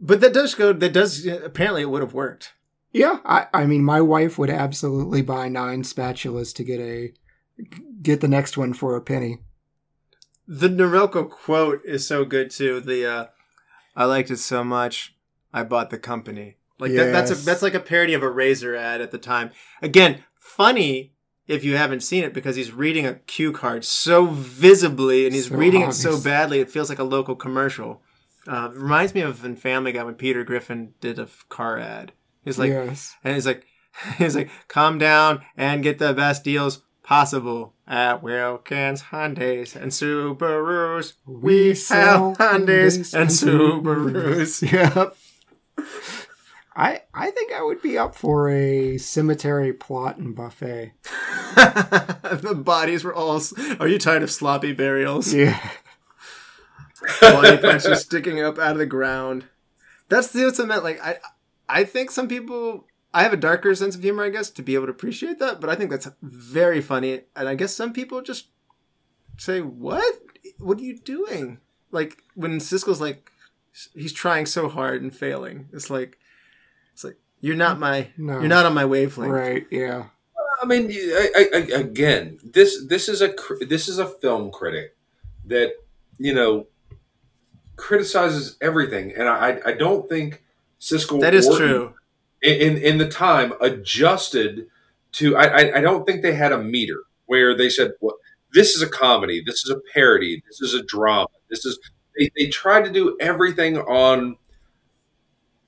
but 0.00 0.20
that 0.20 0.34
does 0.34 0.54
go. 0.54 0.72
That 0.72 0.92
does 0.92 1.26
apparently 1.26 1.82
it 1.82 1.90
would 1.90 2.02
have 2.02 2.14
worked. 2.14 2.52
Yeah. 2.92 3.18
I, 3.24 3.46
I 3.54 3.66
mean, 3.66 3.82
my 3.84 4.00
wife 4.00 4.38
would 4.38 4.50
absolutely 4.50 5.22
buy 5.22 5.48
nine 5.48 5.82
spatulas 5.82 6.54
to 6.56 6.64
get 6.64 6.80
a. 6.80 7.12
Get 8.02 8.20
the 8.20 8.28
next 8.28 8.56
one 8.56 8.72
for 8.72 8.96
a 8.96 9.00
penny. 9.00 9.38
The 10.46 10.68
Norelco 10.68 11.28
quote 11.28 11.82
is 11.84 12.06
so 12.06 12.24
good 12.24 12.50
too. 12.50 12.80
The 12.80 13.06
uh, 13.06 13.26
I 13.96 14.04
liked 14.04 14.30
it 14.30 14.38
so 14.38 14.64
much, 14.64 15.14
I 15.52 15.62
bought 15.64 15.90
the 15.90 15.98
company. 15.98 16.56
Like 16.78 16.92
that, 16.92 17.12
that's 17.12 17.30
a 17.30 17.34
that's 17.34 17.62
like 17.62 17.74
a 17.74 17.80
parody 17.80 18.14
of 18.14 18.22
a 18.22 18.30
razor 18.30 18.76
ad 18.76 19.00
at 19.00 19.10
the 19.10 19.18
time. 19.18 19.50
Again, 19.82 20.24
funny 20.38 21.12
if 21.48 21.64
you 21.64 21.76
haven't 21.76 22.02
seen 22.02 22.22
it 22.22 22.32
because 22.32 22.56
he's 22.56 22.72
reading 22.72 23.06
a 23.06 23.14
cue 23.14 23.52
card 23.52 23.84
so 23.84 24.26
visibly 24.26 25.26
and 25.26 25.34
he's 25.34 25.48
So 25.48 25.56
reading 25.56 25.82
it 25.82 25.92
so 25.92 26.20
badly 26.20 26.60
it 26.60 26.70
feels 26.70 26.88
like 26.88 26.98
a 26.98 27.04
local 27.04 27.34
commercial. 27.34 28.02
Uh, 28.46 28.70
reminds 28.72 29.14
me 29.14 29.20
of 29.22 29.44
in 29.44 29.56
Family 29.56 29.92
Guy 29.92 30.02
when 30.04 30.14
Peter 30.14 30.44
Griffin 30.44 30.94
did 31.00 31.18
a 31.18 31.22
f- 31.22 31.44
car 31.48 31.78
ad. 31.78 32.12
He's 32.44 32.58
like, 32.58 32.70
yes. 32.70 33.14
and 33.24 33.34
he's 33.34 33.44
like, 33.44 33.66
he's 34.16 34.36
like, 34.36 34.50
calm 34.68 34.96
down 34.98 35.42
and 35.56 35.82
get 35.82 35.98
the 35.98 36.14
best 36.14 36.44
deals 36.44 36.82
possible 37.08 37.72
at 37.86 38.22
Wilkins 38.22 39.04
Hyundai's 39.04 39.74
and 39.74 39.90
Subarus. 39.90 41.14
We 41.26 41.74
sell 41.74 42.36
Hyundai's 42.36 43.14
and 43.14 43.30
Subarus. 43.30 44.60
Yep. 44.70 45.16
I 46.76 47.00
I 47.14 47.30
think 47.30 47.52
I 47.52 47.62
would 47.62 47.80
be 47.80 47.96
up 47.96 48.14
for 48.14 48.50
a 48.50 48.98
cemetery 48.98 49.72
plot 49.72 50.18
and 50.18 50.36
buffet. 50.36 50.92
the 51.56 52.60
bodies 52.62 53.04
were 53.04 53.14
all. 53.14 53.40
Are 53.80 53.88
you 53.88 53.98
tired 53.98 54.22
of 54.22 54.30
sloppy 54.30 54.74
burials? 54.74 55.32
Yeah. 55.32 55.58
Body 57.20 57.56
parts 57.56 57.86
are 57.86 57.94
sticking 57.94 58.42
up 58.42 58.58
out 58.58 58.72
of 58.72 58.78
the 58.78 58.86
ground. 58.86 59.46
That's 60.08 60.28
the 60.32 60.44
ultimate. 60.44 60.84
Like 60.84 61.00
I, 61.02 61.16
I 61.68 61.84
think 61.84 62.10
some 62.10 62.28
people. 62.28 62.84
I 63.14 63.22
have 63.22 63.32
a 63.32 63.36
darker 63.38 63.74
sense 63.74 63.94
of 63.96 64.02
humor, 64.02 64.24
I 64.24 64.28
guess, 64.30 64.50
to 64.50 64.62
be 64.62 64.74
able 64.74 64.86
to 64.86 64.92
appreciate 64.92 65.38
that. 65.38 65.60
But 65.60 65.70
I 65.70 65.74
think 65.74 65.90
that's 65.90 66.08
very 66.22 66.80
funny, 66.80 67.22
and 67.34 67.48
I 67.48 67.54
guess 67.54 67.74
some 67.74 67.92
people 67.92 68.20
just 68.22 68.48
say, 69.38 69.60
"What? 69.60 70.04
What 70.58 70.78
are 70.78 70.82
you 70.82 70.98
doing?" 70.98 71.58
Like 71.90 72.18
when 72.34 72.58
Siskel's 72.58 73.00
like, 73.00 73.30
he's 73.94 74.12
trying 74.12 74.44
so 74.46 74.68
hard 74.68 75.00
and 75.02 75.14
failing. 75.14 75.68
It's 75.72 75.88
like, 75.88 76.18
it's 76.92 77.02
like 77.04 77.16
you're 77.40 77.56
not 77.56 77.78
my, 77.78 78.08
No. 78.18 78.40
you're 78.40 78.48
not 78.48 78.66
on 78.66 78.74
my 78.74 78.84
wavelength. 78.84 79.32
Right. 79.32 79.66
Yeah. 79.70 80.06
I 80.60 80.66
mean, 80.66 80.90
I, 80.90 81.30
I, 81.36 81.48
I- 81.54 81.78
again, 81.80 82.38
this 82.44 82.84
this 82.86 83.08
is 83.08 83.22
a 83.22 83.32
this 83.66 83.88
is 83.88 83.98
a 83.98 84.06
film 84.06 84.50
critic 84.50 84.96
that 85.46 85.72
you 86.18 86.34
know 86.34 86.66
criticizes 87.76 88.56
everything, 88.60 89.12
and 89.16 89.28
I 89.28 89.60
I 89.64 89.72
don't 89.72 90.08
think 90.08 90.42
Siskel 90.80 91.20
That 91.20 91.34
is 91.34 91.46
Orton 91.48 91.68
true. 91.68 91.94
In 92.42 92.76
in 92.76 92.98
the 92.98 93.08
time 93.08 93.52
adjusted 93.60 94.66
to. 95.12 95.36
I 95.36 95.78
I, 95.78 95.80
don't 95.80 96.06
think 96.06 96.22
they 96.22 96.34
had 96.34 96.52
a 96.52 96.62
meter 96.62 97.02
where 97.26 97.56
they 97.56 97.68
said, 97.68 97.92
"Well, 98.00 98.16
this 98.52 98.74
is 98.74 98.82
a 98.82 98.88
comedy, 98.88 99.42
this 99.44 99.64
is 99.64 99.70
a 99.70 99.80
parody, 99.92 100.42
this 100.46 100.60
is 100.60 100.74
a 100.74 100.82
drama, 100.84 101.28
this 101.50 101.64
is." 101.64 101.78
They, 102.16 102.30
they 102.36 102.46
tried 102.48 102.84
to 102.84 102.90
do 102.90 103.16
everything 103.20 103.78
on 103.78 104.38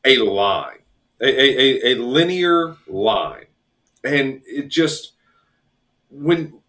a 0.05 0.19
line, 0.19 0.81
a, 1.21 1.27
a, 1.27 1.93
a, 1.93 1.93
a 1.93 1.95
linear 2.03 2.77
line, 2.89 3.47
and 4.03 4.43
it 4.47 4.69
just 4.69 5.13
when 6.11 6.61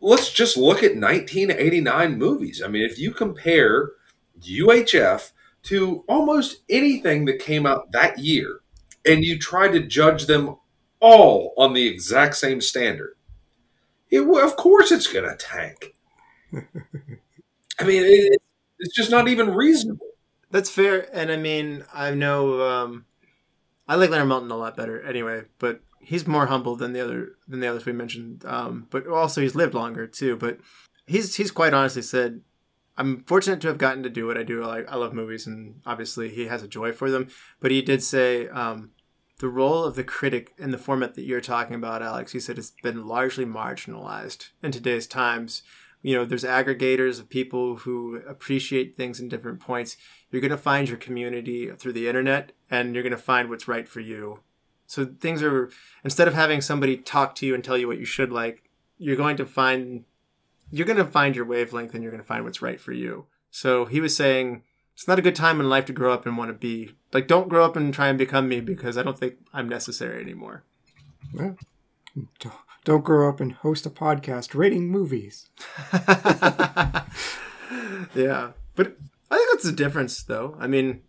let's 0.00 0.32
just 0.32 0.56
look 0.56 0.78
at 0.78 0.96
1989 0.96 2.18
movies. 2.18 2.62
I 2.64 2.68
mean, 2.68 2.84
if 2.84 2.98
you 2.98 3.12
compare 3.12 3.90
UHF 4.42 5.32
to 5.64 6.04
almost 6.08 6.62
anything 6.68 7.26
that 7.26 7.38
came 7.38 7.66
out 7.66 7.92
that 7.92 8.18
year, 8.18 8.59
and 9.06 9.24
you 9.24 9.38
try 9.38 9.68
to 9.68 9.80
judge 9.80 10.26
them 10.26 10.56
all 11.00 11.54
on 11.56 11.72
the 11.72 11.86
exact 11.86 12.36
same 12.36 12.60
standard, 12.60 13.16
it 14.10 14.20
of 14.20 14.56
course 14.56 14.92
it's 14.92 15.06
going 15.06 15.28
to 15.28 15.36
tank. 15.36 15.94
I 16.52 17.84
mean, 17.84 18.02
it, 18.04 18.40
it's 18.78 18.94
just 18.94 19.10
not 19.10 19.28
even 19.28 19.54
reasonable. 19.54 20.06
That's 20.50 20.70
fair, 20.70 21.08
and 21.12 21.30
I 21.30 21.36
mean, 21.36 21.84
I 21.94 22.10
know 22.12 22.62
um, 22.62 23.04
I 23.86 23.94
like 23.94 24.10
Leonard 24.10 24.28
Maltin 24.28 24.50
a 24.50 24.54
lot 24.54 24.76
better 24.76 25.00
anyway, 25.02 25.42
but 25.58 25.80
he's 26.00 26.26
more 26.26 26.46
humble 26.46 26.76
than 26.76 26.92
the 26.92 27.00
other 27.00 27.32
than 27.46 27.60
the 27.60 27.68
others 27.68 27.86
we 27.86 27.92
mentioned. 27.92 28.44
Um, 28.44 28.86
but 28.90 29.06
also, 29.06 29.40
he's 29.40 29.54
lived 29.54 29.74
longer 29.74 30.06
too. 30.06 30.36
But 30.36 30.58
he's 31.06 31.36
he's 31.36 31.50
quite 31.50 31.74
honestly 31.74 32.02
said, 32.02 32.40
I'm 33.00 33.24
fortunate 33.24 33.62
to 33.62 33.68
have 33.68 33.78
gotten 33.78 34.02
to 34.02 34.10
do 34.10 34.26
what 34.26 34.36
I 34.36 34.42
do. 34.42 34.62
I, 34.62 34.82
I 34.82 34.96
love 34.96 35.14
movies, 35.14 35.46
and 35.46 35.80
obviously 35.86 36.28
he 36.28 36.48
has 36.48 36.62
a 36.62 36.68
joy 36.68 36.92
for 36.92 37.10
them. 37.10 37.28
But 37.58 37.70
he 37.70 37.80
did 37.80 38.02
say 38.02 38.46
um, 38.48 38.90
the 39.38 39.48
role 39.48 39.84
of 39.84 39.94
the 39.94 40.04
critic 40.04 40.52
in 40.58 40.70
the 40.70 40.76
format 40.76 41.14
that 41.14 41.24
you're 41.24 41.40
talking 41.40 41.74
about, 41.74 42.02
Alex. 42.02 42.32
He 42.32 42.40
said 42.40 42.58
it's 42.58 42.74
been 42.82 43.06
largely 43.06 43.46
marginalized 43.46 44.50
in 44.62 44.70
today's 44.70 45.06
times. 45.06 45.62
You 46.02 46.14
know, 46.14 46.26
there's 46.26 46.44
aggregators 46.44 47.18
of 47.18 47.30
people 47.30 47.76
who 47.76 48.16
appreciate 48.28 48.96
things 48.96 49.18
in 49.18 49.30
different 49.30 49.60
points. 49.60 49.96
You're 50.30 50.42
going 50.42 50.50
to 50.50 50.58
find 50.58 50.86
your 50.86 50.98
community 50.98 51.70
through 51.70 51.94
the 51.94 52.06
internet, 52.06 52.52
and 52.70 52.94
you're 52.94 53.02
going 53.02 53.12
to 53.12 53.16
find 53.16 53.48
what's 53.48 53.66
right 53.66 53.88
for 53.88 54.00
you. 54.00 54.40
So 54.86 55.06
things 55.06 55.42
are 55.42 55.70
instead 56.04 56.28
of 56.28 56.34
having 56.34 56.60
somebody 56.60 56.98
talk 56.98 57.34
to 57.36 57.46
you 57.46 57.54
and 57.54 57.64
tell 57.64 57.78
you 57.78 57.88
what 57.88 57.98
you 57.98 58.04
should 58.04 58.30
like, 58.30 58.68
you're 58.98 59.16
going 59.16 59.38
to 59.38 59.46
find 59.46 60.04
you're 60.70 60.86
going 60.86 60.96
to 60.98 61.04
find 61.04 61.34
your 61.36 61.44
wavelength 61.44 61.94
and 61.94 62.02
you're 62.02 62.12
going 62.12 62.22
to 62.22 62.26
find 62.26 62.44
what's 62.44 62.62
right 62.62 62.80
for 62.80 62.92
you. 62.92 63.26
So 63.50 63.84
he 63.86 64.00
was 64.00 64.14
saying 64.16 64.62
it's 64.94 65.08
not 65.08 65.18
a 65.18 65.22
good 65.22 65.34
time 65.34 65.60
in 65.60 65.68
life 65.68 65.86
to 65.86 65.92
grow 65.92 66.12
up 66.12 66.26
and 66.26 66.36
want 66.38 66.50
to 66.50 66.54
be 66.54 66.92
like 67.12 67.26
don't 67.26 67.48
grow 67.48 67.64
up 67.64 67.76
and 67.76 67.92
try 67.92 68.08
and 68.08 68.18
become 68.18 68.48
me 68.48 68.60
because 68.60 68.96
I 68.98 69.02
don't 69.02 69.18
think 69.18 69.34
I'm 69.52 69.68
necessary 69.68 70.22
anymore. 70.22 70.62
Yeah. 71.34 71.52
Don't- 72.38 72.54
Don't 72.84 73.04
grow 73.04 73.28
up 73.28 73.40
and 73.40 73.52
host 73.52 73.84
a 73.84 73.90
podcast 73.90 74.54
rating 74.54 74.88
movies. 74.88 75.50
yeah, 78.14 78.52
but 78.74 78.96
I 79.30 79.36
think 79.36 79.50
that's 79.52 79.64
the 79.64 79.72
difference, 79.74 80.22
though. 80.22 80.56
I 80.58 80.66
mean, 80.66 81.02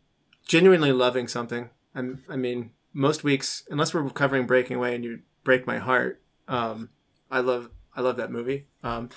genuinely 0.46 0.92
loving 0.92 1.28
something. 1.28 1.70
I'm, 1.96 2.24
I 2.30 2.36
mean, 2.36 2.72
most 2.94 3.24
weeks, 3.24 3.64
unless 3.70 3.94
we're 3.94 4.10
covering 4.10 4.46
Breaking 4.46 4.78
Away 4.78 4.96
and 4.96 5.04
you 5.04 5.20
break 5.44 5.66
my 5.66 5.78
heart, 5.78 6.22
um, 6.48 6.90
I 7.32 7.40
love, 7.40 7.70
I 7.96 8.02
love 8.02 8.18
that 8.18 8.32
movie. 8.32 8.68
Um, 8.84 9.10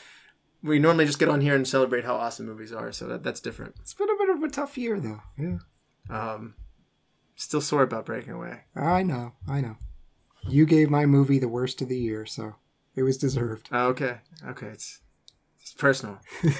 we 0.64 0.78
normally 0.78 1.04
just 1.04 1.18
get 1.18 1.28
on 1.28 1.42
here 1.42 1.54
and 1.54 1.68
celebrate 1.68 2.04
how 2.04 2.14
awesome 2.14 2.46
movies 2.46 2.72
are, 2.72 2.90
so 2.90 3.06
that, 3.08 3.22
that's 3.22 3.40
different. 3.40 3.76
It's 3.80 3.92
been 3.92 4.08
a 4.08 4.16
bit 4.18 4.30
of 4.30 4.42
a 4.42 4.48
tough 4.48 4.78
year, 4.78 4.98
though. 4.98 5.20
Yeah. 5.36 5.58
Um, 6.08 6.54
still 7.36 7.60
sore 7.60 7.82
about 7.82 8.06
Breaking 8.06 8.32
Away. 8.32 8.60
I 8.74 9.02
know. 9.02 9.34
I 9.46 9.60
know. 9.60 9.76
You 10.48 10.64
gave 10.64 10.90
my 10.90 11.04
movie 11.04 11.38
the 11.38 11.48
worst 11.48 11.82
of 11.82 11.88
the 11.88 11.98
year, 11.98 12.24
so 12.24 12.54
it 12.96 13.02
was 13.02 13.18
deserved. 13.18 13.68
Oh, 13.72 13.88
okay, 13.88 14.18
okay, 14.46 14.68
it's 14.68 15.00
it's 15.60 15.74
personal. 15.74 16.18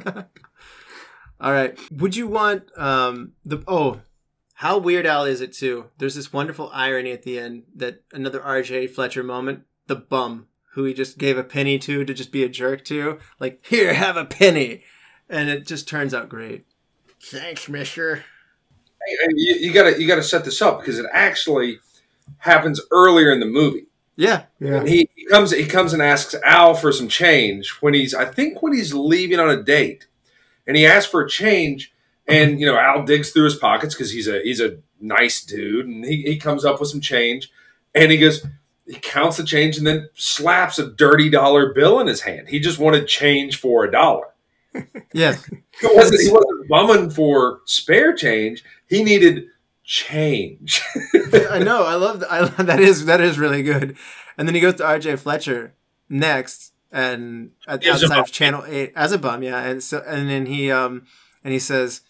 All 1.40 1.52
right. 1.52 1.78
Would 1.92 2.16
you 2.16 2.26
want 2.26 2.64
um 2.76 3.32
the 3.44 3.62
oh 3.68 4.00
how 4.54 4.78
Weird 4.78 5.06
Al 5.06 5.24
is 5.24 5.40
it 5.40 5.52
too? 5.52 5.90
There's 5.98 6.14
this 6.14 6.32
wonderful 6.32 6.70
irony 6.72 7.12
at 7.12 7.22
the 7.22 7.38
end 7.38 7.64
that 7.76 8.02
another 8.12 8.40
RJ 8.40 8.90
Fletcher 8.90 9.22
moment, 9.22 9.62
the 9.86 9.96
bum 9.96 10.46
who 10.72 10.84
he 10.84 10.94
just 10.94 11.18
gave 11.18 11.36
a 11.36 11.44
penny 11.44 11.78
to 11.78 12.04
to 12.04 12.14
just 12.14 12.32
be 12.32 12.44
a 12.44 12.48
jerk 12.48 12.84
to, 12.86 13.18
like 13.38 13.64
here 13.66 13.94
have 13.94 14.16
a 14.16 14.24
penny, 14.24 14.82
and 15.28 15.48
it 15.48 15.66
just 15.66 15.88
turns 15.88 16.14
out 16.14 16.28
great. 16.28 16.66
Thanks, 17.22 17.68
Mister. 17.68 18.16
Hey, 18.16 19.16
hey, 19.20 19.32
you, 19.34 19.54
you 19.54 19.72
gotta 19.72 20.00
you 20.00 20.06
gotta 20.06 20.22
set 20.22 20.44
this 20.44 20.62
up 20.62 20.80
because 20.80 20.98
it 20.98 21.06
actually 21.12 21.78
happens 22.38 22.80
earlier 22.90 23.32
in 23.32 23.40
the 23.40 23.46
movie. 23.46 23.86
Yeah, 24.16 24.44
Yeah. 24.60 24.84
He, 24.84 25.08
he 25.14 25.24
comes 25.26 25.52
he 25.52 25.66
comes 25.66 25.92
and 25.92 26.02
asks 26.02 26.34
Al 26.44 26.74
for 26.74 26.92
some 26.92 27.08
change 27.08 27.70
when 27.80 27.94
he's 27.94 28.14
I 28.14 28.26
think 28.26 28.62
when 28.62 28.74
he's 28.74 28.92
leaving 28.94 29.40
on 29.40 29.50
a 29.50 29.62
date, 29.62 30.06
and 30.66 30.76
he 30.76 30.86
asks 30.86 31.10
for 31.10 31.22
a 31.22 31.28
change, 31.28 31.92
and 32.26 32.60
you 32.60 32.66
know 32.66 32.78
Al 32.78 33.04
digs 33.04 33.30
through 33.30 33.44
his 33.44 33.56
pockets 33.56 33.94
because 33.94 34.12
he's 34.12 34.28
a 34.28 34.40
he's 34.42 34.60
a 34.60 34.78
nice 35.00 35.44
dude, 35.44 35.86
and 35.86 36.04
he, 36.04 36.22
he 36.22 36.36
comes 36.36 36.64
up 36.64 36.80
with 36.80 36.90
some 36.90 37.00
change, 37.00 37.50
and 37.94 38.12
he 38.12 38.18
goes 38.18 38.46
he 38.92 39.00
counts 39.00 39.38
the 39.38 39.44
change 39.44 39.78
and 39.78 39.86
then 39.86 40.08
slaps 40.14 40.78
a 40.78 40.90
dirty 40.90 41.30
dollar 41.30 41.72
bill 41.72 41.98
in 41.98 42.06
his 42.06 42.20
hand. 42.20 42.48
He 42.48 42.60
just 42.60 42.78
wanted 42.78 43.08
change 43.08 43.58
for 43.58 43.84
a 43.84 43.90
dollar. 43.90 44.26
yeah. 45.14 45.36
He 45.80 45.86
wasn't, 45.86 46.20
he 46.20 46.30
wasn't 46.30 46.68
bumming 46.68 47.10
for 47.10 47.60
spare 47.64 48.14
change. 48.14 48.62
He 48.88 49.02
needed 49.02 49.46
change. 49.82 50.82
I 51.50 51.58
know. 51.58 51.84
I 51.84 51.94
love 51.94 52.20
that. 52.20 52.30
I, 52.30 52.44
that 52.62 52.80
is 52.80 53.06
that 53.06 53.20
is 53.20 53.38
really 53.38 53.62
good. 53.62 53.96
And 54.36 54.46
then 54.46 54.54
he 54.54 54.60
goes 54.60 54.74
to 54.74 54.82
RJ 54.82 55.18
Fletcher 55.18 55.74
next, 56.08 56.72
and 56.90 57.52
at, 57.66 57.86
outside 57.86 58.18
of 58.18 58.30
Channel 58.30 58.64
Eight 58.66 58.92
as 58.94 59.12
a 59.12 59.18
bum, 59.18 59.42
yeah. 59.42 59.62
And 59.62 59.82
so 59.82 60.02
and 60.06 60.28
then 60.28 60.46
he 60.46 60.70
um 60.70 61.06
and 61.42 61.52
he 61.52 61.58
says, 61.58 62.02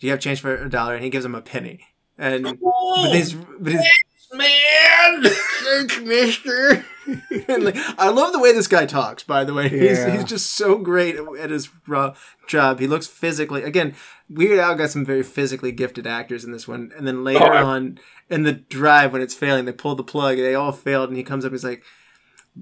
"Do 0.00 0.06
you 0.06 0.12
have 0.12 0.20
change 0.20 0.40
for 0.40 0.54
a 0.54 0.70
dollar?" 0.70 0.94
And 0.94 1.04
he 1.04 1.10
gives 1.10 1.24
him 1.24 1.34
a 1.34 1.42
penny. 1.42 1.80
And 2.16 2.44
but 2.44 3.12
he's 3.12 3.34
but 3.34 3.72
he's 3.72 3.86
Man, 4.32 5.24
thanks, 5.24 6.00
Mister. 6.00 6.84
and 7.48 7.64
like, 7.64 7.76
I 7.98 8.08
love 8.10 8.32
the 8.32 8.38
way 8.38 8.52
this 8.52 8.68
guy 8.68 8.86
talks. 8.86 9.22
By 9.24 9.42
the 9.44 9.52
way, 9.54 9.68
he's, 9.68 9.80
Yeah. 9.98 10.10
he's 10.10 10.24
just 10.24 10.54
so 10.54 10.78
great 10.78 11.16
at 11.38 11.50
his 11.50 11.68
raw 11.88 12.14
job. 12.46 12.78
He 12.78 12.86
looks 12.86 13.06
physically 13.08 13.62
again. 13.64 13.94
Weird 14.28 14.60
Al 14.60 14.76
got 14.76 14.90
some 14.90 15.04
very 15.04 15.24
physically 15.24 15.72
gifted 15.72 16.06
actors 16.06 16.44
in 16.44 16.52
this 16.52 16.68
one, 16.68 16.92
and 16.96 17.06
then 17.08 17.24
later 17.24 17.44
Oh, 17.44 17.48
I- 17.56 17.62
on 17.62 17.98
in 18.28 18.44
the 18.44 18.52
drive 18.52 19.12
when 19.12 19.22
it's 19.22 19.34
failing, 19.34 19.64
they 19.64 19.72
pull 19.72 19.96
the 19.96 20.04
plug. 20.04 20.36
They 20.36 20.54
all 20.54 20.72
failed, 20.72 21.08
and 21.08 21.16
he 21.18 21.24
comes 21.24 21.44
up. 21.44 21.50
He's 21.50 21.64
like, 21.64 21.82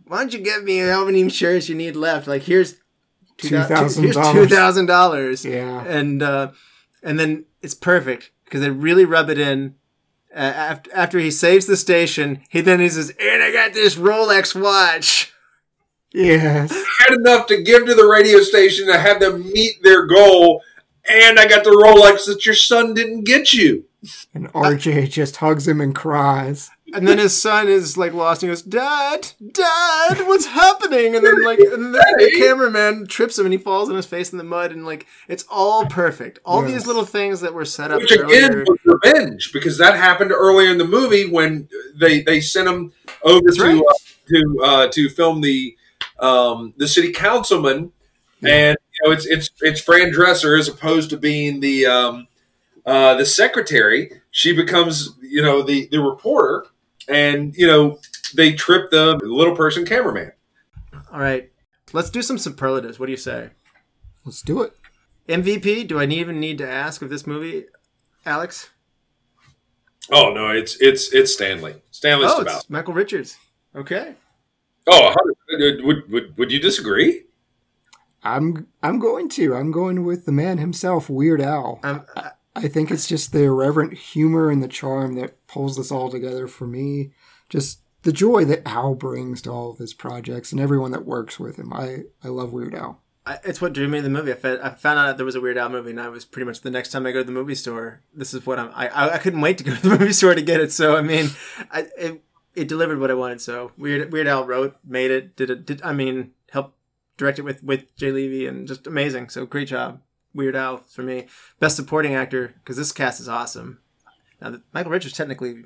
"Why 0.07 0.19
don't 0.20 0.32
you 0.32 0.39
give 0.40 0.65
me 0.65 0.78
how 0.78 1.05
many 1.05 1.28
shares 1.28 1.69
you 1.69 1.74
need 1.74 1.97
left? 1.97 2.27
Like 2.27 2.43
here's 2.43 2.77
$2,000. 3.39 4.01
Here's 4.01 4.16
two 4.16 4.47
thousand 4.47 4.86
dollars." 4.86 5.45
Yeah. 5.45 5.82
and 5.85 6.23
uh, 6.23 6.53
and 7.03 7.19
then 7.19 7.45
it's 7.61 7.74
perfect 7.74 8.31
because 8.45 8.62
they 8.62 8.70
really 8.70 9.05
rub 9.05 9.28
it 9.28 9.39
in. 9.39 9.74
Uh, 10.34 10.38
after 10.38 10.90
after 10.94 11.18
he 11.18 11.30
saves 11.30 11.66
the 11.66 11.76
station, 11.76 12.42
he 12.50 12.60
then 12.60 12.80
he 12.80 12.88
says, 12.88 13.12
"And 13.20 13.42
I 13.42 13.50
got 13.50 13.72
this 13.72 13.96
Rolex 13.96 14.59
watch." 14.60 15.32
Yes. 16.12 16.70
had 16.98 17.14
enough 17.14 17.46
to 17.48 17.62
give 17.62 17.86
to 17.86 17.94
the 17.94 18.06
radio 18.06 18.40
station 18.40 18.86
to 18.86 18.98
have 18.98 19.20
them 19.20 19.50
meet 19.52 19.82
their 19.82 20.06
goal, 20.06 20.62
and 21.09 21.38
I 21.38 21.46
got 21.46 21.64
the 21.64 21.70
Rolex 21.70 22.26
that 22.26 22.44
your 22.46 22.55
son 22.55 22.94
didn't 22.94 23.24
get 23.24 23.52
you. 23.52 23.84
And 24.32 24.52
RJ 24.52 25.10
just 25.10 25.36
hugs 25.36 25.66
him 25.66 25.80
and 25.80 25.94
cries. 25.94 26.70
And 26.94 27.06
then 27.06 27.19
his 27.19 27.40
son 27.40 27.69
is 27.69 27.97
like 27.98 28.15
lost. 28.15 28.43
And 28.43 28.48
he 28.48 28.52
goes, 28.52 28.62
"Dad, 28.62 29.32
Dad, 29.52 30.27
what's 30.27 30.47
happening?" 30.47 31.15
And 31.15 31.24
then 31.24 31.43
like, 31.44 31.59
and 31.59 31.94
then 31.94 32.02
the 32.19 32.35
cameraman 32.39 33.06
trips 33.06 33.39
him, 33.39 33.44
and 33.47 33.52
he 33.52 33.59
falls 33.59 33.90
on 33.90 33.97
his 33.97 34.06
face 34.06 34.32
in 34.32 34.39
the 34.39 34.44
mud, 34.44 34.73
and 34.73 34.86
like, 34.86 35.06
it's 35.28 35.44
all 35.51 35.85
perfect. 35.86 36.39
All 36.44 36.62
Yes. 36.62 36.73
these 36.73 36.86
little 36.86 37.05
things 37.05 37.40
that 37.43 37.52
were 37.52 37.65
set 37.66 37.90
up 37.90 38.01
Which 38.01 38.12
again 38.12 38.52
earlier. 38.52 38.65
was 38.66 38.78
revenge 39.05 39.52
because 39.52 39.77
that 39.78 39.97
happened 39.97 40.32
earlier 40.32 40.70
in 40.70 40.78
the 40.78 40.86
movie 40.86 41.28
when 41.31 41.69
they 41.94 42.23
they 42.23 42.40
sent 42.40 42.69
him 42.69 42.93
over 43.23 43.40
That's 43.44 43.59
to 43.59 43.62
right. 43.65 43.82
uh, 43.82 43.93
to 44.28 44.59
uh, 44.65 44.89
to 44.89 45.09
film 45.10 45.40
the 45.43 45.77
um, 46.20 46.73
the 46.78 46.89
city 46.89 47.12
councilman, 47.12 47.93
and 48.43 48.77
you 48.94 49.06
know 49.06 49.12
it's 49.12 49.27
it's 49.27 49.51
it's 49.60 49.81
Fran 49.81 50.10
Drescher 50.10 50.59
as 50.59 50.69
opposed 50.69 51.10
to 51.10 51.16
being 51.19 51.60
the 51.60 51.85
um, 51.86 52.28
uh, 52.86 53.15
the 53.15 53.27
secretary. 53.27 54.10
She 54.31 54.55
becomes 54.55 55.10
you 55.20 55.43
know 55.43 55.62
the 55.62 55.86
the 55.90 56.01
reporter, 56.01 56.65
and 57.09 57.55
you 57.56 57.66
know 57.66 57.98
they 58.36 58.52
trip 58.52 58.90
the 58.90 59.16
little 59.22 59.56
person 59.56 59.85
cameraman. 59.85 60.32
All 61.12 61.20
right, 61.20 61.51
let's 61.93 62.10
do 62.10 62.22
some 62.22 62.39
superlatives. 62.39 62.98
What 62.98 63.06
do 63.06 63.12
you 63.12 63.18
say? 63.18 63.51
Let's 64.24 64.43
do 64.43 64.62
it. 64.62 64.74
MVP? 65.28 65.86
Do 65.86 66.01
I 66.01 66.05
even 66.05 66.40
need 66.40 66.59
to 66.59 66.68
ask 66.68 67.02
of 67.02 67.10
this 67.10 67.26
movie, 67.26 67.66
Alex? 68.24 68.70
Oh 70.10 70.32
no, 70.32 70.48
it's 70.48 70.76
it's 70.80 71.12
it's 71.12 71.32
Stanley. 71.32 71.76
Stanley 71.90 72.26
oh, 72.26 72.43
Spadowski. 72.43 72.56
it's 72.56 72.70
Michael 72.70 72.94
Richards. 72.94 73.36
Okay. 73.74 74.14
Oh, 74.86 75.14
would, 75.51 76.10
would 76.10 76.39
would 76.39 76.52
you 76.52 76.60
disagree? 76.60 77.24
I'm 78.22 78.68
I'm 78.82 78.98
going 78.98 79.28
to. 79.30 79.55
I'm 79.55 79.70
going 79.70 80.05
with 80.05 80.24
the 80.24 80.32
man 80.32 80.59
himself, 80.59 81.10
Weird 81.10 81.40
Al. 81.40 81.80
Um, 81.82 82.05
I 82.56 82.68
think 82.68 82.90
it's 82.90 83.06
just 83.06 83.32
the 83.32 83.44
irreverent 83.44 83.94
humor 83.94 84.51
and 84.51 84.62
the 84.62 84.68
charm 84.68 85.14
that 85.14 85.36
pulls 85.49 85.77
this 85.77 85.91
all 85.91 86.11
together 86.11 86.47
for 86.47 86.66
me. 86.66 87.11
Just 87.49 87.81
the 88.03 88.12
joy 88.12 88.45
that 88.45 88.66
Al 88.66 88.95
brings 88.95 89.43
to 89.43 89.51
all 89.51 89.70
of 89.70 89.79
his 89.79 89.95
projects 89.95 90.53
and 90.53 90.61
everyone 90.61 90.93
that 90.93 91.05
works 91.05 91.41
with 91.41 91.57
him. 91.57 91.73
I, 91.73 92.05
I 92.23 92.29
love 92.29 92.53
Weird 92.53 92.75
Al. 92.75 93.03
I, 93.27 93.39
it's 93.45 93.61
what 93.61 93.73
drew 93.73 93.89
me 93.89 93.99
to 93.99 94.03
the 94.03 94.09
movie. 94.09 94.33
I, 94.33 94.37
fe- 94.37 94.61
I 94.62 94.70
found 94.70 94.99
out 94.99 95.16
there 95.16 95.27
was 95.27 95.35
a 95.35 95.41
Weird 95.41 95.59
Al 95.59 95.69
movie, 95.69 95.91
and 95.91 96.01
I 96.01 96.09
was 96.09 96.25
pretty 96.25 96.47
much 96.47 96.61
the 96.62 96.70
next 96.70 96.91
time 96.91 97.05
I 97.05 97.12
go 97.12 97.20
to 97.20 97.25
the 97.25 97.33
movie 97.33 97.55
store. 97.55 98.01
This 98.15 98.33
is 98.33 98.47
what 98.47 98.59
I'm. 98.59 98.70
I 98.75 98.89
I, 98.89 99.15
I 99.15 99.19
couldn't 99.19 99.41
wait 99.43 99.59
to 99.59 99.65
go 99.65 99.75
to 99.75 99.83
the 99.83 99.89
movie 99.99 100.12
store 100.12 100.35
to 100.35 100.41
get 100.43 100.61
it. 100.61 100.73
So 100.73 100.97
I 100.97 101.03
mean, 101.03 101.29
I 101.70 101.87
it, 101.99 102.23
it 102.55 102.69
delivered 102.69 103.01
what 103.01 103.11
I 103.11 103.15
wanted. 103.15 103.41
So 103.43 103.73
Weird 103.77 104.12
Weird 104.12 104.29
Al 104.29 104.47
wrote, 104.47 104.77
made 104.83 105.11
it, 105.11 105.37
did 105.37 105.51
it. 105.51 105.66
Did 105.66 105.83
I 105.83 105.93
mean 105.93 106.33
helped 106.53 106.77
direct 107.19 107.39
it 107.39 107.43
with 107.43 107.62
with 107.62 107.95
Jay 107.97 108.11
Levey 108.11 108.47
and 108.47 108.66
just 108.66 108.87
amazing. 108.87 109.29
So 109.29 109.45
great 109.45 109.69
job, 109.69 110.01
Weird 110.33 110.57
Al 110.57 110.79
for 110.79 111.03
me. 111.03 111.27
Best 111.61 111.77
supporting 111.77 112.15
actor 112.15 112.55
because 112.61 112.79
this 112.79 112.93
cast 112.93 113.20
is 113.20 113.29
awesome. 113.29 113.81
Now 114.40 114.59
Michael 114.73 114.93
Richards 114.93 115.15
technically 115.16 115.65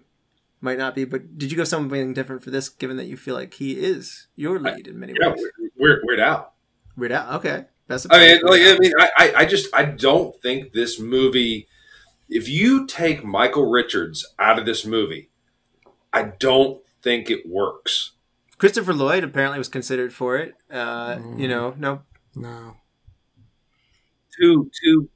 might 0.60 0.78
not 0.78 0.94
be, 0.94 1.04
but 1.04 1.36
did 1.38 1.50
you 1.50 1.56
go 1.56 1.64
something 1.64 2.14
different 2.14 2.42
for 2.42 2.50
this? 2.50 2.68
Given 2.68 2.96
that 2.96 3.06
you 3.06 3.16
feel 3.16 3.34
like 3.34 3.54
he 3.54 3.72
is 3.72 4.28
your 4.36 4.58
lead 4.60 4.86
in 4.86 4.98
many 4.98 5.14
Yeah, 5.20 5.30
ways. 5.30 5.42
weird, 5.76 6.00
weird 6.04 6.20
out. 6.20 6.52
Weird 6.96 7.12
out. 7.12 7.34
okay. 7.36 7.64
Best 7.88 8.06
I 8.10 8.18
mean, 8.18 8.40
like. 8.42 8.60
I 8.62 8.78
mean, 8.78 8.92
I, 8.98 9.10
I, 9.18 9.32
I 9.38 9.44
just, 9.44 9.68
I 9.74 9.84
don't 9.84 10.40
think 10.40 10.72
this 10.72 11.00
movie. 11.00 11.66
If 12.28 12.48
you 12.48 12.86
take 12.86 13.24
Michael 13.24 13.68
Richards 13.70 14.24
out 14.38 14.58
of 14.58 14.64
this 14.66 14.86
movie, 14.86 15.30
I 16.12 16.32
don't 16.38 16.80
think 17.02 17.28
it 17.28 17.46
works. 17.46 18.12
Christopher 18.56 18.94
Lloyd 18.94 19.24
apparently 19.24 19.58
was 19.58 19.68
considered 19.68 20.14
for 20.14 20.36
it. 20.36 20.54
Uh, 20.70 21.18
You 21.36 21.48
know, 21.48 21.74
no, 21.76 22.02
No. 22.36 22.76
too 24.40 24.70
too. 24.82 25.10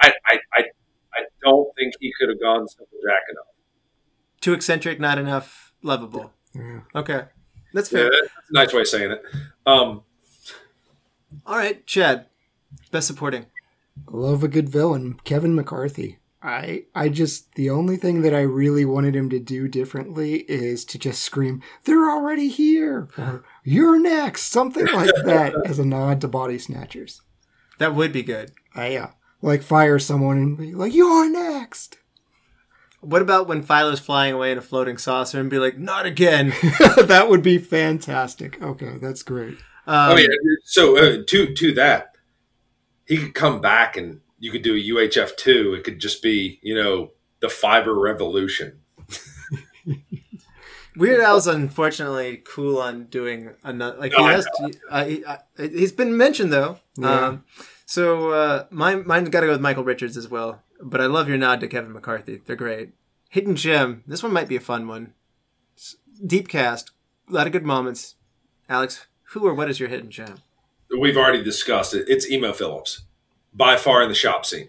I 0.00 0.12
I 0.26 0.38
I, 0.56 0.62
I 0.62 0.62
don't 1.44 1.68
think 1.76 1.94
he 2.00 2.12
could 2.18 2.28
have 2.28 2.40
gone 2.40 2.66
simple 2.68 2.98
jack 3.04 3.22
enough. 3.30 3.46
Too 4.40 4.52
eccentric, 4.54 4.98
not 5.00 5.18
enough 5.18 5.72
lovable. 5.82 6.32
Yeah. 6.54 6.80
Okay, 6.94 7.24
that's 7.74 7.92
Yeah, 7.92 8.00
fair. 8.00 8.10
that's 8.10 8.50
a 8.50 8.52
nice 8.52 8.72
way 8.72 8.80
of 8.80 8.88
saying 8.88 9.10
it. 9.12 9.22
Um, 9.66 10.02
All 11.46 11.56
right, 11.56 11.86
Chad, 11.86 12.26
best 12.90 13.06
supporting. 13.06 13.46
Love 14.08 14.42
a 14.42 14.48
good 14.48 14.68
villain, 14.68 15.18
Kevin 15.24 15.54
McCarthy. 15.54 16.18
I 16.42 16.84
I 16.94 17.10
just 17.10 17.54
the 17.54 17.68
only 17.68 17.98
thing 17.98 18.22
that 18.22 18.34
I 18.34 18.40
really 18.40 18.86
wanted 18.86 19.14
him 19.14 19.28
to 19.28 19.38
do 19.38 19.68
differently 19.68 20.36
is 20.48 20.86
to 20.86 20.98
just 20.98 21.20
scream, 21.20 21.62
"They're 21.84 22.08
already 22.10 22.48
here!" 22.48 23.08
or 23.18 23.44
"You're 23.62 24.00
next," 24.00 24.44
something 24.44 24.86
like 24.86 25.10
that, 25.26 25.52
as 25.66 25.78
a 25.78 25.84
nod 25.84 26.22
to 26.22 26.28
Body 26.28 26.58
Snatchers. 26.58 27.20
That 27.78 27.94
would 27.94 28.10
be 28.12 28.22
good. 28.22 28.52
I 28.74 28.96
uh, 28.96 29.10
like 29.42 29.62
fire 29.62 29.98
someone 29.98 30.38
and 30.38 30.56
be 30.56 30.74
like, 30.74 30.94
"You're 30.94 31.30
next." 31.30 31.96
What 33.00 33.22
about 33.22 33.48
when 33.48 33.62
Philo's 33.62 34.00
flying 34.00 34.34
away 34.34 34.52
in 34.52 34.58
a 34.58 34.62
floating 34.62 34.98
saucer 34.98 35.40
and 35.40 35.48
be 35.48 35.58
like, 35.58 35.78
"Not 35.78 36.06
again"? 36.06 36.48
that 36.96 37.26
would 37.28 37.42
be 37.42 37.58
fantastic. 37.58 38.60
Okay, 38.62 38.98
that's 39.00 39.22
great. 39.22 39.58
Um, 39.86 40.12
I 40.12 40.14
mean, 40.14 40.28
so 40.64 40.98
uh, 40.98 41.22
to 41.26 41.54
to 41.54 41.72
that, 41.74 42.16
he 43.06 43.16
could 43.16 43.34
come 43.34 43.60
back 43.60 43.96
and 43.96 44.20
you 44.38 44.50
could 44.50 44.62
do 44.62 44.74
a 44.74 44.94
UHF 44.94 45.36
two. 45.36 45.74
It 45.74 45.84
could 45.84 46.00
just 46.00 46.22
be 46.22 46.58
you 46.62 46.74
know 46.74 47.12
the 47.40 47.48
fiber 47.48 47.98
revolution. 47.98 48.80
Weird 50.96 51.20
Al's 51.20 51.46
unfortunately 51.46 52.42
cool 52.44 52.78
on 52.78 53.04
doing 53.04 53.50
another. 53.62 53.96
Like 53.96 54.12
he 54.12 54.18
No, 54.18 54.28
I 54.28 54.32
has, 54.32 54.44
to, 54.44 54.72
uh, 54.90 55.04
he, 55.04 55.24
uh, 55.24 55.36
he's 55.56 55.92
been 55.92 56.16
mentioned 56.16 56.52
though. 56.52 56.78
Yeah. 56.96 57.26
Um, 57.26 57.44
so 57.90 58.30
uh, 58.30 58.66
mine, 58.70 59.02
mine's 59.04 59.30
got 59.30 59.40
to 59.40 59.46
go 59.46 59.52
with 59.52 59.60
Michael 59.60 59.82
Richards 59.82 60.16
as 60.16 60.28
well. 60.28 60.62
But 60.80 61.00
I 61.00 61.06
love 61.06 61.28
your 61.28 61.36
nod 61.36 61.58
to 61.58 61.66
Kevin 61.66 61.92
McCarthy. 61.92 62.40
They're 62.46 62.54
great. 62.54 62.90
Hidden 63.30 63.56
gem. 63.56 64.04
This 64.06 64.22
one 64.22 64.32
might 64.32 64.46
be 64.46 64.54
a 64.54 64.60
fun 64.60 64.86
one. 64.86 65.12
Deep 66.24 66.46
cast. 66.46 66.92
A 67.28 67.32
lot 67.32 67.48
of 67.48 67.52
good 67.52 67.64
moments. 67.64 68.14
Alex, 68.68 69.08
who 69.30 69.44
or 69.44 69.54
what 69.54 69.68
is 69.68 69.80
your 69.80 69.88
hidden 69.88 70.08
gem? 70.08 70.36
We've 71.00 71.16
already 71.16 71.42
discussed 71.42 71.92
it. 71.92 72.08
It's 72.08 72.30
Emo 72.30 72.52
Philips, 72.52 73.02
by 73.52 73.76
far 73.76 74.04
in 74.04 74.08
the 74.08 74.14
shop 74.14 74.46
scene. 74.46 74.68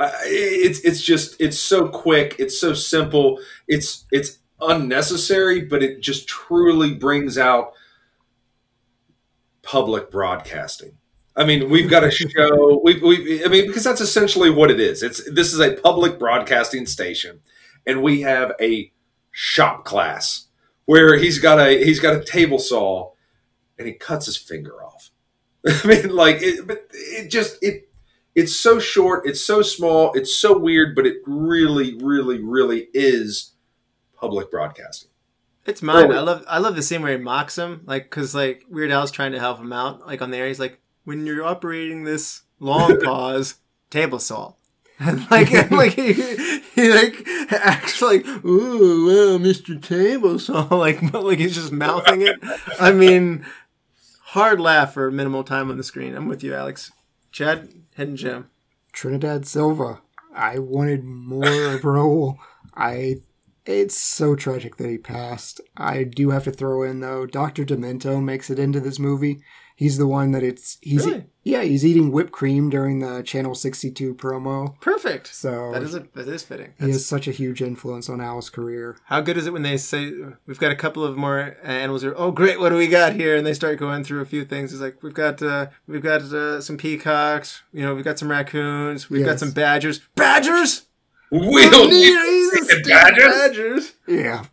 It's 0.00 0.80
it's 0.80 1.00
just 1.00 1.40
it's 1.40 1.60
so 1.60 1.88
quick. 1.88 2.34
It's 2.40 2.60
so 2.60 2.74
simple. 2.74 3.38
It's 3.68 4.04
it's 4.10 4.38
unnecessary, 4.60 5.60
but 5.60 5.80
it 5.80 6.00
just 6.00 6.26
truly 6.26 6.92
brings 6.92 7.38
out 7.38 7.72
public 9.62 10.10
broadcasting. 10.10 10.98
I 11.38 11.44
mean, 11.44 11.70
we've 11.70 11.88
got 11.88 12.02
a 12.02 12.10
show. 12.10 12.80
We, 12.82 12.98
we, 13.00 13.44
I 13.44 13.48
mean, 13.48 13.68
because 13.68 13.84
that's 13.84 14.00
essentially 14.00 14.50
what 14.50 14.72
it 14.72 14.80
is. 14.80 15.04
It's 15.04 15.22
this 15.30 15.54
is 15.54 15.60
a 15.60 15.74
public 15.74 16.18
broadcasting 16.18 16.84
station, 16.84 17.40
and 17.86 18.02
we 18.02 18.22
have 18.22 18.52
a 18.60 18.92
shop 19.30 19.84
class 19.84 20.48
where 20.86 21.16
he's 21.16 21.38
got 21.38 21.60
a 21.60 21.84
he's 21.84 22.00
got 22.00 22.16
a 22.16 22.24
table 22.24 22.58
saw, 22.58 23.12
and 23.78 23.86
he 23.86 23.94
cuts 23.94 24.26
his 24.26 24.36
finger 24.36 24.82
off. 24.84 25.10
I 25.66 25.86
mean, 25.86 26.08
like, 26.08 26.38
it, 26.40 26.66
but 26.66 26.88
it 26.92 27.30
just 27.30 27.62
it 27.62 27.88
it's 28.34 28.56
so 28.56 28.80
short, 28.80 29.24
it's 29.24 29.40
so 29.40 29.62
small, 29.62 30.12
it's 30.14 30.36
so 30.36 30.58
weird, 30.58 30.96
but 30.96 31.06
it 31.06 31.16
really, 31.24 31.96
really, 32.02 32.42
really 32.42 32.88
is 32.92 33.52
public 34.14 34.50
broadcasting. 34.50 35.10
It's 35.66 35.82
mine. 35.82 36.10
Oh. 36.10 36.16
I 36.16 36.20
love 36.20 36.44
I 36.48 36.58
love 36.58 36.74
the 36.74 36.82
scene 36.82 37.02
where 37.02 37.16
he 37.16 37.22
mocks 37.22 37.56
him, 37.56 37.82
like 37.84 38.04
because 38.04 38.34
like 38.34 38.64
Weird 38.68 38.90
Al's 38.90 39.10
trying 39.10 39.32
to 39.32 39.38
help 39.38 39.60
him 39.60 39.72
out, 39.72 40.06
like 40.06 40.20
on 40.20 40.30
the 40.30 40.38
air. 40.38 40.48
He's 40.48 40.58
like, 40.58 40.80
when 41.08 41.24
you're 41.24 41.42
operating 41.42 42.04
this 42.04 42.42
long 42.60 43.00
pause 43.02 43.54
table 43.88 44.18
saw, 44.18 44.52
and 45.00 45.26
like 45.30 45.50
and 45.52 45.72
like 45.82 45.94
he, 45.94 46.12
he 46.12 46.92
like 46.92 47.26
acts 47.50 48.02
like, 48.02 48.26
ooh, 48.44 49.06
well, 49.06 49.38
Mister 49.38 49.78
Table 49.78 50.38
Saw, 50.38 50.64
like 50.74 51.10
but, 51.10 51.24
like 51.24 51.38
he's 51.38 51.54
just 51.54 51.72
mouthing 51.72 52.20
it. 52.20 52.36
I 52.78 52.92
mean, 52.92 53.46
hard 54.20 54.60
laugh 54.60 54.92
for 54.92 55.10
minimal 55.10 55.44
time 55.44 55.70
on 55.70 55.78
the 55.78 55.82
screen. 55.82 56.14
I'm 56.14 56.28
with 56.28 56.44
you, 56.44 56.54
Alex. 56.54 56.92
Chad, 57.32 57.72
head 57.96 58.08
and 58.08 58.18
Jim. 58.18 58.50
Trinidad 58.92 59.46
Silva. 59.46 60.02
I 60.34 60.58
wanted 60.58 61.04
more 61.04 61.72
of 61.72 61.80
Raul. 61.80 62.36
I 62.76 63.22
it's 63.68 63.96
so 63.96 64.34
tragic 64.34 64.76
that 64.76 64.88
he 64.88 64.96
passed. 64.98 65.60
I 65.76 66.02
do 66.04 66.30
have 66.30 66.44
to 66.44 66.50
throw 66.50 66.82
in 66.82 67.00
though, 67.00 67.26
Dr. 67.26 67.64
Demento 67.64 68.22
makes 68.22 68.48
it 68.50 68.58
into 68.58 68.80
this 68.80 68.98
movie. 68.98 69.40
He's 69.76 69.96
the 69.96 70.08
one 70.08 70.32
that 70.32 70.42
it's 70.42 70.76
he's 70.80 71.06
Really? 71.06 71.26
yeah, 71.44 71.62
he's 71.62 71.84
eating 71.86 72.10
whipped 72.10 72.32
cream 72.32 72.68
during 72.68 72.98
the 72.98 73.22
Channel 73.22 73.54
62 73.54 74.12
promo. 74.16 74.74
Perfect. 74.80 75.32
So 75.32 75.70
That 75.72 75.84
is 75.84 75.94
a, 75.94 76.00
that 76.14 76.26
is 76.26 76.42
fitting. 76.42 76.72
he 76.80 76.90
has 76.90 77.06
such 77.06 77.28
a 77.28 77.30
huge 77.30 77.62
influence 77.62 78.08
on 78.08 78.20
Al's 78.20 78.50
career. 78.50 78.96
How 79.04 79.20
good 79.20 79.36
is 79.36 79.46
it 79.46 79.52
when 79.52 79.62
they 79.62 79.76
say 79.76 80.12
we've 80.46 80.58
got 80.58 80.72
a 80.72 80.76
couple 80.76 81.04
of 81.04 81.16
more 81.16 81.56
animals? 81.62 82.02
Here. 82.02 82.12
Oh, 82.16 82.32
great! 82.32 82.58
What 82.58 82.70
do 82.70 82.76
we 82.76 82.88
got 82.88 83.12
here? 83.12 83.36
And 83.36 83.46
they 83.46 83.54
start 83.54 83.78
going 83.78 84.02
through 84.02 84.20
a 84.22 84.26
few 84.26 84.44
things. 84.44 84.72
It's 84.72 84.82
like 84.82 85.00
we've 85.00 85.14
got 85.14 85.40
uh, 85.42 85.66
we've 85.86 86.02
got 86.02 86.22
uh, 86.22 86.60
some 86.60 86.76
peacocks. 86.76 87.62
You 87.72 87.84
know, 87.84 87.94
we've 87.94 88.04
got 88.04 88.18
some 88.18 88.30
raccoons. 88.32 89.08
We've 89.08 89.24
got 89.24 89.38
some 89.38 89.52
badgers. 89.52 90.00
Badgers. 90.16 90.86
We 91.30 91.68
don't 91.68 91.90
need 91.90 92.04
Jesus, 92.18 92.70
freaking 92.72 92.88
badgers. 92.88 93.32
badgers. 93.32 93.92
Yeah. 94.06 94.44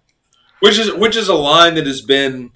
which 0.59 0.77
is 0.77 0.93
which 0.93 1.15
is 1.15 1.29
a 1.29 1.33
line 1.35 1.75
that 1.75 1.87
has 1.87 2.01
been 2.01 2.51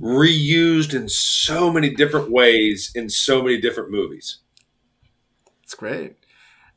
reused 0.00 0.94
in 0.94 1.08
so 1.08 1.72
many 1.72 1.90
different 1.90 2.30
ways 2.30 2.92
in 2.94 3.08
so 3.08 3.42
many 3.42 3.60
different 3.60 3.90
movies. 3.90 4.38
It's 5.62 5.74
great. 5.74 6.16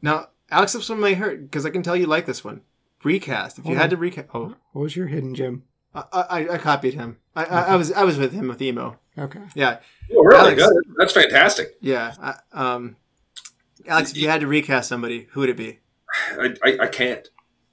Now, 0.02 0.30
Alex, 0.50 0.74
this 0.74 0.90
one 0.90 1.00
may 1.00 1.14
hurt 1.14 1.42
because 1.44 1.66
I 1.66 1.70
can 1.70 1.84
tell 1.84 1.96
you 1.96 2.08
like 2.08 2.26
this 2.26 2.44
one. 2.44 2.62
Recast. 3.04 3.60
If 3.60 3.66
you 3.66 3.70
Hold 3.72 3.78
had 3.82 3.90
to 3.92 3.98
recast, 3.98 4.28
oh, 4.34 4.56
What 4.74 4.82
was 4.82 4.96
your 4.96 5.08
hidden 5.08 5.36
gem? 5.36 5.64
I, 5.94 6.04
I, 6.12 6.50
I 6.54 6.58
copied 6.58 6.94
him. 6.96 7.18
I, 7.36 7.46
I, 7.46 7.62
I 7.62 7.76
was 7.76 7.92
I 7.92 8.04
was 8.04 8.18
with 8.18 8.34
him 8.34 8.48
with 8.48 8.62
Emo. 8.62 8.98
Okay. 9.18 9.42
Yeah, 9.56 9.80
Oh, 10.16 10.24
really? 10.24 10.62
Alex. 10.62 10.68
That's 10.98 11.14
fantastic. 11.14 11.76
yeah. 11.82 12.14
I, 12.22 12.36
um, 12.54 12.96
Alex, 13.88 14.12
if 14.12 14.18
you 14.18 14.28
had 14.30 14.42
to 14.42 14.48
recast 14.48 14.88
somebody, 14.90 15.28
who 15.32 15.42
would 15.42 15.50
it 15.50 15.58
be? 15.58 15.80
I, 16.32 16.56
I, 16.64 16.78
I 16.82 16.88
can't. 16.88 17.28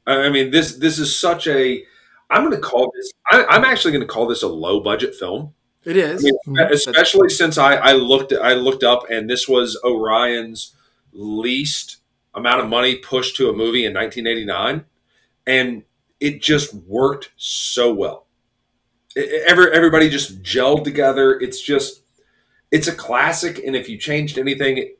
I 0.06 0.28
mean, 0.28 0.50
this 0.50 0.76
this 0.76 0.98
is 0.98 1.18
such 1.18 1.46
a. 1.46 1.84
I'm 2.30 2.42
going 2.42 2.54
to 2.54 2.60
call 2.60 2.92
this. 2.94 3.12
I, 3.30 3.44
I'm 3.44 3.64
actually 3.64 3.92
going 3.92 4.06
to 4.06 4.12
call 4.12 4.26
this 4.26 4.42
a 4.42 4.48
low 4.48 4.80
budget 4.80 5.14
film. 5.14 5.54
It 5.84 5.96
is. 5.96 6.20
I 6.20 6.24
mean, 6.24 6.34
mm-hmm. 6.48 6.72
especially 6.72 7.28
since 7.28 7.58
I, 7.58 7.76
I 7.76 7.92
looked 7.92 8.32
I 8.32 8.54
looked 8.54 8.82
up 8.82 9.08
and 9.08 9.30
this 9.30 9.48
was 9.48 9.80
Orion's 9.84 10.74
least 11.12 11.98
amount 12.34 12.60
of 12.60 12.68
money 12.68 12.96
pushed 12.96 13.36
to 13.36 13.48
a 13.48 13.52
movie 13.52 13.86
in 13.86 13.94
1989, 13.94 14.84
and 15.46 15.82
it 16.20 16.42
just 16.42 16.74
worked 16.74 17.30
so 17.36 17.92
well. 17.92 18.26
E- 19.16 19.42
Every, 19.46 19.72
everybody 19.72 20.08
just 20.08 20.42
gelled 20.42 20.84
together. 20.84 21.38
It's 21.38 21.60
just 21.60 22.02
it's 22.70 22.88
a 22.88 22.94
classic, 22.94 23.58
and 23.64 23.76
if 23.76 23.88
you 23.88 23.96
changed 23.96 24.38
anything, 24.38 24.78
it, 24.78 24.98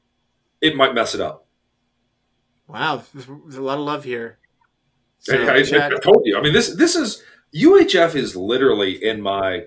it 0.60 0.76
might 0.76 0.94
mess 0.94 1.14
it 1.14 1.20
up. 1.20 1.45
Wow, 2.68 3.02
there's, 3.14 3.26
there's 3.26 3.56
a 3.56 3.62
lot 3.62 3.78
of 3.78 3.84
love 3.84 4.04
here. 4.04 4.38
So, 5.18 5.36
I, 5.36 5.56
I, 5.56 5.62
Chad, 5.62 5.92
I 5.94 5.98
told 5.98 6.22
you. 6.24 6.36
I 6.38 6.42
mean, 6.42 6.52
this 6.52 6.74
this 6.74 6.94
is 6.96 7.22
UHF 7.54 8.14
is 8.14 8.36
literally 8.36 9.02
in 9.02 9.20
my 9.20 9.66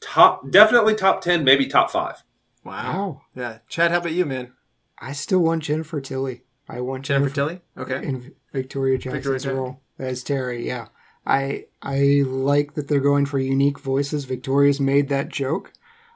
top, 0.00 0.50
definitely 0.50 0.94
top 0.94 1.20
ten, 1.20 1.44
maybe 1.44 1.66
top 1.66 1.90
five. 1.90 2.22
wow. 2.64 2.72
Wow. 2.72 3.22
Yeah, 3.34 3.58
Chad, 3.68 3.90
how 3.90 3.98
about 3.98 4.12
you, 4.12 4.24
man? 4.24 4.52
I 4.98 5.12
still 5.12 5.40
want 5.40 5.62
Jennifer 5.64 6.00
Tilly. 6.00 6.42
I 6.68 6.80
want 6.80 7.04
Jennifer 7.04 7.34
Tilly. 7.34 7.60
Okay. 7.76 8.02
in 8.06 8.34
Victoria 8.52 8.98
Jackson's 8.98 9.26
Victoria 9.26 9.60
role 9.60 9.80
as 9.98 10.22
Terry. 10.22 10.66
Yeah, 10.66 10.88
I 11.26 11.66
I 11.82 12.22
like 12.26 12.74
that 12.74 12.88
they're 12.88 13.00
going 13.00 13.26
for 13.26 13.38
unique 13.38 13.78
voices. 13.78 14.24
Victoria's 14.24 14.80
made 14.80 15.08
that 15.08 15.28
joke 15.28 15.72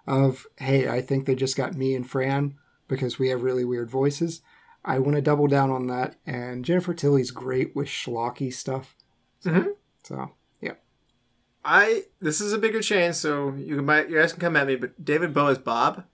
of, 0.06 0.46
"Hey, 0.56 0.88
I 0.88 1.00
think 1.02 1.26
they 1.26 1.34
just 1.34 1.56
got 1.56 1.74
me 1.74 1.94
and 1.94 2.08
Fran 2.08 2.54
because 2.88 3.18
we 3.18 3.28
have 3.28 3.42
really 3.42 3.64
weird 3.64 3.90
voices." 3.90 4.40
I 4.84 4.98
want 4.98 5.16
to 5.16 5.22
double 5.22 5.46
down 5.46 5.70
on 5.70 5.86
that, 5.88 6.16
and 6.26 6.64
Jennifer 6.64 6.94
Tilly's 6.94 7.30
great 7.30 7.76
with 7.76 7.86
schlocky 7.88 8.52
stuff. 8.52 8.96
Mhm. 9.44 9.74
So 10.04 10.30
yeah, 10.60 10.74
I 11.64 12.04
this 12.20 12.40
is 12.40 12.52
a 12.52 12.58
bigger 12.58 12.80
change, 12.82 13.16
so 13.16 13.52
you 13.54 13.80
might 13.82 14.08
you 14.08 14.16
guys 14.18 14.32
can 14.32 14.40
come 14.40 14.56
at 14.56 14.66
me, 14.66 14.76
but 14.76 15.04
David 15.04 15.34
Bowie 15.34 15.52
as 15.52 15.58
Bob 15.58 16.04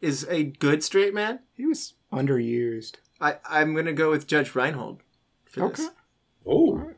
is 0.00 0.26
a 0.28 0.44
good 0.44 0.82
straight 0.82 1.14
man. 1.14 1.40
he 1.52 1.66
was 1.66 1.94
underused. 2.12 2.96
I 3.20 3.36
I'm 3.48 3.74
gonna 3.74 3.92
go 3.92 4.10
with 4.10 4.26
Judge 4.26 4.54
Reinhold 4.54 5.02
for 5.44 5.64
Okay, 5.64 5.82
this. 5.82 5.90
Oh, 6.46 6.90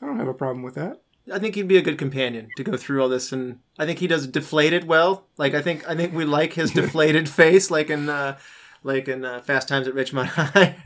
I 0.00 0.06
don't 0.06 0.18
have 0.18 0.28
a 0.28 0.34
problem 0.34 0.62
with 0.62 0.74
that. 0.74 1.02
I 1.32 1.38
think 1.38 1.54
he'd 1.54 1.68
be 1.68 1.76
a 1.78 1.82
good 1.82 1.98
companion 1.98 2.48
to 2.56 2.64
go 2.64 2.76
through 2.76 3.00
all 3.00 3.08
this, 3.08 3.30
and 3.30 3.60
I 3.78 3.86
think 3.86 4.00
he 4.00 4.08
does 4.08 4.26
deflated 4.26 4.84
well. 4.88 5.28
Like 5.38 5.54
I 5.54 5.62
think 5.62 5.88
I 5.88 5.94
think 5.94 6.12
we 6.12 6.24
like 6.24 6.54
his 6.54 6.70
deflated 6.74 7.28
face, 7.28 7.70
like 7.70 7.90
in 7.90 8.08
uh, 8.08 8.38
like 8.82 9.08
in 9.08 9.24
uh, 9.24 9.40
Fast 9.40 9.68
Times 9.68 9.86
at 9.88 9.94
Ridgemont 9.94 10.26
High. 10.26 10.76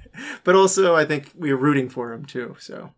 but 0.44 0.54
also, 0.54 0.94
I 0.96 1.04
think 1.04 1.30
we're 1.34 1.56
rooting 1.56 1.88
for 1.88 2.12
him 2.12 2.24
too. 2.24 2.56
So, 2.58 2.92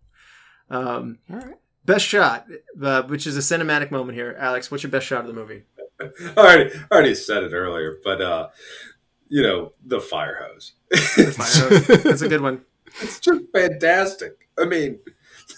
um, 0.71 1.19
All 1.31 1.37
right. 1.39 1.55
best 1.85 2.05
shot, 2.07 2.47
uh, 2.83 3.03
which 3.03 3.27
is 3.27 3.37
a 3.37 3.41
cinematic 3.41 3.91
moment 3.91 4.17
here. 4.17 4.37
Alex, 4.39 4.71
what's 4.71 4.83
your 4.83 4.91
best 4.93 5.07
shot 5.07 5.21
of 5.23 5.27
the 5.27 5.33
movie? 5.33 5.63
I 6.01 6.07
already, 6.37 6.71
I 6.91 6.95
already 6.95 7.15
said 7.15 7.43
it 7.43 7.53
earlier, 7.53 7.99
but 8.05 8.21
uh, 8.21 8.49
you 9.29 9.43
know, 9.43 9.73
the 9.85 10.01
fire 10.01 10.39
hose. 10.43 10.73
That's 11.17 12.23
a 12.23 12.29
good 12.29 12.41
one. 12.41 12.63
it's 13.03 13.21
just 13.21 13.43
fantastic. 13.53 14.49
I 14.59 14.65
mean, 14.65 14.99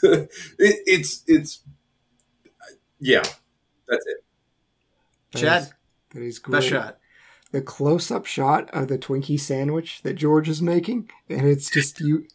it, 0.02 0.28
it's 0.58 1.22
it's 1.26 1.60
yeah, 2.98 3.22
that's 3.88 4.04
it. 4.06 4.24
Chad, 5.38 5.70
That 6.12 6.22
is 6.22 6.38
great. 6.38 6.52
best 6.58 6.68
shot. 6.68 6.98
The 7.52 7.60
close-up 7.62 8.26
shot 8.26 8.70
of 8.72 8.86
the 8.88 8.96
Twinkie 8.98 9.38
sandwich 9.40 10.02
that 10.02 10.14
George 10.14 10.48
is 10.48 10.62
making, 10.62 11.10
and 11.28 11.46
it's 11.48 11.68
just 11.70 11.98
you. 12.00 12.26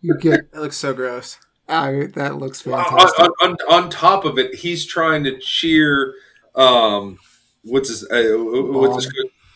You 0.00 0.16
get 0.18 0.40
it 0.52 0.54
looks 0.54 0.76
so 0.76 0.94
gross. 0.94 1.38
ah, 1.68 1.90
that 2.14 2.36
looks 2.36 2.64
On, 2.66 2.84
fantastic. 2.84 3.18
on, 3.20 3.32
on, 3.42 3.56
on 3.84 3.90
top 3.90 4.24
of 4.24 4.38
it, 4.38 4.54
he's 4.54 4.86
trying 4.86 5.24
to 5.24 5.38
cheer. 5.40 6.14
Um, 6.54 7.18
what's 7.64 7.88
his? 7.88 8.04
Uh, 8.10 8.36
what's 8.38 9.04
his? 9.06 9.12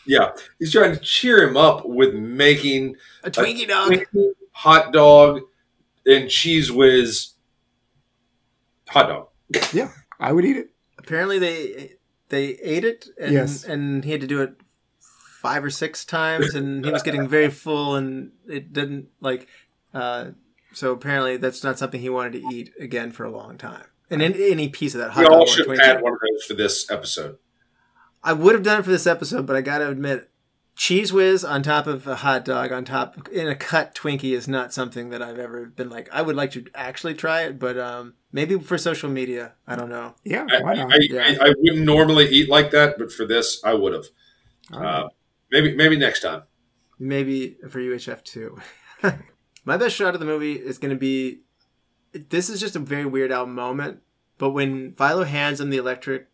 Yeah, 0.07 0.33
he's 0.59 0.73
trying 0.73 0.93
to 0.95 1.01
cheer 1.01 1.49
him 1.49 1.57
up 1.57 1.87
with 1.87 2.13
making 2.15 2.97
A 3.23 3.31
Twinkie 3.31 3.69
dog. 3.69 4.05
hot 4.53 4.93
dog 4.93 5.41
and 6.05 6.29
cheese 6.29 6.71
whiz 6.73 7.31
hot 8.89 9.09
dog. 9.09 9.29
Yeah, 9.73 9.91
I 10.21 10.33
would 10.33 10.45
eat 10.45 10.57
it. 10.57 10.71
Apparently 10.99 11.39
they 11.39 11.93
they 12.29 12.45
ate 12.63 12.85
it 12.85 13.07
and 13.21 13.33
Yes. 13.33 13.65
and 13.65 14.05
he 14.05 14.11
had 14.11 14.21
to 14.21 14.27
do 14.27 14.43
it 14.43 14.55
five 15.45 15.63
or 15.63 15.69
six 15.69 16.07
times 16.07 16.55
and 16.55 16.87
he 16.87 16.91
was 16.91 17.03
getting 17.03 17.29
very 17.29 17.51
full 17.51 17.97
and 17.97 18.33
it 18.49 18.73
didn't 18.73 19.09
like 19.21 19.47
uh 19.93 20.31
so 20.73 20.93
apparently 20.93 21.37
that's 21.37 21.63
not 21.63 21.79
something 21.79 22.01
he 22.01 22.09
wanted 22.09 22.33
to 22.33 22.43
eat 22.51 22.73
again 22.81 23.13
for 23.13 23.25
a 23.25 23.31
long 23.31 23.57
time. 23.57 23.85
And 24.11 24.23
in, 24.23 24.35
any 24.35 24.69
piece 24.69 24.95
of 24.95 25.01
that 25.01 25.11
hot 25.11 25.21
We 25.21 25.27
dog 25.27 25.33
all 25.33 25.47
should 25.47 25.69
have 25.69 25.79
had 25.79 26.03
one 26.03 26.13
of 26.13 26.19
those 26.19 26.45
for 26.45 26.55
this 26.55 26.91
episode. 26.91 27.39
I 28.23 28.33
would 28.33 28.55
have 28.55 28.65
done 28.65 28.81
it 28.81 28.85
for 28.85 28.91
this 28.91 29.07
episode, 29.07 29.47
but 29.47 29.55
I 29.55 29.61
got 29.61 29.79
to 29.79 29.89
admit, 29.89 30.31
cheese 30.77 31.13
whiz 31.13 31.45
on 31.45 31.63
top 31.63 31.87
of 31.87 32.07
a 32.07 32.17
hot 32.17 32.45
dog 32.45 32.73
on 32.73 32.85
top 32.85 33.29
in 33.29 33.47
a 33.47 33.55
cut 33.55 33.95
Twinkie 33.95 34.33
is 34.33 34.49
not 34.49 34.73
something 34.73 35.11
that 35.11 35.23
I've 35.23 35.39
ever 35.39 35.67
been 35.67 35.91
like. 35.91 36.09
I 36.13 36.23
would 36.23 36.37
like 36.37 36.51
to 36.53 36.65
actually 36.75 37.15
try 37.15 37.43
it, 37.43 37.59
but 37.59 37.79
um, 37.79 38.15
maybe 38.33 38.59
for 38.59 38.77
social 38.79 39.11
media, 39.11 39.53
I 39.67 39.77
don't 39.77 39.91
know. 39.91 40.15
Yeah, 40.25 40.47
I, 40.51 40.63
why 40.63 40.73
I, 40.73 40.75
not? 40.75 40.93
I, 40.93 40.99
Yeah. 41.03 41.37
I, 41.41 41.49
I 41.49 41.55
wouldn't 41.59 41.85
normally 41.85 42.27
eat 42.29 42.49
like 42.49 42.71
that, 42.73 42.99
but 42.99 43.13
for 43.13 43.27
this, 43.27 43.63
I 43.63 43.75
would 43.75 43.93
have. 43.93 44.07
All 44.73 44.81
right. 44.81 45.01
Uh, 45.05 45.09
maybe 45.51 45.75
maybe 45.75 45.97
next 45.97 46.21
time. 46.21 46.43
Maybe 46.99 47.57
for 47.69 47.79
UHF 47.81 48.23
too. 48.23 48.59
My 49.65 49.77
best 49.77 49.97
shot 49.97 50.15
of 50.15 50.21
the 50.21 50.27
movie 50.27 50.55
is 50.55 50.79
going 50.79 50.91
to 50.91 50.99
be. 50.99 51.41
This 52.13 52.49
is 52.49 52.61
just 52.61 52.77
a 52.77 52.79
very 52.81 53.05
Weird 53.07 53.33
Al 53.33 53.47
moment, 53.47 54.01
but 54.39 54.51
when 54.51 54.93
Philo 54.93 55.25
hands 55.25 55.61
him 55.61 55.71
the 55.71 55.79
electric 55.79 56.29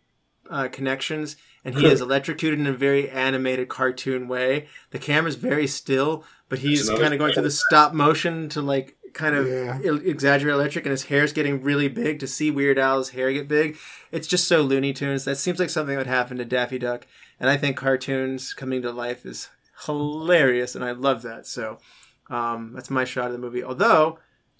uh, 0.50 0.68
connections 0.68 1.36
and 1.64 1.74
he 1.74 1.86
is 1.86 2.00
electrocuted 2.02 2.58
in 2.58 2.66
a 2.66 2.72
very 2.72 3.08
animated 3.08 3.68
cartoon 3.68 4.28
way, 4.28 4.66
the 4.90 4.98
camera's 4.98 5.36
very 5.36 5.66
still, 5.66 6.24
but 6.50 6.58
he's 6.58 6.88
kind 6.90 7.14
of 7.14 7.18
going 7.18 7.32
through 7.32 7.44
the 7.44 7.50
stop 7.50 7.94
motion 7.94 8.48
to 8.50 8.60
like 8.60 8.96
kind 9.14 9.34
of 9.34 9.46
Yeah. 9.48 9.78
exaggerate 9.82 10.54
electric, 10.54 10.84
and 10.84 10.90
his 10.90 11.04
hair's 11.04 11.32
getting 11.32 11.62
really 11.62 11.88
big. 11.88 12.18
To 12.20 12.26
see 12.26 12.50
Weird 12.50 12.78
Al's 12.78 13.10
hair 13.10 13.32
get 13.32 13.48
big, 13.48 13.76
it's 14.12 14.26
just 14.28 14.46
so 14.46 14.60
Looney 14.62 14.92
Tunes. 14.92 15.24
That 15.24 15.36
seems 15.36 15.58
like 15.58 15.70
something 15.70 15.94
that 15.94 16.00
would 16.00 16.06
happen 16.06 16.36
to 16.36 16.44
Daffy 16.44 16.78
Duck, 16.78 17.06
and 17.40 17.50
I 17.50 17.56
think 17.56 17.76
cartoons 17.76 18.52
coming 18.54 18.82
to 18.82 18.92
life 18.92 19.24
is 19.26 19.48
hilarious, 19.86 20.74
and 20.74 20.84
I 20.84 20.92
love 20.92 21.22
that. 21.22 21.46
So 21.46 21.78
um, 22.28 22.72
that's 22.74 22.90
my 22.90 23.04
shot 23.04 23.26
of 23.26 23.32
the 23.32 23.38
movie. 23.38 23.64
Although, 23.64 24.18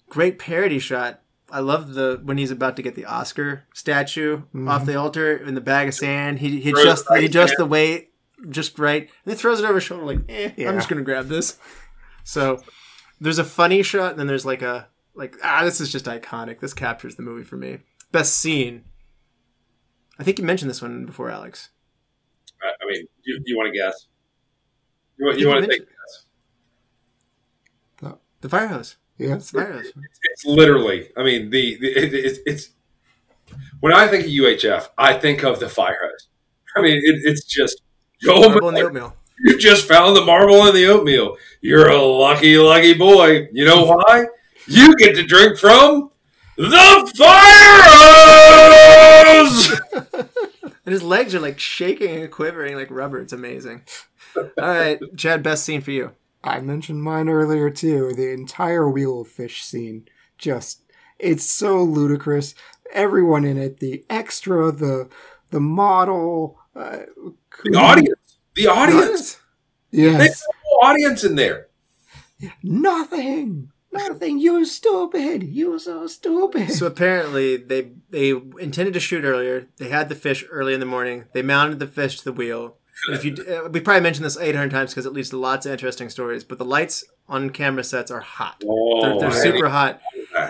great 0.09 0.39
parody 0.39 0.79
shot. 0.79 1.21
I 1.49 1.59
love 1.59 1.93
the 1.93 2.19
when 2.23 2.37
he's 2.37 2.51
about 2.51 2.75
to 2.77 2.81
get 2.81 2.95
the 2.95 3.05
Oscar 3.05 3.65
statue 3.73 4.41
off 4.67 4.85
the 4.85 4.95
altar 4.95 5.35
in 5.35 5.53
the 5.53 5.61
bag 5.61 5.89
of 5.89 5.93
sand. 5.93 6.39
He 6.39 6.59
he 6.61 6.71
Throws 6.71 6.83
just 6.83 7.05
he 7.13 7.25
adjusts 7.25 7.57
the 7.57 7.65
weight 7.65 8.11
just 8.49 8.79
right, 8.79 9.01
and 9.25 9.33
he 9.33 9.37
throws 9.37 9.59
it 9.59 9.65
over 9.65 9.75
his 9.75 9.83
shoulder 9.83 10.05
like, 10.05 10.19
eh, 10.29 10.51
Yeah. 10.57 10.69
I'm 10.69 10.75
just 10.75 10.89
gonna 10.89 11.01
grab 11.01 11.27
this. 11.27 11.57
So 12.23 12.61
there's 13.19 13.39
a 13.39 13.43
funny 13.43 13.83
shot, 13.83 14.11
and 14.11 14.19
then 14.19 14.27
there's 14.27 14.45
like 14.45 14.61
a 14.61 14.87
like 15.13 15.35
ah, 15.43 15.63
this 15.65 15.81
is 15.81 15.91
just 15.91 16.05
iconic. 16.05 16.59
This 16.59 16.73
captures 16.73 17.15
the 17.15 17.23
movie 17.23 17.43
for 17.43 17.57
me. 17.57 17.79
Best 18.11 18.37
scene. 18.37 18.85
I 20.17 20.23
think 20.23 20.39
you 20.39 20.45
mentioned 20.45 20.69
this 20.69 20.81
one 20.81 21.05
before, 21.05 21.29
Alex. 21.29 21.69
I, 22.63 22.67
I 22.83 22.87
mean, 22.91 23.05
you, 23.23 23.41
you 23.45 23.57
want 23.57 23.73
to 23.73 23.77
guess? 23.77 24.07
You, 25.17 25.25
want- 25.27 25.39
you 25.39 25.47
want 25.47 25.61
to 25.63 25.67
take 25.69 25.81
a 25.81 25.85
guess? 25.85 26.25
The 28.41 28.49
fire 28.49 28.67
hose. 28.67 28.97
Yeah, 29.19 29.35
The 29.35 29.41
fire 29.43 29.73
hose. 29.73 29.93
It's 30.33 30.45
literally. 30.45 31.09
I 31.15 31.21
mean, 31.23 31.51
the, 31.51 31.77
the 31.79 31.87
it, 31.89 32.13
it, 32.13 32.39
it's 32.47 32.69
when 33.79 33.93
I 33.93 34.07
think 34.07 34.25
of 34.25 34.31
UHF, 34.31 34.87
I 34.97 35.13
think 35.13 35.43
of 35.43 35.59
the 35.59 35.69
fire 35.69 35.97
hose. 36.01 36.27
I 36.75 36.81
mean, 36.81 36.97
it, 36.97 37.21
it's 37.23 37.43
just 37.45 37.81
oh 38.27 38.49
Marble 38.49 38.69
in 38.69 38.73
the 38.75 38.81
oatmeal. 38.81 39.15
You 39.45 39.57
just 39.59 39.87
found 39.87 40.15
the 40.15 40.25
marble 40.25 40.65
in 40.67 40.73
the 40.75 40.87
oatmeal. 40.87 41.37
You're 41.61 41.89
a 41.89 42.01
lucky, 42.01 42.57
lucky 42.57 42.93
boy. 42.95 43.47
You 43.51 43.65
know 43.65 43.85
why? 43.85 44.25
You 44.67 44.95
get 44.97 45.15
to 45.15 45.23
drink 45.23 45.57
from 45.59 46.09
the 46.57 47.11
fire 47.15 47.81
hose. 49.25 49.79
And 50.85 50.93
his 50.93 51.03
legs 51.03 51.35
are 51.35 51.39
like 51.39 51.59
shaking 51.59 52.21
and 52.21 52.31
quivering 52.31 52.75
like 52.75 52.89
rubber. 52.91 53.19
It's 53.19 53.33
amazing. 53.33 53.83
All 54.35 54.51
right, 54.57 54.99
Chad, 55.17 55.43
best 55.43 55.63
scene 55.63 55.81
for 55.81 55.91
you. 55.91 56.11
I 56.43 56.59
mentioned 56.59 57.03
mine 57.03 57.29
earlier 57.29 57.69
too. 57.69 58.13
The 58.15 58.31
entire 58.31 58.89
wheel 58.89 59.21
of 59.21 59.27
fish 59.27 59.63
scene, 59.63 60.07
just 60.37 60.81
it's 61.19 61.43
so 61.45 61.83
ludicrous. 61.83 62.55
Everyone 62.91 63.45
in 63.45 63.57
it, 63.57 63.79
the 63.79 64.03
extra, 64.09 64.71
the 64.71 65.09
the 65.51 65.59
model, 65.59 66.59
uh, 66.75 66.99
The 67.63 67.77
audience. 67.77 68.37
The 68.55 68.67
audience. 68.67 69.37
There's 69.91 70.13
Yes, 70.13 70.43
no 70.71 70.77
audience 70.87 71.23
in 71.23 71.35
there. 71.35 71.67
nothing, 72.63 73.71
nothing. 73.91 74.39
You're 74.39 74.65
stupid. 74.65 75.43
You're 75.43 75.79
so 75.79 76.07
stupid. 76.07 76.71
So 76.71 76.85
apparently 76.85 77.57
they 77.57 77.91
they 78.09 78.29
intended 78.59 78.93
to 78.93 78.99
shoot 78.99 79.23
earlier. 79.23 79.67
They 79.77 79.89
had 79.89 80.09
the 80.09 80.15
fish 80.15 80.43
early 80.49 80.73
in 80.73 80.79
the 80.79 80.85
morning. 80.85 81.25
They 81.33 81.41
mounted 81.41 81.79
the 81.79 81.87
fish 81.87 82.17
to 82.19 82.23
the 82.23 82.33
wheel. 82.33 82.77
And 83.07 83.15
if 83.15 83.25
you 83.25 83.35
uh, 83.45 83.69
we 83.69 83.79
probably 83.79 84.01
mentioned 84.01 84.25
this 84.25 84.37
800 84.37 84.69
times 84.69 84.91
because 84.91 85.05
it 85.05 85.13
leads 85.13 85.29
to 85.31 85.37
lots 85.37 85.65
of 85.65 85.71
interesting 85.71 86.09
stories. 86.09 86.43
But 86.43 86.57
the 86.57 86.65
lights 86.65 87.03
on 87.27 87.49
camera 87.49 87.83
sets 87.83 88.11
are 88.11 88.19
hot. 88.19 88.63
Oh, 88.67 89.01
They're, 89.19 89.29
they're 89.29 89.41
super 89.41 89.69
hot. 89.69 90.01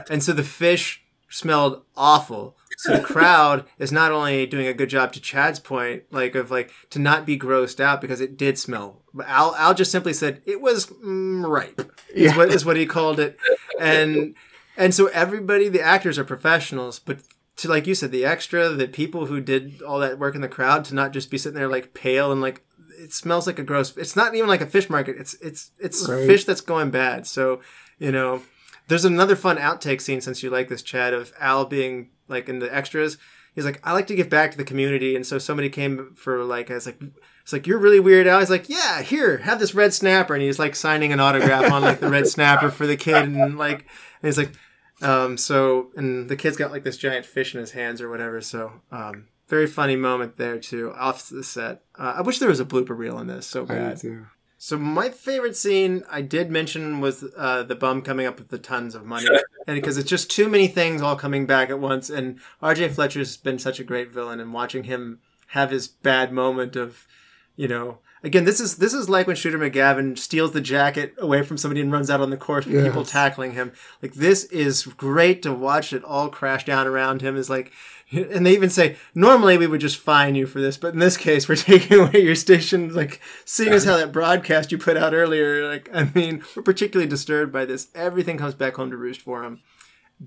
And 0.09 0.22
so 0.23 0.34
the 0.34 0.43
fish 0.43 1.03
smelled 1.30 1.84
awful. 1.95 2.57
So 2.83 2.93
the 2.95 3.01
crowd 3.03 3.65
is 3.77 3.91
not 3.91 4.11
only 4.11 4.45
doing 4.47 4.65
a 4.67 4.73
good 4.73 4.89
job 4.89 5.13
to 5.13 5.21
Chad's 5.21 5.59
point, 5.59 6.03
like 6.11 6.33
of 6.35 6.49
like 6.49 6.71
to 6.89 6.99
not 6.99 7.25
be 7.25 7.37
grossed 7.37 7.79
out 7.79 8.01
because 8.01 8.19
it 8.21 8.37
did 8.37 8.57
smell. 8.57 9.01
But 9.13 9.27
Al 9.27 9.55
Al 9.55 9.73
just 9.73 9.91
simply 9.91 10.13
said 10.13 10.41
it 10.45 10.61
was 10.61 10.87
mm, 10.87 11.47
ripe. 11.47 11.79
Is 12.13 12.31
Yeah. 12.31 12.37
what 12.37 12.49
is 12.49 12.65
what 12.65 12.77
he 12.77 12.85
called 12.85 13.19
it. 13.19 13.37
And 13.79 14.35
and 14.77 14.95
so 14.95 15.07
everybody, 15.07 15.69
the 15.69 15.81
actors 15.81 16.17
are 16.17 16.23
professionals, 16.23 16.97
but 16.99 17.19
to 17.57 17.67
like 17.67 17.85
you 17.85 17.93
said, 17.93 18.11
the 18.11 18.25
extra, 18.25 18.69
the 18.69 18.87
people 18.87 19.27
who 19.27 19.41
did 19.41 19.81
all 19.83 19.99
that 19.99 20.17
work 20.17 20.33
in 20.33 20.41
the 20.41 20.47
crowd, 20.47 20.83
to 20.85 20.95
not 20.95 21.11
just 21.13 21.29
be 21.29 21.37
sitting 21.37 21.57
there 21.59 21.67
like 21.67 21.93
pale 21.93 22.31
and 22.31 22.41
like 22.41 22.63
it 22.99 23.13
smells 23.13 23.45
like 23.45 23.59
a 23.59 23.63
gross. 23.63 23.95
It's 23.97 24.15
not 24.15 24.33
even 24.33 24.47
like 24.49 24.61
a 24.61 24.65
fish 24.65 24.89
market. 24.89 25.17
It's 25.19 25.35
it's 25.35 25.71
it's 25.77 26.07
Right. 26.09 26.25
fish 26.25 26.45
that's 26.45 26.61
going 26.61 26.89
bad. 26.89 27.27
So 27.27 27.61
you 27.99 28.11
know, 28.11 28.41
there's 28.87 29.05
another 29.05 29.35
fun 29.35 29.57
outtake 29.57 30.01
scene 30.01 30.21
since 30.21 30.41
you 30.41 30.49
like 30.49 30.67
this, 30.69 30.81
Chad, 30.81 31.13
of 31.13 31.31
Al 31.39 31.65
being 31.65 32.09
like 32.31 32.49
in 32.49 32.59
the 32.59 32.73
extras. 32.73 33.17
He's 33.53 33.65
like, 33.65 33.81
I 33.83 33.91
like 33.91 34.07
to 34.07 34.15
give 34.15 34.29
back 34.29 34.51
to 34.51 34.57
the 34.57 34.63
community, 34.63 35.15
and 35.15 35.27
so 35.27 35.37
somebody 35.37 35.69
came 35.69 36.15
for 36.15 36.43
like, 36.43 36.71
I 36.71 36.75
was 36.75 36.85
like, 36.85 37.01
it's 37.43 37.51
like 37.51 37.67
you're 37.67 37.79
really 37.79 37.99
weird, 37.99 38.25
Al. 38.25 38.39
He's 38.39 38.49
like, 38.49 38.69
yeah, 38.69 39.01
here, 39.01 39.39
have 39.39 39.59
this 39.59 39.75
red 39.75 39.93
snapper, 39.93 40.33
and 40.33 40.41
he's 40.41 40.57
like 40.57 40.75
signing 40.75 41.11
an 41.11 41.19
autograph 41.19 41.71
on 41.71 41.81
like 41.81 41.99
the 41.99 42.09
red 42.09 42.27
snapper 42.29 42.71
for 42.71 42.87
the 42.87 42.95
kid, 42.97 43.23
and 43.23 43.57
like, 43.57 43.79
and 43.79 44.29
he's 44.29 44.37
like, 44.37 44.53
um, 45.01 45.37
so, 45.37 45.91
and 45.95 46.29
the 46.29 46.35
kid's 46.35 46.57
got 46.57 46.71
like 46.71 46.83
this 46.83 46.97
giant 46.97 47.25
fish 47.25 47.53
in 47.53 47.59
his 47.59 47.71
hands 47.71 48.01
or 48.01 48.09
whatever. 48.09 48.39
So, 48.41 48.71
um, 48.91 49.27
very 49.49 49.67
funny 49.67 49.97
moment 49.97 50.37
there 50.37 50.57
too, 50.57 50.93
off 50.93 51.27
the 51.27 51.43
set. 51.43 51.83
Uh, 51.99 52.13
I 52.17 52.21
wish 52.21 52.39
there 52.39 52.49
was 52.49 52.61
a 52.61 52.65
blooper 52.65 52.97
reel 52.97 53.19
in 53.19 53.27
this 53.27 53.47
so 53.47 53.65
I 53.67 53.89
do 53.89 53.95
too. 53.95 54.25
So 54.63 54.77
my 54.77 55.09
favorite 55.09 55.57
scene 55.57 56.03
I 56.07 56.21
did 56.21 56.51
mention 56.51 57.01
was 57.01 57.25
uh, 57.35 57.63
the 57.63 57.73
bum 57.73 58.03
coming 58.03 58.27
up 58.27 58.38
with 58.38 58.49
the 58.49 58.59
tons 58.59 58.93
of 58.93 59.03
money, 59.03 59.25
and 59.67 59.75
because 59.75 59.97
it's 59.97 60.07
just 60.07 60.29
too 60.29 60.47
many 60.47 60.67
things 60.67 61.01
all 61.01 61.15
coming 61.15 61.47
back 61.47 61.71
at 61.71 61.79
once. 61.79 62.11
And 62.11 62.39
R.J. 62.61 62.89
Fletcher's 62.89 63.38
been 63.38 63.57
such 63.57 63.79
a 63.79 63.83
great 63.83 64.11
villain, 64.11 64.39
and 64.39 64.53
watching 64.53 64.83
him 64.83 65.17
have 65.47 65.71
his 65.71 65.88
bad 65.88 66.31
moment 66.31 66.75
of, 66.75 67.07
you 67.55 67.67
know, 67.67 67.97
again 68.21 68.43
this 68.43 68.59
is 68.59 68.75
this 68.75 68.93
is 68.93 69.09
like 69.09 69.25
when 69.25 69.35
Shooter 69.35 69.57
McGavin 69.57 70.15
steals 70.15 70.51
the 70.51 70.61
jacket 70.61 71.15
away 71.17 71.41
from 71.41 71.57
somebody 71.57 71.81
and 71.81 71.91
runs 71.91 72.11
out 72.11 72.21
on 72.21 72.29
the 72.29 72.38
course 72.38 72.67
with 72.67 72.85
people 72.85 73.03
tackling 73.03 73.53
him. 73.53 73.71
Like 73.99 74.13
this 74.13 74.43
is 74.43 74.83
great 74.83 75.41
to 75.41 75.51
watch 75.51 75.91
it 75.91 76.03
all 76.03 76.29
crash 76.29 76.65
down 76.65 76.85
around 76.85 77.23
him. 77.23 77.35
Is 77.35 77.49
like. 77.49 77.71
And 78.31 78.45
they 78.45 78.53
even 78.53 78.69
say, 78.69 78.97
normally 79.15 79.57
we 79.57 79.67
would 79.67 79.81
just 79.81 79.97
fine 79.97 80.35
you 80.35 80.45
for 80.45 80.59
this, 80.59 80.77
but 80.77 80.93
in 80.93 80.99
this 80.99 81.17
case, 81.17 81.47
we're 81.47 81.55
taking 81.57 81.99
away 81.99 82.21
your 82.21 82.35
station. 82.35 82.93
Like, 82.93 83.21
seeing 83.45 83.71
as 83.71 83.85
how 83.85 83.97
that 83.97 84.11
broadcast 84.11 84.71
you 84.71 84.77
put 84.77 84.97
out 84.97 85.13
earlier, 85.13 85.67
like, 85.67 85.89
I 85.93 86.11
mean, 86.13 86.43
we're 86.55 86.63
particularly 86.63 87.09
disturbed 87.09 87.53
by 87.53 87.65
this. 87.65 87.88
Everything 87.95 88.38
comes 88.38 88.53
back 88.53 88.75
home 88.75 88.91
to 88.91 88.97
roost 88.97 89.21
for 89.21 89.43
him. 89.43 89.61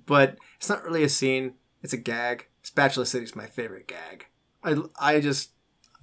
But 0.07 0.39
it's 0.57 0.69
not 0.69 0.83
really 0.83 1.05
a 1.05 1.09
scene, 1.09 1.55
it's 1.83 1.93
a 1.93 1.99
gag. 1.99 2.47
Spatula 2.63 3.07
City's 3.07 3.37
my 3.37 3.47
favorite 3.47 3.87
gag. 3.87 4.27
I, 4.63 4.77
I 4.99 5.21
just, 5.21 5.51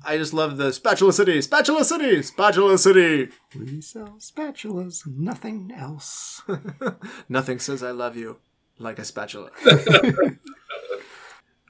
I 0.06 0.18
just 0.18 0.34
love 0.34 0.58
the 0.58 0.72
Spatula 0.72 1.12
City, 1.12 1.41
Spatula 1.41 1.84
City, 1.84 2.22
Spatula 2.22 2.78
City. 2.78 3.30
We 3.58 3.82
sell 3.82 4.18
spatulas, 4.20 5.06
nothing 5.08 5.72
else. 5.76 6.44
Nothing 7.30 7.60
says 7.60 7.84
I 7.84 7.91
love 7.91 8.16
you 8.16 8.38
like 8.80 8.99
a 8.99 9.06
spatula. 9.06 9.49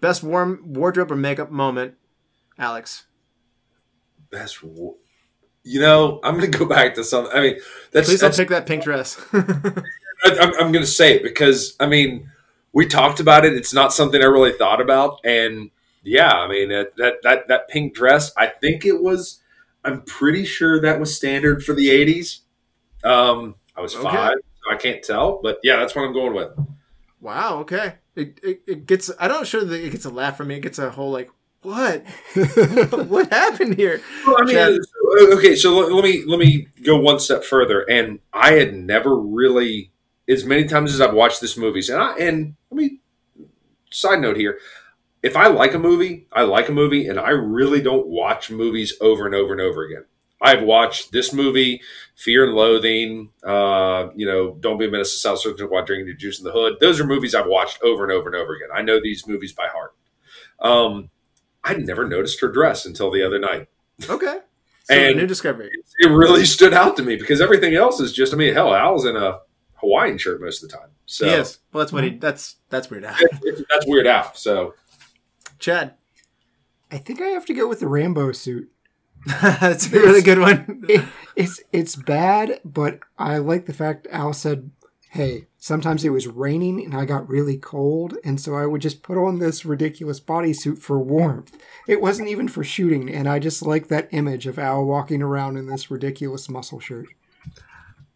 Best 0.02 0.24
warm 0.24 0.62
wardrobe 0.74 1.12
or 1.12 1.16
makeup 1.16 1.52
moment, 1.52 1.94
Alex. 2.58 3.06
Best. 4.32 4.64
wa- 4.64 4.94
You 5.64 5.80
know, 5.80 6.20
I'm 6.24 6.38
going 6.40 6.52
to 6.52 6.58
go 6.58 6.66
back 6.66 6.96
to 6.96 7.04
something. 7.04 7.32
I 7.36 7.42
mean, 7.42 7.60
that's. 7.92 8.08
Please 8.10 8.20
don't 8.22 8.36
pick 8.36 8.50
that 8.50 8.66
pink 8.66 8.84
dress. 8.84 9.24
I, 9.34 9.44
I'm, 10.26 10.54
I'm 10.56 10.72
going 10.72 10.84
to 10.84 10.88
say 10.88 11.16
it 11.16 11.24
because 11.24 11.76
I 11.80 11.86
mean, 11.86 12.30
we 12.74 12.86
talked 12.88 13.20
about 13.20 13.46
it. 13.46 13.54
It's 13.54 13.74
not 13.74 13.94
something 13.94 14.22
I 14.22 14.26
really 14.26 14.54
thought 14.54 14.82
about, 14.82 15.20
and 15.24 15.70
yeah, 16.04 16.32
I 16.34 16.48
mean 16.48 16.70
that 16.70 16.96
that 16.98 17.22
that, 17.24 17.48
that 17.48 17.68
pink 17.70 17.94
dress. 17.94 18.32
I 18.36 18.48
think 18.48 18.86
it 18.86 19.02
was. 19.04 19.40
I'm 19.84 20.02
pretty 20.04 20.46
sure 20.46 20.80
that 20.82 21.00
was 21.00 21.16
standard 21.16 21.64
for 21.64 21.74
the 21.74 21.90
'80s. 21.90 22.40
Um, 23.04 23.56
I 23.76 23.82
was 23.82 23.96
Okay. 23.96 24.04
five, 24.04 24.34
so 24.64 24.74
I 24.74 24.78
can't 24.78 25.04
tell, 25.04 25.40
but 25.44 25.60
yeah, 25.64 25.78
that's 25.78 25.96
what 25.96 26.06
I'm 26.06 26.14
going 26.14 26.34
with. 26.36 26.52
wow. 27.20 27.60
Okay. 27.60 27.96
It, 28.16 28.40
it 28.44 28.62
it 28.68 28.86
gets. 28.86 29.10
I 29.20 29.28
don't 29.28 29.48
sure 29.48 29.64
that 29.64 29.84
it 29.84 29.92
gets 29.92 30.06
a 30.06 30.10
laugh 30.10 30.38
from 30.38 30.50
me. 30.50 30.56
It 30.56 30.62
gets 30.62 30.80
a 30.80 30.92
whole 30.92 31.12
like 31.12 31.32
what 31.62 32.04
what 33.08 33.32
happened 33.32 33.76
here? 33.76 34.02
Well, 34.26 34.38
I 34.40 34.46
mean, 34.46 34.56
Chad. 34.56 34.72
Uh, 34.74 35.36
okay, 35.36 35.56
so 35.56 35.78
let, 35.78 35.92
let 35.92 36.04
me 36.04 36.24
let 36.26 36.40
me 36.40 36.68
go 36.84 36.98
one 36.98 37.20
step 37.20 37.44
further, 37.44 37.82
and 37.82 38.20
I 38.34 38.54
had 38.54 38.74
never 38.74 39.16
really, 39.16 39.92
as 40.28 40.44
many 40.44 40.66
times 40.66 40.94
as 40.94 41.02
I've 41.02 41.14
watched 41.14 41.40
this 41.40 41.58
movies, 41.58 41.90
and 41.90 42.02
I 42.02 42.16
and 42.18 42.56
let 42.72 42.78
me 42.78 43.00
side 43.92 44.22
note 44.22 44.38
here, 44.38 44.58
if 45.22 45.36
I 45.38 45.48
like 45.48 45.74
a 45.74 45.80
movie, 45.80 46.28
I 46.32 46.44
like 46.44 46.68
a 46.68 46.74
movie, 46.74 47.08
and 47.08 47.20
I 47.20 47.30
really 47.30 47.82
don't 47.82 48.08
watch 48.08 48.50
movies 48.50 48.94
over 49.00 49.26
and 49.26 49.36
over 49.36 49.54
and 49.54 49.62
over 49.62 49.84
again. 49.84 50.06
I've 50.42 50.64
watched 50.64 51.12
this 51.12 51.34
movie, 51.34 51.82
Fear 52.16 52.46
and 52.46 52.54
Loathing, 52.56 53.30
uh, 53.44 54.08
you 54.16 54.26
know, 54.26 54.56
Don't 54.60 54.78
Be 54.80 54.86
a 54.88 54.90
Menace 54.92 55.14
to 55.14 55.20
South 55.20 55.40
Central 55.40 55.70
while 55.70 55.86
drinking 55.86 56.08
your 56.08 56.16
juice 56.16 56.40
in 56.40 56.46
the 56.46 56.52
hood. 56.52 56.78
Those 56.82 57.00
are 57.00 57.06
movies 57.06 57.36
I've 57.36 57.46
watched 57.48 57.82
over 57.84 58.04
and 58.04 58.12
over 58.12 58.28
and 58.30 58.36
over 58.36 58.56
again. 58.56 58.70
I 58.74 58.82
know 58.82 59.00
these 59.02 59.28
movies 59.28 59.54
by 59.54 59.68
heart. 59.68 59.94
Um, 60.60 61.10
I 61.64 61.76
never 61.76 62.08
noticed 62.08 62.42
her 62.42 62.48
dress 62.52 62.86
until 62.86 63.12
the 63.12 63.24
other 63.26 63.40
night. 63.40 63.68
Okay. 64.10 64.40
So 64.86 64.96
a 64.96 65.10
And- 65.10 65.18
new 65.20 65.28
discovery. 65.28 65.70
It 66.00 66.08
really 66.10 66.44
stood 66.58 66.74
out 66.74 66.98
to 66.98 67.04
me 67.04 67.16
because 67.16 67.40
everything 67.40 67.76
else 67.76 68.00
is 68.00 68.12
just, 68.12 68.34
I 68.34 68.36
mean, 68.36 68.56
hell, 68.56 68.74
Al's 68.74 69.06
in 69.06 69.16
a 69.16 69.38
Hawaiian 69.76 70.18
shirt 70.18 70.42
most 70.42 70.64
of 70.64 70.70
the 70.72 70.76
time. 70.76 70.90
So 71.06 71.28
He 71.28 71.34
is. 71.36 71.60
Well, 71.72 71.84
that's 71.84 71.94
what 71.94 72.04
he. 72.04 72.10
That's 72.18 72.56
that's 72.70 72.90
weird. 72.90 73.06
Al. 73.06 73.14
it's- 73.14 73.62
that's 73.70 73.86
weird 73.88 74.08
out. 74.08 74.40
So 74.40 74.74
Chad. 75.60 75.94
I 76.92 76.98
think 76.98 77.22
I 77.22 77.28
have 77.28 77.46
to 77.46 77.54
go 77.54 77.68
with 77.68 77.80
the 77.80 77.88
Rambo 77.88 78.32
suit. 78.32 78.71
that's 79.42 79.88
a 79.88 80.00
really 80.00 80.22
good 80.22 80.40
one. 80.40 80.84
It, 80.88 81.06
it's 81.36 81.62
it's 81.72 81.96
bad, 81.96 82.60
but 82.66 83.00
I 83.18 83.38
like 83.38 83.66
the 83.66 83.74
fact 83.74 84.08
Al 84.12 84.34
said, 84.34 84.72
"Hey, 85.10 85.48
sometimes 85.58 86.04
it 86.04 86.10
was 86.10 86.28
raining 86.28 86.84
and 86.84 86.96
I 86.96 87.06
got 87.06 87.30
really 87.30 87.58
cold, 87.58 88.18
and 88.24 88.42
so 88.42 88.56
I 88.56 88.66
would 88.66 88.82
just 88.82 89.04
put 89.04 89.18
on 89.18 89.38
this 89.40 89.64
ridiculous 89.64 90.20
bodysuit 90.20 90.80
for 90.80 91.00
warmth. 91.00 91.56
It 91.88 92.02
wasn't 92.02 92.30
even 92.30 92.48
for 92.48 92.64
shooting, 92.64 93.10
and 93.14 93.30
I 93.30 93.38
just 93.38 93.62
like 93.62 93.88
that 93.88 94.10
image 94.12 94.48
of 94.48 94.58
Al 94.58 94.84
walking 94.86 95.22
around 95.22 95.58
in 95.58 95.68
this 95.68 95.92
ridiculous 95.92 96.50
muscle 96.50 96.80
shirt. 96.80 97.08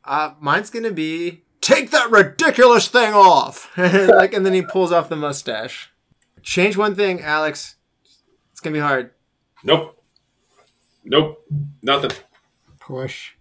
Uh, 0.04 0.34
mine's 0.40 0.72
gonna 0.72 0.92
be 0.92 1.44
take 1.62 1.92
that 1.92 2.10
ridiculous 2.10 2.88
thing 2.88 3.14
off, 3.14 3.72
like, 3.78 4.34
and 4.34 4.46
then 4.46 4.54
he 4.54 4.62
pulls 4.64 4.92
off 4.92 5.10
the 5.10 5.16
mustache. 5.16 5.92
Change 6.42 6.78
one 6.78 6.96
thing, 6.96 7.22
Alex. 7.22 7.76
It's 8.52 8.60
gonna 8.60 8.74
be 8.74 8.80
hard. 8.80 9.12
nope, 9.64 10.02
nope, 11.06 11.46
nothing. 11.82 12.12
Push. 12.80 13.32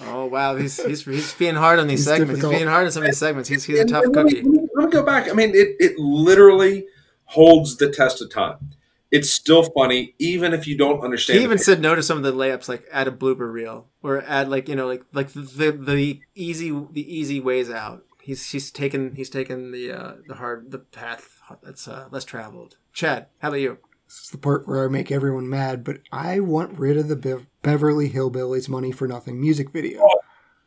Oh 0.00 0.26
wow, 0.26 0.54
he's 0.56 0.82
he's 0.84 1.04
he's 1.04 1.34
being 1.34 1.54
hard 1.56 1.78
on 1.78 1.86
these 1.88 2.00
He's 2.00 2.06
segments. 2.06 2.30
difficult. 2.34 2.52
He's 2.52 2.60
being 2.60 2.70
hard 2.70 2.86
on 2.86 2.92
some 2.92 3.02
of 3.02 3.08
these 3.08 3.18
segments. 3.18 3.48
He's 3.48 3.64
he's 3.64 3.80
a 3.80 3.84
tough 3.84 4.04
and 4.04 4.14
let 4.16 4.26
me- 4.26 4.34
cookie. 4.42 4.48
Let 4.74 4.84
me 4.86 4.90
go 4.92 5.02
back. 5.02 5.28
I 5.28 5.32
mean, 5.32 5.50
it, 5.50 5.76
it 5.80 5.98
literally 5.98 6.86
holds 7.24 7.76
the 7.76 7.90
test 7.90 8.22
of 8.22 8.30
time. 8.30 8.70
It's 9.10 9.28
still 9.30 9.62
funny, 9.64 10.14
even 10.18 10.52
if 10.54 10.66
you 10.68 10.76
don't 10.78 11.00
understand. 11.00 11.38
He 11.38 11.44
even 11.44 11.58
said 11.58 11.80
no 11.80 11.94
to 11.94 12.02
some 12.02 12.16
of 12.18 12.22
the 12.24 12.32
layups, 12.32 12.68
like 12.68 12.84
add 12.92 13.08
a 13.08 13.10
blooper 13.10 13.50
reel 13.50 13.88
or 14.02 14.22
add 14.22 14.48
like 14.48 14.68
you 14.68 14.76
know 14.76 14.86
like 14.86 15.02
like 15.12 15.30
the 15.32 15.72
the 15.72 16.20
easy 16.34 16.70
the 16.70 17.16
easy 17.18 17.40
ways 17.40 17.68
out. 17.70 18.04
He's 18.22 18.50
he's 18.50 18.70
taken 18.70 19.14
he's 19.16 19.30
taken 19.30 19.72
the 19.72 19.90
uh, 19.92 20.12
the 20.28 20.34
hard 20.34 20.70
the 20.70 20.78
path 20.78 21.40
that's 21.62 21.88
uh, 21.88 22.08
less 22.12 22.24
traveled. 22.24 22.76
Chad, 22.92 23.26
how 23.38 23.48
about 23.48 23.60
you? 23.60 23.78
This 24.08 24.24
is 24.24 24.30
the 24.30 24.38
part 24.38 24.66
where 24.66 24.82
I 24.84 24.88
make 24.88 25.12
everyone 25.12 25.48
mad, 25.48 25.84
but 25.84 25.98
I 26.10 26.40
want 26.40 26.78
rid 26.78 26.96
of 26.96 27.08
the 27.08 27.16
Bev- 27.16 27.46
Beverly 27.62 28.08
Hillbillies 28.08 28.68
money 28.68 28.90
for 28.90 29.06
nothing 29.06 29.38
music 29.38 29.70
video. 29.70 30.00
Oh, 30.02 30.20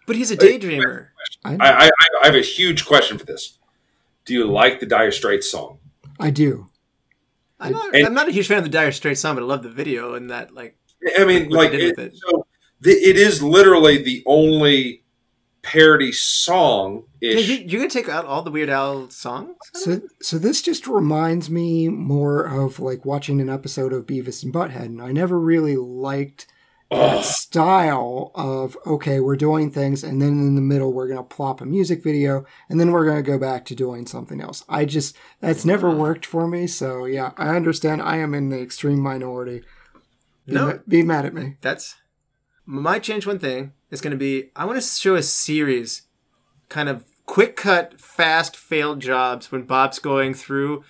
but 0.06 0.16
he's 0.16 0.30
a 0.30 0.38
daydreamer. 0.38 1.08
I, 1.44 1.54
I, 1.56 1.86
I, 1.86 1.90
I 2.22 2.26
have 2.28 2.36
a 2.36 2.42
huge 2.42 2.86
question 2.86 3.18
for 3.18 3.26
this. 3.26 3.58
Do 4.26 4.34
you 4.36 4.46
like 4.46 4.80
the 4.80 4.86
Dire 4.86 5.12
Straits 5.12 5.50
song? 5.50 5.80
I 6.20 6.30
do. 6.30 6.68
I'm 7.60 7.72
not, 7.72 7.96
And- 7.96 8.06
I'm 8.06 8.14
not 8.14 8.28
a 8.28 8.32
huge 8.32 8.48
fan 8.48 8.60
of 8.60 8.64
the 8.64 8.70
Dire 8.70 8.92
Straits 8.92 9.22
song, 9.22 9.36
but 9.36 9.42
I 9.44 9.48
love 9.48 9.64
the 9.64 9.70
video 9.70 10.14
and 10.14 10.30
that 10.30 10.54
like 10.54 10.78
I 11.18 11.26
mean, 11.26 11.50
What 11.50 11.58
like, 11.58 11.74
it, 11.74 11.98
it. 11.98 12.16
so 12.16 12.46
the, 12.80 12.92
it 12.92 13.18
is 13.18 13.42
literally 13.42 13.98
the 14.04 14.22
only 14.28 15.04
parody 15.64 16.12
song 16.12 16.94
Dude, 16.94 17.06
ish. 17.06 17.11
You, 17.22 17.64
you're 17.68 17.80
gonna 17.82 17.90
take 17.90 18.10
out 18.10 18.26
all 18.26 18.42
the 18.42 18.52
Weird 18.52 18.70
Al 18.70 19.10
songs. 19.10 19.56
So, 19.74 20.02
so 20.22 20.38
this 20.38 20.62
just 20.62 20.88
reminds 20.88 21.50
me 21.50 21.88
more 21.90 22.44
of 22.46 22.80
like 22.80 23.06
watching 23.06 23.40
an 23.42 23.50
episode 23.50 23.94
of 23.94 24.06
Beavis 24.06 24.44
and 24.44 24.54
Butthead, 24.54 24.86
and 24.86 25.02
I 25.02 25.12
never 25.12 25.40
really 25.40 25.76
liked 25.78 26.48
that 26.90 27.24
style 27.24 28.32
of 28.36 28.76
okay, 28.86 29.20
we're 29.20 29.36
doing 29.38 29.72
things, 29.72 30.04
and 30.04 30.22
then 30.22 30.30
in 30.30 30.56
the 30.56 30.62
middle 30.62 30.92
we're 30.92 31.08
gonna 31.08 31.24
plop 31.24 31.62
a 31.62 31.66
music 31.66 32.04
video, 32.04 32.46
and 32.70 32.80
then 32.80 32.92
we're 32.92 33.06
gonna 33.06 33.22
go 33.22 33.38
back 33.38 33.66
to 33.66 33.76
doing 33.76 34.06
something 34.08 34.42
else. 34.42 34.66
I 34.68 34.86
just 34.86 35.16
that's 35.40 35.64
never 35.64 35.90
worked 35.90 36.26
for 36.26 36.48
me. 36.48 36.68
So 36.68 37.06
yeah, 37.06 37.32
I 37.38 37.56
understand. 37.56 38.02
I 38.02 38.18
am 38.18 38.34
in 38.34 38.50
the 38.50 38.60
extreme 38.62 39.00
minority. 39.00 39.64
Be, 40.46 40.54
No. 40.54 40.68
ma- 40.68 40.78
be 40.88 41.04
mad 41.04 41.26
at 41.26 41.34
me. 41.34 41.58
That's 41.62 41.96
my 42.66 43.00
change. 43.00 43.28
One 43.28 43.40
thing 43.40 43.74
is 43.90 44.02
going 44.02 44.12
to 44.12 44.18
be 44.18 44.50
I 44.56 44.66
want 44.66 44.82
to 44.82 44.86
show 44.88 45.16
a 45.16 45.24
series, 45.24 46.04
kind 46.68 46.90
of 46.90 47.06
quick 47.32 47.56
cut, 47.56 47.98
fast 47.98 48.58
failed 48.58 49.00
jobs 49.00 49.54
when 49.54 49.62
Bob's 49.62 50.00
going 50.00 50.34
through, 50.34 50.84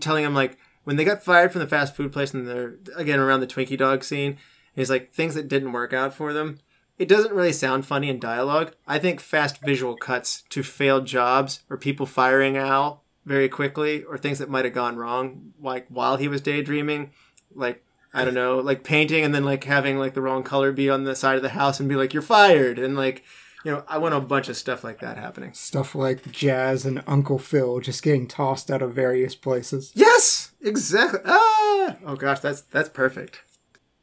telling 0.00 0.24
him 0.24 0.34
like 0.34 0.56
when 0.84 0.96
they 0.96 1.04
got 1.04 1.22
fired 1.22 1.52
from 1.52 1.60
the 1.60 1.66
fast 1.66 1.94
food 1.94 2.10
place 2.10 2.32
and 2.32 2.48
they're 2.48 2.76
again 2.96 3.20
around 3.20 3.40
the 3.40 3.46
Twinkie 3.46 3.76
dog 3.76 4.02
scene. 4.02 4.38
He's 4.74 4.88
like 4.88 5.12
things 5.12 5.34
that 5.34 5.46
didn't 5.46 5.72
work 5.72 5.92
out 5.92 6.14
for 6.14 6.32
them. 6.32 6.58
It 6.98 7.06
doesn't 7.06 7.34
really 7.34 7.52
sound 7.52 7.84
funny 7.84 8.08
in 8.08 8.18
dialogue. 8.18 8.72
I 8.86 8.98
think 8.98 9.20
fast 9.20 9.60
visual 9.60 9.94
cuts 9.94 10.44
to 10.48 10.62
failed 10.62 11.04
jobs 11.04 11.60
or 11.68 11.76
people 11.76 12.06
firing 12.06 12.56
Al 12.56 13.02
very 13.26 13.50
quickly 13.50 14.04
or 14.04 14.16
things 14.16 14.38
that 14.38 14.48
might 14.48 14.64
have 14.64 14.72
gone 14.72 14.96
wrong, 14.96 15.52
like 15.60 15.86
while 15.90 16.16
he 16.16 16.28
was 16.28 16.40
daydreaming, 16.40 17.10
like 17.54 17.84
I 18.14 18.24
don't 18.24 18.32
know, 18.32 18.58
like 18.58 18.84
painting 18.84 19.22
and 19.22 19.34
then 19.34 19.44
like 19.44 19.64
having 19.64 19.98
like 19.98 20.14
the 20.14 20.22
wrong 20.22 20.44
color 20.44 20.72
be 20.72 20.88
on 20.88 21.04
the 21.04 21.14
side 21.14 21.36
of 21.36 21.42
the 21.42 21.50
house 21.50 21.78
and 21.78 21.90
be 21.90 21.96
like, 21.96 22.14
you're 22.14 22.22
fired. 22.22 22.78
And 22.78 22.96
like, 22.96 23.22
you 23.64 23.72
know, 23.72 23.82
I 23.88 23.96
want 23.98 24.14
a 24.14 24.20
bunch 24.20 24.48
of 24.50 24.56
stuff 24.56 24.84
like 24.84 25.00
that 25.00 25.16
happening. 25.16 25.54
Stuff 25.54 25.94
like 25.94 26.30
Jazz 26.30 26.84
and 26.84 27.02
Uncle 27.06 27.38
Phil 27.38 27.80
just 27.80 28.02
getting 28.02 28.28
tossed 28.28 28.70
out 28.70 28.82
of 28.82 28.92
various 28.92 29.34
places. 29.34 29.90
Yes, 29.94 30.52
exactly. 30.60 31.20
Ah, 31.24 31.96
oh 32.04 32.16
gosh, 32.16 32.40
that's 32.40 32.60
that's 32.60 32.90
perfect. 32.90 33.40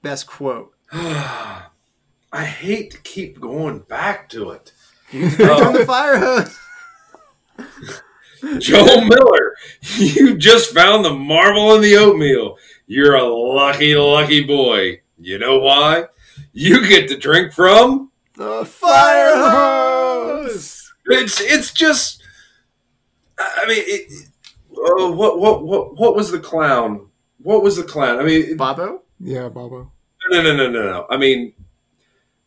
Best 0.02 0.26
quote. 0.26 0.74
I 0.92 2.46
hate 2.46 2.92
to 2.92 2.98
keep 3.02 3.40
going 3.40 3.80
back 3.80 4.30
to 4.30 4.50
it. 4.50 4.74
From 5.10 5.74
the 5.74 5.84
fire 5.88 6.18
hose. 6.18 6.58
Joel 8.60 9.06
Miller, 9.06 9.56
you 9.98 10.36
just 10.38 10.74
found 10.74 11.06
the 11.06 11.14
marble 11.14 11.76
in 11.76 11.82
the 11.82 11.96
oatmeal. 11.98 12.58
You're 12.88 13.14
a 13.14 13.24
lucky, 13.24 13.94
lucky 13.94 14.44
boy. 14.44 15.02
You 15.20 15.38
know 15.38 15.60
why? 15.60 16.06
You 16.52 16.88
get 16.88 17.08
to 17.10 17.18
drink 17.18 17.54
from. 17.54 18.11
The 18.42 18.66
fire 18.66 19.36
hose. 19.38 20.92
It's 21.06 21.40
it's 21.40 21.72
just. 21.72 22.24
I 23.38 23.66
mean, 23.68 23.84
it, 23.86 24.30
oh, 24.76 25.12
what 25.12 25.40
what 25.40 25.64
what 25.64 26.00
what 26.00 26.16
was 26.16 26.32
the 26.32 26.40
clown? 26.40 27.08
What 27.44 27.62
was 27.62 27.76
the 27.78 27.84
clown? 27.84 28.20
I 28.20 28.24
mean, 28.24 28.58
Bobo. 28.58 29.04
Yeah, 29.20 29.50
Bobo. 29.50 29.92
no, 30.32 30.42
no, 30.42 30.56
no, 30.56 30.72
no, 30.72 30.84
no. 30.84 31.06
I 31.08 31.18
mean, 31.18 31.54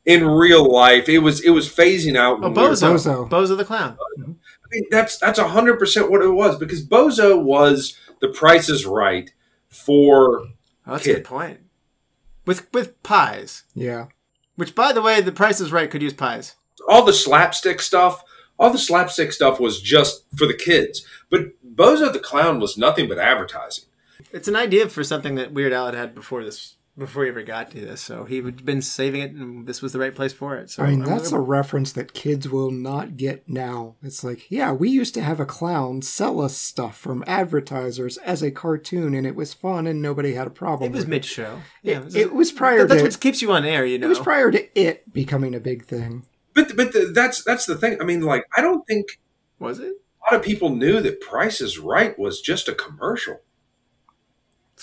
in 0.04 0.26
real 0.26 0.68
life, 0.68 1.08
it 1.08 1.20
was 1.20 1.40
it 1.44 1.50
was 1.50 1.68
phasing 1.68 2.16
out. 2.16 2.38
Oh, 2.38 2.40
when 2.42 2.54
we 2.54 2.58
Bozo. 2.58 2.94
Bozo. 2.94 3.28
Bozo 3.28 3.56
the 3.56 3.64
clown. 3.64 3.96
I 4.18 4.66
mean, 4.72 4.84
that's 4.90 5.18
that's 5.18 5.38
hundred 5.38 5.78
percent 5.78 6.10
what 6.10 6.22
it 6.22 6.30
was 6.30 6.58
because 6.58 6.84
Bozo 6.84 7.40
was 7.40 7.96
the 8.20 8.28
Price 8.28 8.68
is 8.68 8.84
Right 8.84 9.32
for 9.68 10.40
Oh, 10.86 10.92
that's 10.92 11.06
a 11.06 11.14
good 11.14 11.24
point. 11.24 11.60
With 12.46 12.72
with 12.74 13.00
pies, 13.04 13.62
Yeah. 13.74 14.06
Which 14.56 14.74
by 14.74 14.92
the 14.92 15.02
way, 15.02 15.20
the 15.20 15.32
Price 15.32 15.60
is 15.60 15.72
Right 15.72 15.90
could 15.90 16.02
use 16.02 16.12
pies. 16.14 16.54
all 16.88 17.04
the 17.04 17.12
slapstick 17.12 17.80
stuff. 17.80 18.22
All 18.58 18.70
the 18.70 18.78
slapstick 18.78 19.32
stuff 19.32 19.58
was 19.58 19.80
just 19.80 20.24
for 20.36 20.46
the 20.46 20.54
kids, 20.54 21.04
but 21.28 21.48
Bozo 21.74 22.12
the 22.12 22.20
Clown 22.20 22.60
was 22.60 22.78
nothing 22.78 23.08
but 23.08 23.18
advertising. 23.18 23.84
It's 24.32 24.46
an 24.46 24.54
idea 24.54 24.88
for 24.88 25.02
something 25.02 25.34
that 25.34 25.52
Weird 25.52 25.72
Al 25.72 25.86
had 25.86 25.94
had 25.94 26.14
before 26.14 26.44
this 26.44 26.76
before 26.96 27.24
he 27.24 27.28
ever 27.28 27.42
got 27.42 27.70
to 27.72 27.80
this. 27.80 28.00
So 28.00 28.24
he'd 28.24 28.64
been 28.64 28.82
saving 28.82 29.20
it, 29.20 29.32
and 29.32 29.66
this 29.66 29.82
was 29.82 29.92
the 29.92 29.98
right 29.98 30.14
place 30.14 30.32
for 30.32 30.56
it. 30.56 30.70
So 30.70 30.82
I 30.82 30.90
mean, 30.90 31.02
I'm 31.02 31.08
that's 31.08 31.32
a 31.32 31.38
reference 31.38 31.92
that 31.92 32.14
kids 32.14 32.48
will 32.48 32.70
not 32.70 33.16
get 33.16 33.48
now. 33.48 33.96
It's 34.02 34.22
like, 34.22 34.50
yeah, 34.50 34.72
we 34.72 34.88
used 34.90 35.14
to 35.14 35.22
have 35.22 35.40
a 35.40 35.46
clown 35.46 36.02
sell 36.02 36.40
us 36.40 36.56
stuff 36.56 36.96
from 36.96 37.24
advertisers 37.26 38.16
as 38.18 38.42
a 38.42 38.50
cartoon, 38.50 39.14
and 39.14 39.26
it 39.26 39.34
was 39.34 39.52
fun, 39.52 39.86
and 39.86 40.00
nobody 40.00 40.34
had 40.34 40.46
a 40.46 40.50
problem. 40.50 40.90
It 40.90 40.92
was 40.92 41.02
with 41.04 41.08
mid 41.08 41.24
show. 41.24 41.60
It, 41.82 42.14
it 42.14 42.32
was 42.32 42.52
prior 42.52 42.86
That's 42.86 43.00
to. 43.00 43.08
what 43.08 43.20
keeps 43.20 43.42
you 43.42 43.52
on 43.52 43.64
air, 43.64 43.84
you 43.84 43.98
know. 43.98 44.06
It 44.06 44.10
was 44.10 44.18
prior 44.18 44.50
to 44.50 44.78
it 44.80 45.12
becoming 45.12 45.54
a 45.54 45.60
big 45.60 45.84
thing. 45.84 46.26
But 46.54 46.76
but 46.76 46.92
the, 46.92 47.10
that's 47.12 47.42
that's 47.42 47.66
the 47.66 47.76
thing. 47.76 47.98
I 48.00 48.04
mean, 48.04 48.20
like 48.20 48.46
I 48.56 48.60
don't 48.60 48.86
think 48.86 49.18
Was 49.58 49.80
it? 49.80 49.92
a 50.30 50.34
lot 50.34 50.40
of 50.40 50.46
people 50.46 50.70
knew 50.70 51.00
that 51.00 51.20
Price 51.20 51.60
is 51.60 51.78
Right 51.78 52.16
was 52.18 52.40
just 52.40 52.68
a 52.68 52.74
commercial. 52.74 53.40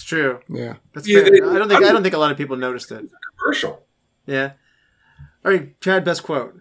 It's 0.01 0.09
true. 0.09 0.39
Yeah. 0.49 0.77
That's 0.93 1.07
Yeah, 1.07 1.19
fair. 1.19 1.27
it- 1.35 1.43
I 1.43 1.59
don't 1.59 1.67
think 1.69 1.81
I'm- 1.81 1.89
I 1.89 1.91
don't 1.91 2.01
think 2.01 2.15
a 2.15 2.17
lot 2.17 2.31
of 2.31 2.37
people 2.37 2.57
noticed 2.57 2.91
it. 2.91 3.07
Commercial. 3.37 3.85
Yeah. 4.25 4.53
All 5.45 5.51
right, 5.51 5.79
Chad, 5.79 6.03
best 6.03 6.23
quote. 6.23 6.59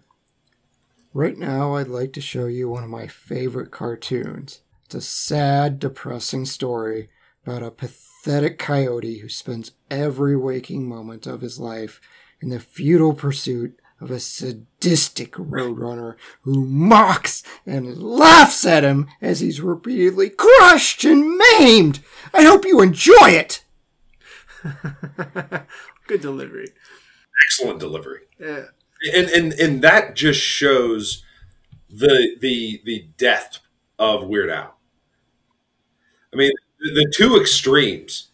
Right 1.15 1.39
now, 1.39 1.75
I'd 1.77 1.89
like 1.89 2.13
to 2.15 2.21
show 2.21 2.45
you 2.45 2.69
one 2.69 2.85
of 2.85 2.91
my 2.91 3.07
favorite 3.07 3.71
cartoons. 3.71 4.61
It's 4.85 4.95
a 4.95 5.01
sad, 5.01 5.79
depressing 5.79 6.45
story 6.45 7.09
about 7.47 7.63
a 7.63 7.71
pathetic 7.71 8.59
coyote 8.59 9.19
who 9.21 9.29
spends 9.31 9.73
every 9.91 10.37
waking 10.37 10.87
moment 10.87 11.27
of 11.27 11.41
his 11.41 11.59
life 11.59 11.99
in 12.43 12.51
the 12.51 12.61
futile 12.61 13.15
pursuit 13.15 13.80
of 14.01 14.11
a 14.11 14.21
sadistic 14.21 15.33
roadrunner 15.33 16.17
who 16.43 16.65
mocks 16.67 17.43
and 17.67 18.03
laughs 18.03 18.65
at 18.65 18.85
him 18.85 19.09
as 19.21 19.41
he's 19.41 19.61
repeatedly 19.61 20.31
crushed 20.31 21.05
and 21.05 21.37
maimed. 21.59 22.01
I 22.33 22.45
hope 22.45 22.65
you 22.65 22.81
enjoy 22.81 23.31
it. 23.31 23.65
Good 26.07 26.21
delivery. 26.21 26.69
Excellent 27.47 27.79
delivery. 27.81 28.21
Yeah. 28.39 28.65
and 29.15 29.29
and 29.31 29.53
and 29.55 29.83
that 29.83 30.15
just 30.17 30.41
shows 30.41 31.25
the 31.89 32.37
the 32.41 32.81
the 32.85 33.07
depth 33.17 33.61
of 33.99 34.27
Weird 34.27 34.51
Al. 34.51 34.77
I 36.33 36.37
mean, 36.37 36.51
the, 36.81 36.91
the 37.05 37.13
two 37.15 37.37
extremes. 37.41 38.30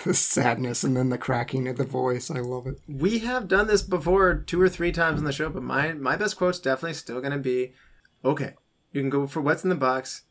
The 0.04 0.14
sadness 0.14 0.82
and 0.82 0.96
then 0.96 1.10
the 1.10 1.18
cracking 1.18 1.68
of 1.68 1.76
the 1.76 1.84
voice. 1.84 2.30
I 2.30 2.40
love 2.40 2.66
it. 2.66 2.80
We 2.88 3.18
have 3.18 3.48
done 3.48 3.66
this 3.66 3.82
before 3.82 4.34
two 4.34 4.60
or 4.60 4.68
three 4.70 4.92
times 4.92 5.18
on 5.18 5.24
the 5.24 5.32
show, 5.32 5.50
but 5.50 5.62
my 5.62 5.92
my 5.92 6.16
best 6.16 6.38
quote's 6.38 6.58
definitely 6.58 6.94
still 6.94 7.20
going 7.20 7.32
to 7.32 7.38
be, 7.38 7.74
okay, 8.24 8.54
you 8.92 9.02
can 9.02 9.10
go 9.10 9.26
for 9.26 9.42
what's 9.42 9.62
in 9.62 9.68
the 9.68 9.76
box. 9.76 10.22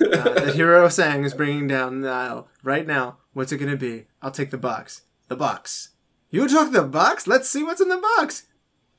Uh, 0.00 0.06
that 0.06 0.54
Hero 0.54 0.88
Sang 0.88 1.24
is 1.24 1.34
bringing 1.34 1.68
down 1.68 2.00
the 2.00 2.08
aisle 2.08 2.48
right 2.62 2.86
now. 2.86 3.18
What's 3.34 3.52
it 3.52 3.58
going 3.58 3.70
to 3.70 3.76
be? 3.76 4.06
I'll 4.22 4.30
take 4.30 4.50
the 4.50 4.56
box. 4.56 5.02
The 5.28 5.36
box. 5.36 5.90
You 6.30 6.48
took 6.48 6.72
the 6.72 6.82
box? 6.82 7.26
Let's 7.26 7.48
see 7.48 7.62
what's 7.62 7.80
in 7.80 7.88
the 7.88 7.98
box. 8.16 8.46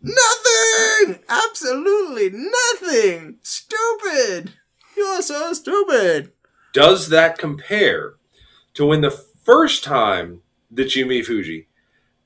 Nothing! 0.02 1.23
Absolutely 1.30 2.30
nothing! 2.31 3.38
Stupid! 3.41 4.53
You're 4.98 5.22
so 5.22 5.53
stupid! 5.53 6.34
Does 6.73 7.10
that 7.10 7.38
compare 7.38 8.14
to 8.73 8.85
when 8.85 9.02
the 9.02 9.11
first 9.44 9.84
time 9.84 10.42
that 10.72 10.96
you 10.96 11.06
meet 11.06 11.26
Kuni 11.26 11.68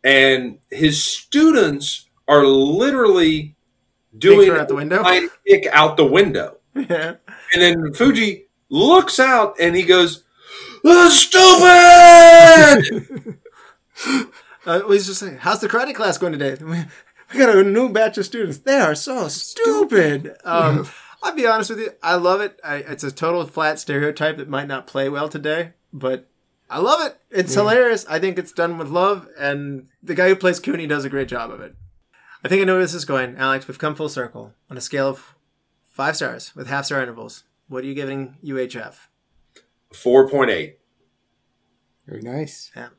and 0.04 0.60
his 0.70 1.04
students 1.04 2.08
are 2.28 2.46
literally 2.46 3.56
doing 4.18 4.52
out 4.52 4.68
the 4.68 4.76
window? 4.76 5.04
kick 5.48 5.68
out 5.72 5.98
the 5.98 6.06
window? 6.06 6.58
Yeah. 6.76 7.16
And 7.54 7.62
then 7.62 7.94
Kuni 7.94 8.46
looks 8.70 9.20
out 9.20 9.56
and 9.60 9.76
he 9.76 9.84
goes, 9.84 10.24
"Oh, 10.84 11.10
"Stupid!" 11.10 13.40
Uh, 14.66 14.82
was 14.88 15.06
just 15.06 15.20
saying, 15.20 15.38
how's 15.38 15.62
the 15.62 15.70
karate 15.70 15.94
class 15.94 16.18
going 16.18 16.34
today? 16.34 16.58
We, 16.66 16.84
we 17.34 17.40
got 17.40 17.56
a 17.56 17.64
new 17.64 17.90
batch 17.90 18.20
of 18.20 18.26
students. 18.26 18.60
They 18.60 18.80
are 18.80 18.94
so 18.94 19.28
stupid. 19.28 20.38
Um, 20.44 20.88
I'll 21.24 21.34
be 21.34 21.48
honest 21.48 21.72
with 21.72 21.80
you. 21.80 21.90
I 22.04 22.16
love 22.16 22.40
it. 22.40 22.60
I, 22.64 22.78
it's 22.78 23.04
a 23.04 23.12
total 23.12 23.46
flat 23.48 23.80
stereotype 23.80 24.38
that 24.38 24.48
might 24.48 24.68
not 24.68 24.86
play 24.86 25.10
well 25.10 25.28
today, 25.28 25.74
but 25.92 26.30
I 26.70 26.80
love 26.80 27.06
it. 27.06 27.18
It's 27.30 27.54
hilarious. 27.54 28.06
I 28.10 28.20
think 28.20 28.40
it's 28.40 28.52
done 28.52 28.78
with 28.78 28.90
love, 28.90 29.28
and 29.38 29.88
the 30.02 30.16
guy 30.16 30.28
who 30.30 30.36
plays 30.36 30.60
Kuni 30.60 30.88
does 30.88 31.06
a 31.06 31.10
great 31.10 31.28
job 31.28 31.52
of 31.52 31.62
it. 31.62 31.76
I 32.44 32.48
think 32.48 32.62
I 32.62 32.66
know 32.66 32.74
where 32.74 32.82
this 32.82 32.94
is 32.94 33.06
going, 33.06 33.38
Alex. 33.38 33.68
We've 33.68 33.78
come 33.80 33.96
full 33.96 34.10
circle 34.10 34.54
on 34.70 34.78
a 34.78 34.82
scale 34.82 35.08
of 35.10 35.36
five 35.92 36.16
stars 36.16 36.56
with 36.56 36.68
half 36.68 36.86
star 36.86 37.02
intervals. 37.02 37.44
What 37.68 37.84
are 37.84 37.88
you 37.88 37.94
giving 37.94 38.38
UHF? 38.44 38.96
Four 39.94 40.28
point 40.30 40.50
eight. 40.50 40.80
Very 42.08 42.22
nice. 42.22 42.72
Yeah. 42.76 42.90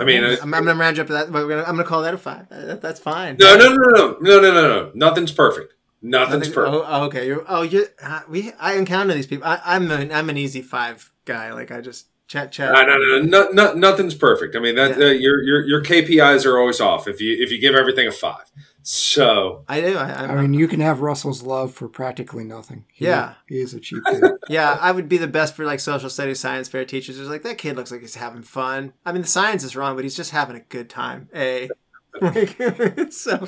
I 0.00 0.04
mean, 0.04 0.24
I'm, 0.24 0.54
I'm 0.54 0.64
gonna 0.64 0.74
round 0.74 0.96
you 0.96 1.02
up 1.02 1.06
to 1.08 1.12
that, 1.12 1.30
but 1.30 1.46
gonna, 1.46 1.62
I'm 1.62 1.76
gonna 1.76 1.84
call 1.84 2.02
that 2.02 2.14
a 2.14 2.18
five. 2.18 2.48
That- 2.48 2.80
that's 2.82 2.98
fine. 3.00 3.36
no, 3.38 3.56
no, 3.56 3.68
no, 3.68 3.76
no, 3.76 4.16
no, 4.20 4.40
no, 4.40 4.52
no, 4.52 4.60
no. 4.62 4.90
Nothing's 4.94 5.30
perfect. 5.32 5.74
Nothing's 6.02 6.48
Nothing- 6.48 6.52
perfect. 6.52 6.74
Oh, 6.74 6.84
oh, 6.86 7.04
okay. 7.04 7.26
You're, 7.26 7.44
oh, 7.48 7.62
you. 7.62 7.86
Uh, 8.02 8.20
we. 8.28 8.52
I 8.58 8.74
encounter 8.74 9.14
these 9.14 9.26
people. 9.26 9.46
I, 9.46 9.60
I'm 9.64 9.90
an. 9.90 10.10
I'm 10.12 10.28
an 10.30 10.36
easy 10.36 10.62
five 10.62 11.12
guy. 11.24 11.52
Like 11.52 11.70
I 11.70 11.80
just 11.80 12.06
chat, 12.26 12.52
chat. 12.52 12.72
No, 12.72 12.82
no, 12.84 12.96
no, 12.96 13.20
no, 13.20 13.48
no, 13.52 13.72
nothing's 13.74 14.14
perfect. 14.14 14.56
I 14.56 14.58
mean, 14.60 14.74
that 14.76 14.98
Yeah. 14.98 15.06
uh, 15.06 15.10
your 15.10 15.42
your 15.42 15.66
your 15.66 15.82
KPIs 15.82 16.44
are 16.46 16.58
always 16.58 16.80
off 16.80 17.06
if 17.08 17.20
you 17.20 17.36
if 17.38 17.50
you 17.50 17.58
give 17.60 17.74
everything 17.74 18.06
a 18.06 18.12
five. 18.12 18.44
So 18.86 19.64
I 19.66 19.80
do. 19.80 19.96
I, 19.96 20.24
I'm, 20.26 20.40
mean, 20.42 20.52
you 20.54 20.68
can 20.68 20.80
have 20.80 21.00
Russell's 21.00 21.42
love 21.42 21.72
for 21.72 21.88
practically 21.88 22.44
nothing. 22.44 22.84
He, 22.92 23.06
Yeah. 23.06 23.34
He 23.48 23.60
is 23.60 23.72
a 23.72 23.80
cheap 23.80 24.04
date. 24.04 24.22
yeah, 24.50 24.76
I 24.78 24.92
would 24.92 25.08
be 25.08 25.16
the 25.16 25.26
best 25.26 25.56
for 25.56 25.64
like 25.64 25.80
social 25.80 26.10
studies, 26.10 26.38
science 26.40 26.68
fair 26.68 26.84
teachers. 26.84 27.18
It's 27.18 27.30
like 27.30 27.42
that 27.44 27.56
kid 27.56 27.76
looks 27.76 27.90
like 27.90 28.02
he's 28.02 28.16
having 28.16 28.42
fun. 28.42 28.92
I 29.06 29.12
mean, 29.12 29.22
the 29.22 29.28
science 29.28 29.64
is 29.64 29.74
wrong, 29.74 29.94
but 29.96 30.04
he's 30.04 30.14
just 30.16 30.32
having 30.32 30.54
a 30.56 30.60
good 30.60 30.88
time. 30.90 31.28
A. 31.34 31.68
Like, 32.20 32.56
so, 33.10 33.44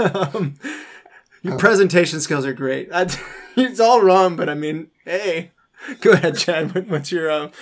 um, 0.00 0.54
your 1.42 1.56
presentation 1.56 2.20
skills 2.20 2.44
are 2.44 2.52
great. 2.52 2.88
I, 2.92 3.02
it's 3.56 3.78
all 3.78 4.02
wrong, 4.02 4.34
but 4.34 4.48
I 4.48 4.54
mean, 4.54 4.88
hey, 5.04 5.52
go 6.00 6.10
ahead, 6.10 6.36
Chad. 6.36 6.74
What, 6.74 6.88
what's 6.88 7.12
your 7.12 7.30
um, 7.30 7.52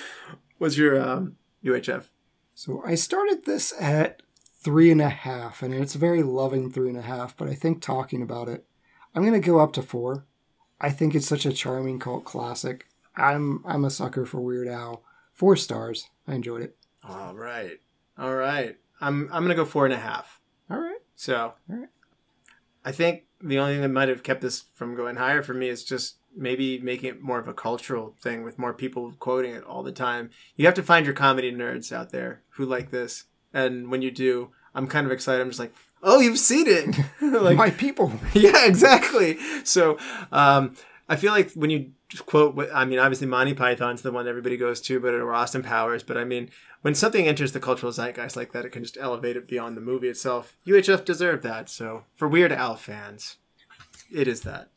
what's 0.64 0.78
your 0.78 0.98
um, 0.98 1.36
UHF? 1.62 2.06
So 2.54 2.82
I 2.86 2.94
started 2.94 3.44
this 3.44 3.74
at 3.78 4.22
three 4.62 4.90
and 4.90 5.02
a 5.02 5.10
half, 5.10 5.62
and 5.62 5.74
it's 5.74 5.94
a 5.94 5.98
very 5.98 6.22
loving 6.22 6.70
three 6.70 6.88
and 6.88 6.96
a 6.96 7.02
half, 7.02 7.36
but 7.36 7.48
I 7.48 7.54
think 7.54 7.82
talking 7.82 8.22
about 8.22 8.48
it, 8.48 8.64
I'm 9.14 9.26
going 9.26 9.38
to 9.38 9.46
go 9.46 9.58
up 9.58 9.74
to 9.74 9.82
four. 9.82 10.24
I 10.80 10.88
think 10.88 11.14
it's 11.14 11.28
such 11.28 11.44
a 11.44 11.52
charming 11.52 11.98
cult 11.98 12.24
classic. 12.24 12.86
I'm 13.14 13.62
I'm 13.66 13.84
a 13.84 13.90
sucker 13.90 14.24
for 14.24 14.40
Weird 14.40 14.66
Al. 14.66 15.04
Four 15.34 15.54
stars. 15.56 16.08
I 16.26 16.34
enjoyed 16.34 16.62
it. 16.62 16.76
All 17.06 17.34
right, 17.34 17.78
all 18.16 18.34
right. 18.34 18.76
I'm 19.02 19.28
I'm 19.32 19.44
gonna 19.44 19.54
go 19.54 19.66
four 19.66 19.84
and 19.84 19.92
a 19.92 19.98
half. 19.98 20.40
All 20.70 20.80
right. 20.80 20.98
So, 21.14 21.52
All 21.70 21.76
right. 21.76 21.88
I 22.86 22.90
think 22.90 23.24
the 23.42 23.58
only 23.58 23.74
thing 23.74 23.82
that 23.82 23.88
might 23.88 24.08
have 24.08 24.22
kept 24.22 24.40
this 24.40 24.64
from 24.72 24.96
going 24.96 25.16
higher 25.16 25.42
for 25.42 25.52
me 25.52 25.68
is 25.68 25.84
just 25.84 26.16
maybe 26.36 26.78
making 26.78 27.10
it 27.10 27.22
more 27.22 27.38
of 27.38 27.48
a 27.48 27.54
cultural 27.54 28.14
thing 28.20 28.42
with 28.42 28.58
more 28.58 28.72
people 28.72 29.12
quoting 29.18 29.54
it 29.54 29.64
all 29.64 29.82
the 29.82 29.92
time. 29.92 30.30
You 30.56 30.66
have 30.66 30.74
to 30.74 30.82
find 30.82 31.06
your 31.06 31.14
comedy 31.14 31.52
nerds 31.52 31.92
out 31.92 32.10
there 32.10 32.42
who 32.50 32.64
like 32.64 32.90
this, 32.90 33.24
and 33.52 33.90
when 33.90 34.02
you 34.02 34.10
do, 34.10 34.50
I'm 34.74 34.86
kind 34.86 35.06
of 35.06 35.12
excited. 35.12 35.40
I'm 35.40 35.48
just 35.48 35.60
like, 35.60 35.74
oh, 36.02 36.20
you've 36.20 36.38
seen 36.38 36.66
it, 36.66 36.96
like 37.20 37.56
My 37.56 37.70
people. 37.70 38.12
yeah, 38.34 38.66
exactly. 38.66 39.38
So, 39.64 39.98
um, 40.32 40.76
I 41.08 41.16
feel 41.16 41.32
like 41.32 41.52
when 41.52 41.70
you 41.70 41.92
quote, 42.26 42.58
I 42.72 42.84
mean, 42.84 42.98
obviously 42.98 43.26
Monty 43.26 43.54
Python's 43.54 44.02
the 44.02 44.12
one 44.12 44.28
everybody 44.28 44.56
goes 44.56 44.80
to, 44.82 45.00
but 45.00 45.14
or 45.14 45.34
Austin 45.34 45.62
Powers. 45.62 46.02
But 46.02 46.16
I 46.16 46.24
mean, 46.24 46.50
when 46.82 46.94
something 46.94 47.26
enters 47.26 47.52
the 47.52 47.60
cultural 47.60 47.92
zeitgeist 47.92 48.36
like 48.36 48.52
that, 48.52 48.64
it 48.64 48.70
can 48.70 48.82
just 48.82 48.98
elevate 48.98 49.36
it 49.36 49.48
beyond 49.48 49.76
the 49.76 49.80
movie 49.80 50.08
itself. 50.08 50.56
UHF 50.66 51.04
deserved 51.04 51.42
that. 51.42 51.68
So, 51.68 52.04
for 52.16 52.28
Weird 52.28 52.52
Al 52.52 52.76
fans, 52.76 53.36
it 54.12 54.28
is 54.28 54.42
that. 54.42 54.68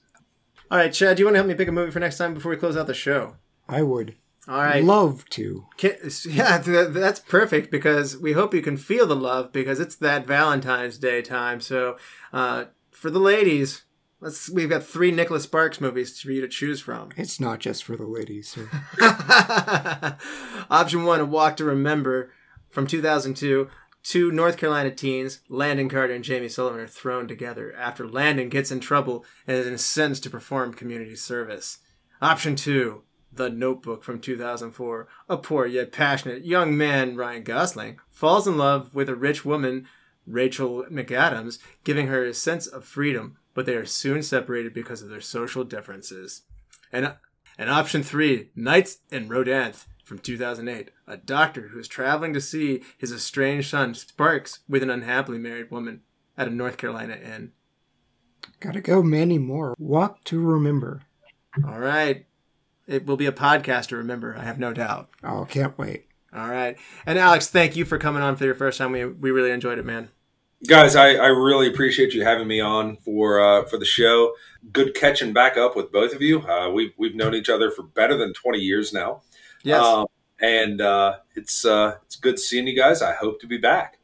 All 0.70 0.78
right, 0.78 0.92
Chad, 0.92 1.16
do 1.18 1.22
you 1.22 1.26
want 1.28 1.36
to 1.36 1.40
help 1.40 1.48
me 1.48 1.56
pick 1.56 1.68
a 1.70 1.72
movie 1.72 1.92
for 1.92 2.00
next 2.00 2.18
time 2.18 2.34
before 2.34 2.50
we 2.50 2.58
close 2.58 2.76
out 2.76 2.88
the 2.88 2.94
show? 2.94 3.36
I 3.70 3.84
would 3.84 4.16
All 4.48 4.58
right. 4.58 4.84
love 4.84 5.24
to. 5.32 5.66
Can, 5.78 5.96
yeah, 6.28 6.58
th- 6.58 6.90
that's 6.90 7.20
perfect 7.22 7.72
because 7.72 8.18
we 8.18 8.34
hope 8.34 8.54
you 8.54 8.62
can 8.62 8.76
feel 8.78 9.08
the 9.08 9.16
love 9.16 9.54
because 9.54 9.80
it's 9.80 9.96
that 9.98 10.28
Valentine's 10.28 10.98
Day 10.98 11.22
time. 11.22 11.62
So, 11.62 11.98
uh, 12.34 12.66
for 12.92 13.10
the 13.10 13.20
ladies, 13.20 13.84
let's 14.20 14.50
we've 14.50 14.70
got 14.70 14.84
three 14.84 15.12
Nicholas 15.12 15.44
Sparks 15.44 15.80
movies 15.80 16.20
for 16.20 16.32
you 16.32 16.42
to 16.42 16.48
choose 16.50 16.82
from. 16.82 17.10
It's 17.16 17.40
not 17.40 17.60
just 17.60 17.84
for 17.86 17.96
the 17.96 18.06
ladies. 18.08 18.50
So. 18.50 18.68
Option 20.70 21.06
one: 21.06 21.22
A 21.22 21.26
Walk 21.26 21.58
to 21.58 21.66
Remember 21.66 22.32
from 22.70 22.88
2002. 22.88 23.70
Two 24.08 24.32
North 24.32 24.56
Carolina 24.56 24.90
teens, 24.90 25.42
Landon 25.50 25.90
Carter 25.90 26.14
and 26.14 26.24
Jamie 26.24 26.48
Sullivan, 26.48 26.80
are 26.80 26.88
thrown 26.88 27.28
together 27.28 27.76
after 27.76 28.08
Landon 28.08 28.48
gets 28.48 28.72
in 28.72 28.80
trouble 28.80 29.26
and 29.46 29.58
is 29.58 29.86
sentenced 29.86 30.24
to 30.24 30.30
perform 30.30 30.74
community 30.74 31.18
service. 31.18 31.80
Option 32.22 32.56
two: 32.56 33.04
The 33.34 33.50
Notebook 33.50 34.06
from 34.06 34.22
2004. 34.22 35.10
A 35.28 35.36
poor 35.36 35.66
yet 35.66 35.92
passionate 35.92 36.46
young 36.46 36.78
man, 36.78 37.18
Ryan 37.18 37.44
Gosling, 37.44 38.00
falls 38.10 38.48
in 38.48 38.58
love 38.58 38.96
with 38.96 39.10
a 39.10 39.16
rich 39.16 39.44
woman, 39.44 39.90
Rachel 40.26 40.86
McAdams, 40.90 41.60
giving 41.84 42.08
her 42.08 42.24
a 42.24 42.34
sense 42.34 42.66
of 42.66 42.86
freedom, 42.86 43.36
but 43.54 43.66
they 43.66 43.76
are 43.76 43.86
soon 43.86 44.24
separated 44.24 44.74
because 44.74 45.02
of 45.02 45.10
their 45.10 45.20
social 45.20 45.66
differences. 45.66 46.44
And, 46.94 47.16
and 47.58 47.70
option 47.70 48.04
three, 48.04 48.52
Nights 48.56 49.00
in 49.12 49.28
Rodanthe 49.28 49.86
from 50.08 50.20
2008. 50.20 50.90
A 51.06 51.18
doctor 51.18 51.68
who 51.68 51.80
is 51.80 51.88
traveling 51.88 52.34
to 52.34 52.42
see 52.42 52.82
his 52.98 53.12
estranged 53.12 53.70
son 53.70 53.94
Sparks 53.94 54.60
with 54.68 54.82
an 54.82 54.90
unhappily 54.90 55.38
married 55.38 55.70
woman 55.70 56.02
at 56.38 56.48
a 56.48 56.52
North 56.52 56.78
Carolina 56.78 57.16
inn. 57.16 57.52
Gotta 58.62 58.80
go, 58.80 59.04
Mandy 59.04 59.38
Moore. 59.38 59.76
Walk 59.78 60.24
to 60.26 60.40
remember. 60.40 61.02
All 61.68 61.80
right. 61.80 62.26
It 62.88 63.06
will 63.06 63.18
be 63.18 63.26
a 63.26 63.34
podcast 63.34 63.88
to 63.88 63.98
remember, 63.98 64.36
I 64.38 64.44
have 64.44 64.58
no 64.58 64.72
doubt. 64.72 65.10
Oh, 65.24 65.46
can't 65.46 65.78
wait. 65.78 66.06
All 66.34 66.50
right. 66.50 66.78
And 67.06 67.20
Alex, 67.20 67.50
thank 67.50 67.76
you 67.76 67.84
for 67.84 67.98
coming 67.98 68.24
on 68.24 68.38
for 68.38 68.46
your 68.46 68.56
first 68.56 68.78
time. 68.78 68.94
We, 68.94 69.06
we 69.06 69.32
really 69.32 69.52
enjoyed 69.52 69.78
it, 69.78 69.86
man. 69.86 70.10
Guys, 70.66 70.96
I, 70.96 71.16
I 71.16 71.28
really 71.28 71.68
appreciate 71.68 72.14
you 72.14 72.24
having 72.24 72.48
me 72.48 72.62
on 72.62 72.96
for 72.98 73.40
uh, 73.40 73.66
for 73.66 73.78
the 73.78 73.86
show. 73.86 74.34
Good 74.72 74.96
catching 74.96 75.32
back 75.32 75.56
up 75.56 75.76
with 75.76 75.92
both 75.92 76.16
of 76.16 76.22
you. 76.22 76.42
Uh, 76.42 76.72
we've 76.72 76.94
we've 76.98 77.14
known 77.14 77.36
each 77.36 77.50
other 77.50 77.70
for 77.70 77.84
better 77.84 78.18
than 78.18 78.34
twenty 78.34 78.58
years 78.58 78.92
now. 78.92 79.22
Yes. 79.64 79.84
Um, 79.84 80.08
and 80.40 80.82
uh, 80.82 81.18
it's 81.36 81.66
uh, 81.66 81.96
it's 82.06 82.16
good 82.16 82.40
seeing 82.40 82.68
you 82.68 82.76
guys. 82.76 83.02
I 83.02 83.14
hope 83.14 83.40
to 83.42 83.48
be 83.48 83.58
back. 83.58 84.00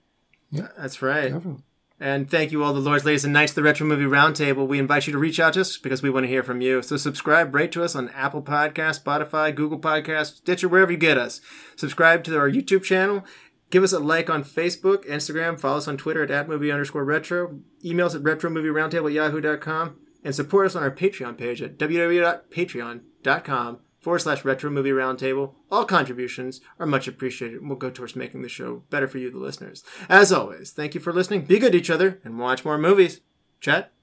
Yeah, 0.49 0.67
That's 0.77 1.01
right. 1.01 1.34
Definitely. 1.34 1.63
And 1.99 2.30
thank 2.30 2.51
you, 2.51 2.63
all 2.63 2.73
the 2.73 2.81
lords, 2.81 3.05
ladies, 3.05 3.23
and 3.23 3.31
knights 3.31 3.53
of 3.53 3.55
the 3.55 3.63
Retro 3.63 3.88
Movie 3.88 4.03
Roundtable. 4.03 4.67
We 4.67 4.77
invite 4.77 5.07
you 5.07 5.13
to 5.13 5.19
reach 5.19 5.39
out 5.39 5.53
to 5.53 5.61
us 5.61 5.77
because 5.77 6.03
we 6.03 6.09
want 6.09 6.25
to 6.25 6.27
hear 6.27 6.43
from 6.43 6.59
you. 6.59 6.81
So 6.81 6.97
subscribe, 6.97 7.55
rate 7.55 7.71
to 7.71 7.84
us 7.84 7.95
on 7.95 8.09
Apple 8.09 8.41
Podcasts, 8.41 9.01
Spotify, 9.01 9.55
Google 9.55 9.80
Podcasts, 9.80 10.35
Stitcher, 10.38 10.67
wherever 10.67 10.91
you 10.91 10.97
get 10.97 11.17
us. 11.17 11.39
Subscribe 11.77 12.25
to 12.25 12.38
our 12.38 12.49
YouTube 12.49 12.84
channel. 12.84 13.23
Give 13.69 13.84
us 13.84 13.93
a 13.93 13.99
like 13.99 14.30
on 14.30 14.43
Facebook, 14.43 15.07
Instagram. 15.07 15.57
Follow 15.57 15.77
us 15.77 15.88
on 15.88 15.95
Twitter 15.95 16.23
at, 16.23 16.31
at 16.31 16.49
movie 16.49 16.71
underscore 16.71 17.05
retro. 17.05 17.59
Email 17.85 18.07
us 18.07 18.15
at 18.15 18.23
retromovieroundtable 18.23 19.07
at 19.07 19.13
yahoo.com. 19.13 19.95
And 20.25 20.35
support 20.35 20.65
us 20.65 20.75
on 20.75 20.84
our 20.84 20.91
Patreon 20.91 21.38
page 21.38 21.61
at 21.61 21.77
www.patreon.com 21.77 23.80
forward 24.03 24.19
slash 24.19 24.43
retro 24.43 24.69
movie 24.69 24.89
roundtable. 24.89 25.53
All 25.71 25.85
contributions 25.85 26.59
are 26.77 26.85
much 26.85 27.07
appreciated 27.07 27.61
and 27.61 27.69
will 27.69 27.77
go 27.77 27.89
towards 27.89 28.15
making 28.15 28.41
the 28.41 28.49
show 28.49 28.84
better 28.89 29.07
for 29.07 29.17
you, 29.17 29.31
the 29.31 29.38
listeners. 29.38 29.84
As 30.09 30.31
always, 30.31 30.71
thank 30.71 30.93
you 30.93 30.99
for 30.99 31.13
listening. 31.13 31.45
Be 31.45 31.57
good 31.57 31.71
to 31.71 31.77
each 31.77 31.89
other 31.89 32.19
and 32.23 32.38
watch 32.38 32.65
more 32.65 32.77
movies. 32.77 33.21
Chat? 33.61 33.93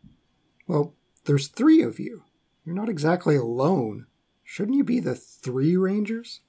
Well, 0.66 0.94
there's 1.26 1.48
three 1.48 1.82
of 1.82 2.00
you. 2.00 2.24
You're 2.64 2.74
not 2.74 2.88
exactly 2.88 3.36
alone. 3.36 4.06
Shouldn't 4.42 4.76
you 4.76 4.84
be 4.84 5.00
the 5.00 5.14
three 5.14 5.76
Rangers? 5.76 6.40